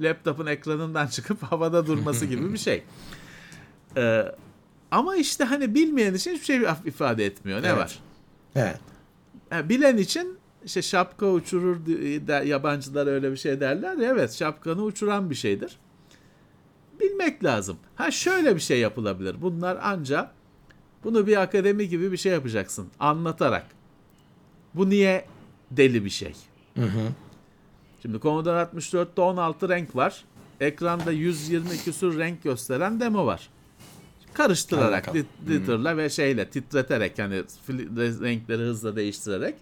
laptopun 0.00 0.46
ekranından 0.46 1.06
çıkıp 1.06 1.42
havada 1.52 1.86
durması 1.86 2.26
gibi 2.26 2.52
bir 2.52 2.58
şey. 2.58 2.82
Ee, 3.96 4.24
ama 4.90 5.16
işte 5.16 5.44
hani 5.44 5.74
bilmeyen 5.74 6.14
için 6.14 6.32
hiçbir 6.32 6.44
şey 6.44 6.60
ifade 6.84 7.26
etmiyor. 7.26 7.62
Ne 7.62 7.66
Evet. 7.66 7.78
var? 7.78 7.98
Evet. 8.56 8.80
Ha, 9.50 9.68
bilen 9.68 9.96
için 9.96 10.37
işte 10.68 10.82
şapka 10.82 11.26
uçurur 11.26 11.86
der, 12.26 12.42
yabancılar 12.42 13.06
öyle 13.06 13.32
bir 13.32 13.36
şey 13.36 13.60
derler 13.60 13.96
evet 13.98 14.32
şapkanı 14.32 14.82
uçuran 14.82 15.30
bir 15.30 15.34
şeydir. 15.34 15.76
Bilmek 17.00 17.44
lazım. 17.44 17.76
Ha 17.96 18.10
şöyle 18.10 18.54
bir 18.54 18.60
şey 18.60 18.78
yapılabilir. 18.80 19.36
Bunlar 19.42 19.78
ancak 19.82 20.30
bunu 21.04 21.26
bir 21.26 21.36
akademi 21.42 21.88
gibi 21.88 22.12
bir 22.12 22.16
şey 22.16 22.32
yapacaksın. 22.32 22.88
Anlatarak. 23.00 23.66
Bu 24.74 24.90
niye 24.90 25.24
deli 25.70 26.04
bir 26.04 26.10
şey? 26.10 26.32
Şimdi 28.02 28.20
Commodore 28.20 28.58
64'te 28.62 29.20
16 29.22 29.68
renk 29.68 29.96
var. 29.96 30.24
Ekranda 30.60 31.12
120 31.12 31.68
küsur 31.84 32.18
renk 32.18 32.42
gösteren 32.42 33.00
demo 33.00 33.26
var. 33.26 33.50
Karıştırarak, 34.34 35.06
lit- 35.14 35.46
ve 35.96 36.10
şeyle 36.10 36.50
titreterek 36.50 37.18
fil- 37.68 38.22
renkleri 38.22 38.62
hızla 38.62 38.96
değiştirerek. 38.96 39.54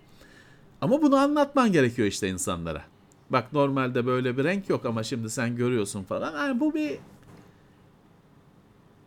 Ama 0.81 1.03
bunu 1.03 1.17
anlatman 1.17 1.73
gerekiyor 1.73 2.09
işte 2.09 2.29
insanlara. 2.29 2.83
Bak 3.31 3.53
normalde 3.53 4.07
böyle 4.07 4.37
bir 4.39 4.45
renk 4.45 4.69
yok 4.69 4.87
ama 4.87 5.03
şimdi 5.03 5.31
sen 5.31 5.57
görüyorsun 5.57 6.03
falan. 6.05 6.33
Yani 6.47 6.61
bu 6.61 6.75
bir 6.75 6.99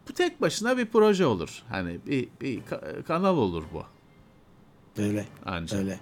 bu 0.10 0.14
tek 0.14 0.42
başına 0.42 0.78
bir 0.78 0.86
proje 0.86 1.26
olur. 1.26 1.64
Hani 1.70 2.00
bir, 2.08 2.28
bir 2.42 2.62
ka- 2.62 3.04
kanal 3.04 3.38
olur 3.38 3.64
bu 3.74 3.84
Öyle. 5.02 5.26
ancak. 5.46 5.80
Öyle. 5.80 6.00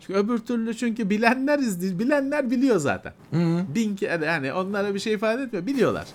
Çünkü 0.00 0.20
öbür 0.20 0.38
türlü 0.38 0.76
çünkü 0.76 1.10
bilenler 1.10 1.58
izli, 1.58 1.98
bilenler 1.98 2.50
biliyor 2.50 2.76
zaten. 2.76 3.12
Bin 3.74 3.96
kere 3.96 4.24
yani 4.24 4.52
onlara 4.52 4.94
bir 4.94 4.98
şey 4.98 5.12
ifade 5.12 5.42
etmiyor. 5.42 5.66
Biliyorlar. 5.66 6.06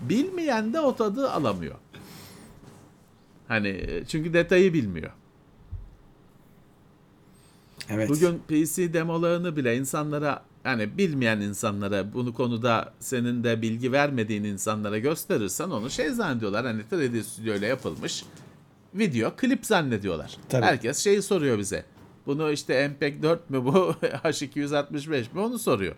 Bilmeyen 0.00 0.72
de 0.72 0.80
o 0.80 0.96
tadı 0.96 1.30
alamıyor. 1.30 1.74
Hani 3.48 3.68
e, 3.68 4.04
çünkü 4.04 4.32
detayı 4.32 4.72
bilmiyor. 4.72 5.10
Evet. 7.90 8.08
Bugün 8.08 8.38
PC 8.48 8.92
demolarını 8.92 9.56
bile 9.56 9.76
insanlara 9.76 10.42
yani 10.64 10.98
bilmeyen 10.98 11.40
insanlara 11.40 12.12
bunu 12.12 12.34
konuda 12.34 12.92
senin 13.00 13.44
de 13.44 13.62
bilgi 13.62 13.92
vermediğin 13.92 14.44
insanlara 14.44 14.98
gösterirsen 14.98 15.70
onu 15.70 15.90
şey 15.90 16.10
zannediyorlar 16.10 16.66
hani 16.66 16.82
3D 16.92 17.22
Studio 17.22 17.54
ile 17.54 17.66
yapılmış 17.66 18.24
video 18.94 19.36
klip 19.36 19.66
zannediyorlar. 19.66 20.36
Tabii. 20.48 20.64
Herkes 20.64 20.98
şeyi 20.98 21.22
soruyor 21.22 21.58
bize. 21.58 21.84
Bunu 22.26 22.52
işte 22.52 22.88
MPEG 22.88 23.22
4 23.22 23.50
mü 23.50 23.64
bu 23.64 23.70
H265 24.02 25.34
mi 25.34 25.40
onu 25.40 25.58
soruyor. 25.58 25.94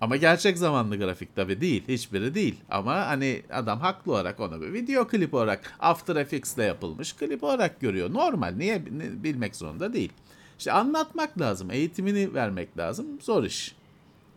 Ama 0.00 0.16
gerçek 0.16 0.58
zamanlı 0.58 0.96
grafik 0.96 1.36
tabi 1.36 1.60
değil. 1.60 1.84
Hiçbiri 1.88 2.34
değil. 2.34 2.54
Ama 2.70 2.94
hani 2.94 3.42
adam 3.52 3.80
haklı 3.80 4.12
olarak 4.12 4.40
onu 4.40 4.60
bir 4.60 4.72
video 4.72 5.06
klip 5.06 5.34
olarak 5.34 5.74
After 5.80 6.16
Effects'le 6.16 6.58
yapılmış 6.58 7.12
klip 7.12 7.44
olarak 7.44 7.80
görüyor. 7.80 8.12
Normal. 8.12 8.54
Niye 8.56 8.86
bilmek 9.24 9.56
zorunda 9.56 9.92
değil. 9.92 10.12
İşte 10.58 10.72
anlatmak 10.72 11.40
lazım. 11.40 11.70
Eğitimini 11.70 12.34
vermek 12.34 12.78
lazım. 12.78 13.20
Zor 13.20 13.44
iş. 13.44 13.76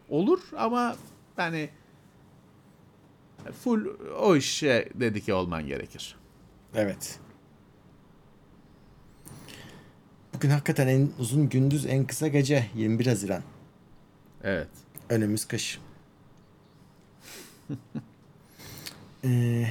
Olur 0.10 0.40
ama 0.58 0.96
yani 1.38 1.70
full 3.64 3.86
o 4.20 4.36
işe 4.36 4.90
dedike 4.96 5.34
olman 5.34 5.68
gerekir. 5.68 6.16
Evet. 6.76 7.20
Bugün 10.34 10.50
hakikaten 10.50 10.88
en 10.88 11.10
uzun 11.20 11.50
gündüz 11.50 11.86
en 11.86 12.08
kısa 12.08 12.28
gece 12.28 12.66
21 12.76 13.08
Haziran. 13.08 13.44
Evet. 14.44 14.70
Önümüz 15.10 15.46
kış. 15.46 15.80
Ee, 19.24 19.68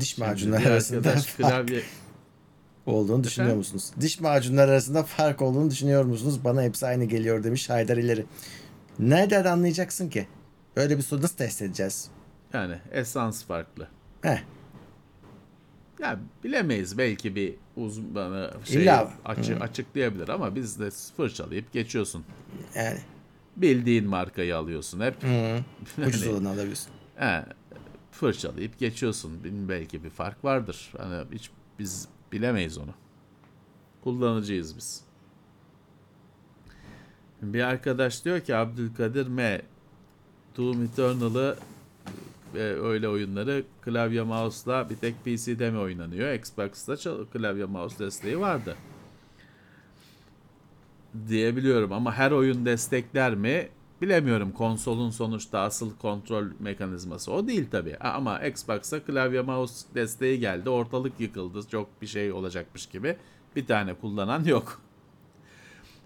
diş 0.00 0.18
macunları 0.18 0.68
arasında 0.68 1.14
klavye 1.36 1.82
olduğunu 2.86 3.24
düşünüyor 3.24 3.50
Efendim? 3.50 3.58
musunuz? 3.74 3.92
Diş 4.00 4.20
macunları 4.20 4.70
arasında 4.70 5.02
fark 5.02 5.42
olduğunu 5.42 5.70
düşünüyor 5.70 6.04
musunuz? 6.04 6.44
Bana 6.44 6.62
hepsi 6.62 6.86
aynı 6.86 7.04
geliyor 7.04 7.44
demiş 7.44 7.70
Haydar 7.70 7.96
İleri. 7.96 8.26
Nereden 8.98 9.44
anlayacaksın 9.44 10.08
ki? 10.08 10.26
Böyle 10.76 10.96
bir 10.96 11.02
soru 11.02 11.22
nasıl 11.22 11.36
test 11.36 11.62
edeceğiz? 11.62 12.08
yani 12.52 12.74
esans 12.92 13.44
farklı. 13.44 13.88
Heh, 14.22 14.38
Yani 16.00 16.18
bilemeyiz 16.44 16.98
belki 16.98 17.36
bir 17.36 17.54
uzmanı 17.76 18.50
şey 18.64 18.82
İlla. 18.82 19.12
açı, 19.24 19.56
açıklayabilir 19.60 20.28
ama 20.28 20.54
biz 20.56 20.80
de 20.80 20.90
fırçalayıp 21.16 21.72
geçiyorsun. 21.72 22.24
Yani 22.76 22.98
Bildiğin 23.56 24.06
markayı 24.08 24.56
alıyorsun 24.56 25.00
hep. 25.00 25.14
ucuz 26.06 26.26
olanı 26.26 26.48
alabiliyorsun. 26.48 26.90
He, 27.16 27.44
fırçalayıp 28.12 28.78
geçiyorsun. 28.78 29.32
Belki 29.68 30.04
bir 30.04 30.10
fark 30.10 30.44
vardır. 30.44 30.92
Hani 30.98 31.24
hiç 31.32 31.50
biz 31.78 32.08
bilemeyiz 32.32 32.78
onu. 32.78 32.94
Kullanıcıyız 34.04 34.76
biz. 34.76 35.04
Bir 37.42 37.60
arkadaş 37.60 38.24
diyor 38.24 38.40
ki 38.40 38.56
Abdülkadir 38.56 39.26
M. 39.26 39.62
Doom 40.56 40.82
Eternal'ı 40.82 41.56
ve 42.54 42.82
öyle 42.82 43.08
oyunları 43.08 43.64
klavye 43.82 44.22
mouse'la 44.22 44.90
bir 44.90 44.96
tek 44.96 45.24
PC'de 45.24 45.70
mi 45.70 45.78
oynanıyor? 45.78 46.32
Xbox'ta 46.32 46.96
klavye 47.32 47.64
mouse 47.64 47.98
desteği 47.98 48.40
vardı. 48.40 48.76
Diyebiliyorum 51.28 51.92
ama 51.92 52.14
her 52.14 52.30
oyun 52.30 52.66
destekler 52.66 53.34
mi? 53.34 53.68
Bilemiyorum. 54.02 54.52
Konsolun 54.52 55.10
sonuçta 55.10 55.60
asıl 55.60 55.96
kontrol 55.96 56.44
mekanizması 56.58 57.32
o 57.32 57.46
değil 57.46 57.66
tabii. 57.70 57.96
Ama 57.98 58.46
Xbox'a 58.46 59.00
klavye 59.04 59.42
mouse 59.42 59.86
desteği 59.94 60.40
geldi. 60.40 60.70
Ortalık 60.70 61.20
yıkıldı. 61.20 61.68
Çok 61.70 62.02
bir 62.02 62.06
şey 62.06 62.32
olacakmış 62.32 62.86
gibi. 62.86 63.16
Bir 63.56 63.66
tane 63.66 63.94
kullanan 63.94 64.44
yok. 64.44 64.80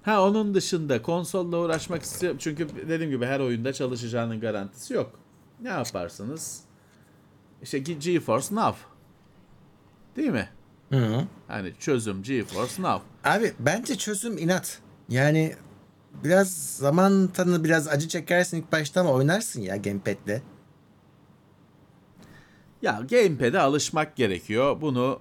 Ha 0.02 0.22
onun 0.22 0.54
dışında 0.54 1.02
konsolla 1.02 1.58
uğraşmak 1.58 2.02
istiyorum. 2.02 2.38
Çünkü 2.40 2.68
dediğim 2.88 3.10
gibi 3.12 3.26
her 3.26 3.40
oyunda 3.40 3.72
çalışacağının 3.72 4.40
garantisi 4.40 4.94
yok. 4.94 5.12
Ne 5.60 5.68
yaparsınız? 5.68 6.60
İşte 7.62 7.78
Ge- 7.78 7.98
GeForce 8.12 8.54
Now. 8.54 8.78
Değil 10.16 10.30
mi? 10.30 10.48
Hı. 10.92 11.24
Hani 11.48 11.72
çözüm 11.80 12.22
GeForce 12.22 12.82
Now. 12.82 13.02
Abi 13.24 13.52
bence 13.58 13.96
çözüm 13.98 14.38
inat. 14.38 14.78
Yani 15.08 15.54
biraz 16.24 16.76
zaman 16.76 17.26
tanı 17.26 17.64
biraz 17.64 17.88
acı 17.88 18.08
çekersin 18.08 18.56
ilk 18.56 18.72
başta 18.72 19.00
ama 19.00 19.12
oynarsın 19.12 19.60
ya 19.60 19.76
gamepad'le. 19.76 20.42
Ya 22.82 23.02
gamepad'e 23.10 23.60
alışmak 23.60 24.16
gerekiyor. 24.16 24.80
Bunu 24.80 25.20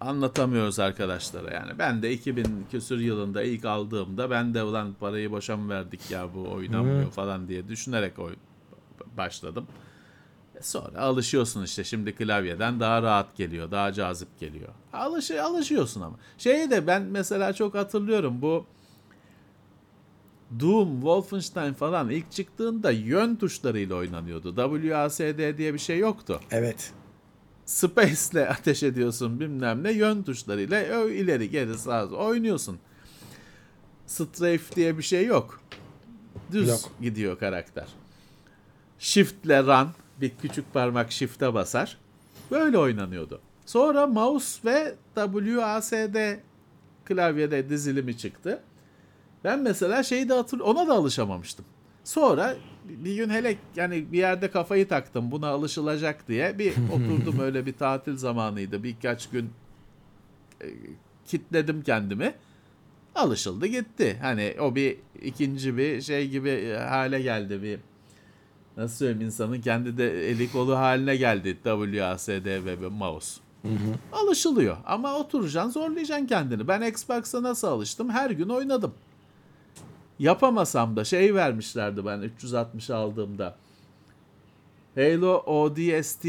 anlatamıyoruz 0.00 0.78
arkadaşlara 0.78 1.54
yani. 1.54 1.78
Ben 1.78 2.02
de 2.02 2.12
2000 2.12 2.66
küsür 2.70 2.98
yılında 2.98 3.42
ilk 3.42 3.64
aldığımda 3.64 4.30
ben 4.30 4.54
de 4.54 4.62
ulan 4.62 4.94
parayı 5.00 5.30
boşa 5.30 5.56
mı 5.56 5.68
verdik 5.68 6.10
ya 6.10 6.34
bu 6.34 6.52
oynanmıyor 6.52 7.10
falan 7.10 7.48
diye 7.48 7.68
düşünerek 7.68 8.18
oy 8.18 8.34
başladım. 9.16 9.66
E 10.56 10.62
Sonra 10.62 11.00
alışıyorsun 11.00 11.62
işte 11.64 11.84
şimdi 11.84 12.14
klavyeden 12.14 12.80
daha 12.80 13.02
rahat 13.02 13.36
geliyor, 13.36 13.70
daha 13.70 13.92
cazip 13.92 14.40
geliyor. 14.40 14.68
Alış 14.92 15.30
alışıyorsun 15.30 16.00
ama. 16.00 16.16
Şeyi 16.38 16.70
de 16.70 16.86
ben 16.86 17.02
mesela 17.02 17.52
çok 17.52 17.74
hatırlıyorum 17.74 18.42
bu 18.42 18.66
Doom, 20.60 20.94
Wolfenstein 20.94 21.72
falan 21.72 22.10
ilk 22.10 22.32
çıktığında 22.32 22.90
yön 22.90 23.36
tuşlarıyla 23.36 23.96
oynanıyordu. 23.96 24.56
WASD 24.56 25.58
diye 25.58 25.74
bir 25.74 25.78
şey 25.78 25.98
yoktu. 25.98 26.40
Evet. 26.50 26.92
Space'le 27.66 28.48
ateş 28.50 28.82
ediyorsun 28.82 29.40
bilmem 29.40 29.82
ne 29.82 29.92
yön 29.92 30.22
tuşlarıyla 30.22 30.76
ö- 30.80 31.12
ileri 31.12 31.50
geri 31.50 31.78
sağa 31.78 32.06
oynuyorsun. 32.06 32.78
Strafe 34.06 34.76
diye 34.76 34.98
bir 34.98 35.02
şey 35.02 35.26
yok. 35.26 35.60
Düz 36.52 36.68
Yok. 36.68 36.80
gidiyor 37.00 37.38
karakter. 37.38 37.86
Shift'le 38.98 39.48
run 39.66 39.88
bir 40.20 40.32
küçük 40.42 40.72
parmak 40.74 41.12
shift'e 41.12 41.54
basar. 41.54 41.98
Böyle 42.50 42.78
oynanıyordu. 42.78 43.40
Sonra 43.66 44.06
mouse 44.06 44.60
ve 44.64 44.94
WASD 45.14 46.16
klavyede 47.04 47.68
dizilimi 47.68 48.18
çıktı. 48.18 48.62
Ben 49.44 49.62
mesela 49.62 50.02
şeyi 50.02 50.28
de 50.28 50.34
hatır 50.34 50.60
ona 50.60 50.88
da 50.88 50.94
alışamamıştım. 50.94 51.64
Sonra 52.04 52.56
bir 52.84 53.16
gün 53.16 53.30
hele 53.30 53.56
yani 53.76 54.12
bir 54.12 54.18
yerde 54.18 54.50
kafayı 54.50 54.88
taktım 54.88 55.30
buna 55.30 55.48
alışılacak 55.48 56.28
diye 56.28 56.58
bir 56.58 56.72
oturdum 56.92 57.40
öyle 57.40 57.66
bir 57.66 57.72
tatil 57.72 58.16
zamanıydı. 58.16 58.82
Birkaç 58.82 59.30
gün 59.30 59.50
e, 60.62 60.66
kitledim 61.26 61.82
kendimi. 61.82 62.34
Alışıldı 63.14 63.66
gitti. 63.66 64.18
Hani 64.22 64.56
o 64.60 64.74
bir 64.74 64.96
ikinci 65.22 65.76
bir 65.76 66.00
şey 66.00 66.28
gibi 66.28 66.48
e, 66.50 66.76
hale 66.76 67.22
geldi 67.22 67.62
bir 67.62 67.78
nasıl 68.76 68.96
söyleyeyim 68.96 69.20
insanın 69.20 69.60
kendi 69.60 69.98
de 69.98 70.30
eli 70.30 70.52
kolu 70.52 70.76
haline 70.76 71.16
geldi 71.16 71.58
WASD 71.64 72.46
ve 72.46 72.80
bir 72.80 72.86
mouse. 72.86 73.40
Alışılıyor 74.12 74.76
ama 74.86 75.14
oturacaksın 75.14 75.70
zorlayacaksın 75.70 76.26
kendini. 76.26 76.68
Ben 76.68 76.82
Xbox'a 76.82 77.42
nasıl 77.42 77.68
alıştım? 77.68 78.10
Her 78.10 78.30
gün 78.30 78.48
oynadım. 78.48 78.94
Yapamasam 80.18 80.96
da 80.96 81.04
şey 81.04 81.34
vermişlerdi 81.34 82.06
ben 82.06 82.20
360 82.20 82.90
aldığımda. 82.90 83.56
Halo 84.94 85.42
ODST. 85.46 86.26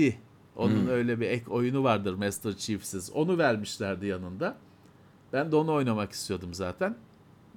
Onun 0.55 0.87
öyle 0.87 1.19
bir 1.19 1.29
ek 1.29 1.45
oyunu 1.49 1.83
vardır 1.83 2.13
Master 2.13 2.53
Chief'siz. 2.53 3.11
Onu 3.13 3.37
vermişlerdi 3.37 4.05
yanında. 4.05 4.55
Ben 5.33 5.51
de 5.51 5.55
onu 5.55 5.73
oynamak 5.73 6.11
istiyordum 6.11 6.53
zaten. 6.53 6.95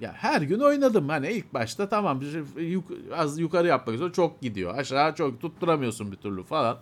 Ya 0.01 0.13
her 0.13 0.41
gün 0.41 0.59
oynadım. 0.59 1.09
Hani 1.09 1.31
ilk 1.31 1.53
başta 1.53 1.89
tamam 1.89 2.21
yuk- 2.57 2.91
az 3.15 3.39
yukarı 3.39 3.67
yapmak 3.67 3.93
istiyorum. 3.93 4.13
Çok 4.15 4.41
gidiyor. 4.41 4.77
Aşağı 4.77 5.15
çok 5.15 5.41
tutturamıyorsun 5.41 6.11
bir 6.11 6.17
türlü 6.17 6.43
falan. 6.43 6.77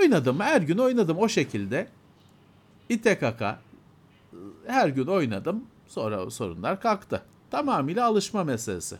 Oynadım. 0.00 0.40
Her 0.40 0.60
gün 0.62 0.78
oynadım 0.78 1.18
o 1.18 1.28
şekilde. 1.28 1.88
İte 2.88 3.18
kaka. 3.18 3.58
Her 4.66 4.88
gün 4.88 5.06
oynadım. 5.06 5.64
Sonra 5.86 6.30
sorunlar 6.30 6.80
kalktı. 6.80 7.22
Tamamıyla 7.50 8.06
alışma 8.06 8.44
meselesi. 8.44 8.96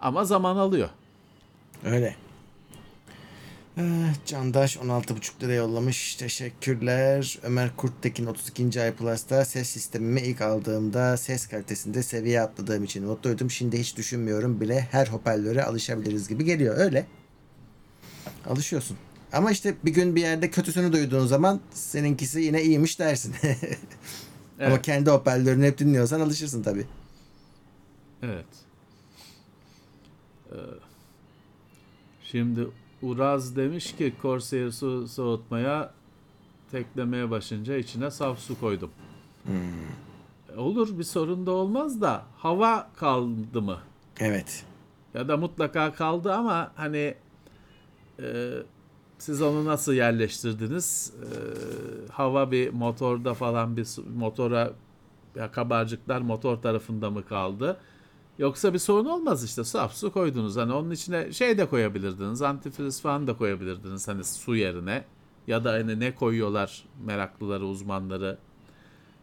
Ama 0.00 0.24
zaman 0.24 0.56
alıyor. 0.56 0.88
Öyle. 1.84 2.16
Eh, 3.76 3.82
Candaş 4.26 4.76
16,5 4.76 5.42
lira 5.42 5.52
yollamış. 5.52 6.14
Teşekkürler. 6.14 7.38
Ömer 7.42 7.76
Kurttekin 7.76 8.26
32. 8.26 8.82
ay 8.82 8.94
Plus'ta 8.94 9.44
ses 9.44 9.68
sistemimi 9.68 10.20
ilk 10.20 10.40
aldığımda 10.40 11.16
ses 11.16 11.46
kalitesinde 11.46 12.02
seviye 12.02 12.40
atladığım 12.40 12.84
için 12.84 13.04
mutluydum. 13.04 13.50
Şimdi 13.50 13.78
hiç 13.78 13.96
düşünmüyorum 13.96 14.60
bile 14.60 14.88
her 14.90 15.06
hoparlöre 15.06 15.64
alışabiliriz 15.64 16.28
gibi 16.28 16.44
geliyor. 16.44 16.76
Öyle. 16.78 17.06
Alışıyorsun. 18.46 18.96
Ama 19.32 19.50
işte 19.50 19.74
bir 19.84 19.94
gün 19.94 20.16
bir 20.16 20.20
yerde 20.20 20.50
kötüsünü 20.50 20.92
duyduğun 20.92 21.26
zaman 21.26 21.60
seninkisi 21.70 22.40
yine 22.40 22.62
iyiymiş 22.62 22.98
dersin. 22.98 23.34
Ama 24.58 24.68
Evet. 24.68 24.82
kendi 24.82 25.10
hoparlörünü 25.10 25.66
hep 25.66 25.78
dinliyorsan 25.78 26.20
alışırsın 26.20 26.62
tabii. 26.62 26.86
Evet. 28.22 28.46
Ee, 30.52 30.56
şimdi 32.22 32.66
Uraz 33.02 33.56
demiş 33.56 33.96
ki 33.96 34.14
Corsair 34.22 34.70
su 34.70 35.08
soğutmaya 35.08 35.92
teklemeye 36.70 37.30
başınca 37.30 37.76
içine 37.76 38.10
saf 38.10 38.38
su 38.38 38.60
koydum. 38.60 38.90
E, 39.48 40.56
Olur 40.58 40.98
bir 40.98 41.04
sorun 41.04 41.46
da 41.46 41.50
olmaz 41.50 42.00
da 42.00 42.22
hava 42.36 42.90
kaldı 42.96 43.62
mı? 43.62 43.78
Evet. 44.20 44.64
Ya 45.14 45.28
da 45.28 45.36
mutlaka 45.36 45.92
kaldı 45.94 46.34
ama 46.34 46.72
hani 46.76 47.14
e, 48.22 48.52
siz 49.18 49.42
onu 49.42 49.64
nasıl 49.64 49.92
yerleştirdiniz? 49.92 51.12
E, 51.22 51.28
hava 52.12 52.50
bir 52.50 52.70
motorda 52.72 53.34
falan 53.34 53.76
bir 53.76 53.88
motora 54.16 54.72
ya 55.36 55.52
kabarcıklar 55.52 56.20
motor 56.20 56.56
tarafında 56.56 57.10
mı 57.10 57.24
kaldı? 57.24 57.76
Yoksa 58.38 58.74
bir 58.74 58.78
sorun 58.78 59.04
olmaz 59.04 59.44
işte 59.44 59.64
saf 59.64 59.94
su 59.94 60.12
koydunuz. 60.12 60.56
Hani 60.56 60.72
onun 60.72 60.90
içine 60.90 61.32
şey 61.32 61.58
de 61.58 61.66
koyabilirdiniz. 61.66 62.42
Antifriz 62.42 63.00
falan 63.00 63.26
da 63.26 63.36
koyabilirdiniz 63.36 64.08
hani 64.08 64.24
su 64.24 64.56
yerine. 64.56 65.04
Ya 65.46 65.64
da 65.64 65.72
hani 65.72 66.00
ne 66.00 66.14
koyuyorlar 66.14 66.84
meraklıları, 67.04 67.66
uzmanları. 67.66 68.38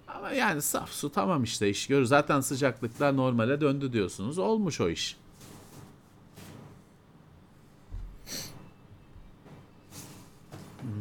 Ama 0.08 0.32
yani 0.32 0.62
saf 0.62 0.90
su 0.90 1.12
tamam 1.12 1.44
işte 1.44 1.70
iş 1.70 1.88
görür. 1.88 2.06
Zaten 2.06 2.40
sıcaklıklar 2.40 3.18
normale 3.18 3.62
döndü 3.62 3.94
diyorsunuz. 3.94 4.38
Olmuş 4.38 4.82
o 4.82 4.90
iş. 4.90 5.18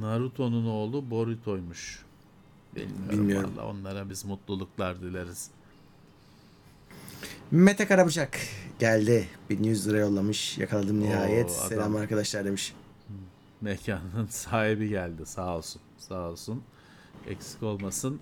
Naruto'nun 0.00 0.66
oğlu 0.66 1.10
Boruto'ymuş. 1.10 2.04
Bilmiyorum, 2.76 3.08
Bilmiyorum. 3.10 3.52
valla 3.56 3.66
onlara 3.66 4.10
biz 4.10 4.24
mutluluklar 4.24 5.00
dileriz. 5.00 5.50
Mete 7.50 7.86
Karabıçak 7.86 8.38
geldi. 8.78 9.28
1100 9.50 9.88
lira 9.88 9.98
yollamış. 9.98 10.58
Yakaladım 10.58 11.00
nihayet. 11.00 11.50
adam. 11.50 11.68
Selam 11.68 11.96
arkadaşlar 11.96 12.44
demiş. 12.44 12.74
Mekanın 13.60 14.26
sahibi 14.30 14.88
geldi 14.88 15.26
sağ 15.26 15.56
olsun. 15.56 15.82
Sağ 15.98 16.30
olsun. 16.30 16.62
Eksik 17.26 17.62
olmasın. 17.62 18.20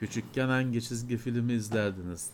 Küçükken 0.00 0.48
hangi 0.48 0.82
çizgi 0.82 1.16
filmi 1.16 1.52
izlerdiniz? 1.52 2.30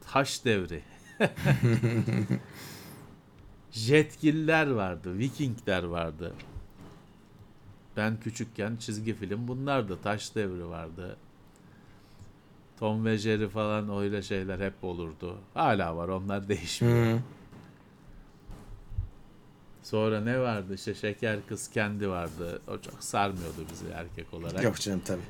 Taş 0.00 0.44
devri. 0.44 0.82
Jetgiller 3.70 4.70
vardı. 4.70 5.18
Vikingler 5.18 5.82
vardı. 5.82 6.34
Ben 7.96 8.20
küçükken 8.20 8.76
çizgi 8.76 9.14
film 9.14 9.48
bunlardı. 9.48 9.98
Taş 10.02 10.34
Devri 10.34 10.68
vardı. 10.68 11.16
Tom 12.78 13.04
ve 13.04 13.18
Jerry 13.18 13.48
falan 13.48 13.96
öyle 13.98 14.22
şeyler 14.22 14.60
hep 14.60 14.84
olurdu. 14.84 15.38
Hala 15.54 15.96
var 15.96 16.08
onlar 16.08 16.48
değişmiyor. 16.48 17.16
Hı. 17.16 17.20
Sonra 19.82 20.20
ne 20.20 20.40
vardı 20.40 20.74
işte 20.74 20.94
Şeker 20.94 21.38
Kız 21.48 21.70
Kendi 21.70 22.08
vardı. 22.08 22.60
O 22.68 22.78
çok 22.78 23.02
sarmıyordu 23.02 23.64
bizi 23.72 23.86
erkek 23.94 24.34
olarak. 24.34 24.64
Yok 24.64 24.80
canım 24.80 25.02
tabii. 25.04 25.22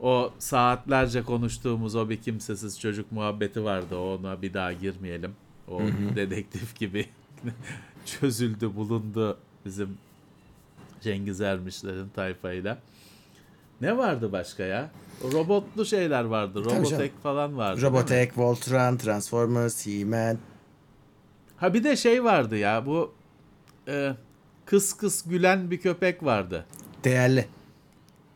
O 0.00 0.32
saatlerce 0.38 1.22
konuştuğumuz 1.22 1.94
o 1.94 2.08
bir 2.08 2.16
kimsesiz 2.16 2.80
çocuk 2.80 3.12
muhabbeti 3.12 3.64
vardı. 3.64 3.98
Ona 3.98 4.42
bir 4.42 4.54
daha 4.54 4.72
girmeyelim. 4.72 5.32
O 5.68 5.80
dedektif 6.16 6.76
gibi 6.76 7.06
çözüldü, 8.04 8.76
bulundu 8.76 9.38
bizim 9.64 9.98
Cengiz 11.00 11.40
Ermişlerin 11.40 12.08
tayfayla. 12.08 12.78
Ne 13.80 13.96
vardı 13.96 14.32
başka 14.32 14.62
ya? 14.62 14.90
Robotlu 15.32 15.84
şeyler 15.84 16.24
vardı. 16.24 16.64
Robotek 16.64 17.22
falan 17.22 17.56
vardı. 17.56 17.82
Robotech, 17.82 18.38
Voltron, 18.38 18.96
Transformers, 18.96 19.86
He-Man. 19.86 20.38
Ha 21.56 21.74
bir 21.74 21.84
de 21.84 21.96
şey 21.96 22.24
vardı 22.24 22.56
ya 22.56 22.86
bu 22.86 23.12
e, 23.88 24.14
kıs 24.66 24.92
kıs 24.92 25.22
gülen 25.22 25.70
bir 25.70 25.80
köpek 25.80 26.24
vardı. 26.24 26.66
Değerli. 27.04 27.48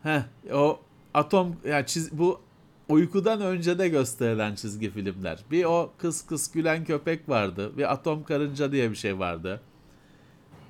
Heh, 0.02 0.22
o 0.52 0.80
atom 1.14 1.56
ya 1.68 1.86
çiz, 1.86 2.18
bu 2.18 2.40
uykudan 2.88 3.40
önce 3.40 3.78
de 3.78 3.88
gösterilen 3.88 4.54
çizgi 4.54 4.90
filmler. 4.90 5.44
Bir 5.50 5.64
o 5.64 5.92
kıs 5.98 6.26
kıs 6.26 6.50
gülen 6.50 6.84
köpek 6.84 7.28
vardı. 7.28 7.78
Bir 7.78 7.92
atom 7.92 8.24
karınca 8.24 8.72
diye 8.72 8.90
bir 8.90 8.96
şey 8.96 9.18
vardı. 9.18 9.60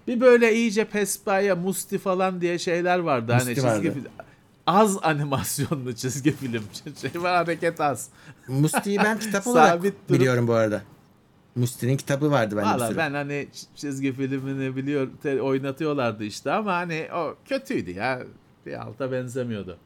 Bir 0.06 0.20
böyle 0.20 0.54
iyice 0.54 0.84
pespaya 0.84 1.56
musti 1.56 1.98
falan 1.98 2.40
diye 2.40 2.58
şeyler 2.58 2.98
vardı. 2.98 3.32
hani 3.32 3.38
Musti 3.38 3.54
çizgi 3.54 3.68
vardı. 3.68 3.92
film. 3.92 4.04
Az 4.66 4.98
animasyonlu 5.02 5.94
çizgi 5.94 6.32
film. 6.32 6.64
Şey 7.00 7.22
var 7.22 7.34
hareket 7.36 7.80
az. 7.80 8.08
Musti'yi 8.48 8.98
ben 8.98 9.18
kitap 9.20 9.46
olarak 9.46 9.82
durup- 9.84 9.94
biliyorum 10.10 10.48
bu 10.48 10.52
arada. 10.54 10.82
Musti'nin 11.56 11.96
kitabı 11.96 12.30
vardı 12.30 12.56
bende 12.56 12.68
Valla 12.68 12.96
ben 12.96 13.14
hani 13.14 13.48
çizgi 13.76 14.12
filmini 14.12 14.76
biliyor 14.76 15.08
te- 15.22 15.42
oynatıyorlardı 15.42 16.24
işte 16.24 16.52
ama 16.52 16.74
hani 16.74 17.08
o 17.14 17.34
kötüydü 17.48 17.90
ya. 17.90 18.22
Bir 18.66 18.82
alta 18.82 19.12
benzemiyordu. 19.12 19.78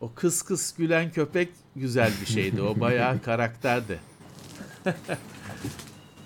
O 0.00 0.12
kıs 0.14 0.42
kıs 0.42 0.74
gülen 0.74 1.10
köpek 1.12 1.48
güzel 1.76 2.10
bir 2.20 2.26
şeydi. 2.26 2.62
O 2.62 2.80
bayağı 2.80 3.22
karakterdi. 3.24 3.98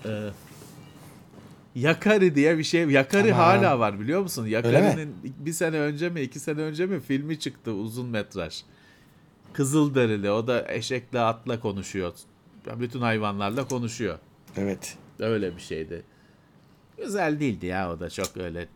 Ee, 0.04 0.30
Yakari 1.74 2.34
diye 2.34 2.58
bir 2.58 2.64
şey. 2.64 2.80
Yakari 2.90 3.34
Aman. 3.34 3.44
hala 3.44 3.78
var 3.78 4.00
biliyor 4.00 4.22
musun? 4.22 4.46
Yakari'nin 4.46 5.16
bir 5.38 5.52
sene 5.52 5.78
önce 5.78 6.08
mi 6.08 6.20
iki 6.20 6.40
sene 6.40 6.60
önce 6.60 6.86
mi 6.86 7.00
filmi 7.00 7.38
çıktı 7.38 7.72
uzun 7.72 8.06
metraj. 8.06 8.62
Kızılderili 9.52 10.30
o 10.30 10.46
da 10.46 10.72
eşekle 10.72 11.20
atla 11.20 11.60
konuşuyor. 11.60 12.12
Bütün 12.76 13.00
hayvanlarla 13.00 13.68
konuşuyor. 13.68 14.18
Evet. 14.56 14.96
Öyle 15.18 15.56
bir 15.56 15.60
şeydi. 15.60 16.02
Güzel 16.98 17.40
değildi 17.40 17.66
ya 17.66 17.92
o 17.92 18.00
da 18.00 18.10
çok 18.10 18.36
öyle 18.36 18.68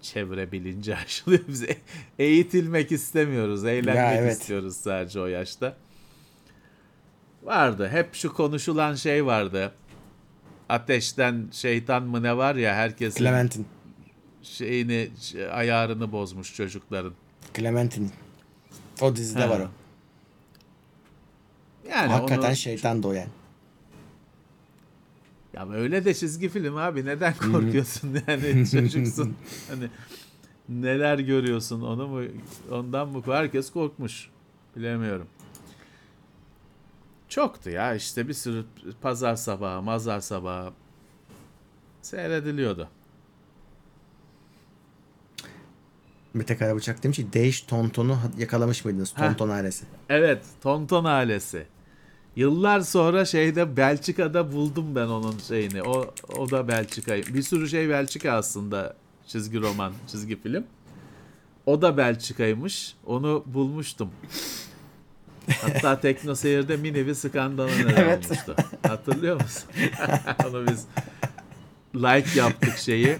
çevre 0.00 0.52
bilinci 0.52 0.96
aşılıyor. 1.04 1.42
Biz 1.48 1.62
e- 1.62 1.76
eğitilmek 2.18 2.92
istemiyoruz. 2.92 3.64
Eğlenmek 3.64 3.96
Ya, 3.96 4.14
evet. 4.14 4.32
istiyoruz 4.32 4.76
sadece 4.76 5.20
o 5.20 5.26
yaşta. 5.26 5.76
Vardı. 7.42 7.88
Hep 7.88 8.14
şu 8.14 8.32
konuşulan 8.34 8.94
şey 8.94 9.26
vardı. 9.26 9.72
Ateşten 10.72 11.48
şeytan 11.52 12.02
mı 12.02 12.22
ne 12.22 12.36
var 12.36 12.54
ya 12.54 12.74
herkesin 12.74 13.18
Clementine. 13.18 13.64
şeyini 14.42 15.10
ayarını 15.52 16.12
bozmuş 16.12 16.54
çocukların. 16.54 17.12
Clementine. 17.54 18.08
O 19.00 19.16
dizide 19.16 19.42
Ha. 19.42 19.50
var 19.50 19.60
o. 19.60 19.68
Yani 21.90 22.12
Hakikaten 22.12 22.48
onu, 22.48 22.56
şeytan 22.56 23.02
da 23.02 23.08
o 23.08 23.12
yani. 23.12 23.28
Ya 25.54 25.68
öyle 25.70 26.04
de 26.04 26.14
çizgi 26.14 26.48
film 26.48 26.76
abi 26.76 27.04
neden 27.04 27.34
korkuyorsun 27.34 28.18
yani 28.28 28.66
çocuksun 28.70 29.36
hani 29.68 29.88
neler 30.68 31.18
görüyorsun 31.18 31.80
onu 31.82 32.08
mu 32.08 32.22
ondan 32.70 33.08
mı 33.08 33.22
herkes 33.26 33.70
korkmuş 33.72 34.28
bilemiyorum. 34.76 35.26
Çoktu 37.32 37.70
ya 37.70 37.94
işte 37.94 38.28
bir 38.28 38.32
sürü 38.32 38.64
pazar 39.00 39.36
sabahı 39.36 39.82
mazar 39.82 40.20
sabahı 40.20 40.72
seyrediliyordu. 42.02 42.88
Mete 46.34 46.56
Karabıçak 46.56 47.02
demiş 47.02 47.16
ki 47.16 47.32
Değiş 47.32 47.60
Tonton'u 47.60 48.18
yakalamış 48.38 48.84
mıydınız? 48.84 49.12
Heh. 49.16 49.28
Tonton 49.28 49.48
ailesi. 49.48 49.84
Evet 50.08 50.44
Tonton 50.62 51.04
ailesi. 51.04 51.66
Yıllar 52.36 52.80
sonra 52.80 53.24
şeyde 53.24 53.76
Belçika'da 53.76 54.52
buldum 54.52 54.94
ben 54.94 55.06
onun 55.06 55.38
şeyini. 55.38 55.82
O 55.82 56.14
o 56.36 56.50
da 56.50 56.68
Belçika. 56.68 57.16
Bir 57.16 57.42
sürü 57.42 57.68
şey 57.68 57.88
Belçika 57.88 58.32
aslında. 58.32 58.96
Çizgi 59.26 59.60
roman, 59.60 59.92
çizgi 60.08 60.42
film. 60.42 60.64
O 61.66 61.82
da 61.82 61.96
Belçika'ymış. 61.96 62.94
Onu 63.06 63.44
bulmuştum. 63.46 64.10
Hatta 65.62 66.00
Tekno 66.00 66.34
Seyir'de 66.34 66.76
mini 66.76 67.06
bir 67.06 67.14
skandala 67.14 67.70
neden 67.76 67.96
Evet. 67.96 68.24
olmuştu. 68.24 68.56
Hatırlıyor 68.86 69.42
musun? 69.42 69.64
Onu 70.48 70.66
biz 70.66 70.86
like 71.94 72.38
yaptık 72.40 72.78
şeyi. 72.78 73.16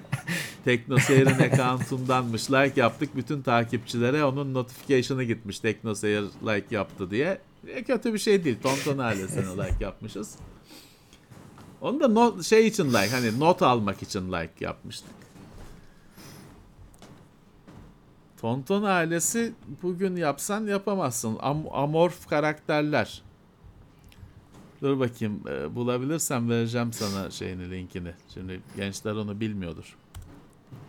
Tekno 0.65 0.99
Seyir'in 0.99 1.39
account'undanmış. 1.39 2.51
Like 2.51 2.81
yaptık. 2.81 3.17
Bütün 3.17 3.43
takipçilere 3.43 4.25
onun 4.25 4.55
notification'ı 4.55 5.23
gitmiş. 5.25 5.59
Tekno 5.61 5.95
Seyir 5.95 6.25
like 6.47 6.67
yaptı 6.71 7.11
diye. 7.11 7.39
E, 7.69 7.83
kötü 7.85 8.15
bir 8.15 8.19
şey 8.19 8.45
değil. 8.45 8.57
Tonton 8.63 8.99
ailesine 8.99 9.43
like 9.65 9.85
yapmışız. 9.85 10.35
Onu 11.81 12.01
da 12.01 12.09
not, 12.09 12.45
şey 12.45 12.67
için 12.67 12.89
like 12.89 13.09
hani 13.11 13.41
not 13.41 13.63
almak 13.63 14.03
için 14.03 14.33
like 14.33 14.53
yapmıştık. 14.61 15.22
Tonton 18.43 18.83
ailesi 18.83 19.53
bugün 19.83 20.17
yapsan 20.17 20.67
yapamazsın. 20.67 21.35
Am- 21.37 21.71
amorf 21.73 22.29
karakterler. 22.29 23.23
Dur 24.83 25.01
bakayım 25.01 25.41
e, 25.49 25.75
bulabilirsem 25.75 26.51
vereceğim 26.51 26.93
sana 26.93 27.31
şeyini 27.31 27.71
linkini. 27.71 28.13
Şimdi 28.35 28.61
gençler 28.77 29.13
onu 29.13 29.41
bilmiyordur. 29.41 29.97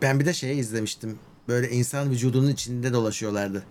Ben 0.02 0.20
bir 0.20 0.26
de 0.26 0.32
şeyi 0.32 0.54
izlemiştim. 0.54 1.18
Böyle 1.48 1.70
insan 1.70 2.10
vücudunun 2.10 2.48
içinde 2.48 2.92
dolaşıyorlardı. 2.92 3.64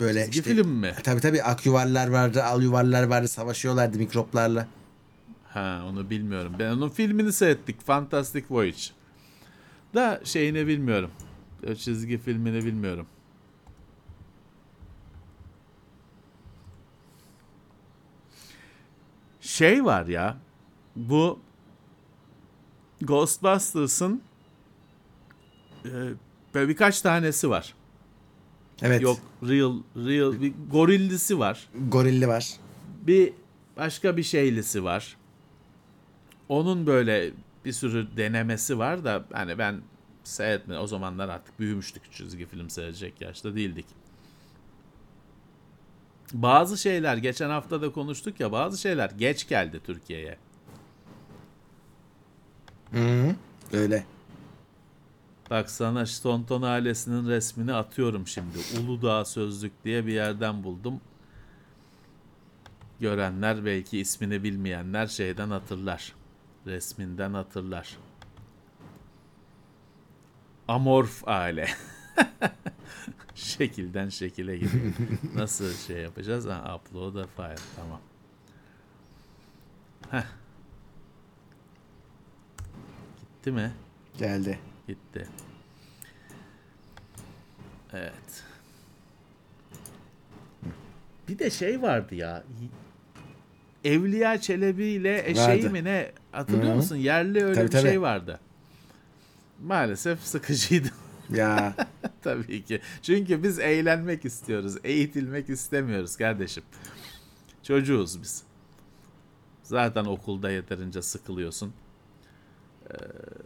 Böyle 0.00 0.24
Çizgi 0.24 0.38
işte 0.38 0.50
film 0.54 0.68
mi? 0.68 0.94
Tabii 1.04 1.20
tabii 1.20 1.42
ak 1.42 1.66
yuvarlar 1.66 2.08
vardı, 2.08 2.44
al 2.44 2.62
yuvarlar 2.62 3.02
vardı, 3.02 3.28
savaşıyorlardı 3.28 3.98
mikroplarla. 3.98 4.68
Ha 5.48 5.82
onu 5.90 6.10
bilmiyorum. 6.10 6.52
Ben 6.58 6.70
onun 6.70 6.88
filmini 6.88 7.32
seyrettik. 7.32 7.86
Fantastic 7.86 8.44
Voyage. 8.50 8.97
Da 9.94 10.20
şeyini 10.24 10.66
bilmiyorum. 10.66 11.10
O 11.70 11.74
çizgi 11.74 12.18
filmini 12.18 12.64
bilmiyorum. 12.64 13.06
Şey 19.40 19.84
var 19.84 20.06
ya. 20.06 20.36
Bu 20.96 21.38
Ghostbusters'ın 23.02 24.22
e, 25.84 25.90
böyle 26.54 26.68
birkaç 26.68 27.02
tanesi 27.02 27.50
var. 27.50 27.74
Evet. 28.82 29.02
Yok 29.02 29.18
real 29.42 29.76
real 29.96 30.40
bir 30.40 30.52
gorillisi 30.70 31.38
var. 31.38 31.68
Gorilli 31.88 32.28
var. 32.28 32.56
bir 33.02 33.32
başka 33.76 34.16
bir 34.16 34.22
şeylisi 34.22 34.84
var. 34.84 35.16
Onun 36.48 36.86
böyle 36.86 37.30
bir 37.68 37.72
sürü 37.72 38.16
denemesi 38.16 38.78
var 38.78 39.04
da 39.04 39.24
hani 39.32 39.58
ben 39.58 39.80
seyretme 40.24 40.78
o 40.78 40.86
zamanlar 40.86 41.28
artık 41.28 41.60
büyümüştük 41.60 42.12
çizgi 42.12 42.46
film 42.46 42.70
seyredecek 42.70 43.20
yaşta 43.20 43.54
değildik. 43.54 43.86
Bazı 46.32 46.78
şeyler 46.78 47.16
geçen 47.16 47.50
hafta 47.50 47.82
da 47.82 47.92
konuştuk 47.92 48.40
ya 48.40 48.52
bazı 48.52 48.78
şeyler 48.78 49.10
geç 49.10 49.48
geldi 49.48 49.80
Türkiye'ye. 49.86 50.38
Hı 52.90 52.98
-hı. 52.98 53.34
Öyle. 53.72 54.04
Bak 55.50 55.70
sana 55.70 56.04
Tonton 56.22 56.62
ailesinin 56.62 57.28
resmini 57.28 57.74
atıyorum 57.74 58.26
şimdi. 58.26 58.58
Uludağ 58.80 59.24
Sözlük 59.24 59.84
diye 59.84 60.06
bir 60.06 60.12
yerden 60.12 60.64
buldum. 60.64 61.00
Görenler 63.00 63.64
belki 63.64 63.98
ismini 63.98 64.42
bilmeyenler 64.42 65.06
şeyden 65.06 65.50
hatırlar. 65.50 66.17
Resminden 66.68 67.34
hatırlar. 67.34 67.98
Amorf 70.68 71.28
aile. 71.28 71.68
Şekilden 73.34 74.08
şekile 74.08 74.56
gidiyor. 74.56 74.92
Nasıl 75.34 75.74
şey 75.74 75.96
yapacağız? 75.96 76.46
Ha, 76.46 76.76
upload 76.76 77.14
a 77.14 77.26
file. 77.26 77.64
Tamam. 77.76 78.00
Heh. 80.10 80.24
Gitti 83.20 83.52
mi? 83.52 83.72
Geldi. 84.18 84.58
Gitti. 84.86 85.28
Evet. 87.92 88.44
Bir 91.28 91.38
de 91.38 91.50
şey 91.50 91.82
vardı 91.82 92.14
ya. 92.14 92.44
Evliya 93.84 94.40
Çelebi 94.40 94.84
ile 94.84 95.30
eşeği 95.30 95.68
mi 95.68 95.84
ne 95.84 96.12
hatırlıyor 96.38 96.72
Hı. 96.72 96.76
musun? 96.76 96.96
Yerli 96.96 97.44
öyle 97.44 97.54
Tabii, 97.54 97.66
bir 97.66 97.70
tabii. 97.70 97.82
şey 97.82 98.00
vardı. 98.00 98.40
Maalesef 99.62 100.20
sıkıcıydı 100.20 100.88
Ya 101.34 101.74
tabii 102.22 102.64
ki. 102.64 102.80
Çünkü 103.02 103.42
biz 103.42 103.58
eğlenmek 103.58 104.24
istiyoruz. 104.24 104.76
Eğitilmek 104.84 105.48
istemiyoruz 105.48 106.16
kardeşim. 106.16 106.62
Çocuğuz 107.62 108.22
biz. 108.22 108.42
Zaten 109.62 110.04
okulda 110.04 110.50
yeterince 110.50 111.02
sıkılıyorsun. 111.02 111.72
Ee, 112.90 112.94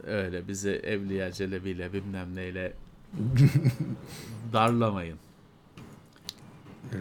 öyle 0.06 0.48
bizi 0.48 0.70
Evliya 0.70 1.32
Çelebi'yle 1.32 1.92
bilmem 1.92 2.34
neyle 2.36 2.72
darlamayın. 4.52 5.18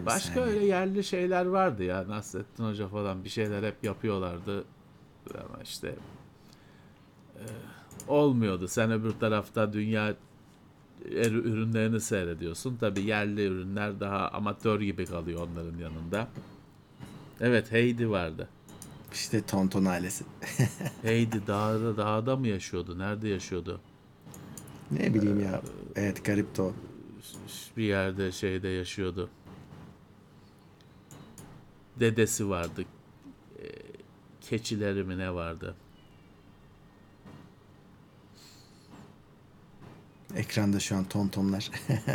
Başka 0.06 0.42
öyle 0.42 0.66
yerli 0.66 1.04
şeyler 1.04 1.46
vardı 1.46 1.84
ya. 1.84 2.08
Nasrettin 2.08 2.64
Hoca 2.64 2.88
falan 2.88 3.24
bir 3.24 3.30
şeyler 3.30 3.64
hep 3.64 3.84
yapıyorlardı. 3.84 4.64
Ama 5.30 5.64
işte 5.64 5.96
e, 7.36 7.44
olmuyordu. 8.08 8.68
Sen 8.68 8.92
öbür 8.92 9.12
tarafta 9.12 9.74
dünya 9.74 10.08
er- 11.16 11.32
ürünlerini 11.32 12.02
seyrediyorsun. 12.02 12.78
Tabi 12.78 13.02
yerli 13.02 13.46
ürünler 13.46 14.00
daha 14.00 14.28
amatör 14.30 14.82
gibi 14.82 15.06
kalıyor 15.06 15.48
onların 15.48 15.78
yanında. 15.78 16.28
Evet 17.42 17.72
Heidi 17.72 18.10
vardı. 18.10 18.50
işte 19.14 19.42
Tonton 19.42 19.86
ailesi. 19.86 20.24
Heidi 21.02 21.48
dağda, 21.48 21.98
dağda 21.98 22.36
mı 22.36 22.48
yaşıyordu? 22.48 23.00
Nerede 23.00 23.28
yaşıyordu? 23.28 23.82
Ne 24.92 25.14
bileyim 25.14 25.40
ya. 25.42 25.62
Evet 25.96 26.26
garipti 26.26 26.62
o. 26.62 26.74
Bir 27.78 27.84
yerde 27.84 28.32
şeyde 28.32 28.68
yaşıyordu. 28.68 29.30
Dedesi 32.00 32.50
vardı. 32.50 32.86
Keçileri 34.52 35.04
mi 35.04 35.18
ne 35.18 35.34
vardı? 35.34 35.76
Ekranda 40.36 40.80
şu 40.80 40.96
an 40.96 41.04
tontonlar. 41.04 41.72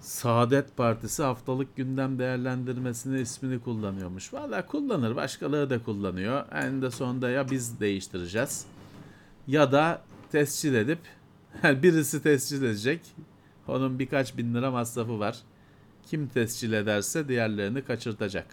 Saadet 0.00 0.76
Partisi 0.76 1.22
haftalık 1.22 1.76
gündem 1.76 2.18
değerlendirmesini 2.18 3.20
ismini 3.20 3.60
kullanıyormuş. 3.60 4.34
Valla 4.34 4.66
kullanır. 4.66 5.16
Başkaları 5.16 5.70
da 5.70 5.82
kullanıyor. 5.82 6.44
En 6.52 6.82
de 6.82 6.90
sonunda 6.90 7.30
ya 7.30 7.50
biz 7.50 7.80
değiştireceğiz 7.80 8.66
ya 9.46 9.72
da 9.72 10.02
tescil 10.32 10.74
edip 10.74 11.00
birisi 11.64 12.22
tescil 12.22 12.62
edecek. 12.62 13.00
Onun 13.68 13.98
birkaç 13.98 14.36
bin 14.36 14.54
lira 14.54 14.70
masrafı 14.70 15.18
var. 15.18 15.42
Kim 16.10 16.28
tescil 16.28 16.72
ederse 16.72 17.28
diğerlerini 17.28 17.84
kaçırtacak. 17.84 18.46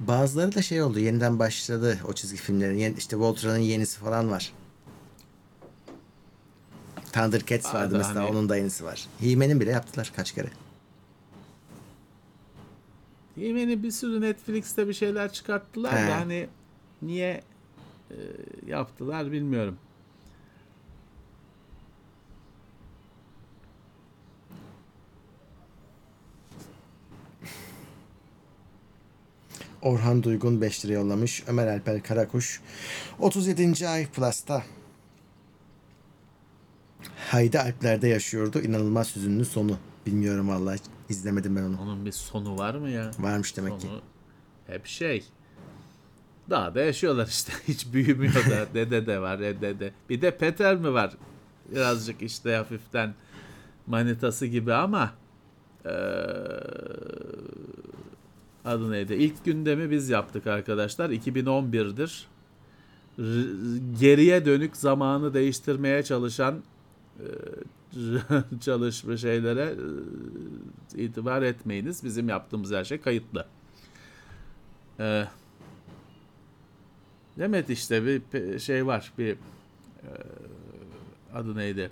Bazıları 0.00 0.54
da 0.54 0.62
şey 0.62 0.82
oldu. 0.82 0.98
Yeniden 0.98 1.38
başladı 1.38 1.98
o 2.08 2.12
çizgi 2.12 2.36
filmlerin. 2.38 2.78
Yeni, 2.78 2.96
işte 2.98 3.16
Voltron'un 3.16 3.56
yenisi 3.58 3.98
falan 3.98 4.30
var. 4.30 4.52
Thundercats 7.12 7.66
Aa, 7.66 7.74
vardı 7.74 7.94
mesela. 7.98 8.20
hani- 8.20 8.30
Onun 8.30 8.48
da 8.48 8.56
yenisi 8.56 8.84
var. 8.84 9.06
He-Man'in 9.20 9.60
bile 9.60 9.70
yaptılar 9.70 10.12
kaç 10.16 10.32
kere. 10.32 10.48
Yeni 13.36 13.82
bir 13.82 13.90
sürü 13.90 14.20
Netflix'te 14.20 14.88
bir 14.88 14.94
şeyler 14.94 15.32
çıkarttılar 15.32 15.98
He. 16.04 16.10
da 16.10 16.16
hani 16.16 16.48
niye 17.02 17.42
e, 18.10 18.16
yaptılar 18.66 19.32
bilmiyorum. 19.32 19.78
Orhan 29.82 30.22
Duygun 30.22 30.60
5 30.60 30.84
lira 30.84 30.92
yollamış. 30.92 31.44
Ömer 31.46 31.66
Alper 31.66 32.02
Karakuş 32.02 32.60
37. 33.18 33.88
ay 33.88 34.06
Plus'ta. 34.06 34.62
Haydi 37.30 37.60
Alpler'de 37.60 38.08
yaşıyordu. 38.08 38.60
İnanılmaz 38.60 39.16
hüzünlü 39.16 39.44
sonu. 39.44 39.76
Bilmiyorum 40.06 40.48
vallahi. 40.48 40.78
izlemedim 41.08 41.56
ben 41.56 41.62
onu. 41.62 41.80
Onun 41.80 42.06
bir 42.06 42.12
sonu 42.12 42.58
var 42.58 42.74
mı 42.74 42.90
ya? 42.90 43.10
Varmış 43.18 43.56
demek 43.56 43.80
ki. 43.80 43.86
Sonu 43.86 44.00
hep 44.66 44.86
şey. 44.86 45.24
Dağda 46.50 46.80
yaşıyorlar 46.80 47.26
işte. 47.26 47.52
Hiç 47.68 47.92
büyümüyor 47.92 48.34
da. 48.34 48.66
dede 48.74 49.06
de 49.06 49.20
var. 49.20 49.38
e, 49.40 49.60
Dede. 49.60 49.92
Bir 50.10 50.22
de 50.22 50.36
Peter 50.38 50.76
mi 50.76 50.92
var? 50.92 51.12
Birazcık 51.72 52.22
işte 52.22 52.54
hafiften 52.54 53.14
manitası 53.86 54.46
gibi 54.46 54.74
ama 54.74 55.12
eee, 55.84 55.92
adı 58.64 58.90
neydi? 58.90 59.14
İlk 59.14 59.44
gündemi 59.44 59.90
biz 59.90 60.08
yaptık 60.08 60.46
arkadaşlar. 60.46 61.10
2011'dir. 61.10 62.26
R- 63.18 63.78
geriye 64.00 64.44
dönük 64.46 64.76
zamanı 64.76 65.34
değiştirmeye 65.34 66.02
çalışan 66.02 66.62
eee, 67.20 67.26
çalışma 68.60 69.16
şeylere 69.16 69.74
eee, 70.96 71.04
itibar 71.04 71.42
etmeyiniz. 71.42 72.04
Bizim 72.04 72.28
yaptığımız 72.28 72.72
her 72.72 72.84
şey 72.84 73.00
kayıtlı. 73.00 73.46
Ee, 75.00 75.24
Demet 77.38 77.70
işte 77.70 78.04
bir 78.06 78.58
şey 78.58 78.86
var. 78.86 79.12
Bir 79.18 79.32
e, 79.32 79.36
adı 81.34 81.56
neydi? 81.56 81.90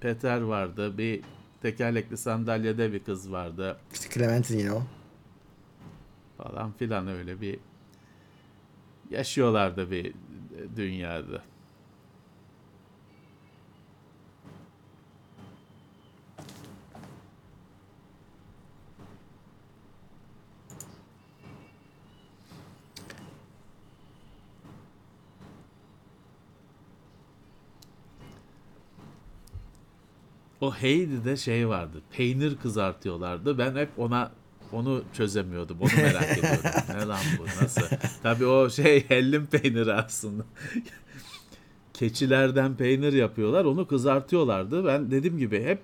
Peter 0.00 0.40
vardı. 0.40 0.98
Bir 0.98 1.20
tekerlekli 1.62 2.16
sandalyede 2.16 2.92
bir 2.92 2.98
kız 3.04 3.32
vardı. 3.32 3.76
İşte 3.92 4.08
Clementine 4.14 4.72
o. 4.72 4.82
Falan 6.42 6.72
filan 6.72 7.08
öyle 7.08 7.40
bir 7.40 7.58
yaşıyorlardı 9.10 9.90
bir 9.90 10.12
dünyada. 10.76 11.42
O 30.60 30.74
Heidi'de 30.74 31.36
şey 31.36 31.68
vardı. 31.68 32.02
Peynir 32.12 32.56
kızartıyorlardı. 32.56 33.58
Ben 33.58 33.76
hep 33.76 33.88
ona 33.98 34.32
onu 34.72 35.02
çözemiyordum. 35.12 35.78
Onu 35.80 35.90
merak 35.96 36.38
ediyordum. 36.38 36.70
Ne 36.94 37.06
lan 37.06 37.20
bu 37.38 37.64
nasıl? 37.64 37.82
Tabii 38.22 38.46
o 38.46 38.70
şey 38.70 39.08
hellim 39.08 39.46
peyniri 39.46 39.94
aslında. 39.94 40.44
Keçilerden 41.94 42.76
peynir 42.76 43.12
yapıyorlar. 43.12 43.64
Onu 43.64 43.86
kızartıyorlardı. 43.86 44.86
Ben 44.86 45.10
dediğim 45.10 45.38
gibi 45.38 45.64
hep 45.64 45.82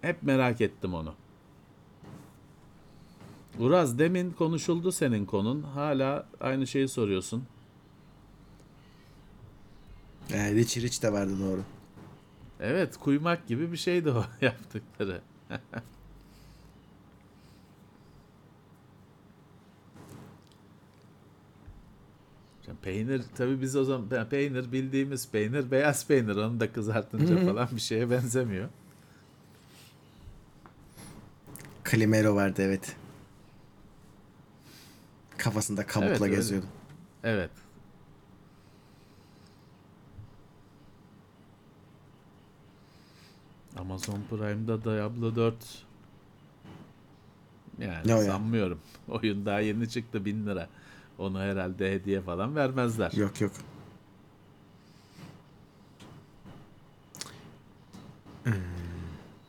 hep 0.00 0.22
merak 0.22 0.60
ettim 0.60 0.94
onu. 0.94 1.14
Uraz 3.58 3.98
demin 3.98 4.30
konuşuldu 4.30 4.92
senin 4.92 5.26
konun. 5.26 5.62
Hala 5.62 6.26
aynı 6.40 6.66
şeyi 6.66 6.88
soruyorsun. 6.88 7.44
Ee, 10.32 10.54
Rich 10.54 10.76
Rich 10.76 11.02
de 11.02 11.12
vardı 11.12 11.32
doğru. 11.40 11.60
Evet 12.60 12.96
kuymak 12.96 13.48
gibi 13.48 13.72
bir 13.72 13.76
şeydi 13.76 14.10
o 14.10 14.24
yaptıkları. 14.40 15.20
Peynir 22.82 23.22
tabii 23.36 23.62
biz 23.62 23.76
o 23.76 23.84
zaman 23.84 24.08
pe- 24.10 24.28
peynir 24.28 24.72
bildiğimiz 24.72 25.30
peynir 25.30 25.70
beyaz 25.70 26.06
peynir 26.06 26.36
onu 26.36 26.60
da 26.60 26.72
kızartınca 26.72 27.44
falan 27.44 27.68
bir 27.72 27.80
şeye 27.80 28.10
benzemiyor. 28.10 28.68
Calimero 31.90 32.34
vardı 32.34 32.62
evet. 32.62 32.96
Kafasında 35.38 35.86
kabukla 35.86 36.10
Evet, 36.10 36.20
öyle. 36.22 36.34
geziyordu. 36.34 36.66
Evet. 37.24 37.50
Amazon 43.78 44.20
Prime'da 44.30 44.84
Diablo 44.84 45.36
4 45.36 45.54
yani 47.80 48.08
Ne 48.08 48.14
o 48.14 48.18
ya? 48.20 48.24
sanmıyorum. 48.32 48.78
Oyun 49.08 49.46
daha 49.46 49.60
yeni 49.60 49.88
çıktı 49.88 50.24
1000 50.24 50.46
lira. 50.46 50.68
Onu 51.18 51.38
herhalde 51.40 51.92
hediye 51.92 52.20
falan 52.20 52.56
vermezler. 52.56 53.12
Yok 53.12 53.40
yok. 53.40 53.52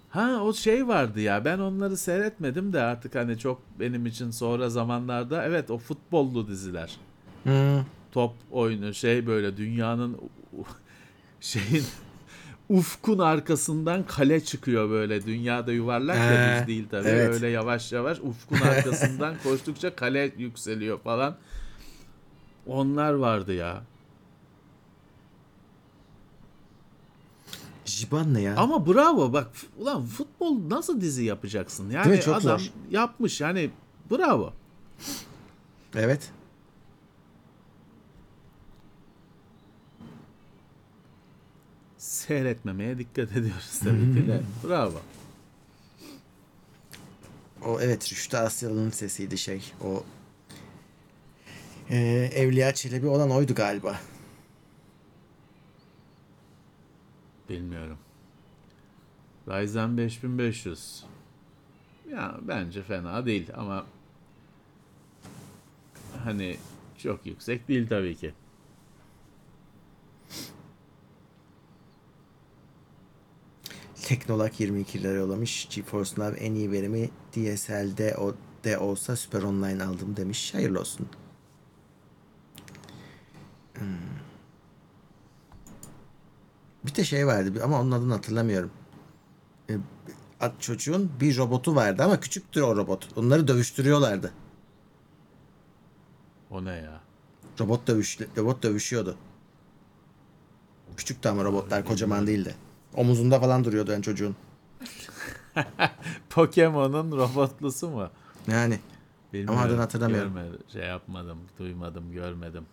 Ha 0.10 0.42
o 0.44 0.54
şey 0.54 0.88
vardı 0.88 1.22
ya 1.22 1.46
ben 1.46 1.60
onları 1.60 1.98
seyretmedim 1.98 2.74
de 2.74 2.82
artık 2.82 3.16
hani 3.16 3.40
çok 3.40 3.62
benim 3.80 4.06
için 4.06 4.32
sonra 4.32 4.70
zamanlarda 4.70 5.44
evet 5.46 5.72
o 5.72 5.78
futbollu 5.78 6.48
diziler. 6.48 6.98
Hmm. 7.44 7.86
Top 8.12 8.34
oyunu 8.52 8.94
şey 8.94 9.28
böyle 9.28 9.58
dünyanın 9.58 10.18
şeyin 11.42 11.86
ufkun 12.70 13.20
arkasından 13.20 14.04
kale 14.08 14.44
çıkıyor 14.44 14.90
böyle 14.90 15.26
dünyada 15.26 15.72
yuvarlak 15.72 16.18
Ee, 16.18 16.60
düz 16.62 16.68
değil 16.68 16.88
tabii 16.92 17.08
evet. 17.08 17.34
öyle 17.34 17.48
yavaş 17.48 17.92
yavaş 17.92 18.20
ufkun 18.20 18.56
arkasından 18.68 19.36
koştukça 19.44 19.96
kale 19.96 20.32
yükseliyor 20.38 21.00
falan. 21.00 21.36
Onlar 22.68 23.14
vardı 23.14 23.54
ya. 23.54 23.84
Jiban 27.86 28.34
ne 28.34 28.42
ya? 28.42 28.56
Ama 28.58 28.88
bravo 28.88 29.34
bak 29.34 29.48
ulan 29.80 30.06
futbol 30.06 30.70
nasıl 30.70 31.02
dizi 31.02 31.24
yapacaksın? 31.24 31.90
Yani 31.90 32.06
Değil 32.06 32.16
mi? 32.18 32.24
Çok 32.24 32.36
adam 32.36 32.60
zor. 32.60 32.72
yapmış 32.92 33.42
yani 33.42 33.70
bravo. 34.12 34.54
Evet. 35.96 36.32
Seyretmemeye 42.28 42.98
dikkat 42.98 43.32
ediyoruz 43.32 43.80
tabii 43.84 44.14
ki 44.14 44.28
de. 44.28 44.42
Bravo. 44.64 45.02
O 47.66 47.82
evet 47.82 48.12
Rüştü 48.12 48.38
Asyalı'nın 48.38 48.90
sesiydi 48.90 49.38
şey. 49.38 49.72
O 49.84 50.04
Ee, 51.90 52.30
Evliya 52.34 52.74
Çelebi 52.74 53.08
olan 53.08 53.32
oydu 53.32 53.56
galiba. 53.56 54.00
Bilmiyorum. 57.50 57.98
Ryzen 59.48 59.98
5500. 59.98 61.04
Ya 62.12 62.38
bence 62.42 62.84
fena 62.84 63.26
değil 63.26 63.50
ama 63.56 63.86
hani 66.24 66.58
çok 66.98 67.26
yüksek 67.26 67.68
değil 67.68 67.88
tabii 67.90 68.16
ki. 68.16 68.34
Teknolak 74.08 74.60
22 74.60 75.04
lira 75.04 75.12
yollamış. 75.12 75.68
GeForce 75.76 76.12
Now 76.18 76.46
en 76.46 76.54
iyi 76.54 76.72
verimi 76.72 77.10
DSL'de 77.36 78.16
o 78.18 78.36
de 78.64 78.78
olsa 78.78 79.16
Super 79.16 79.42
Online 79.42 79.84
aldım 79.84 80.18
demiş. 80.18 80.54
Hayırlı 80.54 80.80
olsun. 80.80 81.08
Hmm. 83.74 83.88
Bir 86.86 86.96
de 86.96 87.04
şey 87.04 87.28
vardı 87.28 87.62
ama 87.64 87.82
onun 87.82 87.92
adını 87.92 88.14
hatırlamıyorum. 88.14 88.72
Ee, 89.70 89.78
at- 90.40 90.62
çocuğun 90.62 91.12
bir 91.20 91.38
robotu 91.38 91.76
vardı 91.76 92.04
ama 92.04 92.20
küçüktür 92.20 92.62
o 92.62 92.76
robot. 92.76 93.08
Onları 93.16 93.48
dövüştürüyorlardı. 93.48 94.34
O 96.50 96.66
ne 96.66 96.76
ya? 96.76 97.02
Robot 97.60 97.88
dövüş 97.88 98.20
robot 98.38 98.64
dövüşüyordu. 98.64 99.18
Küçüktü 100.98 101.30
ama 101.30 101.44
robotlar 101.44 101.86
kocaman 101.86 102.28
değildi. 102.28 102.56
Omuzunda 102.98 103.40
falan 103.40 103.64
duruyordu 103.64 103.92
yani 103.92 104.04
çocuğun. 104.04 104.36
Pokemon'un 106.30 107.12
robotlusu 107.12 107.90
mu? 107.90 108.10
Yani 108.48 108.80
Bilmiyorum. 109.34 109.60
adını 109.60 109.80
hatırlamıyorum. 109.80 110.34
Görmedim, 110.34 110.60
şey 110.74 110.84
yapmadım, 110.84 111.38
duymadım, 111.60 112.12
görmedim. 112.12 112.66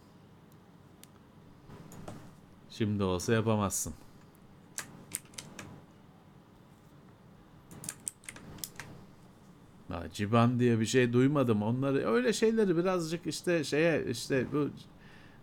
Şimdi 2.71 3.03
olsa 3.03 3.33
yapamazsın. 3.33 3.95
Ciban 10.13 10.61
diye 10.61 10.81
bir 10.81 10.87
şey 10.87 11.13
duymadım. 11.13 11.63
Onları 11.63 12.13
öyle 12.13 12.33
şeyleri 12.33 12.77
birazcık 12.77 13.27
işte 13.27 13.65
şeye 13.65 14.05
işte 14.11 14.47
bu 14.53 14.71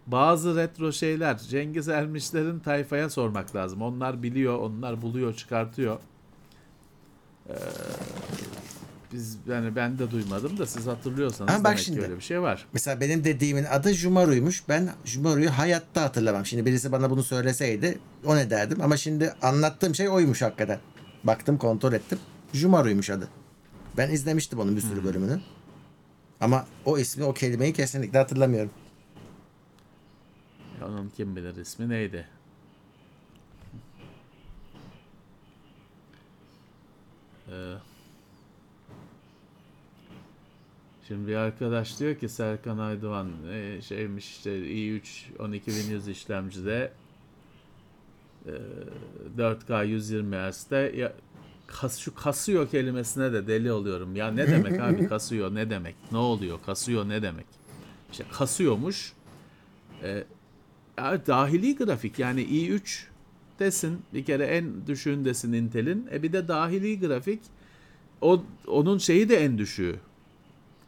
bazı 0.08 0.56
retro 0.56 0.92
şeyler 0.92 1.38
Cengiz 1.38 1.88
Ermişler'in 1.88 2.60
tayfaya 2.60 3.10
sormak 3.10 3.56
lazım. 3.56 3.82
Onlar 3.82 4.24
biliyor, 4.24 4.58
onlar 4.60 5.02
buluyor, 5.02 5.34
çıkartıyor. 5.34 6.00
Ee, 7.50 7.54
biz 9.14 9.38
yani 9.48 9.76
ben 9.76 10.00
de 10.00 10.12
duymadım 10.12 10.58
da 10.58 10.66
siz 10.66 10.88
hatırlıyorsanız 10.88 11.54
Ama 11.54 11.64
bak 11.64 11.72
demek 11.72 11.80
şimdi. 11.80 12.02
öyle 12.02 12.16
bir 12.16 12.22
şey 12.22 12.42
var. 12.42 12.66
Mesela 12.74 13.02
benim 13.02 13.24
dediğimin 13.24 13.64
adı 13.64 13.94
Jumaru'ymuş. 13.94 14.64
Ben 14.70 14.90
Jumaru'yu 15.06 15.50
hayatta 15.50 16.02
hatırlamam. 16.02 16.46
Şimdi 16.46 16.66
birisi 16.66 16.92
bana 16.92 17.10
bunu 17.10 17.24
söyleseydi 17.24 18.00
o 18.26 18.36
ne 18.36 18.50
derdim. 18.50 18.82
Ama 18.82 18.98
şimdi 18.98 19.34
anlattığım 19.42 19.96
şey 19.96 20.10
oymuş 20.10 20.42
hakikaten. 20.42 20.80
Baktım 21.24 21.58
kontrol 21.58 21.94
ettim. 21.94 22.20
Jumaru'ymuş 22.54 23.10
adı. 23.10 23.28
Ben 23.98 24.10
izlemiştim 24.12 24.60
onun 24.60 24.76
bir 24.76 24.82
sürü 24.82 25.04
bölümünü. 25.04 25.42
Ama 26.42 26.66
o 26.86 26.98
ismi 26.98 27.24
o 27.24 27.34
kelimeyi 27.34 27.74
kesinlikle 27.74 28.20
hatırlamıyorum. 28.20 28.72
Onun 30.82 31.10
kim 31.10 31.36
bilir 31.36 31.56
ismi 31.56 31.90
neydi? 31.90 32.28
Ee, 37.52 37.74
şimdi 41.08 41.28
bir 41.28 41.36
arkadaş 41.36 42.00
diyor 42.00 42.16
ki 42.16 42.30
Serkan 42.30 42.78
Aydoğan 42.78 43.32
e, 43.52 43.82
şeymiş 43.82 44.30
işte 44.30 44.60
i3 44.60 45.02
12100 45.40 46.08
işlemcide 46.08 46.92
e, 48.46 48.52
4K 49.38 49.86
120 49.86 50.36
Hz'de 50.36 50.94
ya, 50.96 51.14
kas, 51.68 52.00
şu 52.00 52.16
kasıyor 52.16 52.70
kelimesine 52.70 53.34
de 53.34 53.48
deli 53.48 53.72
oluyorum. 53.72 54.16
Ya 54.16 54.32
ne 54.32 54.48
demek 54.48 54.82
abi 54.82 55.08
kasıyor 55.10 55.56
ne 55.56 55.70
demek? 55.70 55.96
Ne 56.12 56.18
oluyor? 56.18 56.60
Kasıyor 56.66 57.10
ne 57.10 57.22
demek? 57.22 57.46
İşte 58.12 58.26
kasıyormuş. 58.32 59.14
E, 60.04 60.24
ya 60.98 61.26
dahili 61.28 61.76
grafik 61.76 62.20
yani 62.20 62.42
i3 62.42 63.04
desin 63.60 64.02
bir 64.14 64.26
kere 64.26 64.46
en 64.46 64.88
düşüğündesin 64.88 65.54
Intel'in. 65.54 66.08
E 66.12 66.24
bir 66.24 66.34
de 66.34 66.48
dahili 66.48 67.00
grafik 67.00 67.40
o 68.22 68.44
onun 68.68 68.98
şeyi 68.98 69.30
de 69.30 69.46
en 69.46 69.58
düşüğü. 69.58 69.96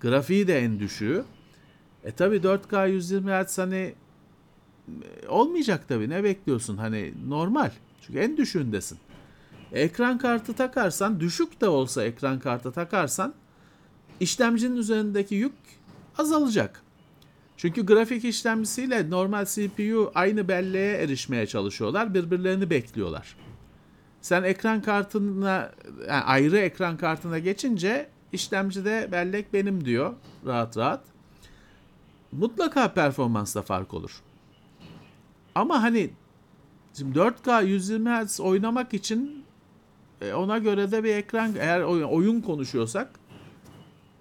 Grafiği 0.01 0.47
de 0.47 0.59
en 0.59 0.80
düşüğü. 0.80 1.23
E 2.03 2.11
tabi 2.11 2.35
4K 2.35 2.89
120 2.89 3.31
Hz 3.31 3.57
hani 3.57 3.93
olmayacak 5.27 5.88
tabi 5.88 6.09
ne 6.09 6.23
bekliyorsun 6.23 6.77
hani 6.77 7.13
normal. 7.27 7.71
Çünkü 8.01 8.19
en 8.19 8.38
düşüğündesin. 8.38 8.97
Ekran 9.71 10.17
kartı 10.17 10.53
takarsan 10.53 11.19
düşük 11.19 11.61
de 11.61 11.67
olsa 11.67 12.03
ekran 12.03 12.39
kartı 12.39 12.71
takarsan 12.71 13.34
işlemcinin 14.19 14.75
üzerindeki 14.75 15.35
yük 15.35 15.53
azalacak. 16.17 16.81
Çünkü 17.64 17.85
grafik 17.85 18.26
işlemcisiyle 18.26 19.10
normal 19.10 19.45
CPU 19.45 20.11
aynı 20.15 20.48
belleğe 20.48 20.98
erişmeye 20.98 21.48
çalışıyorlar. 21.48 22.14
Birbirlerini 22.14 22.69
bekliyorlar. 22.69 23.35
Sen 24.22 24.44
ekran 24.44 24.81
kartına 24.81 25.72
yani 25.99 26.23
ayrı 26.23 26.57
ekran 26.57 26.98
kartına 26.98 27.40
geçince 27.40 28.10
işlemcide 28.31 29.10
bellek 29.11 29.53
benim 29.53 29.85
diyor 29.85 30.14
rahat 30.45 30.77
rahat. 30.77 31.03
Mutlaka 32.31 32.94
performansta 32.94 33.61
fark 33.61 33.94
olur. 33.94 34.22
Ama 35.56 35.84
hani 35.84 36.10
şimdi 36.98 37.19
4K 37.19 37.65
120 37.65 38.10
Hz 38.10 38.40
oynamak 38.40 38.94
için 38.94 39.45
e, 40.22 40.34
ona 40.34 40.57
göre 40.57 40.91
de 40.91 41.03
bir 41.03 41.15
ekran 41.15 41.52
eğer 41.60 41.81
oyun, 41.81 42.41
konuşuyorsak 42.41 43.19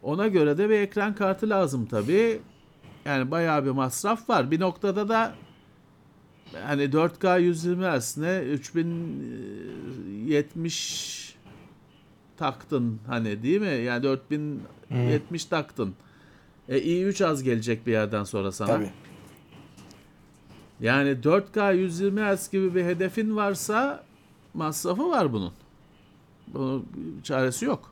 ona 0.03 0.29
göre 0.29 0.59
de 0.59 0.69
bir 0.71 0.79
ekran 0.79 1.15
kartı 1.15 1.49
lazım 1.49 1.87
tabii. 1.87 2.41
Yani 3.05 3.31
bayağı 3.31 3.65
bir 3.65 3.71
masraf 3.71 4.31
var. 4.31 4.51
Bir 4.51 4.61
noktada 4.61 5.09
da 5.09 5.35
hani 6.65 6.83
4K 6.83 7.41
120 7.41 7.87
Hz'ne 7.87 8.41
3070 8.41 11.37
taktın 12.37 13.01
hani 13.07 13.43
değil 13.43 13.61
mi? 13.61 13.85
Yani 13.85 14.03
4070 14.03 15.45
taktın. 15.45 15.95
E, 16.69 16.79
i3 16.79 17.27
az 17.27 17.43
gelecek 17.43 17.87
bir 17.87 17.93
yerden 17.93 18.25
sonra 18.25 18.53
sana. 18.53 18.69
Tabii. 18.69 18.91
Yani 20.81 21.09
4K 21.09 21.77
120 21.77 22.21
Hz 22.21 22.51
gibi 22.51 22.75
bir 22.75 22.85
hedefin 22.85 23.37
varsa 23.37 24.05
masrafı 24.55 25.11
var 25.11 25.33
bunun. 25.33 25.53
Bunun 26.47 26.87
çaresi 27.23 27.65
yok. 27.65 27.92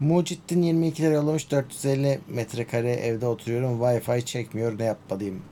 Mucittin 0.00 0.62
22 0.62 1.02
lira 1.02 1.14
yollamış 1.14 1.50
450 1.50 2.20
metrekare 2.28 2.92
evde 2.92 3.26
oturuyorum 3.26 3.80
Wi-Fi 3.80 4.24
çekmiyor 4.24 4.78
ne 4.78 4.84
yapmalıyım? 4.84 5.42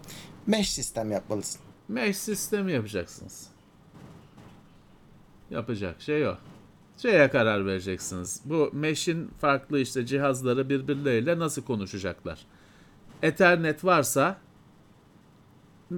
Mesh 0.46 0.70
sistem 0.70 1.10
yapmalısın. 1.10 1.60
Mesh 1.88 2.16
sistemi 2.16 2.72
yapacaksınız. 2.72 3.48
Yapacak 5.50 6.02
şey 6.02 6.28
o. 6.28 6.36
Şeye 6.96 7.30
karar 7.30 7.66
vereceksiniz. 7.66 8.40
Bu 8.44 8.70
mesh'in 8.72 9.30
farklı 9.40 9.80
işte 9.80 10.06
cihazları 10.06 10.68
birbirleriyle 10.68 11.38
nasıl 11.38 11.62
konuşacaklar? 11.62 12.46
Ethernet 13.22 13.84
varsa 13.84 14.38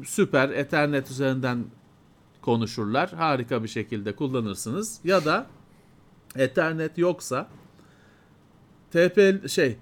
süper 0.04 0.48
Ethernet 0.48 1.10
üzerinden 1.10 1.64
konuşurlar. 2.42 3.10
Harika 3.10 3.62
bir 3.62 3.68
şekilde 3.68 4.16
kullanırsınız. 4.16 5.00
Ya 5.04 5.24
da 5.24 5.46
Ethernet 6.36 6.98
yoksa 6.98 7.48
TP 8.92 9.48
şey 9.48 9.76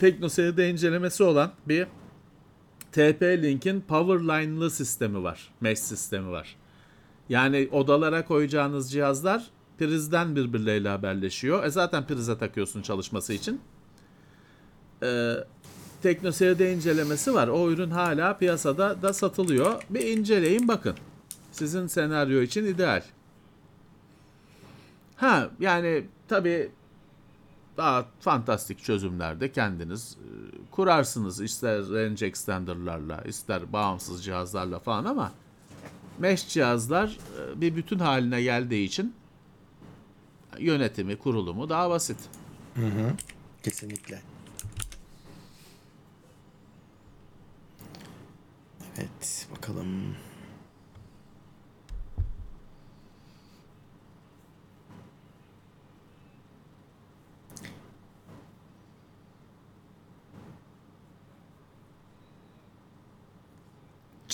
TeknoSeri'de 0.00 0.70
incelemesi 0.70 1.22
olan 1.22 1.52
bir 1.68 1.86
TP-Link'in 2.92 3.80
Powerline'lı 3.80 4.70
sistemi 4.70 5.22
var. 5.22 5.52
Mesh 5.60 5.78
sistemi 5.78 6.30
var. 6.30 6.56
Yani 7.28 7.68
odalara 7.72 8.24
koyacağınız 8.24 8.92
cihazlar 8.92 9.50
prizden 9.78 10.36
birbirleriyle 10.36 10.88
haberleşiyor. 10.88 11.64
E 11.64 11.70
zaten 11.70 12.06
prize 12.06 12.38
takıyorsun 12.38 12.82
çalışması 12.82 13.32
için. 13.32 13.60
Ee, 15.02 15.34
TeknoSeri'de 16.02 16.72
incelemesi 16.72 17.34
var. 17.34 17.48
O 17.48 17.70
ürün 17.70 17.90
hala 17.90 18.38
piyasada 18.38 19.02
da 19.02 19.12
satılıyor. 19.12 19.82
Bir 19.90 20.00
inceleyin 20.00 20.68
bakın. 20.68 20.94
Sizin 21.52 21.86
senaryo 21.86 22.42
için 22.42 22.64
ideal. 22.64 23.02
Ha 25.16 25.50
yani 25.60 26.06
tabii 26.28 26.70
daha 27.76 28.06
fantastik 28.20 28.82
çözümlerde 28.84 29.52
kendiniz 29.52 30.16
e, 30.16 30.26
kurarsınız. 30.70 31.40
İster 31.40 31.88
range 31.88 32.26
extender'larla, 32.26 33.22
ister 33.22 33.72
bağımsız 33.72 34.24
cihazlarla 34.24 34.78
falan 34.78 35.04
ama 35.04 35.32
mesh 36.18 36.48
cihazlar 36.48 37.18
e, 37.38 37.60
bir 37.60 37.76
bütün 37.76 37.98
haline 37.98 38.42
geldiği 38.42 38.84
için 38.84 39.14
yönetimi, 40.58 41.16
kurulumu 41.16 41.68
daha 41.68 41.90
basit. 41.90 42.18
Kesinlikle. 43.62 44.22
Evet 48.98 49.48
bakalım. 49.56 50.16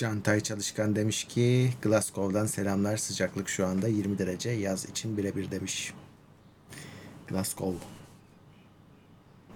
Cantay 0.02 0.40
Çalışkan 0.40 0.96
demiş 0.96 1.24
ki 1.24 1.72
Glasgow'dan 1.82 2.46
selamlar 2.46 2.96
sıcaklık 2.96 3.48
şu 3.48 3.66
anda 3.66 3.88
20 3.88 4.18
derece 4.18 4.50
yaz 4.50 4.84
için 4.84 5.16
birebir 5.16 5.50
demiş. 5.50 5.94
Glasgow. 7.28 7.86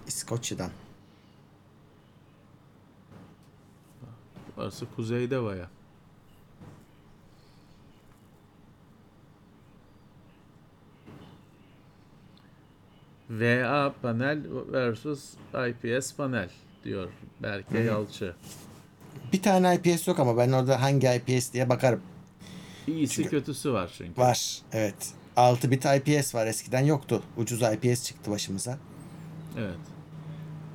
İskoçya'dan. 0.07 0.71
Orası 4.57 4.85
kuzeyde 4.95 5.43
baya. 5.43 5.69
VA 13.29 13.93
panel 14.01 14.43
versus 14.71 15.33
IPS 15.67 16.15
panel 16.15 16.49
diyor 16.83 17.09
Berke 17.43 17.79
Yalçı. 17.79 18.35
Bir 19.33 19.41
tane 19.41 19.75
IPS 19.83 20.07
yok 20.07 20.19
ama 20.19 20.37
ben 20.37 20.51
orada 20.51 20.81
hangi 20.81 21.07
IPS 21.07 21.53
diye 21.53 21.69
bakarım. 21.69 22.01
İyisi 22.87 23.13
Çünkü- 23.15 23.29
kötüsü 23.29 23.73
var 23.73 23.91
çünkü. 23.97 24.21
Var. 24.21 24.61
Evet. 24.73 24.95
6 25.35 25.71
bit 25.71 25.85
IPS 25.85 26.35
var. 26.35 26.47
Eskiden 26.47 26.85
yoktu. 26.85 27.23
Ucuz 27.37 27.61
IPS 27.61 28.03
çıktı 28.03 28.31
başımıza. 28.31 28.77
Evet. 29.57 29.77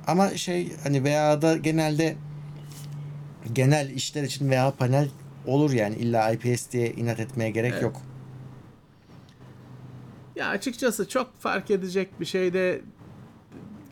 Ama 0.07 0.29
şey 0.29 0.71
hani 0.83 1.03
VA'da 1.03 1.57
genelde 1.57 2.15
genel 3.53 3.89
işler 3.89 4.23
için 4.23 4.51
VA 4.51 4.71
panel 4.71 5.09
olur 5.47 5.71
yani. 5.71 5.95
illa 5.95 6.31
IPS 6.31 6.71
diye 6.71 6.91
inat 6.91 7.19
etmeye 7.19 7.49
gerek 7.51 7.71
Evet. 7.73 7.83
yok. 7.83 8.01
Ya 10.35 10.47
açıkçası 10.47 11.09
çok 11.09 11.39
fark 11.41 11.71
edecek 11.71 12.19
bir 12.19 12.25
şey 12.25 12.53
de 12.53 12.81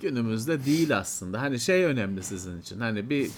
günümüzde 0.02 0.66
değil 0.66 0.98
aslında. 0.98 1.42
Hani 1.42 1.60
şey 1.60 1.84
önemli 1.86 2.24
sizin 2.24 2.62
için. 2.62 2.80
Hani 2.80 3.10
bir 3.10 3.32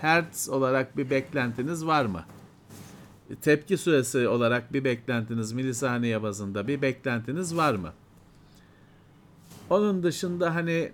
hertz 0.00 0.48
olarak 0.48 0.96
bir 0.96 1.10
beklentiniz 1.10 1.86
var 1.86 2.04
mı? 2.04 2.24
Tepki 3.42 3.78
süresi 3.78 4.28
olarak 4.28 4.72
bir 4.72 4.84
beklentiniz 4.84 5.52
milisaniye 5.52 6.22
bazında 6.22 6.68
bir 6.68 6.82
beklentiniz 6.82 7.56
var 7.56 7.74
mı? 7.74 7.92
Onun 9.70 10.02
dışında 10.02 10.54
hani 10.54 10.92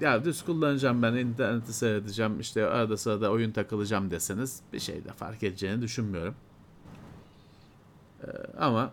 ya 0.00 0.24
düz 0.24 0.44
kullanacağım 0.44 1.02
ben 1.02 1.14
interneti 1.14 1.72
seyredeceğim 1.72 2.40
işte 2.40 2.66
arada 2.66 2.96
sırada 2.96 3.30
oyun 3.30 3.52
takılacağım 3.52 4.10
deseniz 4.10 4.60
bir 4.72 4.80
şey 4.80 5.04
de 5.04 5.12
fark 5.12 5.42
edeceğini 5.42 5.82
düşünmüyorum. 5.82 6.34
Ee, 8.22 8.26
ama 8.58 8.92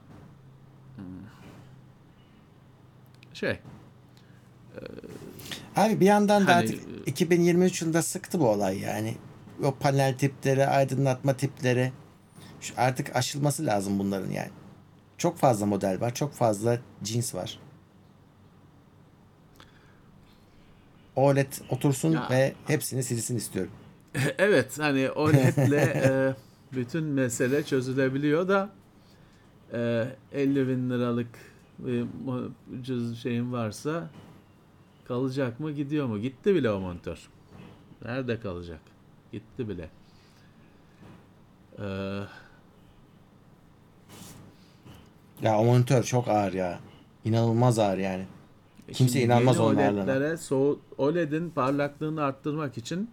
şey 3.34 3.60
Abi 5.76 6.00
bir 6.00 6.06
yandan 6.06 6.48
da 6.48 6.56
Hani, 6.56 6.64
artık 6.64 6.80
2023 7.06 7.82
yılında 7.82 8.02
sıktı 8.02 8.40
bu 8.40 8.50
olay 8.50 8.80
yani. 8.80 9.16
O 9.64 9.76
panel 9.76 10.18
tipleri, 10.18 10.68
aydınlatma 10.68 11.34
tipleri 11.38 11.92
şu 12.62 12.74
artık 12.78 13.16
aşılması 13.16 13.66
lazım 13.66 14.00
bunların 14.00 14.32
yani. 14.32 14.50
Çok 15.18 15.38
fazla 15.38 15.66
model 15.66 16.02
var, 16.02 16.14
çok 16.16 16.34
fazla 16.34 16.80
cins 17.04 17.36
var. 17.36 17.60
OLED 21.16 21.54
otursun 21.70 22.12
Ya. 22.12 22.28
ve 22.32 22.54
hepsini 22.68 23.04
silsin 23.04 23.38
istiyorum. 23.38 23.72
Evet 24.38 24.80
hani 24.80 25.12
OLED'le 25.12 25.72
e, 25.74 26.36
bütün 26.74 27.04
mesele 27.04 27.64
çözülebiliyor 27.64 28.48
da 28.48 28.70
e, 29.74 30.08
50 30.34 30.68
bin 30.68 30.90
liralık 30.90 31.28
bir 31.80 32.06
ucuz 32.80 33.24
şeyin 33.24 33.52
varsa 33.52 34.10
kalacak 35.08 35.60
mı 35.60 35.72
gidiyor 35.72 36.08
mu? 36.08 36.20
Gitti 36.20 36.56
bile 36.56 36.72
o 36.72 36.80
monitör. 36.80 37.30
Nerede 38.06 38.40
kalacak? 38.40 38.80
Gitti 39.32 39.70
bile. 39.70 39.90
Ee, 41.80 42.22
Ya 45.42 45.60
o 45.60 45.64
monitör 45.66 46.04
çok 46.04 46.28
ağır 46.28 46.54
ya. 46.54 46.80
İnanılmaz 47.26 47.80
ağır 47.80 47.98
yani. 47.98 48.26
Kimse 48.94 49.14
Şimdi 49.14 49.26
inanmaz 49.26 49.60
ağırlığına. 49.60 49.92
OLED'lere 50.04 50.38
soğu- 50.38 50.80
OLED'in 50.98 51.50
parlaklığını 51.50 52.24
arttırmak 52.24 52.78
için 52.78 53.10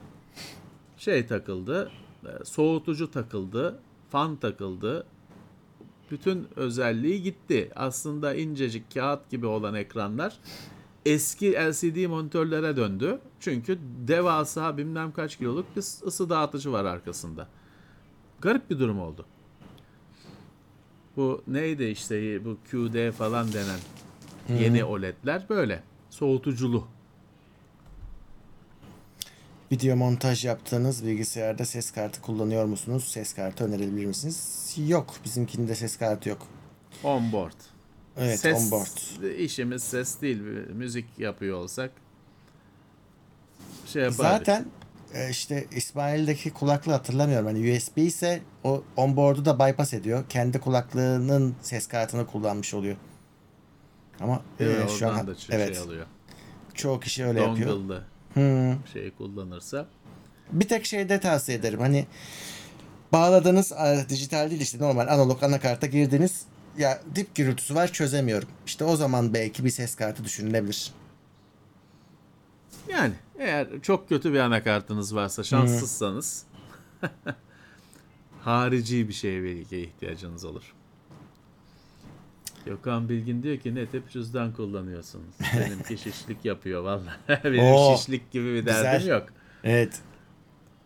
şey 0.97 1.27
takıldı. 1.27 1.91
e, 2.25 2.45
Soğutucu 2.45 3.11
takıldı. 3.11 3.79
Fan 4.11 4.37
takıldı. 4.37 5.07
Bütün 6.11 6.49
özelliği 6.57 7.23
gitti. 7.23 7.71
Aslında 7.77 8.35
incecik 8.35 8.95
kağıt 8.95 9.31
gibi 9.31 9.47
olan 9.47 9.75
ekranlar 9.75 10.39
eski 11.09 11.53
LCD 11.53 12.07
monitörlere 12.07 12.77
döndü. 12.77 13.21
Çünkü 13.41 13.79
devasa 14.09 14.77
bilmem 14.77 15.13
kaç 15.13 15.37
kiloluk 15.37 15.77
bir 15.77 15.83
ısı 16.07 16.31
dağıtıcı 16.31 16.73
var 16.73 16.85
arkasında. 16.85 17.49
Garip 18.41 18.71
bir 18.71 18.79
durum 18.79 19.01
oldu. 19.01 19.27
Bu 21.17 21.43
neydi 21.47 21.85
işte 21.85 22.45
bu 22.45 22.57
QD 22.71 23.11
falan 23.11 23.53
denen 23.53 23.79
yeni 24.61 24.85
OLED'ler 24.85 25.49
böyle. 25.49 25.83
Soğutuculu. 26.11 26.87
Video 29.73 29.97
montaj 29.97 30.45
yaptığınız 30.45 31.07
bilgisayarda 31.07 31.65
ses 31.65 31.91
kartı 31.91 32.23
kullanıyor 32.23 32.65
musunuz? 32.65 33.05
Ses 33.05 33.35
kartı 33.35 33.65
önerebilir 33.65 34.07
misiniz? 34.07 34.75
Yok. 34.87 35.15
Bizimkinde 35.25 35.75
ses 35.75 35.97
kartı 35.97 36.29
yok. 36.29 36.47
Onboard. 37.05 37.68
Evet 38.21 38.41
ses, 38.41 38.57
onboard. 38.73 39.23
işimiz 39.39 39.83
ses 39.83 40.21
değil. 40.21 40.39
Müzik 40.75 41.07
yapıyor 41.19 41.57
olsak 41.59 41.91
şey 43.87 44.03
yapardık. 44.03 44.23
Zaten 44.47 44.67
e, 45.15 45.31
işte 45.31 45.67
İsmail'deki 45.77 46.51
kulaklığı 46.51 46.93
hatırlamıyorum. 46.93 47.47
Hani 47.47 47.77
USB 47.77 47.97
ise 47.99 48.41
o 48.65 48.83
onboard'u 48.97 49.45
da 49.45 49.59
bypass 49.59 49.95
ediyor. 49.95 50.25
Kendi 50.29 50.61
kulaklığının 50.61 51.55
ses 51.63 51.87
kartını 51.87 52.27
kullanmış 52.27 52.75
oluyor. 52.75 52.97
Ama 54.21 54.43
e, 54.61 54.65
şu 54.99 55.07
Oradan 55.07 55.19
an 55.19 55.27
da 55.27 55.33
ç- 55.33 55.49
evet 55.55 55.75
şey 55.75 55.85
alıyor. 55.85 56.07
çoğu 56.75 57.01
kişi 57.01 57.25
öyle 57.25 57.41
yapıyor. 57.43 57.71
Dongle'lı 57.71 58.05
Hmm. 58.35 58.87
şey 58.93 59.11
kullanırsa. 59.11 59.87
Bir 60.53 60.69
tek 60.69 60.87
şeyde 60.87 61.21
tavsiye 61.21 61.59
ederim. 61.59 61.81
Hani 61.81 62.07
bağladığınız 63.13 63.73
dijital 64.09 64.51
değil 64.51 64.61
işte 64.61 64.79
normal 64.79 65.09
analog 65.09 65.43
anakarta 65.43 65.87
girdiniz. 65.87 66.43
Ya 66.79 67.01
dip 67.15 67.35
gürültüsü 67.35 67.75
var 67.75 67.93
çözemiyorum. 67.93 68.49
İşte 68.67 68.85
o 68.85 68.97
zaman 68.97 69.35
belki 69.35 69.65
bir 69.65 69.71
ses 69.71 69.95
kartı 69.95 70.25
düşünülebilir. 70.25 70.93
Yani 72.89 73.15
eğer 73.39 73.69
çok 73.83 74.09
kötü 74.09 74.33
bir 74.33 74.39
anakartınız 74.39 75.15
varsa 75.15 75.45
şanssızsanız 75.45 76.45
harici 78.41 79.09
bir 79.09 79.13
şeye 79.13 79.43
belki 79.43 79.81
ihtiyacınız 79.81 80.45
olur. 80.45 80.75
Gökhan 82.67 83.09
Bilgin 83.09 83.43
diyor 83.43 83.57
ki 83.57 83.75
ne 83.75 83.87
tip 83.87 84.11
cüzdan 84.11 84.53
kullanıyorsunuz? 84.53 85.35
Benimki 85.57 85.99
şişlik 85.99 86.45
yapıyor 86.45 86.83
vallahi. 86.83 87.19
Benim 87.45 87.65
Oo, 87.65 87.97
şişlik 87.97 88.31
gibi 88.31 88.45
bir 88.55 88.65
güzel. 88.65 88.85
derdim 88.85 89.09
yok. 89.09 89.27
Evet. 89.65 90.01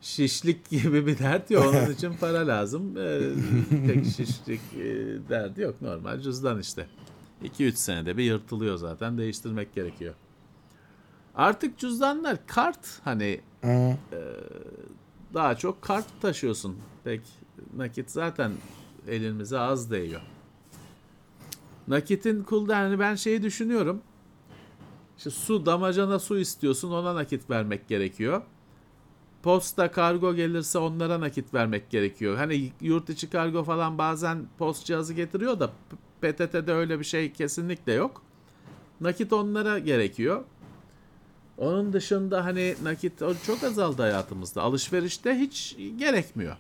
Şişlik 0.02 0.70
gibi 0.70 1.06
bir 1.06 1.18
dert 1.18 1.50
yok. 1.50 1.66
Onun 1.74 1.92
için 1.94 2.14
para 2.20 2.46
lazım. 2.46 2.96
Ee, 2.96 3.20
pek 3.86 4.06
şişlik 4.06 4.60
e, 4.74 4.84
derdi 5.28 5.60
yok. 5.60 5.82
Normal 5.82 6.20
cüzdan 6.20 6.60
işte. 6.60 6.86
2-3 7.44 7.72
senede 7.72 8.16
bir 8.16 8.24
yırtılıyor 8.24 8.76
zaten. 8.76 9.18
Değiştirmek 9.18 9.74
gerekiyor. 9.74 10.14
Artık 11.34 11.78
cüzdanlar 11.78 12.46
kart 12.46 13.00
hani 13.04 13.40
Hı. 13.62 13.96
daha 15.34 15.56
çok 15.56 15.82
kart 15.82 16.04
taşıyorsun. 16.22 16.76
Pek 17.04 17.20
nakit 17.76 18.10
zaten 18.10 18.52
elimize 19.08 19.58
az 19.58 19.90
değiyor. 19.90 20.20
Nakitin 21.88 22.42
kulda 22.42 22.76
hani 22.76 22.98
ben 22.98 23.14
şeyi 23.14 23.42
düşünüyorum. 23.42 24.02
İşte 25.18 25.30
su 25.30 25.66
damacana 25.66 26.18
su 26.18 26.38
istiyorsun 26.38 26.90
ona 26.90 27.14
nakit 27.14 27.50
vermek 27.50 27.88
gerekiyor. 27.88 28.42
Posta 29.42 29.90
kargo 29.90 30.34
gelirse 30.34 30.78
onlara 30.78 31.20
nakit 31.20 31.54
vermek 31.54 31.90
gerekiyor. 31.90 32.36
Hani 32.36 32.72
yurt 32.80 33.10
içi 33.10 33.30
kargo 33.30 33.64
falan 33.64 33.98
bazen 33.98 34.46
post 34.58 34.86
cihazı 34.86 35.14
getiriyor 35.14 35.60
da 35.60 35.70
PTT'de 36.20 36.72
öyle 36.72 36.98
bir 36.98 37.04
şey 37.04 37.32
kesinlikle 37.32 37.92
yok. 37.92 38.22
Nakit 39.00 39.32
onlara 39.32 39.78
gerekiyor. 39.78 40.44
Onun 41.58 41.92
dışında 41.92 42.44
hani 42.44 42.74
nakit 42.82 43.18
çok 43.46 43.64
azaldı 43.64 44.02
hayatımızda. 44.02 44.62
Alışverişte 44.62 45.34
hiç 45.34 45.76
gerekmiyor. 45.96 46.56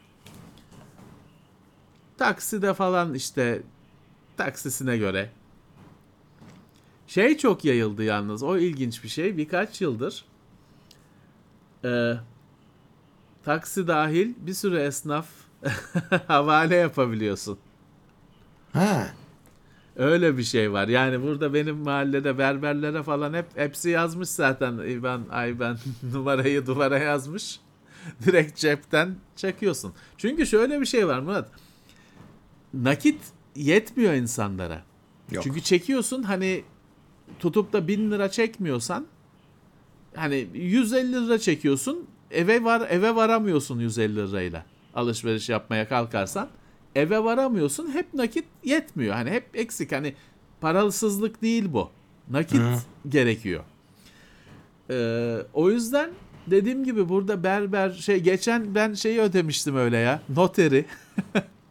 Takside 2.18 2.74
falan 2.74 3.14
işte 3.14 3.62
taksisine 4.36 4.96
göre. 4.98 5.30
Şey 7.06 7.36
çok 7.36 7.64
yayıldı 7.64 8.02
yalnız. 8.02 8.42
O 8.42 8.58
ilginç 8.58 9.04
bir 9.04 9.08
şey. 9.08 9.36
Birkaç 9.36 9.80
yıldır 9.80 10.24
e, 11.84 12.14
taksi 13.44 13.86
dahil 13.86 14.34
bir 14.38 14.54
sürü 14.54 14.78
esnaf 14.78 15.26
havale 16.28 16.76
yapabiliyorsun. 16.76 17.58
Ha. 18.72 19.06
Öyle 19.96 20.38
bir 20.38 20.42
şey 20.42 20.72
var. 20.72 20.88
Yani 20.88 21.22
burada 21.22 21.54
benim 21.54 21.76
mahallede 21.76 22.38
berberlere 22.38 23.02
falan 23.02 23.34
hep 23.34 23.46
hepsi 23.54 23.90
yazmış 23.90 24.28
zaten 24.28 24.78
İban 24.78 25.22
Ayben 25.30 25.78
numarayı 26.12 26.66
duvara 26.66 26.98
yazmış. 26.98 27.60
Direkt 28.26 28.58
cepten 28.58 29.16
çekiyorsun. 29.36 29.94
Çünkü 30.18 30.46
şöyle 30.46 30.80
bir 30.80 30.86
şey 30.86 31.08
var 31.08 31.18
Murat. 31.18 31.50
Nakit 32.74 33.20
yetmiyor 33.56 34.12
insanlara. 34.12 34.82
Yok. 35.30 35.44
Çünkü 35.44 35.60
çekiyorsun 35.60 36.22
hani 36.22 36.64
tutup 37.38 37.72
da 37.72 37.88
1000 37.88 38.10
lira 38.10 38.30
çekmiyorsan 38.30 39.06
hani 40.16 40.48
150 40.54 41.12
lira 41.12 41.38
çekiyorsun 41.38 42.06
eve 42.32 42.64
var 42.64 42.86
eve 42.90 43.14
varamıyorsun 43.14 43.80
150 43.80 44.16
lirayla 44.16 44.64
alışveriş 44.94 45.48
yapmaya 45.48 45.88
kalkarsan. 45.88 46.48
Eve 46.94 47.24
varamıyorsun 47.24 47.90
hep 47.90 48.14
nakit 48.14 48.44
yetmiyor. 48.64 49.14
Hani 49.14 49.30
hep 49.30 49.44
eksik 49.54 49.92
hani 49.92 50.14
parasızlık 50.60 51.42
değil 51.42 51.72
bu. 51.72 51.90
Nakit 52.30 52.60
gerekiyor. 53.08 53.64
Ee, 54.90 55.36
o 55.54 55.70
yüzden 55.70 56.10
dediğim 56.46 56.84
gibi 56.84 57.08
burada 57.08 57.44
berber 57.44 57.90
şey 57.90 58.20
geçen 58.20 58.74
ben 58.74 58.94
şeyi 58.94 59.20
ödemiştim 59.20 59.76
öyle 59.76 59.96
ya 59.96 60.20
noteri 60.36 60.84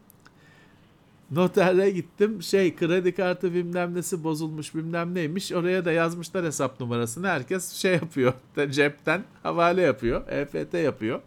Notere 1.31 1.89
gittim 1.89 2.43
şey 2.43 2.75
kredi 2.75 3.15
kartı 3.15 3.53
bilmem 3.53 3.95
nesi 3.95 4.23
bozulmuş 4.23 4.75
bilmem 4.75 5.15
neymiş 5.15 5.51
oraya 5.51 5.85
da 5.85 5.91
yazmışlar 5.91 6.45
hesap 6.45 6.79
numarasını 6.79 7.27
herkes 7.27 7.73
şey 7.73 7.93
yapıyor 7.93 8.33
cepten 8.71 9.23
havale 9.43 9.81
yapıyor 9.81 10.27
EFT 10.27 10.73
yapıyor. 10.73 11.21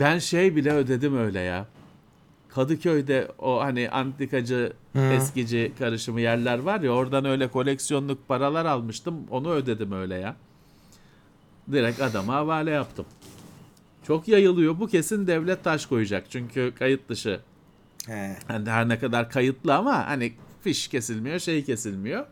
Ben 0.00 0.18
şey 0.18 0.56
bile 0.56 0.72
ödedim 0.72 1.18
öyle 1.18 1.40
ya. 1.40 1.66
Kadıköy'de 2.48 3.28
o 3.38 3.60
hani 3.60 3.90
antikacı 3.90 4.72
eskici 5.12 5.72
karışımı 5.78 6.20
yerler 6.20 6.58
var 6.58 6.80
ya 6.80 6.90
oradan 6.90 7.24
öyle 7.24 7.48
koleksiyonluk 7.48 8.28
paralar 8.28 8.64
almıştım 8.64 9.26
onu 9.30 9.50
ödedim 9.50 9.92
öyle 9.92 10.14
ya. 10.14 10.36
Direkt 11.72 12.00
adama 12.00 12.34
havale 12.34 12.70
yaptım. 12.70 13.06
Çok 14.06 14.28
yayılıyor 14.28 14.80
bu 14.80 14.86
kesin 14.86 15.26
devlet 15.26 15.64
taş 15.64 15.86
koyacak 15.86 16.26
çünkü 16.30 16.72
kayıt 16.78 17.08
dışı 17.08 17.40
He. 18.06 18.36
Hani 18.48 18.70
her 18.70 18.88
ne 18.88 18.98
kadar 18.98 19.30
kayıtlı 19.30 19.74
ama 19.74 20.06
hani 20.08 20.32
fiş 20.60 20.88
kesilmiyor, 20.88 21.38
şey 21.38 21.64
kesilmiyor. 21.64 22.26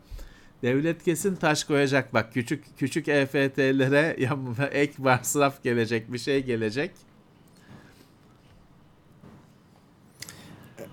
Devlet 0.61 1.03
kesin 1.03 1.35
taş 1.35 1.63
koyacak 1.63 2.13
bak 2.13 2.33
küçük 2.33 2.77
küçük 2.77 3.07
EFT'lere 3.07 4.15
ya 4.19 4.37
ek 4.71 4.93
masraf 4.97 5.63
gelecek 5.63 6.13
bir 6.13 6.17
şey 6.17 6.43
gelecek. 6.43 6.91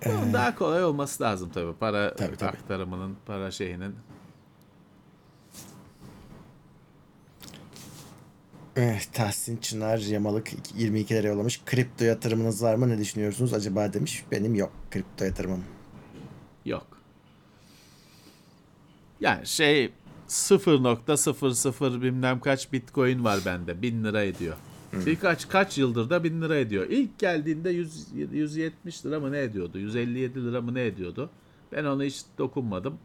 Bunun 0.06 0.32
daha 0.32 0.54
kolay 0.54 0.84
olması 0.84 1.22
lazım 1.22 1.50
tabii 1.54 1.74
para 1.80 2.14
Tabii, 2.16 2.36
tabii. 2.36 2.50
aktarımının, 2.50 3.16
para 3.26 3.50
şeyinin. 3.50 3.94
Evet, 8.80 9.08
Tahsin 9.12 9.56
Çınar 9.56 9.98
Yamalık 9.98 10.50
22 10.76 11.14
lira 11.14 11.28
yollamış. 11.28 11.60
Kripto 11.64 12.04
yatırımınız 12.04 12.62
var 12.62 12.74
mı? 12.74 12.88
Ne 12.88 12.98
düşünüyorsunuz 12.98 13.54
acaba 13.54 13.92
demiş. 13.92 14.24
Benim 14.30 14.54
yok 14.54 14.72
kripto 14.90 15.24
yatırımım. 15.24 15.64
Yok. 16.64 16.86
Yani 19.20 19.46
şey 19.46 19.90
0.00 20.28 22.02
bilmem 22.02 22.40
kaç 22.40 22.72
bitcoin 22.72 23.24
var 23.24 23.40
bende. 23.46 23.82
1000 23.82 24.04
lira 24.04 24.22
ediyor. 24.22 24.56
Birkaç 24.92 25.48
kaç 25.48 25.78
yıldır 25.78 26.10
da 26.10 26.24
1000 26.24 26.42
lira 26.42 26.56
ediyor. 26.56 26.86
İlk 26.90 27.18
geldiğinde 27.18 27.70
100, 27.70 28.06
170 28.32 29.06
lira 29.06 29.20
mı 29.20 29.32
ne 29.32 29.40
ediyordu? 29.40 29.78
157 29.78 30.44
lira 30.44 30.60
mı 30.60 30.74
ne 30.74 30.86
ediyordu? 30.86 31.30
Ben 31.72 31.84
ona 31.84 32.02
hiç 32.02 32.22
dokunmadım. 32.38 32.98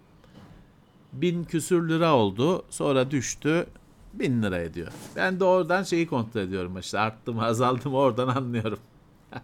1000 1.14 1.44
küsür 1.44 1.90
lira 1.90 2.16
oldu. 2.16 2.66
Sonra 2.70 3.12
düştü. 3.12 3.68
1000 4.14 4.44
lira 4.44 4.60
ediyor. 4.60 4.92
Ben 5.16 5.40
de 5.40 5.44
oradan 5.44 5.84
şeyi 5.84 6.08
kontrol 6.08 6.42
ediyorum 6.42 6.78
işte. 6.80 7.00
Arttı 7.00 7.34
mı 7.34 7.44
azaldı 7.44 7.90
mı 7.90 7.98
oradan 7.98 8.28
anlıyorum. 8.28 8.80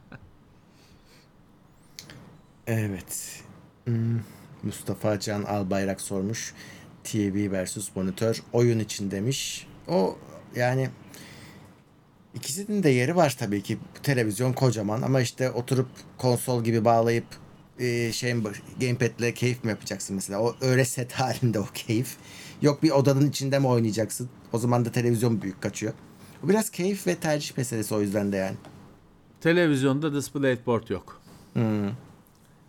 Evet. 2.67 3.43
Hmm, 3.85 4.19
Mustafa 4.63 5.19
Can 5.19 5.43
Albayrak 5.43 6.01
sormuş. 6.01 6.53
TV 7.03 7.51
versus 7.51 7.95
monitör 7.95 8.43
oyun 8.53 8.79
için 8.79 9.11
demiş. 9.11 9.67
O 9.87 10.17
yani 10.55 10.89
ikisinin 12.35 12.83
de 12.83 12.89
yeri 12.89 13.15
var 13.15 13.35
tabii 13.39 13.63
ki. 13.63 13.77
Televizyon 14.03 14.53
kocaman 14.53 15.01
ama 15.01 15.21
işte 15.21 15.51
oturup 15.51 15.87
konsol 16.17 16.63
gibi 16.63 16.85
bağlayıp 16.85 17.25
e, 17.79 18.11
şeyin 18.11 18.47
gamepad'le 18.81 19.33
keyif 19.35 19.63
mi 19.63 19.69
yapacaksın 19.69 20.15
mesela? 20.15 20.41
O 20.41 20.55
öyle 20.61 20.85
set 20.85 21.11
halinde 21.13 21.59
o 21.59 21.65
keyif. 21.73 22.17
Yok 22.61 22.83
bir 22.83 22.91
odanın 22.91 23.29
içinde 23.29 23.59
mi 23.59 23.67
oynayacaksın? 23.67 24.29
O 24.53 24.57
zaman 24.57 24.85
da 24.85 24.91
televizyon 24.91 25.41
büyük 25.41 25.61
kaçıyor. 25.61 25.93
O 26.45 26.49
biraz 26.49 26.69
keyif 26.69 27.07
ve 27.07 27.15
tercih 27.15 27.57
meselesi 27.57 27.95
o 27.95 28.01
yüzden 28.01 28.31
de 28.31 28.37
yani. 28.37 28.55
Televizyonda 29.41 30.13
DisplayPort 30.13 30.89
yok. 30.89 31.21
Hmm. 31.53 31.89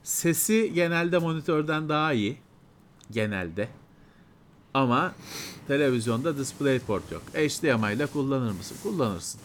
Sesi 0.03 0.73
genelde 0.75 1.19
monitörden 1.19 1.89
daha 1.89 2.13
iyi. 2.13 2.37
Genelde. 3.11 3.69
Ama 4.75 5.15
televizyonda 5.69 6.39
DisplayPort 6.39 7.13
yok. 7.13 7.23
HDMI 7.35 7.95
ile 7.95 8.07
kullanır 8.07 8.53
mısın? 8.53 8.77
Kullanırsın. 8.83 9.41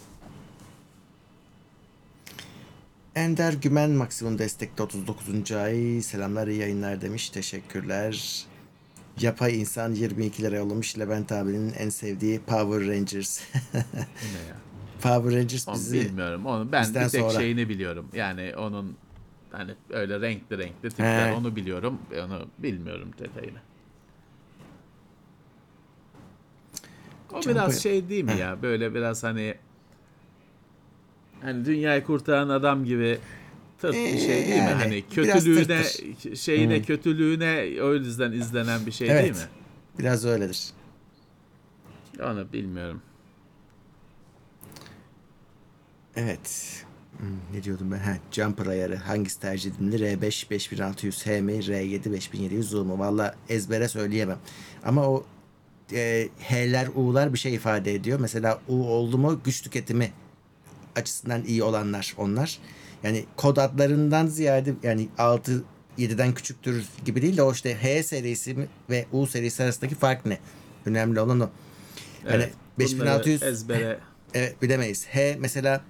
Ender 3.16 3.54
Gümen 3.54 3.92
maksimum 3.92 4.40
destekte 4.40 4.84
39. 4.84 5.52
ay. 5.52 6.02
Selamlar 6.02 6.48
iyi 6.48 6.60
yayınlar 6.60 7.02
demiş. 7.02 7.30
Teşekkürler. 7.30 8.46
Yapay 9.22 9.60
insan 9.62 9.92
22 9.94 10.44
lira 10.44 10.56
yollamış. 10.56 11.00
Levent 11.00 11.32
abinin 11.32 11.74
en 11.78 11.90
sevdiği 11.90 12.40
Power 12.40 12.88
Rangers. 12.88 13.42
Ne 13.74 14.48
ya? 14.48 14.56
Power 15.02 15.40
Rangers 15.40 15.68
Onu 15.68 15.76
bizi 15.76 16.00
bilmiyorum. 16.00 16.46
Onu 16.46 16.72
ben 16.72 16.90
bir 16.90 16.94
tek 16.94 17.22
sonra. 17.22 17.30
şeyini 17.40 17.70
biliyorum. 17.70 18.08
Yani 18.14 18.54
onun 18.58 18.96
hani 19.52 19.72
öyle 19.90 20.22
renkli 20.22 20.58
renkli 20.58 20.90
tipler 20.90 21.30
He. 21.30 21.34
onu 21.34 21.56
biliyorum. 21.56 22.00
Onu 22.26 22.48
bilmiyorum 22.60 23.12
detayını. 23.20 23.58
O 27.34 27.42
Canım 27.42 27.56
biraz 27.58 27.84
şey 27.84 28.10
değil 28.10 28.24
mi 28.24 28.38
ya? 28.40 28.62
Böyle 28.62 28.94
biraz 28.96 29.24
hani 29.24 29.56
hani 31.42 31.66
dünyayı 31.66 32.04
kurtaran 32.04 32.50
adam 32.50 32.86
gibi 32.86 33.20
bir 33.94 33.98
Ee, 34.14 34.18
şey 34.20 34.28
değil 34.30 34.48
mi? 34.48 34.56
yani 34.56 34.72
Hani 34.72 35.04
kötülüğüne 35.10 35.84
şeyine 36.36 36.78
Hmm. 36.78 36.84
kötülüğüne 36.86 37.82
o 37.84 37.94
yüzden 37.94 38.32
izlenen 38.32 38.86
bir 38.86 38.92
şey 38.92 39.10
Evet. 39.12 39.24
değil 39.24 39.34
mi? 39.36 39.50
biraz 40.00 40.26
öyledir. 40.26 40.70
Onu 42.24 42.54
bilmiyorum. 42.54 43.02
Evet. 46.16 46.82
Hmm, 47.18 47.28
ne 47.58 47.64
diyordum 47.64 47.92
ben? 47.92 47.98
Ha, 48.00 48.18
jumper 48.32 48.66
ayarı. 48.66 48.96
Hangisi 48.96 49.40
tercih 49.40 49.72
edilir? 49.72 50.00
R5 50.00 50.50
5600 50.52 51.26
H 51.28 51.42
mi? 51.42 51.52
R7 51.54 52.12
5700 52.12 52.74
U 52.74 52.86
mu? 52.86 53.00
Valla 53.00 53.36
ezbere 53.50 53.88
söyleyemem. 53.88 54.38
Ama 54.86 55.08
o 55.10 55.26
e, 55.94 56.30
H'ler 56.40 56.88
U'lar 56.96 57.34
bir 57.34 57.38
şey 57.40 57.54
ifade 57.54 57.94
ediyor. 57.96 58.20
Mesela 58.20 58.62
U 58.68 58.88
oldu 58.88 59.18
mu 59.18 59.40
güç 59.46 59.62
tüketimi 59.62 60.12
açısından 60.96 61.44
iyi 61.46 61.64
olanlar 61.64 62.14
onlar. 62.18 62.60
Yani 63.06 63.26
kod 63.36 63.58
adlarından 63.58 64.28
ziyade 64.28 64.74
yani 64.84 65.10
6 65.18 65.64
7'den 65.98 66.34
küçüktür 66.34 66.86
gibi 67.06 67.22
değil 67.22 67.38
de 67.38 67.44
o 67.44 67.52
işte 67.52 67.76
H 67.76 68.04
serisi 68.04 68.68
ve 68.90 69.06
U 69.12 69.28
serisi 69.28 69.64
arasındaki 69.64 69.96
fark 69.96 70.26
ne? 70.26 70.40
Önemli 70.86 71.20
olan 71.20 71.40
o. 71.40 71.50
Yani 72.26 72.44
Evet, 72.44 72.54
bunları 72.78 72.90
5600 72.90 73.44
ezbere 73.44 74.00
Evet 74.34 74.62
bilemeyiz. 74.62 75.08
H 75.08 75.38
mesela 75.40 75.82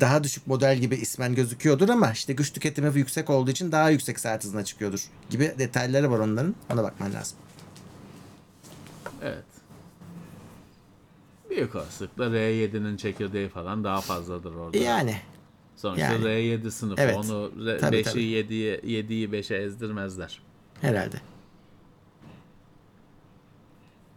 daha 0.00 0.24
düşük 0.24 0.46
model 0.46 0.78
gibi 0.78 0.94
ismen 0.94 1.34
gözüküyordur 1.34 1.88
ama 1.88 2.12
işte 2.12 2.32
güç 2.32 2.52
tüketimi 2.52 2.98
yüksek 2.98 3.30
olduğu 3.30 3.50
için 3.50 3.72
daha 3.72 3.90
yüksek 3.90 4.20
saat 4.20 4.44
hızına 4.44 4.64
çıkıyordur 4.64 5.04
gibi 5.30 5.54
detayları 5.58 6.10
var 6.10 6.18
onların. 6.18 6.54
Ona 6.72 6.82
bakman 6.82 7.14
lazım. 7.14 7.38
Evet. 9.22 9.44
Büyük 11.50 11.74
olasılıkla 11.74 12.24
R7'nin 12.24 12.96
çekirdeği 12.96 13.48
falan 13.48 13.84
daha 13.84 14.00
fazladır 14.00 14.54
orada. 14.54 14.78
Yani 14.78 15.16
Sonuçta 15.80 16.04
yani. 16.04 16.24
R7 16.24 16.70
sınıfı 16.70 17.02
Evet. 17.02 17.16
onu 17.16 17.52
re- 17.58 17.78
Tabii, 17.78 17.96
5'i 17.96 18.04
tabii. 18.04 18.22
7'ye 18.22 18.76
7'yi 18.80 19.28
5'e 19.28 19.56
ezdirmezler. 19.56 20.40
herhalde. 20.80 21.16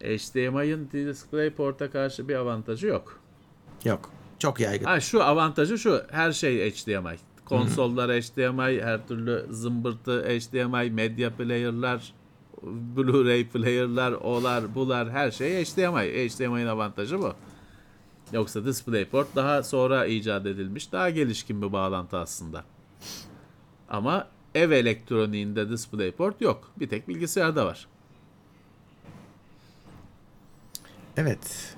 HDMI'ın 0.02 0.90
DisplayPort'a 0.91 1.91
karşı 1.91 2.27
bir 2.30 2.35
avantajı 2.35 2.88
yok. 2.88 3.19
Yok. 3.85 4.10
Çok 4.40 4.60
yaygın. 4.60 4.85
Ha 4.85 4.99
şu 4.99 5.23
avantajı 5.23 5.77
şu. 5.77 6.02
Her 6.11 6.31
şey 6.31 6.72
HDMI. 6.72 7.15
Konsollar 7.45 8.11
HDMI, 8.11 8.81
her 8.84 9.07
türlü 9.07 9.45
zımbırtı 9.49 10.22
HDMI, 10.26 10.91
medya 10.91 11.30
player'lar, 11.35 12.14
Blu-ray 12.95 13.48
player'lar, 13.48 14.11
olar, 14.11 14.76
bular 14.76 15.11
her 15.11 15.31
şey 15.31 15.64
HDMI. 15.65 16.30
HDMI'nin 16.30 16.68
avantajı 16.68 17.19
bu. 17.19 17.34
Yoksa 18.32 18.66
DisplayPort 18.66 19.36
daha 19.36 19.64
sonra 19.64 20.06
icat 20.06 20.45
edilmiş, 20.45 20.91
daha 20.91 21.10
gelişkin 21.10 21.62
bir 21.62 21.74
bağlantı 21.74 22.18
aslında. 22.18 22.64
Ama 23.90 24.28
ev 24.56 24.72
elektroniğinde 24.72 25.70
DisplayPort 25.70 26.41
yok. 26.41 26.72
Bir 26.80 26.90
tek 26.90 27.08
bilgisayarda 27.08 27.66
var. 27.66 27.88
Evet. 31.18 31.76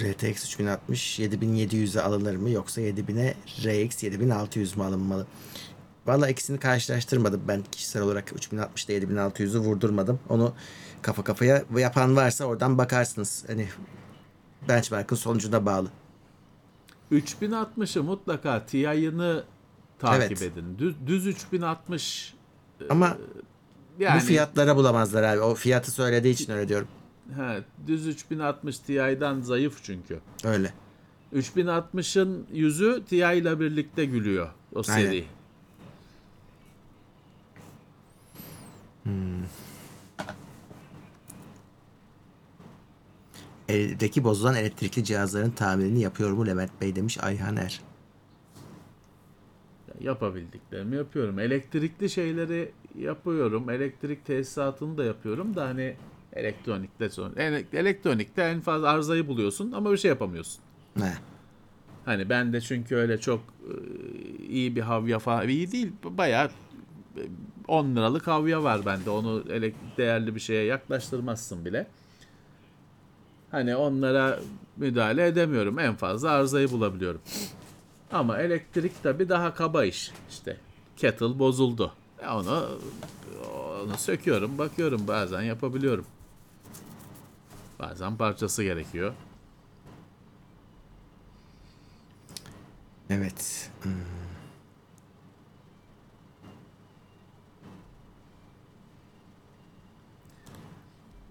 RTX 0.00 0.44
3060 0.44 1.20
7700'e 1.20 2.02
alınır 2.02 2.36
mı 2.36 2.50
yoksa 2.50 2.80
7000'e 2.80 3.34
RX 3.64 4.02
7600 4.02 4.76
mu 4.76 4.84
alınmalı? 4.84 5.26
Valla 6.06 6.28
ikisini 6.28 6.58
karşılaştırmadım 6.58 7.42
ben 7.48 7.62
kişisel 7.72 8.02
olarak 8.02 8.32
3060 8.32 8.84
ile 8.84 8.98
7600'ü 8.98 9.58
vurdurmadım. 9.58 10.20
Onu 10.28 10.54
kafa 11.02 11.24
kafaya 11.24 11.64
yapan 11.76 12.16
varsa 12.16 12.44
oradan 12.44 12.78
bakarsınız. 12.78 13.44
Hani 13.46 13.68
benchmark'ın 14.68 15.16
sonucuna 15.16 15.66
bağlı. 15.66 15.88
3060'ı 17.12 18.02
mutlaka 18.02 18.66
TI'ını 18.66 19.44
takip 19.98 20.22
Evet. 20.22 20.42
edin. 20.42 20.78
Düz, 20.78 20.94
düz 21.06 21.26
3060 21.26 22.34
Ama 22.90 23.16
yani 23.98 24.20
bu 24.20 24.24
fiyatlara 24.24 24.76
bulamazlar 24.76 25.22
abi. 25.22 25.40
O 25.40 25.54
fiyatı 25.54 25.90
söylediği 25.90 26.34
için 26.34 26.52
öyle 26.52 26.68
diyorum. 26.68 26.88
he, 27.36 27.62
düz 27.86 28.06
3060 28.06 28.78
Ti'den 28.78 29.40
zayıf 29.40 29.78
çünkü. 29.82 30.20
Öyle. 30.44 30.72
3060'ın 31.34 32.46
yüzü 32.52 33.02
Ti 33.08 33.16
ile 33.16 33.60
birlikte 33.60 34.04
gülüyor 34.04 34.48
o 34.74 34.82
Aynen. 34.88 35.10
seri. 35.10 35.24
Evdeki 43.68 44.24
bozulan 44.24 44.54
elektrikli 44.54 45.04
cihazların 45.04 45.50
tamirini 45.50 46.00
yapıyor 46.00 46.30
mu 46.30 46.46
Levent 46.46 46.80
Bey 46.80 46.96
demiş 46.96 47.18
Ayhan 47.24 47.56
Er. 47.56 47.80
Yapabildiklerimi 50.00 50.96
yapıyorum. 50.96 51.38
Elektrikli 51.38 52.10
şeyleri 52.10 52.72
yapıyorum. 52.98 53.70
Elektrik 53.70 54.24
tesisatını 54.26 54.98
da 54.98 55.04
yapıyorum 55.04 55.56
da 55.56 55.64
hani 55.64 55.96
elektronikte 56.32 57.10
son. 57.10 57.32
ele- 57.36 57.64
Elektronikte 57.72 58.42
en 58.42 58.60
fazla 58.60 58.88
arızayı 58.88 59.26
buluyorsun 59.28 59.72
ama 59.72 59.92
bir 59.92 59.96
şey 59.96 60.08
yapamıyorsun. 60.08 60.60
Ne? 60.96 61.12
Hani 62.04 62.28
ben 62.28 62.52
de 62.52 62.60
çünkü 62.60 62.96
öyle 62.96 63.20
çok 63.20 63.40
e, 63.40 63.72
iyi 64.44 64.76
bir 64.76 64.80
havya 64.80 65.18
falan 65.18 65.48
iyi 65.48 65.72
değil 65.72 65.92
bayağı 66.04 66.46
e, 67.16 67.22
10 67.68 67.96
liralık 67.96 68.26
havya 68.26 68.62
var 68.64 68.86
bende. 68.86 69.10
Onu 69.10 69.44
değerli 69.96 70.34
bir 70.34 70.40
şeye 70.40 70.64
yaklaştırmazsın 70.64 71.64
bile. 71.64 71.86
Hani 73.50 73.76
onlara 73.76 74.40
müdahale 74.76 75.26
edemiyorum. 75.26 75.78
En 75.78 75.94
fazla 75.94 76.30
arızayı 76.30 76.70
bulabiliyorum. 76.70 77.20
Ama 78.12 78.38
elektrik 78.38 79.02
tabi 79.02 79.28
daha 79.28 79.54
kaba 79.54 79.84
iş. 79.84 80.12
İşte 80.30 80.56
kettle 80.96 81.38
bozuldu. 81.38 81.92
E 82.22 82.28
onu 82.28 82.68
onu 83.84 83.96
söküyorum, 83.96 84.58
bakıyorum 84.58 85.08
bazen 85.08 85.42
yapabiliyorum. 85.42 86.06
Bazen 87.78 88.16
parçası 88.16 88.62
gerekiyor. 88.62 89.12
Evet. 93.10 93.70
Hmm. 93.82 94.25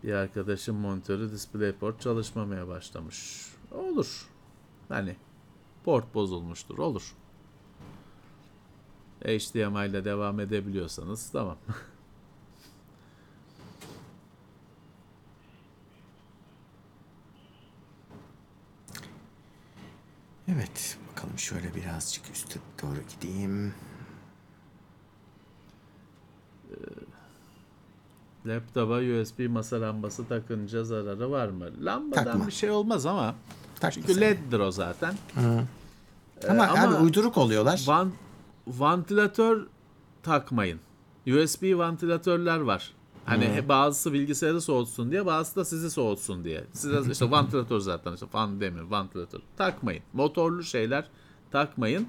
Bir 0.05 0.13
arkadaşım 0.13 0.75
monitörü 0.75 1.31
DisplayPort 1.31 2.01
çalışmamaya 2.01 2.67
başlamış. 2.67 3.47
Olur. 3.71 4.27
Hani 4.89 5.15
port 5.83 6.13
bozulmuştur. 6.13 6.77
Olur. 6.77 7.15
HDMI 9.21 9.89
ile 9.89 10.05
devam 10.05 10.39
edebiliyorsanız 10.39 11.31
tamam. 11.31 11.57
Evet. 20.47 20.97
Bakalım 21.11 21.39
şöyle 21.39 21.75
birazcık 21.75 22.31
üste 22.31 22.59
doğru 22.81 22.97
gideyim. 23.09 23.73
Laptopa 28.45 28.93
USB 28.95 29.49
masa 29.49 29.81
lambası 29.81 30.27
takınca 30.27 30.83
zararı 30.83 31.31
var 31.31 31.47
mı? 31.47 31.65
Lambadan 31.81 32.23
Takma. 32.23 32.47
bir 32.47 32.51
şey 32.51 32.69
olmaz 32.71 33.05
ama 33.05 33.35
Takma 33.79 33.91
çünkü 33.91 34.13
sen. 34.13 34.21
LED'dir 34.21 34.59
o 34.59 34.71
zaten. 34.71 35.13
Ama, 36.49 36.63
ama- 36.67 36.81
abi 36.81 36.95
uyduruk 37.03 37.37
oluyorlar. 37.37 37.83
Van, 37.87 38.11
vantilatör 38.67 39.67
takmayın. 40.23 40.79
USB 41.27 41.77
vantilatörler 41.77 42.59
var. 42.59 42.93
Hani 43.25 43.45
he- 43.45 43.69
bazısı 43.69 44.13
bilgisayarı 44.13 44.61
soğutsun 44.61 45.11
diye, 45.11 45.25
bazısı 45.25 45.55
da 45.55 45.65
sizi 45.65 45.91
soğutsun 45.91 46.43
diye. 46.43 46.63
Size 46.73 47.11
işte 47.11 47.31
vantilatör 47.31 47.79
zaten 47.79 48.13
işte 48.13 48.27
fan 48.27 48.61
demir, 48.61 48.81
vantilatör. 48.81 49.39
Takmayın. 49.57 50.03
Motorlu 50.13 50.63
şeyler 50.63 51.05
takmayın. 51.51 52.07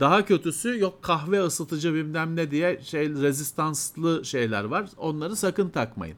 Daha 0.00 0.24
kötüsü 0.24 0.80
yok 0.80 1.02
kahve 1.02 1.40
ısıtıcı 1.40 1.94
bilmem 1.94 2.36
ne 2.36 2.50
diye 2.50 2.80
şey 2.82 3.08
rezistanslı 3.08 4.24
şeyler 4.24 4.64
var. 4.64 4.90
Onları 4.96 5.36
sakın 5.36 5.68
takmayın. 5.68 6.16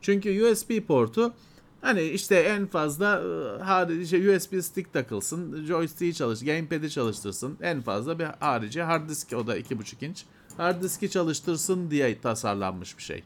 Çünkü 0.00 0.44
USB 0.44 0.86
portu 0.86 1.32
hani 1.80 2.02
işte 2.02 2.34
en 2.36 2.66
fazla 2.66 3.22
harici 3.62 4.08
şey 4.08 4.36
USB 4.36 4.60
stick 4.60 4.92
takılsın, 4.92 5.64
joystick'i 5.64 6.14
çalış, 6.14 6.44
gamepad'i 6.44 6.90
çalıştırsın. 6.90 7.58
En 7.62 7.80
fazla 7.80 8.18
bir 8.18 8.24
harici 8.24 8.82
hard 8.82 9.08
disk 9.08 9.32
o 9.32 9.46
da 9.46 9.58
2.5 9.58 10.06
inç. 10.06 10.24
Hard 10.56 10.82
diski 10.82 11.10
çalıştırsın 11.10 11.90
diye 11.90 12.20
tasarlanmış 12.20 12.98
bir 12.98 13.02
şey. 13.02 13.24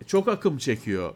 E, 0.00 0.04
Çok 0.06 0.28
akım 0.28 0.58
çekiyor 0.58 1.14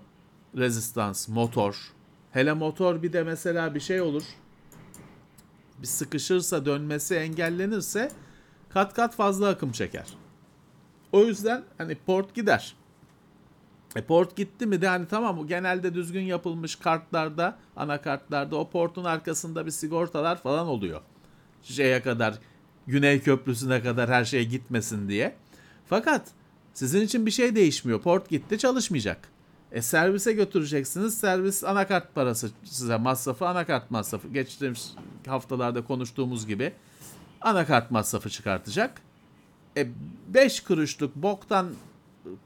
rezistans, 0.57 1.29
motor. 1.29 1.93
Hele 2.33 2.53
motor 2.53 3.03
bir 3.03 3.13
de 3.13 3.23
mesela 3.23 3.75
bir 3.75 3.81
şey 3.81 4.01
olur. 4.01 4.23
Bir 5.83 5.87
sıkışırsa 5.87 6.65
dönmesi 6.65 7.15
engellenirse 7.15 8.11
kat 8.69 8.95
kat 8.95 9.15
fazla 9.17 9.49
akım 9.49 9.73
çeker. 9.73 10.07
O 11.13 11.25
yüzden 11.25 11.65
hani 11.79 11.95
port 11.95 12.35
gider. 12.35 12.75
E 13.97 14.03
port 14.03 14.37
gitti 14.37 14.67
mi 14.67 14.83
de 14.83 14.89
hani 14.89 15.09
tamam 15.09 15.37
bu 15.37 15.47
genelde 15.47 15.95
düzgün 15.95 16.23
yapılmış 16.23 16.77
kartlarda, 16.77 17.59
anakartlarda 17.77 18.57
o 18.57 18.71
portun 18.71 19.05
arkasında 19.05 19.67
bir 19.67 19.71
sigortalar 19.71 20.43
falan 20.43 20.67
oluyor. 20.67 21.01
Şeye 21.63 22.03
kadar 22.03 22.39
Güney 22.87 23.21
Köprüsü'ne 23.21 23.83
kadar 23.83 24.11
her 24.11 24.25
şey 24.25 24.47
gitmesin 24.47 25.09
diye. 25.09 25.37
Fakat 25.87 26.29
sizin 26.75 27.01
için 27.01 27.27
bir 27.27 27.31
şey 27.31 27.55
değişmiyor. 27.55 28.03
Port 28.03 28.29
gitti 28.29 28.59
çalışmayacak. 28.59 29.29
E 29.73 29.83
servise 29.83 30.33
götüreceksiniz. 30.33 31.19
Servis 31.19 31.65
anakart 31.65 32.15
parası 32.15 32.51
size 32.65 32.97
masrafı 32.97 33.49
anakart 33.49 33.91
masrafı. 33.91 34.29
Geçtiğimiz 34.29 34.95
haftalarda 35.27 35.85
konuştuğumuz 35.85 36.47
gibi 36.47 36.73
anakart 37.41 37.91
masrafı 37.91 38.31
çıkartacak. 38.31 39.03
E 39.77 39.89
5 40.29 40.61
kuruşluk 40.61 41.17
boktan 41.17 41.67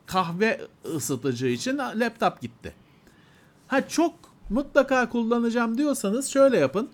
kahve 0.06 0.60
ısıtıcı 0.94 1.46
için 1.46 1.78
laptop 1.78 2.40
gitti. 2.40 2.74
Ha 3.66 3.88
çok 3.88 4.14
mutlaka 4.50 5.08
kullanacağım 5.08 5.78
diyorsanız 5.78 6.28
şöyle 6.28 6.58
yapın. 6.58 6.90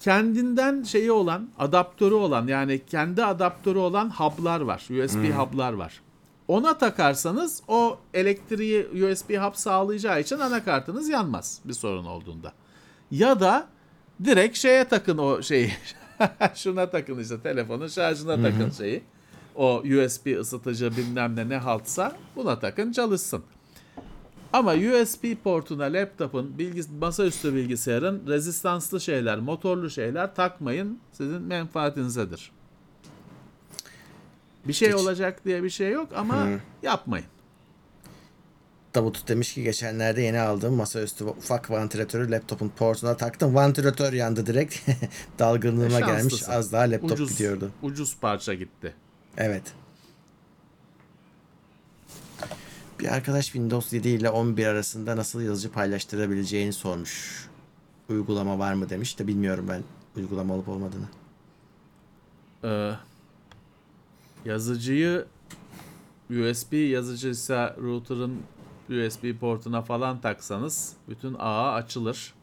kendinden 0.00 0.82
şeyi 0.82 1.12
olan, 1.12 1.48
adaptörü 1.58 2.14
olan 2.14 2.46
yani 2.46 2.86
kendi 2.86 3.24
adaptörü 3.24 3.78
olan 3.78 4.10
hub'lar 4.10 4.60
var. 4.60 5.04
USB 5.04 5.34
hub'lar 5.34 5.72
var. 5.72 6.00
Ona 6.48 6.78
takarsanız 6.78 7.62
o 7.68 7.98
elektriği 8.14 8.86
USB 8.86 9.30
hub 9.30 9.54
sağlayacağı 9.54 10.20
için 10.20 10.38
anakartınız 10.38 11.08
yanmaz 11.08 11.60
bir 11.64 11.72
sorun 11.72 12.04
olduğunda. 12.04 12.52
Ya 13.10 13.40
da 13.40 13.66
direkt 14.24 14.58
şeye 14.58 14.84
takın 14.84 15.18
o 15.18 15.42
şeyi. 15.42 15.72
Şuna 16.54 16.90
takın 16.90 17.18
işte 17.18 17.40
telefonun 17.40 17.88
şarjına 17.88 18.42
takın 18.42 18.70
şeyi. 18.70 19.02
O 19.56 19.76
USB 19.78 20.40
ısıtıcı 20.40 20.96
bilmem 20.96 21.36
ne 21.36 21.48
ne 21.48 21.56
haltsa 21.56 22.16
buna 22.36 22.58
takın 22.58 22.92
çalışsın. 22.92 23.44
Ama 24.52 24.72
USB 24.72 25.34
portuna 25.44 25.84
laptopun, 25.84 26.58
bilgis 26.58 26.88
masaüstü 27.00 27.54
bilgisayarın 27.54 28.26
rezistanslı 28.26 29.00
şeyler, 29.00 29.38
motorlu 29.38 29.90
şeyler 29.90 30.34
takmayın. 30.34 30.98
Sizin 31.12 31.42
menfaatinizedir. 31.42 32.57
Bir 34.64 34.72
şey 34.72 34.88
Geç. 34.88 34.96
olacak 35.00 35.44
diye 35.44 35.62
bir 35.62 35.70
şey 35.70 35.90
yok 35.92 36.08
ama 36.16 36.48
yapmayın. 36.82 37.26
Davut 38.94 39.28
demiş 39.28 39.54
ki 39.54 39.62
geçenlerde 39.62 40.22
yeni 40.22 40.40
aldığım 40.40 40.74
masaüstü 40.74 41.24
ufak 41.24 41.70
vantilatörü 41.70 42.30
laptopun 42.30 42.68
portuna 42.68 43.16
taktım. 43.16 43.54
Vantilatör 43.54 44.12
yandı 44.12 44.46
direkt. 44.46 44.88
Dalgınlığıma 45.38 45.98
E, 45.98 46.00
gelmiş. 46.00 46.48
Az 46.48 46.72
daha 46.72 46.82
laptop 46.82 47.10
ucuz, 47.12 47.30
gidiyordu. 47.32 47.70
Ucuz 47.82 48.16
parça 48.20 48.54
gitti. 48.54 48.94
Evet. 49.36 49.62
Bir 53.00 53.08
arkadaş 53.14 53.44
Windows 53.44 53.92
7 53.92 54.08
ile 54.08 54.30
11 54.30 54.66
arasında 54.66 55.16
nasıl 55.16 55.40
yazıcı 55.40 55.72
paylaştırabileceğini 55.72 56.72
sormuş. 56.72 57.46
Uygulama 58.08 58.58
var 58.58 58.74
mı 58.74 58.90
demiş 58.90 59.18
de 59.18 59.26
bilmiyorum 59.26 59.66
ben 59.68 59.82
uygulama 60.16 60.54
olup 60.54 60.68
olmadığını. 60.68 61.06
Ee, 62.64 62.92
yazıcıyı 64.44 65.24
USB 66.30 66.72
yazıcıysa 66.72 67.76
router'ın 67.82 68.36
USB 68.90 69.38
portuna 69.40 69.82
falan 69.82 70.20
taksanız 70.20 70.92
bütün 71.08 71.34
ağa 71.38 71.72
açılır. 71.72 72.34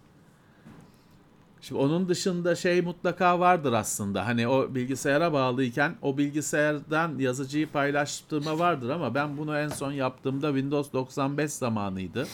Şimdi 1.62 1.82
onun 1.82 2.10
dışında 2.10 2.56
şey 2.56 2.82
mutlaka 2.82 3.40
vardır 3.40 3.74
aslında. 3.74 4.28
Hani 4.28 4.48
o 4.48 4.76
bilgisayara 4.76 5.34
bağlıyken 5.34 5.96
o 6.02 6.18
bilgisayardan 6.18 7.20
yazıcıyı 7.20 7.72
paylaştırma 7.72 8.60
vardır 8.60 8.90
ama 8.90 9.16
ben 9.16 9.38
bunu 9.38 9.58
en 9.58 9.68
son 9.68 9.92
yaptığımda 9.92 10.48
Windows 10.48 10.94
95 10.94 11.52
zamanıydı. 11.52 12.28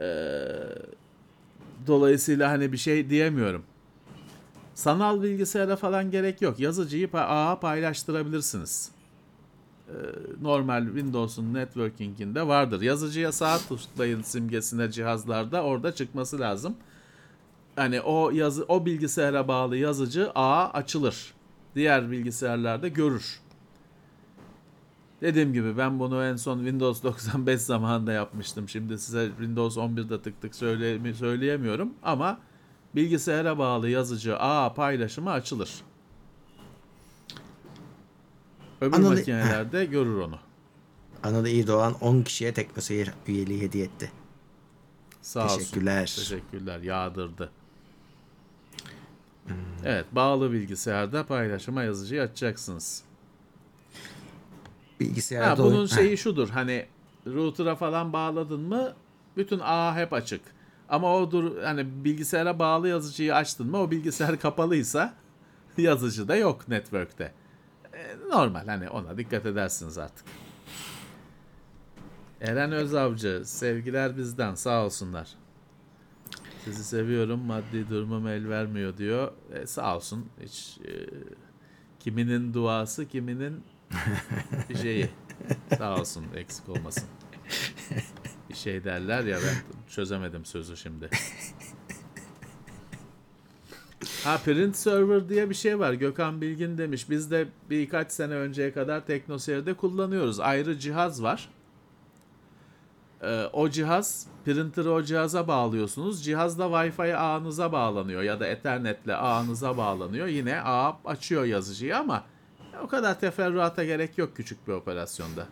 Ee, 0.00 0.44
dolayısıyla 1.86 2.50
hani 2.50 2.72
bir 2.72 2.76
şey 2.76 3.10
diyemiyorum. 3.10 3.64
Sanal 4.74 5.22
bilgisayara 5.22 5.76
falan 5.76 6.10
gerek 6.10 6.42
yok. 6.42 6.60
Yazıcıyı 6.60 7.08
ağa 7.12 7.60
paylaştırabilirsiniz. 7.60 8.90
Ee, 9.88 9.92
normal 10.42 10.86
Windows'un 10.86 11.54
networking'inde 11.54 12.46
vardır. 12.46 12.80
Yazıcıya 12.80 13.32
sağ 13.32 13.58
tıklayın 13.58 14.22
simgesine 14.22 14.90
cihazlarda 14.90 15.62
orada 15.62 15.94
çıkması 15.94 16.40
lazım. 16.40 16.76
Hani 17.76 18.00
o 18.00 18.30
yazı 18.30 18.64
o 18.68 18.86
bilgisayara 18.86 19.48
bağlı 19.48 19.76
yazıcı 19.76 20.30
ağa 20.34 20.70
açılır. 20.70 21.34
Diğer 21.74 22.10
bilgisayarlarda 22.10 22.88
görür. 22.88 23.40
Dediğim 25.20 25.52
gibi 25.52 25.78
ben 25.78 25.98
bunu 25.98 26.24
en 26.24 26.36
son 26.36 26.58
Windows 26.58 27.02
95 27.02 27.60
zamanında 27.60 28.12
yapmıştım. 28.12 28.68
Şimdi 28.68 28.98
size 28.98 29.28
Windows 29.28 29.76
11'de 29.76 30.22
tık 30.22 30.42
tık 30.42 30.54
söyle, 30.54 31.14
söyleyemiyorum 31.14 31.94
ama 32.02 32.38
bilgisayara 32.96 33.58
bağlı 33.58 33.88
yazıcı 33.88 34.36
ağ 34.38 34.74
paylaşımı 34.74 35.30
açılır. 35.30 35.70
Öbür 38.80 38.96
Anladı- 38.96 39.14
makinelerde 39.18 39.84
görür 39.84 40.18
onu. 40.18 40.38
Anadolu 41.22 41.48
iyi 41.48 41.66
doğan 41.66 41.94
10 42.00 42.22
kişiye 42.22 42.54
teknoseyir 42.54 43.10
üyeliği 43.26 43.60
hediye 43.62 43.84
etti. 43.84 44.12
Sağ 45.22 45.44
olsun. 45.44 45.58
Teşekkürler. 45.58 46.14
Teşekkürler. 46.16 46.80
Yağdırdı. 46.80 47.50
Evet, 49.84 50.06
bağlı 50.12 50.52
bilgisayarda 50.52 51.26
paylaşıma 51.26 51.82
yazıcıyı 51.82 52.22
açacaksınız. 52.22 53.02
Bilgisayarda 55.00 55.50
Ha, 55.50 55.58
bunun 55.58 55.74
oyun- 55.76 55.86
şeyi 55.86 56.18
şudur. 56.18 56.48
Hani 56.48 56.86
router'a 57.26 57.74
falan 57.76 58.12
bağladın 58.12 58.60
mı 58.60 58.92
bütün 59.36 59.58
ağ 59.62 59.96
hep 59.96 60.12
açık. 60.12 60.40
Ama 60.88 61.16
o 61.16 61.30
dur 61.30 61.62
hani 61.62 62.04
bilgisayara 62.04 62.58
bağlı 62.58 62.88
yazıcıyı 62.88 63.34
açtın 63.34 63.70
mı 63.70 63.78
o 63.78 63.90
bilgisayar 63.90 64.38
kapalıysa 64.40 65.14
yazıcı 65.76 66.28
da 66.28 66.36
yok 66.36 66.68
network'te. 66.68 67.32
E, 67.92 68.16
normal 68.28 68.66
hani 68.66 68.88
ona 68.88 69.18
dikkat 69.18 69.46
edersiniz 69.46 69.98
artık. 69.98 70.26
Eren 72.40 72.72
Özavcı 72.72 73.42
sevgiler 73.44 74.16
bizden 74.16 74.54
sağ 74.54 74.84
olsunlar. 74.84 75.28
Sizi 76.64 76.84
seviyorum 76.84 77.40
maddi 77.40 77.88
durumum 77.88 78.28
el 78.28 78.48
vermiyor 78.48 78.96
diyor. 78.96 79.32
E, 79.52 79.66
sağ 79.66 79.96
olsun 79.96 80.26
hiç 80.40 80.78
e, 80.78 80.92
kiminin 82.00 82.54
duası 82.54 83.08
kiminin 83.08 83.64
şeyi. 84.82 85.10
Sağ 85.78 85.96
olsun 85.96 86.24
eksik 86.36 86.68
olmasın. 86.68 87.08
Şey 88.54 88.84
derler 88.84 89.24
ya 89.24 89.36
ben 89.36 89.76
çözemedim 89.88 90.44
sözü 90.44 90.76
şimdi. 90.76 91.10
Ha 94.24 94.38
print 94.44 94.76
server 94.76 95.28
diye 95.28 95.50
bir 95.50 95.54
şey 95.54 95.78
var. 95.78 95.92
Gökhan 95.92 96.40
Bilgin 96.40 96.78
demiş. 96.78 97.10
Biz 97.10 97.30
de 97.30 97.48
birkaç 97.70 98.12
sene 98.12 98.34
önceye 98.34 98.72
kadar 98.72 99.06
TeknoSeyir'de 99.06 99.74
kullanıyoruz. 99.74 100.40
Ayrı 100.40 100.78
cihaz 100.78 101.22
var. 101.22 101.48
Ee, 103.22 103.44
o 103.52 103.68
cihaz 103.70 104.26
printer'ı 104.44 104.92
o 104.92 105.02
cihaza 105.02 105.48
bağlıyorsunuz. 105.48 106.24
Cihaz 106.24 106.58
da 106.58 106.64
Wi-Fi 106.64 107.16
ağınıza 107.16 107.72
bağlanıyor 107.72 108.22
ya 108.22 108.40
da 108.40 108.46
Ethernet'le 108.46 109.08
ağınıza 109.08 109.76
bağlanıyor. 109.76 110.26
Yine 110.26 110.60
ağ 110.60 110.98
açıyor 111.04 111.44
yazıcıyı 111.44 111.98
ama 111.98 112.24
o 112.82 112.86
kadar 112.86 113.20
teferruata 113.20 113.84
gerek 113.84 114.18
yok 114.18 114.36
küçük 114.36 114.68
bir 114.68 114.72
operasyonda. 114.72 115.46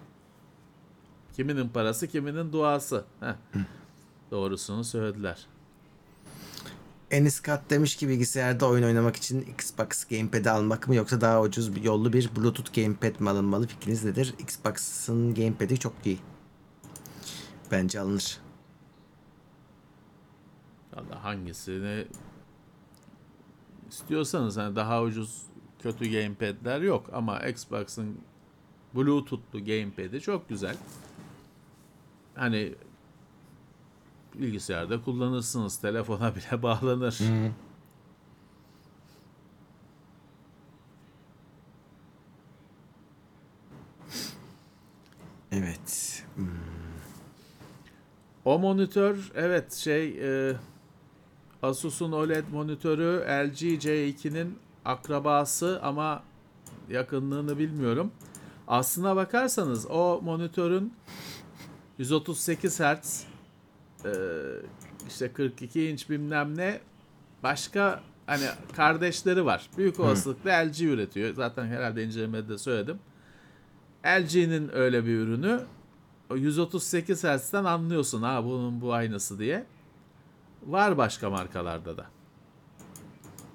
Kiminin 1.36 1.68
parası, 1.68 2.08
kiminin 2.08 2.52
duası. 2.52 3.04
Heh. 3.20 3.34
Doğrusunu 4.30 4.84
söylediler. 4.84 5.46
Enis 7.10 7.40
Kat 7.40 7.70
demiş 7.70 7.96
ki 7.96 8.08
bilgisayarda 8.08 8.68
oyun 8.68 8.82
oynamak 8.82 9.16
için 9.16 9.40
Xbox 9.40 10.04
Gamepad'i 10.04 10.50
almak 10.50 10.88
mı 10.88 10.94
yoksa 10.94 11.20
daha 11.20 11.42
ucuz 11.42 11.76
bir 11.76 11.82
yollu 11.82 12.12
bir 12.12 12.36
Bluetooth 12.36 12.74
Gamepad 12.74 13.20
mi 13.20 13.30
alınmalı? 13.30 13.66
Fikriniz 13.66 14.04
nedir? 14.04 14.34
Xbox'ın 14.38 15.34
Gamepad'i 15.34 15.78
çok 15.78 15.92
iyi. 16.04 16.18
Bence 17.70 18.00
alınır. 18.00 18.38
Valla 20.94 21.24
hangisini 21.24 22.06
istiyorsanız 23.90 24.56
hani 24.56 24.76
daha 24.76 25.02
ucuz 25.02 25.42
kötü 25.82 26.10
gamepad'ler 26.10 26.80
yok 26.80 27.10
ama 27.12 27.40
Xbox'ın 27.40 28.18
Bluetooth'lu 28.94 29.64
gamepad'i 29.64 30.20
çok 30.20 30.48
güzel. 30.48 30.76
Hani 32.34 32.74
bilgisayarda 34.34 35.02
kullanırsınız, 35.02 35.76
telefona 35.76 36.34
bile 36.36 36.62
bağlanır. 36.62 37.18
Evet. 45.52 46.24
Hmm. 46.36 46.46
O 48.44 48.58
monitör 48.58 49.32
evet 49.34 49.72
şey 49.72 50.18
e, 50.50 50.56
Asus'un 51.62 52.12
OLED 52.12 52.44
monitörü 52.52 53.20
LG 53.20 53.62
C2'nin 53.62 54.58
akrabası 54.84 55.80
ama 55.82 56.22
yakınlığını 56.90 57.58
bilmiyorum. 57.58 58.12
Aslına 58.68 59.16
bakarsanız 59.16 59.86
o 59.90 60.20
monitörün 60.22 60.92
138 62.02 62.80
Hz 62.80 63.24
e, 64.04 64.10
işte 65.08 65.32
42 65.32 65.88
inç 65.88 66.10
bilmem 66.10 66.58
ne 66.58 66.80
başka 67.42 68.02
hani 68.26 68.44
kardeşleri 68.76 69.44
var. 69.44 69.70
Büyük 69.78 70.00
olasılıkla 70.00 70.50
LG 70.50 70.80
üretiyor. 70.80 71.34
Zaten 71.34 71.66
herhalde 71.66 72.04
incelemede 72.04 72.48
de 72.48 72.58
söyledim. 72.58 72.98
LG'nin 74.06 74.70
öyle 74.74 75.04
bir 75.04 75.18
ürünü. 75.18 75.60
O 76.30 76.36
138 76.36 77.24
Hz'den 77.24 77.64
anlıyorsun 77.64 78.22
ha 78.22 78.44
bunun 78.44 78.80
bu 78.80 78.92
aynısı 78.92 79.38
diye. 79.38 79.66
Var 80.66 80.96
başka 80.96 81.30
markalarda 81.30 81.96
da. 81.96 82.06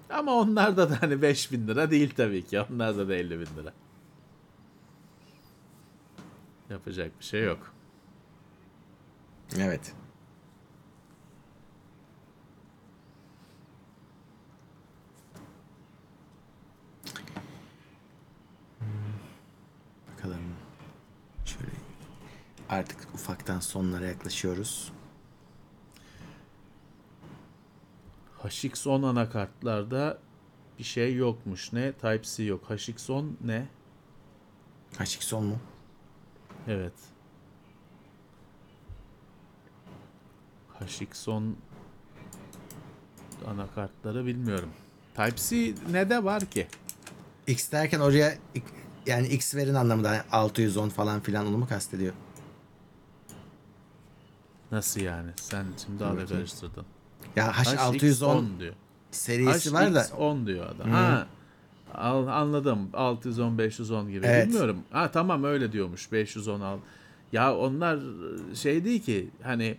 Ama 0.10 0.34
onlarda 0.34 0.90
da 0.90 1.02
hani 1.02 1.22
5000 1.22 1.68
lira 1.68 1.92
değil 1.92 2.14
tabii 2.18 2.46
ki. 2.46 2.62
Onlarda 2.62 3.08
da 3.08 3.16
50 3.16 3.40
bin 3.40 3.46
lira. 3.46 3.74
Yapacak 6.70 7.12
bir 7.20 7.26
şey 7.26 7.44
yok. 7.44 7.77
Evet. 9.56 9.94
Hmm. 18.80 18.88
Bakalım. 20.14 20.38
Şöyle 21.46 21.72
artık 22.70 23.14
ufaktan 23.14 23.60
sonlara 23.60 24.06
yaklaşıyoruz. 24.06 24.92
HX10 28.44 29.06
anakartlarda 29.08 30.20
bir 30.80 30.84
şey 30.84 31.16
yokmuş. 31.16 31.74
Ne? 31.74 31.92
Type-C 31.92 32.44
yok. 32.44 32.64
HX10 32.70 33.32
ne? 33.42 33.68
HX10 34.94 35.42
mu? 35.42 35.60
Evet. 36.68 36.94
HX10 40.86 41.52
anakartları 43.48 44.26
bilmiyorum. 44.26 44.70
Type-C 45.16 45.74
ne 45.92 46.10
de 46.10 46.24
var 46.24 46.46
ki? 46.46 46.68
X 47.48 47.72
derken 47.72 48.00
oraya 48.00 48.38
yani 49.06 49.28
X 49.28 49.56
verin 49.56 49.74
anlamında 49.74 50.14
yani 50.14 50.24
610 50.32 50.90
falan 50.90 51.20
filan 51.20 51.48
onu 51.48 51.58
mu 51.58 51.68
kastediyor? 51.68 52.14
Nasıl 54.72 55.02
yani? 55.02 55.32
Sen 55.36 55.66
şimdi 55.86 56.00
daha 56.00 56.18
da 56.18 56.26
karıştırdın. 56.26 56.86
Ya 57.36 57.52
H610 57.52 57.98
HX10 57.98 58.60
diyor. 58.60 58.74
serisi 59.12 59.74
var 59.74 59.96
da 59.96 60.02
HX10 60.02 60.48
diyor 60.48 60.66
adam. 60.76 60.90
Ha. 60.90 61.28
Al, 61.94 62.28
anladım. 62.28 62.90
610 62.94 63.58
510 63.58 64.12
gibi. 64.12 64.26
Evet. 64.26 64.48
Bilmiyorum. 64.48 64.84
Ha 64.92 65.12
tamam 65.12 65.44
öyle 65.44 65.72
diyormuş. 65.72 66.12
510 66.12 66.62
al. 66.62 66.78
Ya 67.32 67.58
onlar 67.58 68.00
şey 68.54 68.86
değil 68.86 69.04
ki 69.04 69.30
hani 69.44 69.78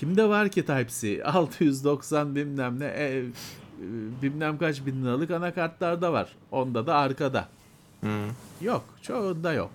kimde 0.00 0.28
var 0.28 0.48
ki 0.48 0.66
Type-C? 0.66 1.24
690 1.24 2.34
bilmem 2.34 2.80
ne 2.80 2.86
e, 2.86 3.18
e, 3.18 3.22
bilmem 4.22 4.58
kaç 4.58 4.86
bin 4.86 5.04
liralık 5.04 5.30
anakartlarda 5.30 6.12
var. 6.12 6.36
Onda 6.50 6.86
da 6.86 6.94
arkada. 6.94 7.48
Yok. 8.60 8.84
Çoğunda 9.02 9.52
yok. 9.52 9.70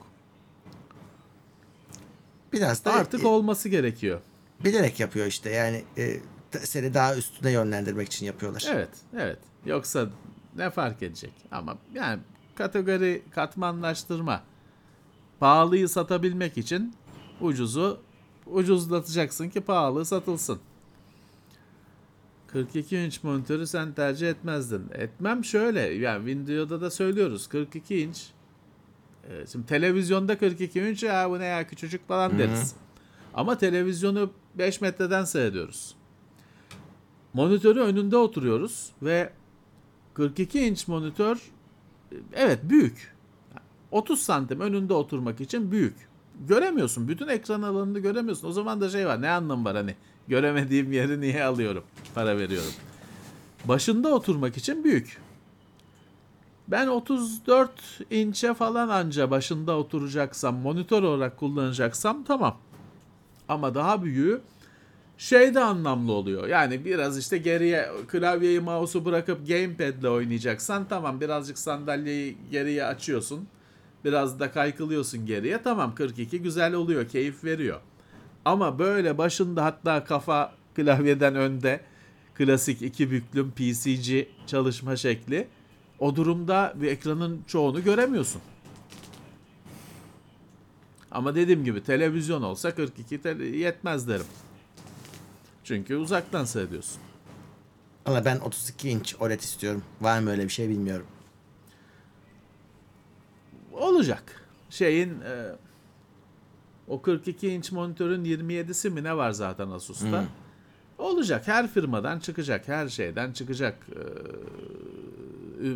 biraz 2.53 2.85
da 2.85 2.93
Artık 2.93 3.23
e, 3.23 3.27
olması 3.27 3.69
gerekiyor. 3.69 4.19
bilerek 4.63 4.99
yapıyor 4.99 5.25
işte 5.25 5.49
yani 5.49 5.83
e, 5.97 6.19
seni 6.59 6.93
daha 6.93 7.15
üstüne 7.15 7.51
yönlendirmek 7.51 8.07
için 8.07 8.25
yapıyorlar. 8.25 8.65
Evet, 8.69 8.89
evet. 9.13 9.39
Yoksa 9.65 10.09
ne 10.55 10.69
fark 10.69 11.03
edecek? 11.03 11.33
Ama 11.51 11.77
yani 11.93 12.19
kategori 12.55 13.21
katmanlaştırma. 13.31 14.43
Pahalıyı 15.39 15.89
satabilmek 15.89 16.57
için 16.57 16.95
ucuzu 17.41 18.04
ucuzlatacaksın 18.47 19.49
ki 19.49 19.61
pahalı 19.61 20.05
satılsın. 20.05 20.59
42 22.47 22.97
inç 22.97 23.23
monitörü 23.23 23.67
sen 23.67 23.93
tercih 23.93 24.29
etmezdin. 24.29 24.85
Etmem 24.93 25.45
şöyle. 25.45 25.81
Yani 25.81 26.25
videoda 26.25 26.81
da 26.81 26.91
söylüyoruz. 26.91 27.47
42 27.47 28.01
inç. 28.01 28.27
e, 29.29 29.47
Şimdi 29.51 29.65
televizyonda 29.65 30.37
42 30.37 30.79
inç 30.81 31.03
ya 31.03 31.29
bu 31.29 31.39
ne 31.39 31.45
ya 31.45 31.67
küçücük 31.67 32.07
falan 32.07 32.39
deriz. 32.39 32.75
Ama 33.33 33.57
televizyonu 33.57 34.31
5 34.55 34.81
metreden 34.81 35.23
seyrediyoruz. 35.23 35.95
Monitörü 37.33 37.79
önünde 37.79 38.17
oturuyoruz 38.17 38.91
ve 39.01 39.29
42 40.13 40.59
inç 40.59 40.87
monitör 40.87 41.35
e, 42.11 42.15
evet 42.33 42.59
büyük. 42.63 43.15
30 43.91 44.19
santim 44.21 44.59
önünde 44.59 44.93
oturmak 44.93 45.41
için 45.41 45.71
büyük. 45.71 45.95
Göremiyorsun. 46.47 47.07
Bütün 47.07 47.27
ekran 47.27 47.61
alanını 47.61 47.99
göremiyorsun. 47.99 48.47
O 48.47 48.51
zaman 48.51 48.81
da 48.81 48.89
şey 48.89 49.07
var. 49.07 49.21
Ne 49.21 49.29
anlamı 49.29 49.65
var 49.65 49.75
hani? 49.75 49.95
Göremediğim 50.27 50.91
yeri 50.91 51.21
niye 51.21 51.43
alıyorum? 51.43 51.83
Para 52.15 52.37
veriyorum. 52.37 52.71
Başında 53.65 54.09
oturmak 54.09 54.57
için 54.57 54.83
büyük. 54.83 55.17
Ben 56.67 56.87
34 56.87 57.71
inçe 58.11 58.53
falan 58.53 58.89
anca 58.89 59.31
başında 59.31 59.77
oturacaksam, 59.77 60.55
monitör 60.55 61.03
olarak 61.03 61.37
kullanacaksam 61.37 62.23
tamam. 62.23 62.57
Ama 63.47 63.75
daha 63.75 64.03
büyüğü 64.03 64.41
şey 65.17 65.55
de 65.55 65.59
anlamlı 65.59 66.11
oluyor. 66.11 66.47
Yani 66.47 66.85
biraz 66.85 67.17
işte 67.17 67.37
geriye 67.37 67.89
klavyeyi 68.07 68.59
mouse'u 68.59 69.05
bırakıp 69.05 69.47
gamepad'le 69.47 70.03
oynayacaksan 70.09 70.85
tamam 70.89 71.21
birazcık 71.21 71.57
sandalyeyi 71.57 72.37
geriye 72.51 72.85
açıyorsun. 72.85 73.47
Biraz 74.05 74.39
da 74.39 74.51
kaykılıyorsun 74.51 75.25
geriye. 75.25 75.61
Tamam 75.63 75.95
42 75.95 76.41
güzel 76.41 76.73
oluyor, 76.73 77.09
keyif 77.09 77.43
veriyor. 77.43 77.79
Ama 78.45 78.79
böyle 78.79 79.17
başında 79.17 79.65
hatta 79.65 80.03
kafa 80.03 80.51
klavyeden 80.75 81.35
önde 81.35 81.81
klasik 82.35 82.81
iki 82.81 83.11
büklüm 83.11 83.51
PCG 83.51 84.27
çalışma 84.47 84.95
şekli. 84.95 85.47
O 85.99 86.15
durumda 86.15 86.73
bir 86.75 86.87
ekranın 86.87 87.41
çoğunu 87.47 87.83
göremiyorsun. 87.83 88.41
Ama 91.11 91.35
dediğim 91.35 91.63
gibi 91.63 91.83
televizyon 91.83 92.41
olsa 92.41 92.75
42 92.75 93.21
te- 93.21 93.43
yetmez 93.43 94.07
derim. 94.07 94.25
Çünkü 95.63 95.95
uzaktan 95.95 96.45
seyrediyorsun. 96.45 97.01
Ama 98.05 98.25
ben 98.25 98.39
32 98.39 98.89
inç 98.89 99.15
OLED 99.19 99.39
istiyorum. 99.39 99.83
Var 100.01 100.19
mı 100.19 100.29
öyle 100.29 100.43
bir 100.43 100.49
şey 100.49 100.69
bilmiyorum. 100.69 101.05
Olacak. 103.75 104.23
Şeyin 104.69 105.09
e, 105.09 105.51
o 106.87 107.01
42 107.01 107.47
inç 107.49 107.71
monitörün 107.71 108.25
27'si 108.25 108.89
mi 108.89 109.03
ne 109.03 109.17
var 109.17 109.31
zaten 109.31 109.69
Asus'ta? 109.69 110.25
Olacak. 110.97 111.47
Her 111.47 111.67
firmadan 111.67 112.19
çıkacak. 112.19 112.67
Her 112.67 112.89
şeyden 112.89 113.31
çıkacak. 113.31 113.77
E, 115.63 115.67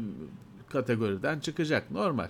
kategoriden 0.70 1.40
çıkacak. 1.40 1.92
Normal. 1.92 2.30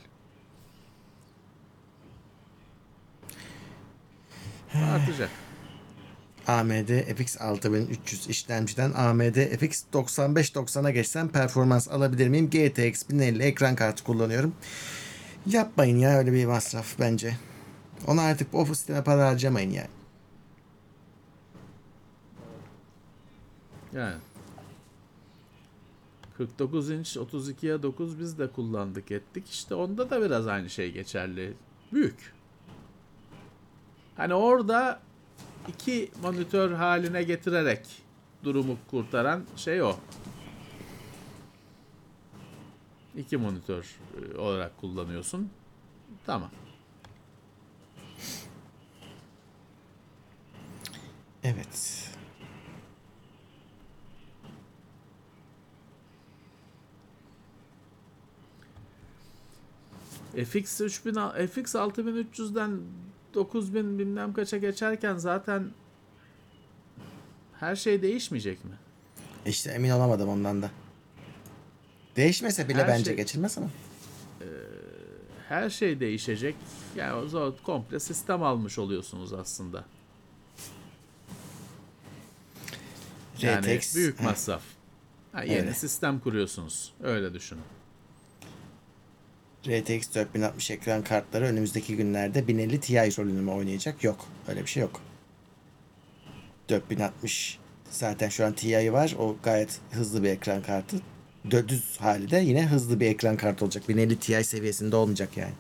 Artacak. 4.74 5.30
AMD 6.48 7.16
FX 7.16 7.42
6300 7.42 8.28
işlemciden 8.28 8.92
AMD 8.96 9.58
FX 9.58 9.84
9590'a 9.94 10.92
geçsem 10.92 11.30
performans 11.30 11.88
alabilir 11.88 12.28
miyim? 12.28 12.50
GTX 12.50 13.10
1050 13.10 13.44
ekran 13.44 13.76
kartı 13.76 14.04
kullanıyorum. 14.04 14.54
Yapmayın 15.46 15.98
ya 15.98 16.18
öyle 16.18 16.34
bir 16.34 16.46
masraf 16.46 17.00
bence. 17.00 17.38
Ona 18.08 18.22
artık 18.22 18.48
o 18.54 18.66
sisteme 18.66 19.04
para 19.04 19.28
harcamayın 19.28 19.72
yani. 19.72 19.90
Yani 23.94 24.16
49 26.38 26.90
inç 26.90 27.18
32'ye 27.18 27.84
9 27.84 28.20
biz 28.20 28.40
de 28.40 28.48
kullandık 28.48 29.12
ettik. 29.12 29.50
İşte 29.50 29.76
onda 29.76 30.10
da 30.10 30.22
biraz 30.22 30.48
aynı 30.48 30.70
şey 30.70 30.92
geçerli. 30.92 31.54
Büyük. 31.94 32.34
Hani 34.18 34.34
orada 34.34 35.00
iki 35.68 36.12
monitör 36.22 36.72
haline 36.72 37.24
getirerek 37.24 37.82
durumu 38.44 38.78
kurtaran 38.92 39.44
şey 39.56 39.82
o. 39.82 39.96
İki 43.18 43.38
monitör 43.38 43.96
e, 44.34 44.38
olarak 44.38 44.78
kullanıyorsun. 44.78 45.50
Tamam. 46.26 46.52
Evet. 51.44 52.06
FX 60.36 60.82
3000 60.82 61.16
al- 61.16 61.48
FX 61.48 61.76
6300'den 61.76 62.82
9000 63.34 64.00
bilmem 64.00 64.34
kaça 64.34 64.58
geçerken 64.58 65.18
zaten 65.18 65.72
her 67.60 67.76
şey 67.76 68.02
değişmeyecek 68.02 68.66
mi? 68.66 68.72
İşte 69.46 69.72
emin 69.72 69.90
olamadım 69.90 70.30
ondan 70.30 70.62
da. 70.62 70.72
Değişmese 72.20 72.70
bile 72.70 72.82
Her 72.82 72.88
bence 72.88 73.04
şey- 73.06 73.16
geçilmez 73.16 73.58
ama. 73.58 73.70
Her 75.50 75.70
şey 75.70 76.00
değişecek. 76.00 76.56
Yani 76.96 77.14
o 77.14 77.28
zaman 77.28 77.54
komple 77.64 78.00
sistem 78.00 78.44
almış 78.44 78.80
oluyorsunuz 78.80 79.34
aslında. 79.34 79.86
Yani 83.42 83.78
RTX 83.78 83.96
büyük 83.96 84.22
masraf. 84.22 84.62
Ha, 85.32 85.44
yeni 85.44 85.54
Evet. 85.56 85.78
sistem 85.78 86.20
kuruyorsunuz. 86.20 86.94
Öyle 87.04 87.34
düşünün. 87.34 87.62
RTX 89.68 90.16
4060 90.16 90.72
ekran 90.72 91.04
kartları 91.04 91.46
önümüzdeki 91.46 91.96
günlerde 91.96 92.48
1050 92.48 92.80
Ti 92.80 92.96
rolünü 92.96 93.42
mü 93.42 93.52
oynayacak? 93.52 94.04
Yok. 94.04 94.26
Öyle 94.48 94.62
bir 94.62 94.68
şey 94.70 94.82
yok. 94.82 95.02
4060 96.70 97.60
zaten 97.92 98.30
şu 98.30 98.46
an 98.46 98.54
Ti'yi 98.54 98.94
var. 98.94 99.16
O 99.20 99.36
gayet 99.44 99.80
hızlı 99.92 100.24
bir 100.24 100.30
ekran 100.30 100.62
kartı. 100.62 100.98
Düz 101.52 101.98
hali 102.02 102.32
de 102.32 102.38
yine 102.38 102.68
hızlı 102.68 103.00
bir 103.00 103.06
ekran 103.06 103.38
kartı 103.38 103.66
olacak. 103.66 103.90
1050 103.90 104.20
Ti 104.20 104.44
seviyesinde 104.44 104.96
olmayacak 104.96 105.38
yani. 105.38 105.54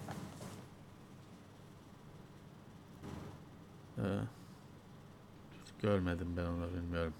Görmedim 5.82 6.28
ben 6.38 6.46
onu 6.46 6.68
bilmiyorum. 6.74 7.14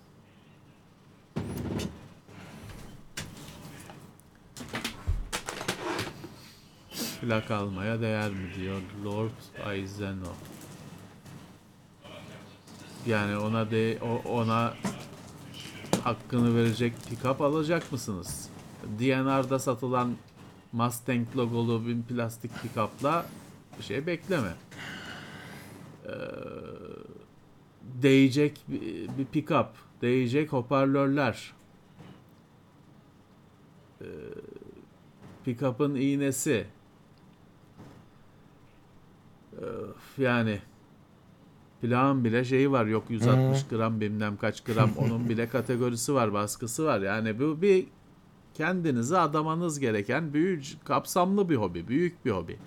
Plak 7.22 7.52
almaya 7.52 8.02
değer 8.02 8.32
mi 8.32 8.50
diyor 8.56 8.82
Lord 9.06 9.66
Aizeno. 9.66 10.34
Yani 13.06 13.38
ona 13.38 13.72
de 13.72 14.00
ona 14.26 14.74
hakkını 16.04 16.56
verecek 16.56 16.94
pick-up 17.10 17.44
alacak 17.44 17.92
mısınız? 17.92 18.50
DNR'da 19.00 19.60
satılan 19.60 20.16
Mustang 20.72 21.36
logolu 21.36 21.88
bir 21.88 22.02
plastik 22.02 22.52
pick-up'la 22.52 23.26
şey 23.82 24.08
bekleme. 24.08 24.54
Ee, 26.06 26.12
değecek 27.82 28.62
bir, 28.68 29.10
bir 29.18 29.26
pick-up, 29.26 29.68
değecek 30.02 30.54
hoparlörler. 30.54 31.54
Ee, 34.02 34.06
pick-up'ın 35.46 35.96
iğnesi. 35.96 36.68
Öf, 39.62 40.20
yani 40.20 40.62
Plağın 41.82 42.24
bile 42.24 42.46
şeyi 42.46 42.72
var 42.72 42.86
yok 42.86 43.04
160 43.10 43.68
gram 43.70 44.02
bilmem 44.02 44.38
kaç 44.38 44.64
gram 44.64 44.92
onun 44.98 45.30
bile 45.30 45.50
kategorisi 45.50 46.14
var 46.14 46.34
baskısı 46.34 46.86
var. 46.86 47.00
Yani 47.00 47.40
bu 47.40 47.62
bir 47.62 47.86
kendinizi 48.54 49.18
adamanız 49.18 49.80
gereken 49.80 50.34
büyük 50.34 50.86
kapsamlı 50.86 51.50
bir 51.50 51.56
hobi 51.56 51.88
büyük 51.88 52.26
bir 52.26 52.32
hobi. 52.32 52.58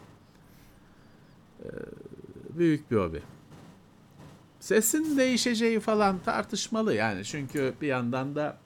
Ee, 1.65 1.69
büyük 2.59 2.91
bir 2.91 2.97
hobi. 2.97 3.23
Sesin 4.61 5.19
değişeceği 5.19 5.81
falan 5.81 6.19
tartışmalı 6.19 6.95
yani. 6.95 7.25
Çünkü 7.25 7.75
bir 7.81 7.87
yandan 7.87 8.35
da 8.35 8.59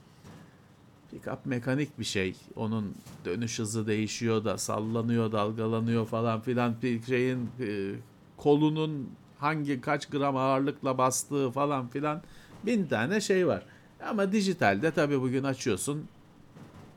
Pickup 1.10 1.46
mekanik 1.46 1.98
bir 1.98 2.04
şey. 2.04 2.36
Onun 2.56 2.94
dönüş 3.24 3.58
hızı 3.58 3.86
değişiyor 3.86 4.44
da 4.44 4.58
sallanıyor, 4.58 5.32
dalgalanıyor 5.32 6.06
falan 6.06 6.40
filan. 6.40 6.74
Bir 6.82 7.02
şeyin 7.02 7.48
e, 7.60 7.92
kolunun 8.36 9.10
hangi 9.38 9.80
kaç 9.80 10.06
gram 10.06 10.36
ağırlıkla 10.36 10.98
bastığı 10.98 11.50
falan 11.50 11.88
filan 11.88 12.22
bin 12.66 12.86
tane 12.86 13.20
şey 13.20 13.46
var. 13.46 13.62
Ama 14.08 14.32
dijitalde 14.32 14.90
tabii 14.90 15.20
bugün 15.20 15.44
açıyorsun. 15.44 16.08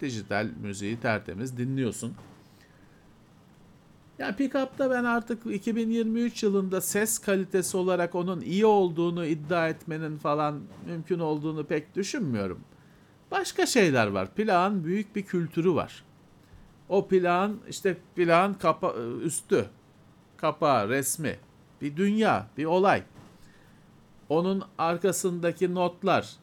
Dijital 0.02 0.48
müziği 0.62 1.00
tertemiz 1.00 1.58
dinliyorsun. 1.58 2.14
Ya 4.20 4.36
Pickup'ta 4.36 4.92
ben 4.92 5.04
artık 5.04 5.46
2023 5.46 6.44
yılında 6.44 6.82
ses 6.82 7.20
kalitesi 7.20 7.78
olarak 7.78 8.16
onun 8.16 8.42
iyi 8.42 8.66
olduğunu 8.66 9.26
iddia 9.26 9.70
etmenin 9.70 10.18
falan 10.18 10.62
mümkün 10.88 11.20
olduğunu 11.20 11.66
pek 11.66 11.96
düşünmüyorum. 11.96 12.60
Başka 13.32 13.66
şeyler 13.66 14.08
var. 14.08 14.34
Plağın 14.36 14.84
büyük 14.84 15.16
bir 15.16 15.24
kültürü 15.24 15.76
var. 15.76 16.04
O 16.90 17.08
plağın 17.08 17.60
işte 17.70 17.98
plağın 18.16 18.54
kapa 18.54 18.94
üstü, 19.24 19.66
kapağı, 20.38 20.90
resmi, 20.90 21.36
bir 21.82 21.98
dünya, 21.98 22.48
bir 22.58 22.66
olay. 22.66 23.04
Onun 24.30 24.64
arkasındaki 24.78 25.76
notlar, 25.76 26.36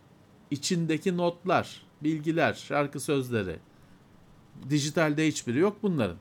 içindeki 0.50 1.16
notlar, 1.16 1.82
bilgiler, 2.02 2.54
şarkı 2.54 3.00
sözleri. 3.00 3.56
Dijitalde 4.70 5.26
hiçbiri 5.26 5.58
yok 5.58 5.76
bunların. 5.82 6.16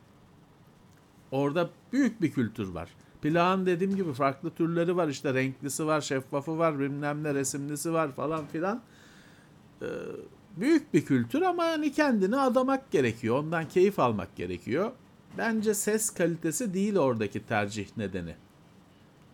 Orada 1.31 1.69
büyük 1.93 2.21
bir 2.21 2.31
kültür 2.31 2.67
var. 2.67 2.89
Plağın 3.21 3.65
dediğim 3.65 3.95
gibi 3.95 4.13
farklı 4.13 4.49
türleri 4.49 4.97
var. 4.97 5.07
İşte 5.07 5.33
renklisi 5.33 5.85
var, 5.85 6.01
şeffafı 6.01 6.57
var, 6.57 6.79
bilmem 6.79 7.23
ne 7.23 7.33
resimlisi 7.33 7.93
var 7.93 8.11
falan 8.11 8.45
filan. 8.45 8.81
Ee, 9.81 9.85
büyük 10.57 10.93
bir 10.93 11.05
kültür 11.05 11.41
ama 11.41 11.63
hani 11.63 11.91
kendini 11.91 12.37
adamak 12.37 12.91
gerekiyor. 12.91 13.39
Ondan 13.39 13.67
keyif 13.67 13.99
almak 13.99 14.35
gerekiyor. 14.35 14.91
Bence 15.37 15.73
ses 15.73 16.09
kalitesi 16.09 16.73
değil 16.73 16.97
oradaki 16.97 17.45
tercih 17.45 17.97
nedeni. 17.97 18.35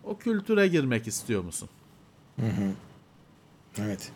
O 0.04 0.18
kültüre 0.18 0.68
girmek 0.68 1.06
istiyor 1.08 1.44
musun? 1.44 1.68
Evet. 3.78 4.12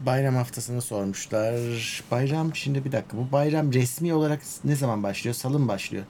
Bayram 0.00 0.34
haftasını 0.34 0.82
sormuşlar. 0.82 1.54
Bayram 2.10 2.54
şimdi 2.54 2.84
bir 2.84 2.92
dakika. 2.92 3.16
Bu 3.16 3.32
bayram 3.32 3.72
resmi 3.72 4.14
olarak 4.14 4.42
ne 4.64 4.76
zaman 4.76 5.02
başlıyor? 5.02 5.34
Salı 5.34 5.58
mı 5.58 5.68
başlıyor? 5.68 6.04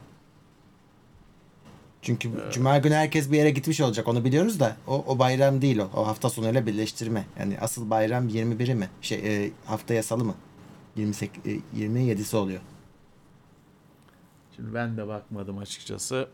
Çünkü 2.02 2.30
cuma 2.52 2.78
günü 2.78 2.94
herkes 2.94 3.32
bir 3.32 3.36
yere 3.36 3.50
gitmiş 3.50 3.80
olacak. 3.80 4.08
Onu 4.08 4.24
biliyoruz 4.24 4.60
da 4.60 4.76
o, 4.86 5.04
o 5.06 5.18
bayram 5.18 5.62
değil 5.62 5.78
o. 5.78 5.90
O 5.96 6.06
hafta 6.06 6.30
sonuyla 6.30 6.66
birleştirme. 6.66 7.26
Yani 7.38 7.58
asıl 7.60 7.90
bayram 7.90 8.28
21'i 8.28 8.74
mi? 8.74 8.88
Şey 9.02 9.46
e, 9.46 9.50
haftaya 9.64 10.02
salı 10.02 10.24
mı? 10.24 10.34
28 10.96 11.42
e, 11.46 11.60
27'si 11.78 12.36
oluyor. 12.36 12.60
Şimdi 14.56 14.74
ben 14.74 14.96
de 14.96 15.06
bakmadım 15.08 15.58
açıkçası. 15.58 16.28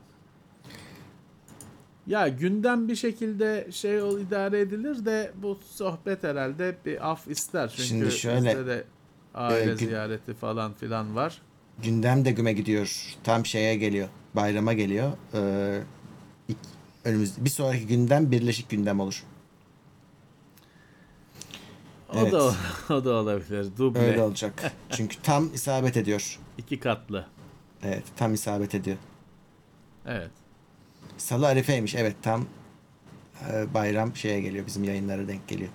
Ya 2.07 2.29
gündem 2.29 2.89
bir 2.89 2.97
şekilde 2.97 3.69
şey 3.73 4.03
ol 4.03 4.21
idare 4.21 4.61
edilir 4.61 5.05
de 5.05 5.33
bu 5.43 5.59
sohbet 5.71 6.23
herhalde 6.23 6.77
bir 6.87 7.11
af 7.11 7.29
ister. 7.29 7.69
Çünkü 7.69 7.89
Şimdi 7.89 8.11
şöyle, 8.13 8.49
bizde 8.51 8.67
de 8.67 8.85
aile 9.35 9.61
e, 9.63 9.65
gün- 9.65 9.75
ziyareti 9.87 10.35
falan 10.35 10.73
filan 10.75 11.17
var. 11.17 11.43
gündem 11.83 12.25
de 12.25 12.31
güme 12.31 12.53
gidiyor. 12.53 13.17
Tam 13.25 13.47
şeye 13.47 13.77
geliyor. 13.77 14.09
Bayrama 14.35 14.73
geliyor. 14.73 15.13
Ee, 15.35 15.83
ilk- 16.49 16.57
önümüz 17.05 17.45
bir 17.45 17.51
sonraki 17.51 17.87
gündem 17.87 18.31
birleşik 18.31 18.71
gündem 18.71 19.01
olur. 19.01 19.25
O 22.15 22.19
Evet. 22.19 22.33
da 22.33 22.55
o 22.95 23.05
da 23.05 23.11
olabilir. 23.15 23.67
Duble. 23.79 23.99
Öyle 24.01 24.23
olacak. 24.23 24.73
Çünkü 24.91 25.17
tam 25.23 25.55
isabet 25.55 25.97
ediyor. 25.97 26.39
iki 26.59 26.81
katlı. 26.81 27.27
Evet, 27.83 28.03
tam 28.17 28.35
isabet 28.35 28.75
ediyor. 28.75 28.97
Evet. 30.07 30.31
Salı 31.19 31.47
Arife'ymiş. 31.47 31.95
Evet, 31.95 32.17
tam 32.23 32.47
e, 33.51 33.75
bayram 33.75 34.17
şeye 34.17 34.41
geliyor. 34.41 34.67
Bizim 34.67 34.85
yayınlara 34.85 35.29
denk 35.29 35.49
geliyor. 35.49 35.71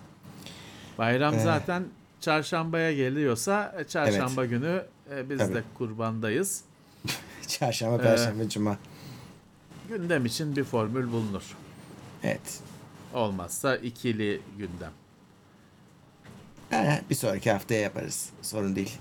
Bayram 0.98 1.34
Ee, 1.34 1.40
zaten 1.40 1.84
çarşambaya 2.22 2.94
geliyorsa 2.94 3.76
e, 3.80 3.84
çarşamba 3.84 4.46
günü 4.46 4.86
e, 5.16 5.30
biz 5.30 5.38
Tabii. 5.38 5.54
de 5.56 5.64
kurbandayız. 5.78 6.62
Çarşamba, 7.48 7.98
perşembe, 7.98 8.50
cuma. 8.50 8.78
Gündem 9.90 10.26
için 10.26 10.56
bir 10.56 10.64
formül 10.64 11.12
bulunur. 11.12 11.44
Evet. 12.24 12.60
Olmazsa 13.14 13.76
ikili 13.76 14.42
gündem. 14.58 14.92
Ha, 16.70 17.00
bir 17.10 17.16
sonraki 17.16 17.52
haftaya 17.52 17.82
yaparız. 17.82 18.30
Sorun 18.42 18.76
değil. 18.76 18.98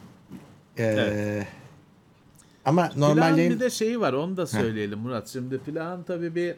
Ee, 0.79 0.85
Evet. 0.85 1.47
Ama 2.67 2.91
normalde 2.97 3.51
bir 3.51 3.61
de 3.61 3.71
şeyi 3.71 4.01
var 4.01 4.13
onu 4.13 4.37
da 4.37 4.47
söyleyelim 4.47 4.99
Murat. 4.99 5.29
Şimdi 5.29 5.59
plağın 5.59 6.03
tabii 6.03 6.35
bir 6.35 6.55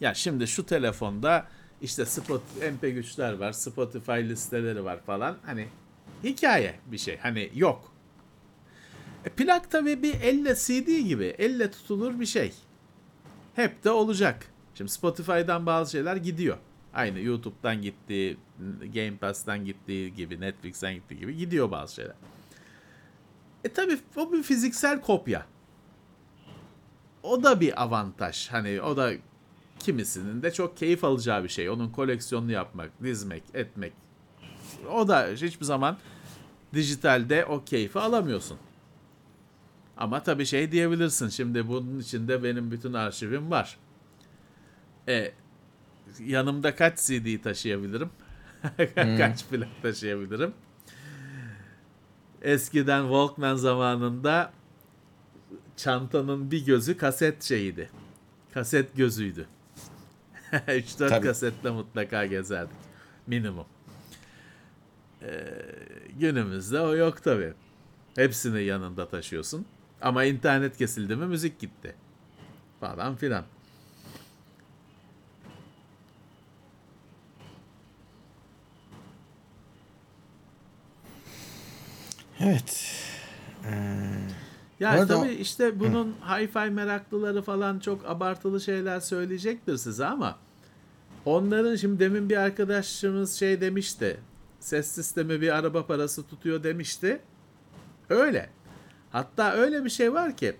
ya 0.00 0.14
şimdi 0.14 0.46
şu 0.46 0.66
telefonda 0.66 1.46
işte 1.82 2.06
Spot 2.06 2.42
MP3'ler 2.60 3.38
var, 3.38 3.52
Spotify 3.52 4.12
listeleri 4.12 4.84
var 4.84 5.00
falan. 5.06 5.36
Hani 5.46 5.68
hikaye 6.24 6.74
bir 6.86 6.98
şey. 6.98 7.18
Hani 7.18 7.50
yok. 7.54 7.92
E, 9.24 9.28
plak 9.28 9.70
tabii 9.70 10.02
bir 10.02 10.14
elle 10.20 10.54
CD 10.54 11.08
gibi, 11.08 11.34
elle 11.38 11.70
tutulur 11.70 12.20
bir 12.20 12.26
şey. 12.26 12.52
Hep 13.54 13.84
de 13.84 13.90
olacak. 13.90 14.46
Şimdi 14.74 14.90
Spotify'dan 14.90 15.66
bazı 15.66 15.90
şeyler 15.90 16.16
gidiyor. 16.16 16.56
Aynı 16.94 17.20
YouTube'dan 17.20 17.82
gittiği, 17.82 18.36
Game 18.94 19.16
Pass'tan 19.16 19.64
gittiği 19.64 20.14
gibi, 20.14 20.40
Netflix'ten 20.40 20.94
gittiği 20.94 21.18
gibi 21.18 21.36
gidiyor 21.36 21.70
bazı 21.70 21.94
şeyler. 21.94 22.14
E 23.64 23.72
tabi 23.72 23.98
o 24.16 24.32
bir 24.32 24.42
fiziksel 24.42 25.00
kopya. 25.00 25.46
O 27.22 27.42
da 27.42 27.60
bir 27.60 27.82
avantaj. 27.82 28.48
Hani 28.50 28.82
o 28.82 28.96
da 28.96 29.12
kimisinin 29.78 30.42
de 30.42 30.52
çok 30.52 30.76
keyif 30.76 31.04
alacağı 31.04 31.44
bir 31.44 31.48
şey. 31.48 31.70
Onun 31.70 31.90
koleksiyonunu 31.90 32.52
yapmak, 32.52 32.90
dizmek, 33.02 33.42
etmek. 33.54 33.92
O 34.92 35.08
da 35.08 35.28
hiçbir 35.28 35.64
zaman 35.64 35.98
dijitalde 36.74 37.44
o 37.44 37.64
keyfi 37.64 37.98
alamıyorsun. 37.98 38.58
Ama 39.96 40.22
tabii 40.22 40.46
şey 40.46 40.72
diyebilirsin. 40.72 41.28
Şimdi 41.28 41.68
bunun 41.68 42.00
içinde 42.00 42.42
benim 42.42 42.70
bütün 42.70 42.92
arşivim 42.92 43.50
var. 43.50 43.76
E 45.08 45.32
yanımda 46.20 46.76
kaç 46.76 46.98
CD 46.98 47.42
taşıyabilirim? 47.42 48.10
kaç 49.18 49.46
plak 49.46 49.82
taşıyabilirim? 49.82 50.54
Eskiden 52.44 53.02
Walkman 53.02 53.56
zamanında 53.56 54.52
çantanın 55.76 56.50
bir 56.50 56.66
gözü 56.66 56.96
kaset 56.96 57.42
şeyiydi. 57.42 57.90
Kaset 58.54 58.96
gözüydü. 58.96 59.46
3-4 60.52 61.08
Tabii. 61.08 61.26
kasetle 61.26 61.70
mutlaka 61.70 62.26
gezerdik. 62.26 62.76
Minimum. 63.26 63.66
Ee, 65.22 65.44
günümüzde 66.18 66.80
o 66.80 66.96
yok 66.96 67.22
tabi. 67.24 67.52
Hepsini 68.16 68.62
yanında 68.62 69.08
taşıyorsun. 69.08 69.66
Ama 70.02 70.24
internet 70.24 70.76
kesildi 70.76 71.16
mi 71.16 71.26
müzik 71.26 71.58
gitti. 71.58 71.94
Falan 72.80 73.16
filan. 73.16 73.44
Evet. 82.40 82.90
Ee, 83.64 83.74
Ya 84.80 84.90
Bu 84.96 85.00
arada- 85.00 85.20
tabii 85.20 85.32
işte 85.32 85.80
bunun 85.80 86.14
hi-fi 86.28 86.70
meraklıları 86.70 87.42
falan 87.42 87.78
çok 87.78 88.06
abartılı 88.10 88.60
şeyler 88.60 89.00
söyleyecektir 89.00 89.76
size 89.76 90.06
ama 90.06 90.38
onların 91.24 91.76
şimdi 91.76 91.98
demin 92.00 92.30
bir 92.30 92.36
arkadaşımız 92.36 93.34
şey 93.34 93.60
demişti. 93.60 94.20
Ses 94.60 94.86
sistemi 94.88 95.40
bir 95.40 95.56
araba 95.56 95.86
parası 95.86 96.26
tutuyor 96.26 96.62
demişti. 96.62 97.20
Öyle. 98.10 98.50
Hatta 99.10 99.52
öyle 99.52 99.84
bir 99.84 99.90
şey 99.90 100.12
var 100.14 100.36
ki 100.36 100.56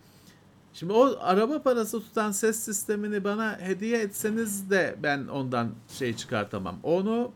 şimdi 0.74 0.92
o 0.92 1.16
araba 1.20 1.62
parası 1.62 2.00
tutan 2.00 2.32
ses 2.32 2.58
sistemini 2.64 3.24
bana 3.24 3.58
hediye 3.60 3.98
etseniz 4.00 4.70
de 4.70 4.96
ben 5.02 5.26
ondan 5.26 5.70
şey 5.88 6.16
çıkartamam. 6.16 6.78
Onu 6.82 7.32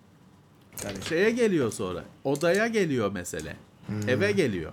Tabii. 0.76 1.02
şeye 1.08 1.30
geliyor 1.30 1.72
sonra. 1.72 2.04
Odaya 2.24 2.66
geliyor 2.66 3.12
mesele. 3.12 3.56
Eve 4.08 4.32
geliyor. 4.32 4.72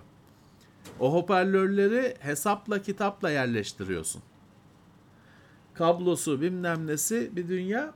O 0.99 1.13
hoparlörleri 1.13 2.15
hesapla 2.19 2.81
kitapla 2.81 3.29
yerleştiriyorsun. 3.29 4.21
Kablosu 5.73 6.41
bilmem 6.41 6.87
nesi 6.87 7.35
bir 7.35 7.47
dünya. 7.47 7.93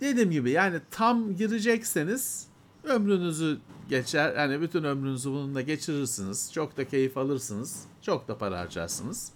Dediğim 0.00 0.30
gibi 0.30 0.50
yani 0.50 0.80
tam 0.90 1.36
girecekseniz 1.36 2.46
ömrünüzü 2.84 3.58
geçer. 3.88 4.36
Yani 4.36 4.60
bütün 4.60 4.84
ömrünüzü 4.84 5.30
bununla 5.30 5.60
geçirirsiniz. 5.60 6.52
Çok 6.52 6.76
da 6.76 6.88
keyif 6.88 7.16
alırsınız. 7.16 7.84
Çok 8.02 8.28
da 8.28 8.38
para 8.38 8.58
harcarsınız. 8.58 9.32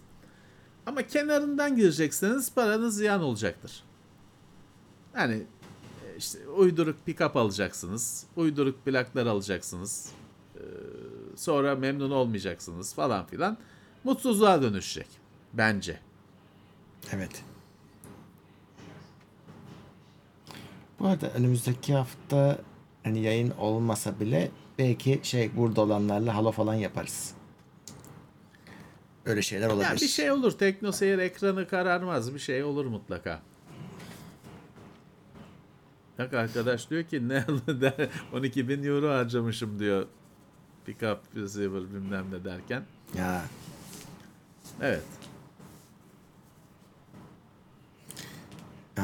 Ama 0.85 1.01
kenarından 1.07 1.75
girecekseniz 1.75 2.53
paranız 2.53 2.95
ziyan 2.95 3.21
olacaktır. 3.21 3.83
Yani 5.15 5.43
işte 6.23 6.47
uyduruk 6.47 6.95
pick-up 7.07 7.39
alacaksınız. 7.39 8.25
Uyduruk 8.35 8.85
plaklar 8.85 9.25
alacaksınız. 9.25 10.09
Ee, 10.55 10.59
sonra 11.35 11.75
memnun 11.75 12.11
olmayacaksınız 12.11 12.93
falan 12.93 13.25
filan. 13.25 13.57
Mutsuzluğa 14.03 14.61
dönüşecek. 14.61 15.07
Bence. 15.53 15.99
Evet. 17.11 17.43
Bu 20.99 21.07
arada 21.07 21.29
önümüzdeki 21.29 21.93
hafta 21.93 22.57
hani 23.03 23.19
yayın 23.19 23.51
olmasa 23.51 24.19
bile 24.19 24.51
belki 24.79 25.19
şey 25.23 25.57
burada 25.57 25.81
olanlarla 25.81 26.35
halo 26.35 26.51
falan 26.51 26.73
yaparız. 26.73 27.33
Öyle 29.25 29.41
şeyler 29.41 29.67
olabilir. 29.67 29.89
Ya 29.89 29.95
bir 29.95 30.07
şey 30.07 30.31
olur. 30.31 30.51
Tekno 30.51 30.91
seyir 30.91 31.17
ekranı 31.17 31.67
kararmaz. 31.67 32.33
Bir 32.33 32.39
şey 32.39 32.63
olur 32.63 32.85
mutlaka. 32.85 33.41
Bak 36.19 36.33
arkadaş 36.33 36.89
diyor 36.89 37.03
ki 37.03 37.29
ne 37.29 37.45
12 38.33 38.67
bin 38.69 38.83
euro 38.83 39.09
harcamışım 39.09 39.79
diyor. 39.79 40.07
Pick-up 40.87 41.17
receiver 41.35 41.81
bilmem 41.93 42.25
ne 42.31 42.43
derken. 42.43 42.83
Ya 43.17 43.45
Evet. 44.81 45.03
Ee, 48.97 49.01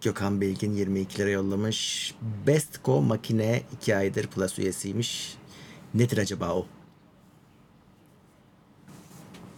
Gökhan 0.00 0.40
Bilgin 0.40 0.72
22 0.72 1.18
lira 1.18 1.30
yollamış. 1.30 2.14
Bestco 2.46 3.02
makine 3.02 3.62
2 3.72 3.96
aydır 3.96 4.26
Plus 4.26 4.58
üyesiymiş. 4.58 5.36
Nedir 5.94 6.18
acaba 6.18 6.54
o? 6.54 6.66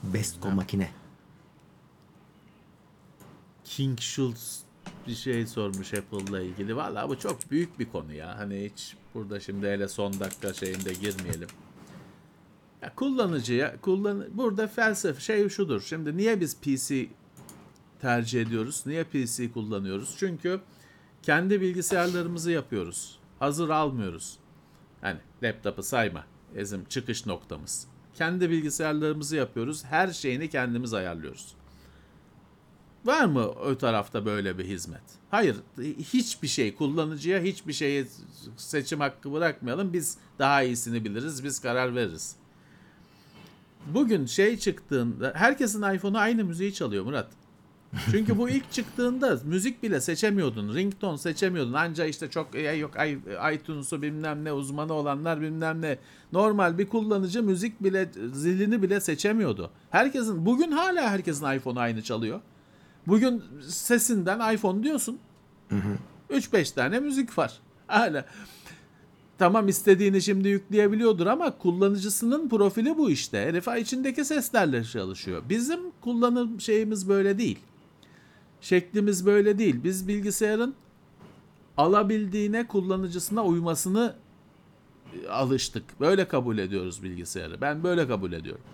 Bestco 0.03 0.51
makine. 0.51 0.91
King 3.65 4.01
Schultz 4.01 4.68
bir 5.09 5.15
şey 5.15 5.47
sormuş 5.47 5.95
Apple'la 5.95 6.41
ilgili. 6.41 6.77
Valla 6.77 7.09
bu 7.09 7.19
çok 7.19 7.51
büyük 7.51 7.79
bir 7.79 7.91
konu 7.91 8.13
ya. 8.13 8.39
Hani 8.39 8.71
hiç 8.73 8.97
burada 9.15 9.41
şimdi 9.41 9.67
hele 9.67 9.89
son 9.89 10.21
dakika 10.21 10.55
şeyinde 10.55 10.93
girmeyelim. 10.93 11.49
Ya 12.83 12.95
kullanıcıya 12.95 13.81
kullan 13.81 14.25
burada 14.33 14.67
felsefe 14.67 15.21
şey 15.21 15.49
şudur. 15.49 15.81
Şimdi 15.83 16.17
niye 16.17 16.41
biz 16.41 16.61
PC 16.61 17.07
tercih 18.01 18.43
ediyoruz? 18.43 18.83
Niye 18.87 19.05
PC 19.05 19.53
kullanıyoruz? 19.53 20.15
Çünkü 20.19 20.61
kendi 21.23 21.61
bilgisayarlarımızı 21.61 22.51
yapıyoruz. 22.51 23.19
Hazır 23.39 23.69
almıyoruz. 23.69 24.39
Hani 25.01 25.19
laptopu 25.43 25.83
sayma. 25.83 26.25
Bizim 26.57 26.85
çıkış 26.85 27.27
noktamız. 27.27 27.87
Kendi 28.15 28.51
bilgisayarlarımızı 28.51 29.37
yapıyoruz. 29.37 29.85
Her 29.85 30.09
şeyini 30.09 30.51
kendimiz 30.51 30.95
ayarlıyoruz. 30.95 31.55
Var 33.05 33.25
mı 33.25 33.47
o 33.49 33.79
tarafta 33.79 34.27
böyle 34.27 34.59
bir 34.59 34.65
hizmet? 34.65 35.03
Hayır. 35.31 35.57
Hiçbir 35.99 36.49
şey 36.49 36.75
kullanıcıya 36.75 37.41
hiçbir 37.41 37.73
şeye 37.73 38.07
seçim 38.57 39.01
hakkı 39.01 39.33
bırakmayalım. 39.33 39.93
Biz 39.93 40.19
daha 40.39 40.63
iyisini 40.63 41.05
biliriz. 41.05 41.45
Biz 41.45 41.61
karar 41.61 41.95
veririz. 41.95 42.37
Bugün 43.87 44.27
şey 44.27 44.59
çıktığında 44.59 45.33
herkesin 45.37 45.95
iPhone'u 45.95 46.19
aynı 46.19 46.45
müziği 46.45 46.75
çalıyor 46.75 47.05
Murat. 47.05 47.29
Çünkü 48.11 48.39
bu 48.39 48.49
ilk 48.49 48.73
çıktığında 48.73 49.39
müzik 49.45 49.83
bile 49.83 50.01
seçemiyordun. 50.01 50.75
Ringtone 50.75 51.19
seçemiyordun. 51.19 51.73
Anca 51.73 52.05
işte 52.05 52.31
çok 52.31 52.55
ya 52.55 52.75
yok 52.75 52.95
iTunes'u 53.55 54.03
bilmem 54.03 54.45
ne 54.45 54.53
uzmanı 54.53 54.93
olanlar 54.93 55.41
bilmem 55.41 55.83
ne. 55.83 55.99
Normal 56.33 56.79
bir 56.79 56.87
kullanıcı 56.87 57.43
müzik 57.43 57.85
bile 57.85 58.11
zilini 58.33 58.83
bile 58.83 59.01
seçemiyordu. 59.01 59.71
Herkesin 59.91 60.47
bugün 60.47 60.73
hala 60.73 61.11
herkesin 61.11 61.53
iPhone'u 61.53 61.81
aynı 61.81 62.03
çalıyor. 62.03 62.41
Bugün 63.07 63.43
sesinden 63.69 64.55
iPhone 64.55 64.83
diyorsun. 64.83 65.19
3-5 66.31 66.75
tane 66.75 67.01
müzik 67.01 67.39
var. 67.39 67.59
Hala. 67.87 68.25
Tamam 69.39 69.69
istediğini 69.69 70.23
şimdi 70.23 70.49
yükleyebiliyordur 70.49 71.27
ama 71.27 71.59
kullanıcısının 71.59 72.49
profili 72.49 72.99
bu 72.99 73.11
işte. 73.11 73.39
Herif 73.39 73.69
içindeki 73.81 74.25
seslerle 74.25 74.85
çalışıyor. 74.85 75.43
Bizim 75.49 75.81
kullanım 76.01 76.61
şeyimiz 76.61 77.09
böyle 77.09 77.39
değil. 77.39 77.59
Şeklimiz 78.61 79.27
böyle 79.27 79.59
değil. 79.59 79.85
Biz 79.85 80.09
bilgisayarın 80.09 80.75
alabildiğine 81.77 82.67
kullanıcısına 82.67 83.45
uymasını 83.45 84.15
e, 85.15 85.29
alıştık. 85.29 86.01
Böyle 86.01 86.29
kabul 86.29 86.59
ediyoruz 86.59 87.03
bilgisayarı. 87.03 87.61
Ben 87.61 87.85
böyle 87.85 88.09
kabul 88.09 88.33
ediyorum. 88.33 88.65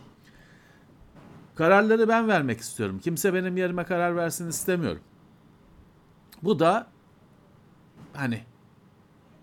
Kararları 1.54 2.08
ben 2.08 2.28
vermek 2.28 2.60
istiyorum. 2.60 3.00
Kimse 3.02 3.34
benim 3.34 3.56
yerime 3.56 3.84
karar 3.84 4.16
versin 4.16 4.48
istemiyorum. 4.48 5.02
Bu 6.42 6.58
da 6.58 6.86
hani 8.12 8.44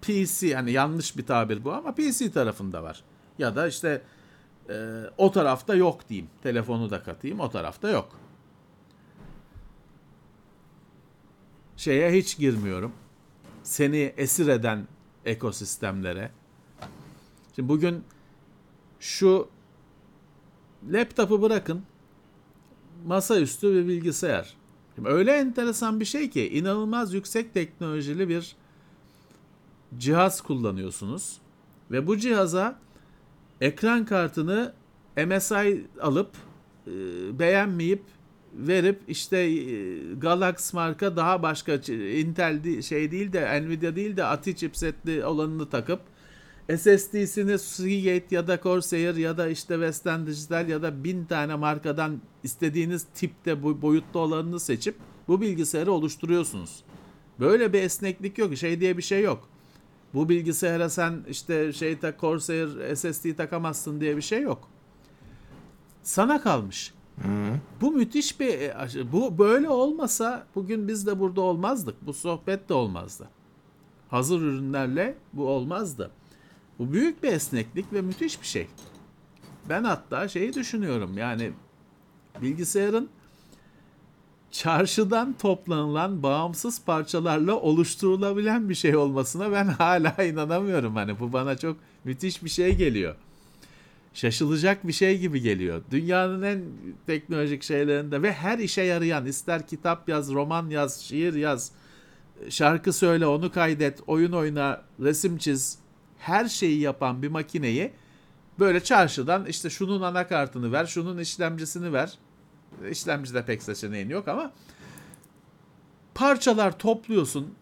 PC 0.01 0.55
hani 0.55 0.71
yanlış 0.71 1.17
bir 1.17 1.25
tabir 1.25 1.63
bu 1.63 1.73
ama 1.73 1.95
PC 1.95 2.31
tarafında 2.31 2.83
var. 2.83 3.03
Ya 3.37 3.55
da 3.55 3.67
işte 3.67 4.01
e, 4.69 5.03
o 5.17 5.31
tarafta 5.31 5.75
yok 5.75 6.09
diyeyim. 6.09 6.29
Telefonu 6.43 6.89
da 6.89 7.03
katayım 7.03 7.39
o 7.39 7.49
tarafta 7.49 7.89
yok. 7.89 8.09
Şeye 11.77 12.11
hiç 12.11 12.37
girmiyorum. 12.37 12.91
Seni 13.63 14.13
esir 14.17 14.47
eden 14.47 14.87
ekosistemlere. 15.25 16.31
Şimdi 17.55 17.69
bugün 17.69 18.03
şu 18.99 19.49
laptopu 20.89 21.41
bırakın 21.41 21.83
masaüstü 23.05 23.73
bir 23.73 23.87
bilgisayar. 23.87 24.53
Şimdi 24.95 25.09
öyle 25.09 25.31
enteresan 25.31 25.99
bir 25.99 26.05
şey 26.05 26.29
ki 26.29 26.49
inanılmaz 26.49 27.13
yüksek 27.13 27.53
teknolojili 27.53 28.29
bir 28.29 28.55
cihaz 29.97 30.41
kullanıyorsunuz 30.41 31.37
ve 31.91 32.07
bu 32.07 32.17
cihaza 32.17 32.79
ekran 33.61 34.05
kartını 34.05 34.73
MSI 35.17 35.85
alıp 36.01 36.29
e, 36.87 36.91
beğenmeyip 37.39 38.03
verip 38.53 39.01
işte 39.07 39.37
e, 39.37 40.13
Galax 40.13 40.73
marka 40.73 41.15
daha 41.15 41.43
başka 41.43 41.73
Intel 41.93 42.81
şey 42.81 43.11
değil 43.11 43.33
de 43.33 43.61
Nvidia 43.61 43.95
değil 43.95 44.17
de 44.17 44.25
ATI 44.25 44.55
chipsetli 44.55 45.25
olanını 45.25 45.69
takıp 45.69 46.01
SSD'sini 46.69 47.59
Seagate 47.59 48.35
ya 48.35 48.47
da 48.47 48.61
Corsair 48.63 49.15
ya 49.15 49.37
da 49.37 49.47
işte 49.47 49.73
Western 49.73 50.25
Digital 50.25 50.69
ya 50.69 50.81
da 50.81 51.03
bin 51.03 51.25
tane 51.25 51.55
markadan 51.55 52.21
istediğiniz 52.43 53.05
tipte 53.13 53.81
boyutta 53.81 54.19
olanını 54.19 54.59
seçip 54.59 54.95
bu 55.27 55.41
bilgisayarı 55.41 55.91
oluşturuyorsunuz. 55.91 56.83
Böyle 57.39 57.73
bir 57.73 57.81
esneklik 57.81 58.37
yok. 58.37 58.57
Şey 58.57 58.79
diye 58.79 58.97
bir 58.97 59.01
şey 59.01 59.21
yok. 59.21 59.49
Bu 60.13 60.29
bilgisayara 60.29 60.89
sen 60.89 61.23
işte 61.29 61.73
şey 61.73 61.99
tak 61.99 62.19
Corsair 62.19 62.95
SSD 62.95 63.35
takamazsın 63.37 64.01
diye 64.01 64.17
bir 64.17 64.21
şey 64.21 64.41
yok. 64.41 64.67
Sana 66.03 66.41
kalmış. 66.41 66.93
Bu 67.81 67.91
müthiş 67.91 68.39
bir 68.39 68.59
e, 68.59 69.11
bu 69.11 69.37
böyle 69.37 69.69
olmasa 69.69 70.47
bugün 70.55 70.87
biz 70.87 71.07
de 71.07 71.19
burada 71.19 71.41
olmazdık. 71.41 71.95
Bu 72.05 72.13
sohbet 72.13 72.69
de 72.69 72.73
olmazdı. 72.73 73.29
Hazır 74.09 74.41
ürünlerle 74.41 75.15
bu 75.33 75.47
olmazdı. 75.47 76.11
Bu 76.81 76.93
büyük 76.93 77.23
bir 77.23 77.31
esneklik 77.31 77.93
ve 77.93 78.01
müthiş 78.01 78.41
bir 78.41 78.47
şey. 78.47 78.67
Ben 79.69 79.83
hatta 79.83 80.27
şeyi 80.27 80.53
düşünüyorum 80.53 81.17
yani 81.17 81.51
bilgisayarın 82.41 83.09
çarşıdan 84.51 85.35
toplanılan 85.41 86.23
bağımsız 86.23 86.85
parçalarla 86.85 87.55
oluşturulabilen 87.55 88.69
bir 88.69 88.75
şey 88.75 88.95
olmasına 88.95 89.51
ben 89.51 89.65
hala 89.77 90.23
inanamıyorum. 90.23 90.95
Hani 90.95 91.19
bu 91.19 91.33
bana 91.33 91.57
çok 91.57 91.77
müthiş 92.03 92.43
bir 92.43 92.49
şey 92.49 92.75
geliyor. 92.75 93.15
şaşılacak 94.13 94.87
bir 94.87 94.93
şey 94.93 95.19
gibi 95.19 95.41
geliyor. 95.41 95.81
Dünyanın 95.91 96.41
en 96.41 96.63
teknolojik 97.05 97.63
şeylerinde 97.63 98.21
ve 98.21 98.33
her 98.33 98.59
işe 98.59 98.81
yarayan 98.81 99.25
ister 99.25 99.67
kitap 99.67 100.09
yaz, 100.09 100.33
roman 100.33 100.69
yaz, 100.69 101.01
şiir 101.01 101.33
yaz, 101.33 101.71
şarkı 102.49 102.93
söyle, 102.93 103.27
onu 103.27 103.51
kaydet, 103.51 103.99
oyun 104.07 104.31
oyna, 104.31 104.81
resim 104.99 105.37
çiz, 105.37 105.80
her 106.21 106.45
şeyi 106.45 106.79
yapan 106.79 107.21
bir 107.21 107.27
makineyi 107.27 107.91
böyle 108.59 108.83
çarşıdan 108.83 109.45
işte 109.45 109.69
şunun 109.69 110.01
anakartını 110.01 110.71
ver, 110.71 110.85
şunun 110.85 111.17
işlemcisini 111.17 111.93
ver. 111.93 112.17
İşlemcide 112.89 113.45
pek 113.45 113.63
seçeneğin 113.63 114.09
yok 114.09 114.27
ama 114.27 114.51
parçalar 116.15 116.77
topluyorsun. 116.79 117.53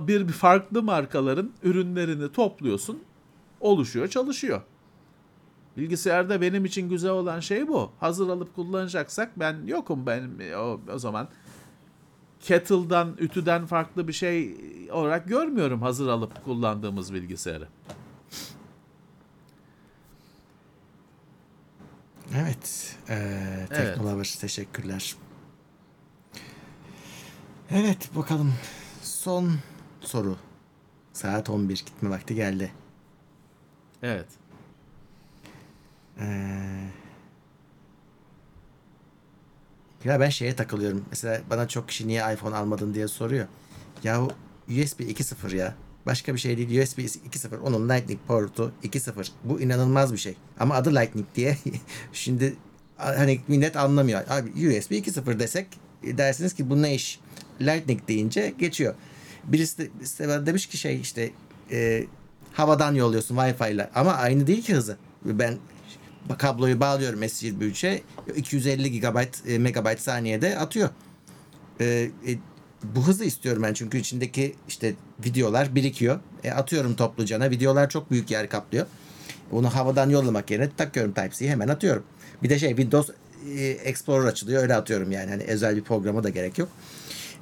Bir 0.00 0.28
farklı 0.28 0.82
markaların 0.82 1.52
ürünlerini 1.62 2.32
topluyorsun. 2.32 3.02
Oluşuyor, 3.60 4.08
çalışıyor. 4.08 4.62
Bilgisayarda 5.76 6.40
benim 6.40 6.64
için 6.64 6.88
güzel 6.88 7.10
olan 7.10 7.40
şey 7.40 7.68
bu. 7.68 7.92
Hazır 8.00 8.28
alıp 8.28 8.54
kullanacaksak 8.54 9.40
ben 9.40 9.56
yokum 9.66 10.06
benim 10.06 10.38
o, 10.56 10.80
o 10.94 10.98
zaman. 10.98 11.28
Kettle'dan, 12.42 13.16
ütüden 13.18 13.66
farklı 13.66 14.08
bir 14.08 14.12
şey 14.12 14.56
olarak 14.92 15.28
görmüyorum 15.28 15.82
hazır 15.82 16.08
alıp 16.08 16.44
kullandığımız 16.44 17.14
bilgisayarı. 17.14 17.68
Evet. 22.36 22.96
Ee, 23.08 23.66
Evet. 23.70 24.40
Teşekkürler. 24.40 25.14
Evet 27.70 28.10
bakalım. 28.16 28.54
Son 29.02 29.52
soru. 30.00 30.36
Saat 31.12 31.50
11 31.50 31.76
gitme 31.76 32.10
vakti 32.10 32.34
geldi. 32.34 32.72
Evet. 34.02 34.26
Ee, 36.20 36.88
ya 40.04 40.20
ben 40.20 40.28
şeye 40.28 40.56
takılıyorum. 40.56 41.04
Mesela 41.10 41.40
bana 41.50 41.68
çok 41.68 41.88
kişi 41.88 42.08
niye 42.08 42.34
iPhone 42.34 42.56
almadın 42.56 42.94
diye 42.94 43.08
soruyor. 43.08 43.46
Ya 44.04 44.22
USB 44.68 45.00
2.0 45.00 45.56
ya. 45.56 45.74
Başka 46.06 46.34
bir 46.34 46.38
şey 46.38 46.56
değil. 46.56 46.82
USB 46.82 46.98
2.0. 46.98 47.58
Onun 47.58 47.88
Lightning 47.88 48.20
portu 48.26 48.72
2.0. 48.84 49.28
Bu 49.44 49.60
inanılmaz 49.60 50.12
bir 50.12 50.18
şey. 50.18 50.34
Ama 50.60 50.74
adı 50.74 50.94
Lightning 50.94 51.26
diye. 51.34 51.58
Şimdi 52.12 52.56
hani 52.96 53.40
millet 53.48 53.76
anlamıyor. 53.76 54.20
Abi 54.28 54.48
USB 54.48 54.92
2.0 54.92 55.38
desek 55.38 55.66
dersiniz 56.02 56.54
ki 56.54 56.70
bu 56.70 56.82
ne 56.82 56.94
iş? 56.94 57.20
Lightning 57.60 58.08
deyince 58.08 58.54
geçiyor. 58.58 58.94
Birisi 59.44 59.78
de, 59.78 59.88
birisi 60.00 60.28
de 60.28 60.46
demiş 60.46 60.66
ki 60.66 60.76
şey 60.76 61.00
işte 61.00 61.30
e, 61.70 62.04
havadan 62.52 62.94
yolluyorsun 62.94 63.36
Wi-Fi 63.36 63.72
ile. 63.72 63.90
Ama 63.94 64.12
aynı 64.12 64.46
değil 64.46 64.62
ki 64.62 64.74
hızı. 64.74 64.96
Ben 65.24 65.56
kabloyu 66.38 66.80
bağlıyorum 66.80 67.22
S23'e 67.22 68.02
250 68.36 69.00
GB 69.00 69.48
e, 69.48 69.58
megabayt 69.58 70.00
saniyede 70.00 70.58
atıyor. 70.58 70.88
E, 71.80 71.84
e, 72.26 72.38
bu 72.82 73.06
hızı 73.06 73.24
istiyorum 73.24 73.62
ben 73.62 73.74
çünkü 73.74 73.98
içindeki 73.98 74.54
işte 74.68 74.94
videolar 75.24 75.74
birikiyor. 75.74 76.20
E, 76.44 76.50
atıyorum 76.50 76.96
toplucana. 76.96 77.50
Videolar 77.50 77.90
çok 77.90 78.10
büyük 78.10 78.30
yer 78.30 78.48
kaplıyor. 78.48 78.86
Onu 79.52 79.74
havadan 79.74 80.10
yollamak 80.10 80.50
yerine 80.50 80.70
takıyorum 80.76 81.12
Type-C'yi 81.12 81.50
hemen 81.50 81.68
atıyorum. 81.68 82.04
Bir 82.42 82.50
de 82.50 82.58
şey 82.58 82.68
Windows 82.68 83.10
e, 83.56 83.64
Explorer 83.64 84.26
açılıyor 84.26 84.62
öyle 84.62 84.74
atıyorum 84.74 85.12
yani. 85.12 85.30
Hani 85.30 85.42
özel 85.42 85.76
bir 85.76 85.82
programa 85.82 86.24
da 86.24 86.28
gerek 86.28 86.58
yok. 86.58 86.68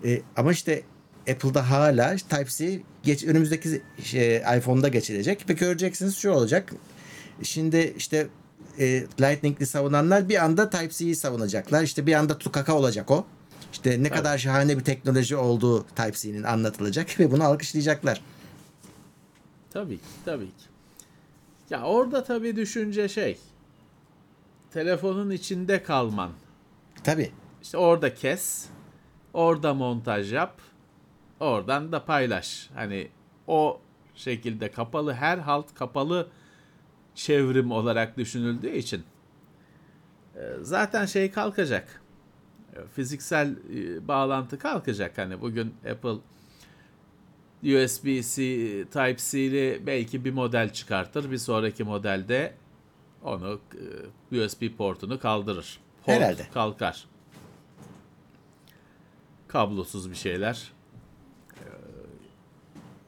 E, 0.05 0.21
ama 0.37 0.53
işte 0.53 0.83
Apple'da 1.31 1.71
hala 1.71 2.17
Type-C 2.17 2.81
geç, 3.03 3.25
önümüzdeki 3.25 3.83
şey, 4.05 4.37
iPhone'da 4.37 4.89
geçilecek 4.89 5.49
ve 5.49 5.53
göreceksiniz 5.53 6.17
şu 6.17 6.31
olacak. 6.31 6.73
Şimdi 7.43 7.95
işte 7.97 8.27
e, 8.79 9.07
Lightning'li 9.21 9.67
savunanlar 9.67 10.29
bir 10.29 10.45
anda 10.45 10.71
Type-C'yi 10.71 11.15
savunacaklar. 11.15 11.83
İşte 11.83 12.07
bir 12.07 12.15
anda 12.15 12.39
tukaka 12.39 12.75
olacak 12.75 13.11
o. 13.11 13.27
İşte 13.73 14.03
ne 14.03 14.11
kadar 14.11 14.39
şahane 14.39 14.79
bir 14.79 14.85
teknoloji 14.85 15.37
olduğu 15.37 15.87
Type-C'nin 15.87 16.43
anlatılacak 16.43 17.07
ve 17.21 17.31
bunu 17.31 17.45
alkışlayacaklar. 17.45 18.21
Tabii 19.71 19.99
ki, 19.99 20.05
tabii 20.25 20.47
ki. 20.47 20.65
Ya 21.71 21.83
orada 21.83 22.25
tabii 22.25 22.57
düşünce 22.57 23.09
şey. 23.09 23.39
Telefonun 24.73 25.31
içinde 25.31 25.83
kalman. 25.83 26.31
Tabii. 27.05 27.33
İşte 27.63 27.79
orada 27.79 28.15
kes, 28.15 28.67
orada 29.33 29.75
montaj 29.75 30.33
yap, 30.33 30.61
oradan 31.41 31.93
da 31.93 32.05
paylaş. 32.05 32.71
Hani 32.75 33.09
o 33.47 33.81
şekilde 34.15 34.71
kapalı 34.71 35.13
her 35.13 35.39
halt 35.39 35.75
kapalı 35.75 36.29
çevrim 37.25 37.71
olarak 37.71 38.17
düşünüldüğü 38.17 38.71
için 38.71 39.03
e, 40.37 40.41
zaten 40.63 41.07
şey 41.07 41.31
kalkacak. 41.31 42.03
E, 42.77 42.87
Fiziksel 42.95 43.57
e, 43.75 44.09
bağlantı 44.09 44.59
kalkacak. 44.59 45.19
Hani 45.19 45.41
bugün 45.41 45.75
Apple 45.91 46.17
USB-C 47.63 48.43
Type-C'li 48.85 49.87
belki 49.87 50.25
bir 50.25 50.33
model 50.33 50.73
çıkartır. 50.73 51.31
Bir 51.31 51.39
sonraki 51.39 51.85
modelde 51.85 52.55
onu 53.23 53.61
USB 54.33 54.77
portunu 54.79 55.21
kaldırır. 55.21 55.81
Port 56.05 56.17
Herhalde. 56.17 56.47
kalkar. 56.55 57.05
Kablosuz 59.49 60.11
bir 60.11 60.15
şeyler 60.17 60.73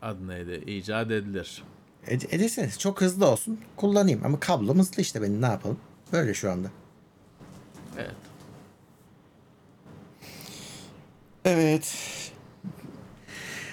adı 0.02 0.28
neydi? 0.28 0.70
icat 0.70 1.10
edilir. 1.10 1.62
Ed- 2.06 2.34
Ederseniz 2.34 2.78
çok 2.78 3.00
hızlı 3.00 3.26
olsun. 3.26 3.60
Kullanayım 3.76 4.20
ama 4.24 4.40
kablom 4.40 4.78
hızlı 4.78 5.02
işte 5.02 5.22
benim 5.22 5.42
ne 5.42 5.46
yapalım. 5.46 5.78
Böyle 6.12 6.34
şu 6.34 6.50
anda. 6.50 6.68
Evet. 7.98 8.14
Evet. 11.44 11.94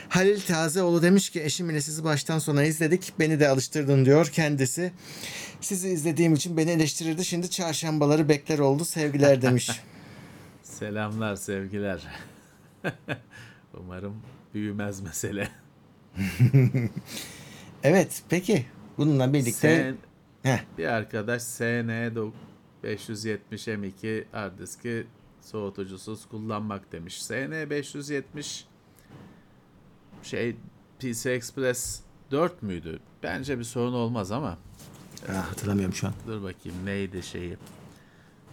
Halil 0.09 0.41
Tazeoğlu 0.41 1.01
demiş 1.01 1.29
ki 1.29 1.43
eşim 1.43 1.69
ile 1.69 1.81
sizi 1.81 2.03
baştan 2.03 2.39
sona 2.39 2.63
izledik. 2.63 3.13
Beni 3.19 3.39
de 3.39 3.47
alıştırdın 3.49 4.05
diyor 4.05 4.27
kendisi. 4.27 4.91
Sizi 5.61 5.89
izlediğim 5.89 6.33
için 6.33 6.57
beni 6.57 6.71
eleştirirdi. 6.71 7.25
Şimdi 7.25 7.49
çarşambaları 7.49 8.29
bekler 8.29 8.59
oldu. 8.59 8.85
Sevgiler 8.85 9.41
demiş. 9.41 9.69
Selamlar, 10.63 11.35
sevgiler. 11.35 12.07
Umarım 13.79 14.15
büyümez 14.53 15.01
mesele. 15.01 15.49
evet 17.83 18.23
peki. 18.29 18.65
Bununla 18.97 19.33
birlikte... 19.33 19.51
Sen, 19.51 19.97
Heh, 20.43 20.59
bir 20.77 20.85
arkadaş 20.85 21.41
SN 21.41 21.89
570 22.83 23.67
M2 23.67 24.23
hard 24.31 24.59
diski 24.59 25.07
soğutucusuz 25.41 26.25
kullanmak 26.25 26.91
demiş. 26.91 27.23
SN 27.23 27.69
570 27.69 28.65
şey 30.23 30.55
PC 30.99 31.31
Express 31.31 32.01
4 32.31 32.63
müydü? 32.63 32.99
Bence 33.23 33.59
bir 33.59 33.63
sorun 33.63 33.93
olmaz 33.93 34.31
ama 34.31 34.57
ah, 35.29 35.51
hatırlamıyorum 35.51 35.95
şu 35.95 36.07
an. 36.07 36.13
dur 36.27 36.43
bakayım 36.43 36.85
neydi 36.85 37.23
şeyi. 37.23 37.57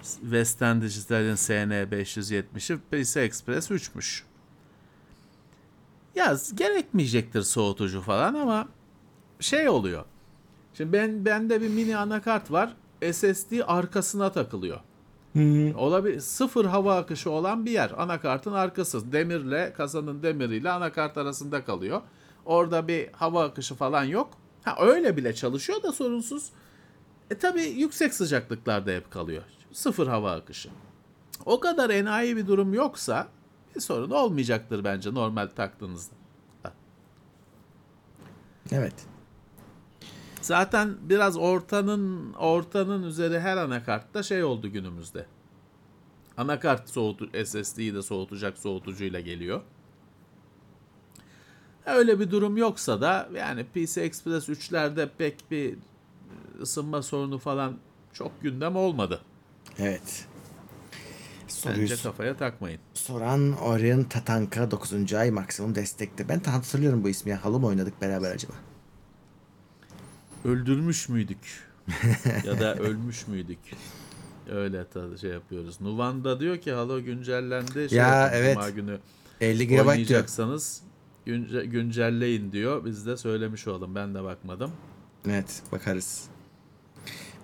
Western 0.02 0.80
Digital'in 0.80 1.34
SN 1.34 1.52
570'i 1.52 2.78
PC 2.90 3.20
Express 3.20 3.70
3'müş. 3.70 4.22
Ya 6.14 6.36
gerekmeyecektir 6.54 7.42
soğutucu 7.42 8.00
falan 8.00 8.34
ama 8.34 8.68
şey 9.40 9.68
oluyor. 9.68 10.04
Şimdi 10.74 10.92
ben 10.92 11.24
bende 11.24 11.60
bir 11.60 11.68
mini 11.68 11.96
anakart 11.96 12.50
var. 12.52 12.76
SSD 13.12 13.52
arkasına 13.66 14.32
takılıyor. 14.32 14.80
Olabilir. 15.74 16.20
Sıfır 16.20 16.64
hava 16.64 16.96
akışı 16.96 17.30
olan 17.30 17.66
bir 17.66 17.70
yer. 17.70 17.92
Anakartın 17.96 18.52
arkası. 18.52 19.12
Demirle, 19.12 19.72
kasanın 19.76 20.22
demiriyle 20.22 20.70
anakart 20.70 21.18
arasında 21.18 21.64
kalıyor. 21.64 22.00
Orada 22.44 22.88
bir 22.88 23.08
hava 23.12 23.44
akışı 23.44 23.74
falan 23.74 24.04
yok. 24.04 24.30
Ha 24.64 24.76
öyle 24.80 25.16
bile 25.16 25.34
çalışıyor 25.34 25.82
da 25.82 25.92
sorunsuz. 25.92 26.50
E 27.30 27.38
tabi 27.38 27.62
yüksek 27.62 28.14
sıcaklıklarda 28.14 28.90
hep 28.90 29.10
kalıyor. 29.10 29.42
Sıfır 29.72 30.06
hava 30.06 30.32
akışı. 30.32 30.68
O 31.46 31.60
kadar 31.60 31.90
enayi 31.90 32.36
bir 32.36 32.46
durum 32.46 32.74
yoksa 32.74 33.28
bir 33.74 33.80
sorun 33.80 34.10
olmayacaktır 34.10 34.84
bence 34.84 35.14
normal 35.14 35.46
taktığınızda. 35.46 36.14
Evet. 38.72 39.15
Zaten 40.46 40.96
biraz 41.00 41.36
ortanın 41.36 42.32
ortanın 42.32 43.02
üzeri 43.02 43.40
her 43.40 43.56
anakartta 43.56 44.22
şey 44.22 44.44
oldu 44.44 44.72
günümüzde. 44.72 45.26
Anakart 46.36 46.90
soğutu 46.90 47.30
SSD'yi 47.44 47.94
de 47.94 48.02
soğutacak 48.02 48.58
soğutucuyla 48.58 49.20
geliyor. 49.20 49.60
Öyle 51.86 52.20
bir 52.20 52.30
durum 52.30 52.56
yoksa 52.56 53.00
da 53.00 53.28
yani 53.34 53.64
PC 53.64 54.00
Express 54.00 54.48
3'lerde 54.48 55.08
pek 55.18 55.50
bir 55.50 55.76
ısınma 56.60 57.02
sorunu 57.02 57.38
falan 57.38 57.76
çok 58.12 58.42
gündem 58.42 58.76
olmadı. 58.76 59.20
Evet. 59.78 60.26
Soruyu 61.48 61.80
Bence 61.80 61.96
kafaya 62.02 62.36
takmayın. 62.36 62.80
soran 62.94 63.52
Orion 63.52 64.02
Tatanka 64.02 64.70
9. 64.70 65.14
ay 65.14 65.30
maksimum 65.30 65.74
destekte. 65.74 66.28
Ben 66.28 66.40
hatırlıyorum 66.40 67.04
bu 67.04 67.08
ismi 67.08 67.30
ya. 67.30 67.44
Halı 67.44 67.60
mı 67.60 67.66
oynadık 67.66 68.02
beraber 68.02 68.30
acaba? 68.30 68.54
Öldürmüş 70.46 71.08
müydük? 71.08 71.38
ya 72.44 72.60
da 72.60 72.74
ölmüş 72.74 73.26
müydük? 73.26 73.58
Öyle 74.50 74.88
tadı 74.88 75.18
şey 75.18 75.30
yapıyoruz. 75.30 75.80
Nuvan'da 75.80 76.40
diyor 76.40 76.58
ki 76.58 76.72
Halo 76.72 77.02
güncellendi. 77.02 77.88
Şey 77.88 77.98
Ya, 77.98 78.30
evet. 78.34 78.54
Cuma 78.54 78.70
günü 78.70 78.98
50 79.40 79.66
GB 79.68 79.78
oynayacaksanız 79.78 80.82
günce- 81.26 81.64
güncelleyin 81.66 82.52
diyor. 82.52 82.84
Biz 82.84 83.06
de 83.06 83.16
söylemiş 83.16 83.66
olalım. 83.66 83.94
Ben 83.94 84.14
de 84.14 84.24
bakmadım. 84.24 84.72
Evet 85.28 85.62
bakarız. 85.72 86.24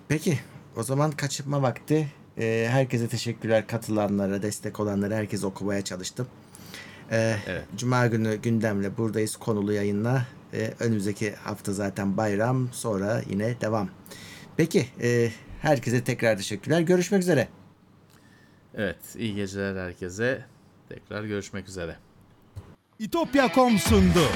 Peki 0.07 0.39
o 0.75 0.83
zaman 0.83 1.11
kaçırma 1.11 1.61
vakti. 1.61 2.11
Ee, 2.37 2.67
herkese 2.71 3.07
teşekkürler 3.07 3.67
katılanlara, 3.67 4.41
destek 4.41 4.79
olanlara 4.79 5.15
herkese 5.15 5.45
okumaya 5.45 5.81
çalıştım. 5.81 6.27
Ee, 7.11 7.35
Evet. 7.47 7.65
Cuma 7.77 8.07
günü 8.07 8.35
gündemle 8.35 8.97
buradayız 8.97 9.35
konulu 9.35 9.73
yayınla. 9.73 10.25
Ee, 10.53 10.73
önümüzdeki 10.79 11.35
hafta 11.35 11.73
zaten 11.73 12.17
bayram 12.17 12.69
sonra 12.71 13.21
yine 13.29 13.61
devam. 13.61 13.89
Peki 14.57 14.87
e, 15.01 15.31
herkese 15.61 16.03
tekrar 16.03 16.37
teşekkürler. 16.37 16.81
Görüşmek 16.81 17.21
üzere. 17.21 17.47
Evet, 18.75 18.97
iyi 19.17 19.35
geceler 19.35 19.85
herkese. 19.85 20.45
Tekrar 20.89 21.23
görüşmek 21.23 21.69
üzere. 21.69 21.95
İtopya.com 22.99 23.79
sundu. 23.79 24.27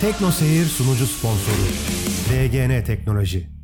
Tekno 0.00 0.30
Seyir 0.30 0.64
sunucu 0.64 1.06
sponsoru 1.06 1.66
DGN 2.30 2.84
Teknoloji 2.84 3.55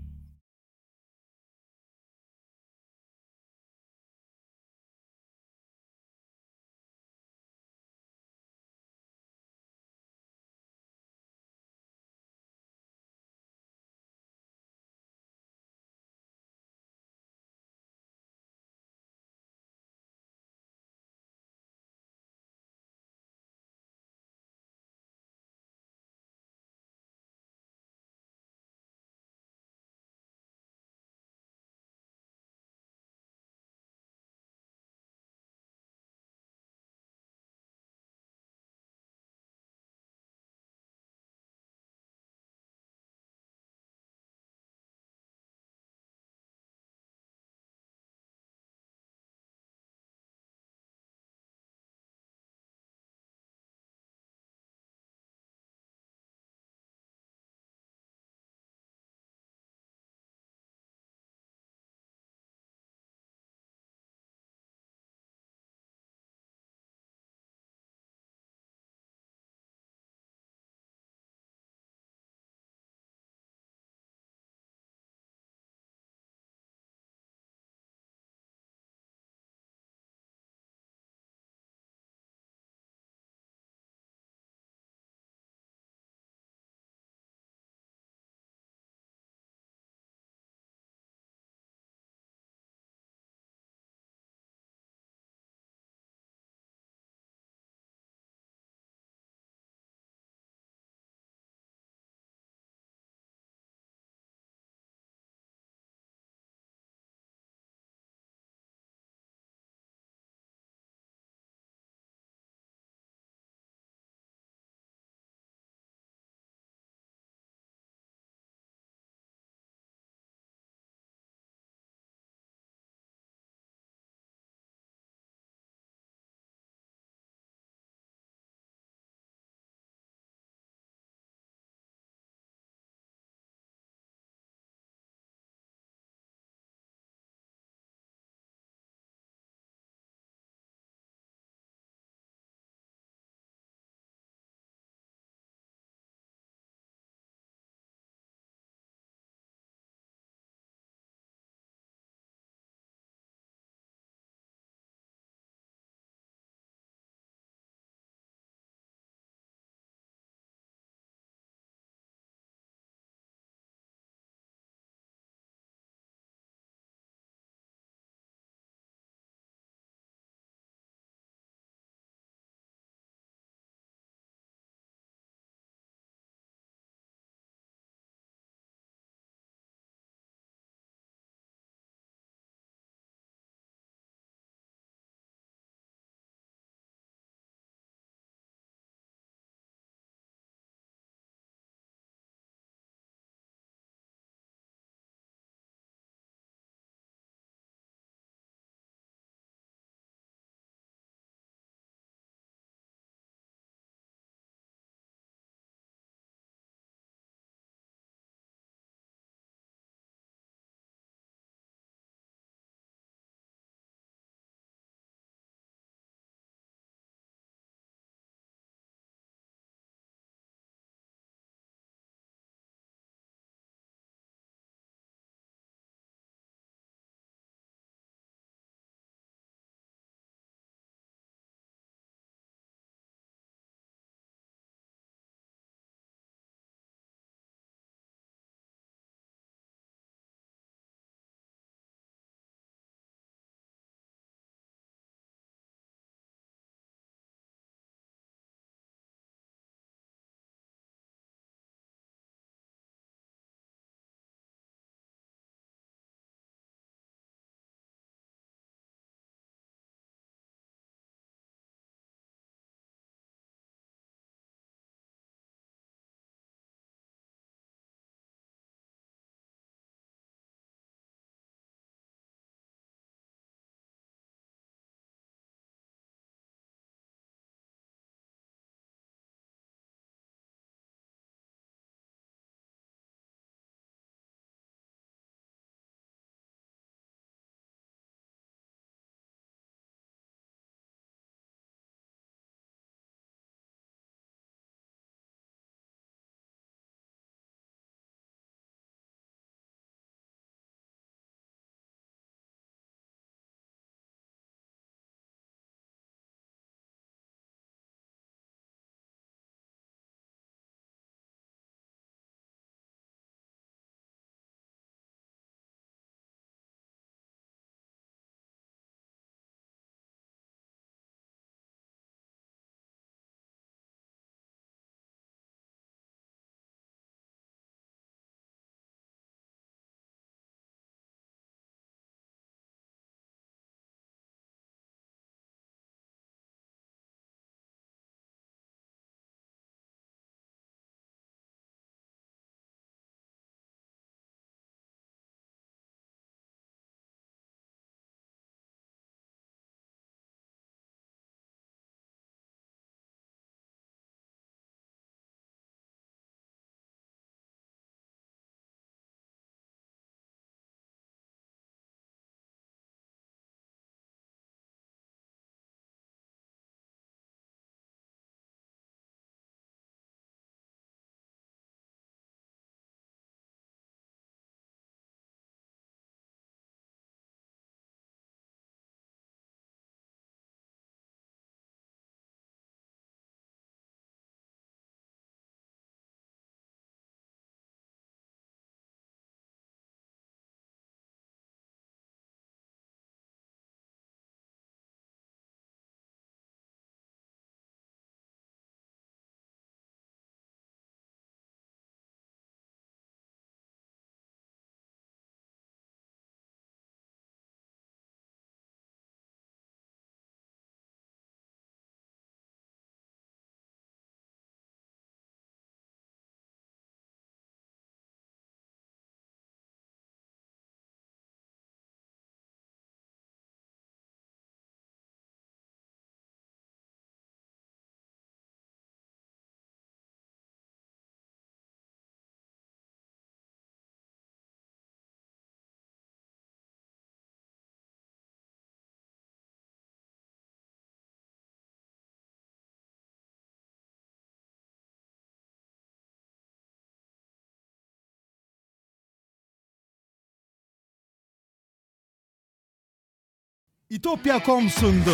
İtopya.com 453.93 454.70
sundu. 454.70 455.10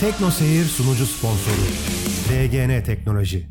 Tekno 0.00 0.30
Seyir 0.30 0.64
sunucu 0.64 1.06
sponsoru 1.06 1.54
DGN 2.28 2.84
Teknoloji. 2.84 3.48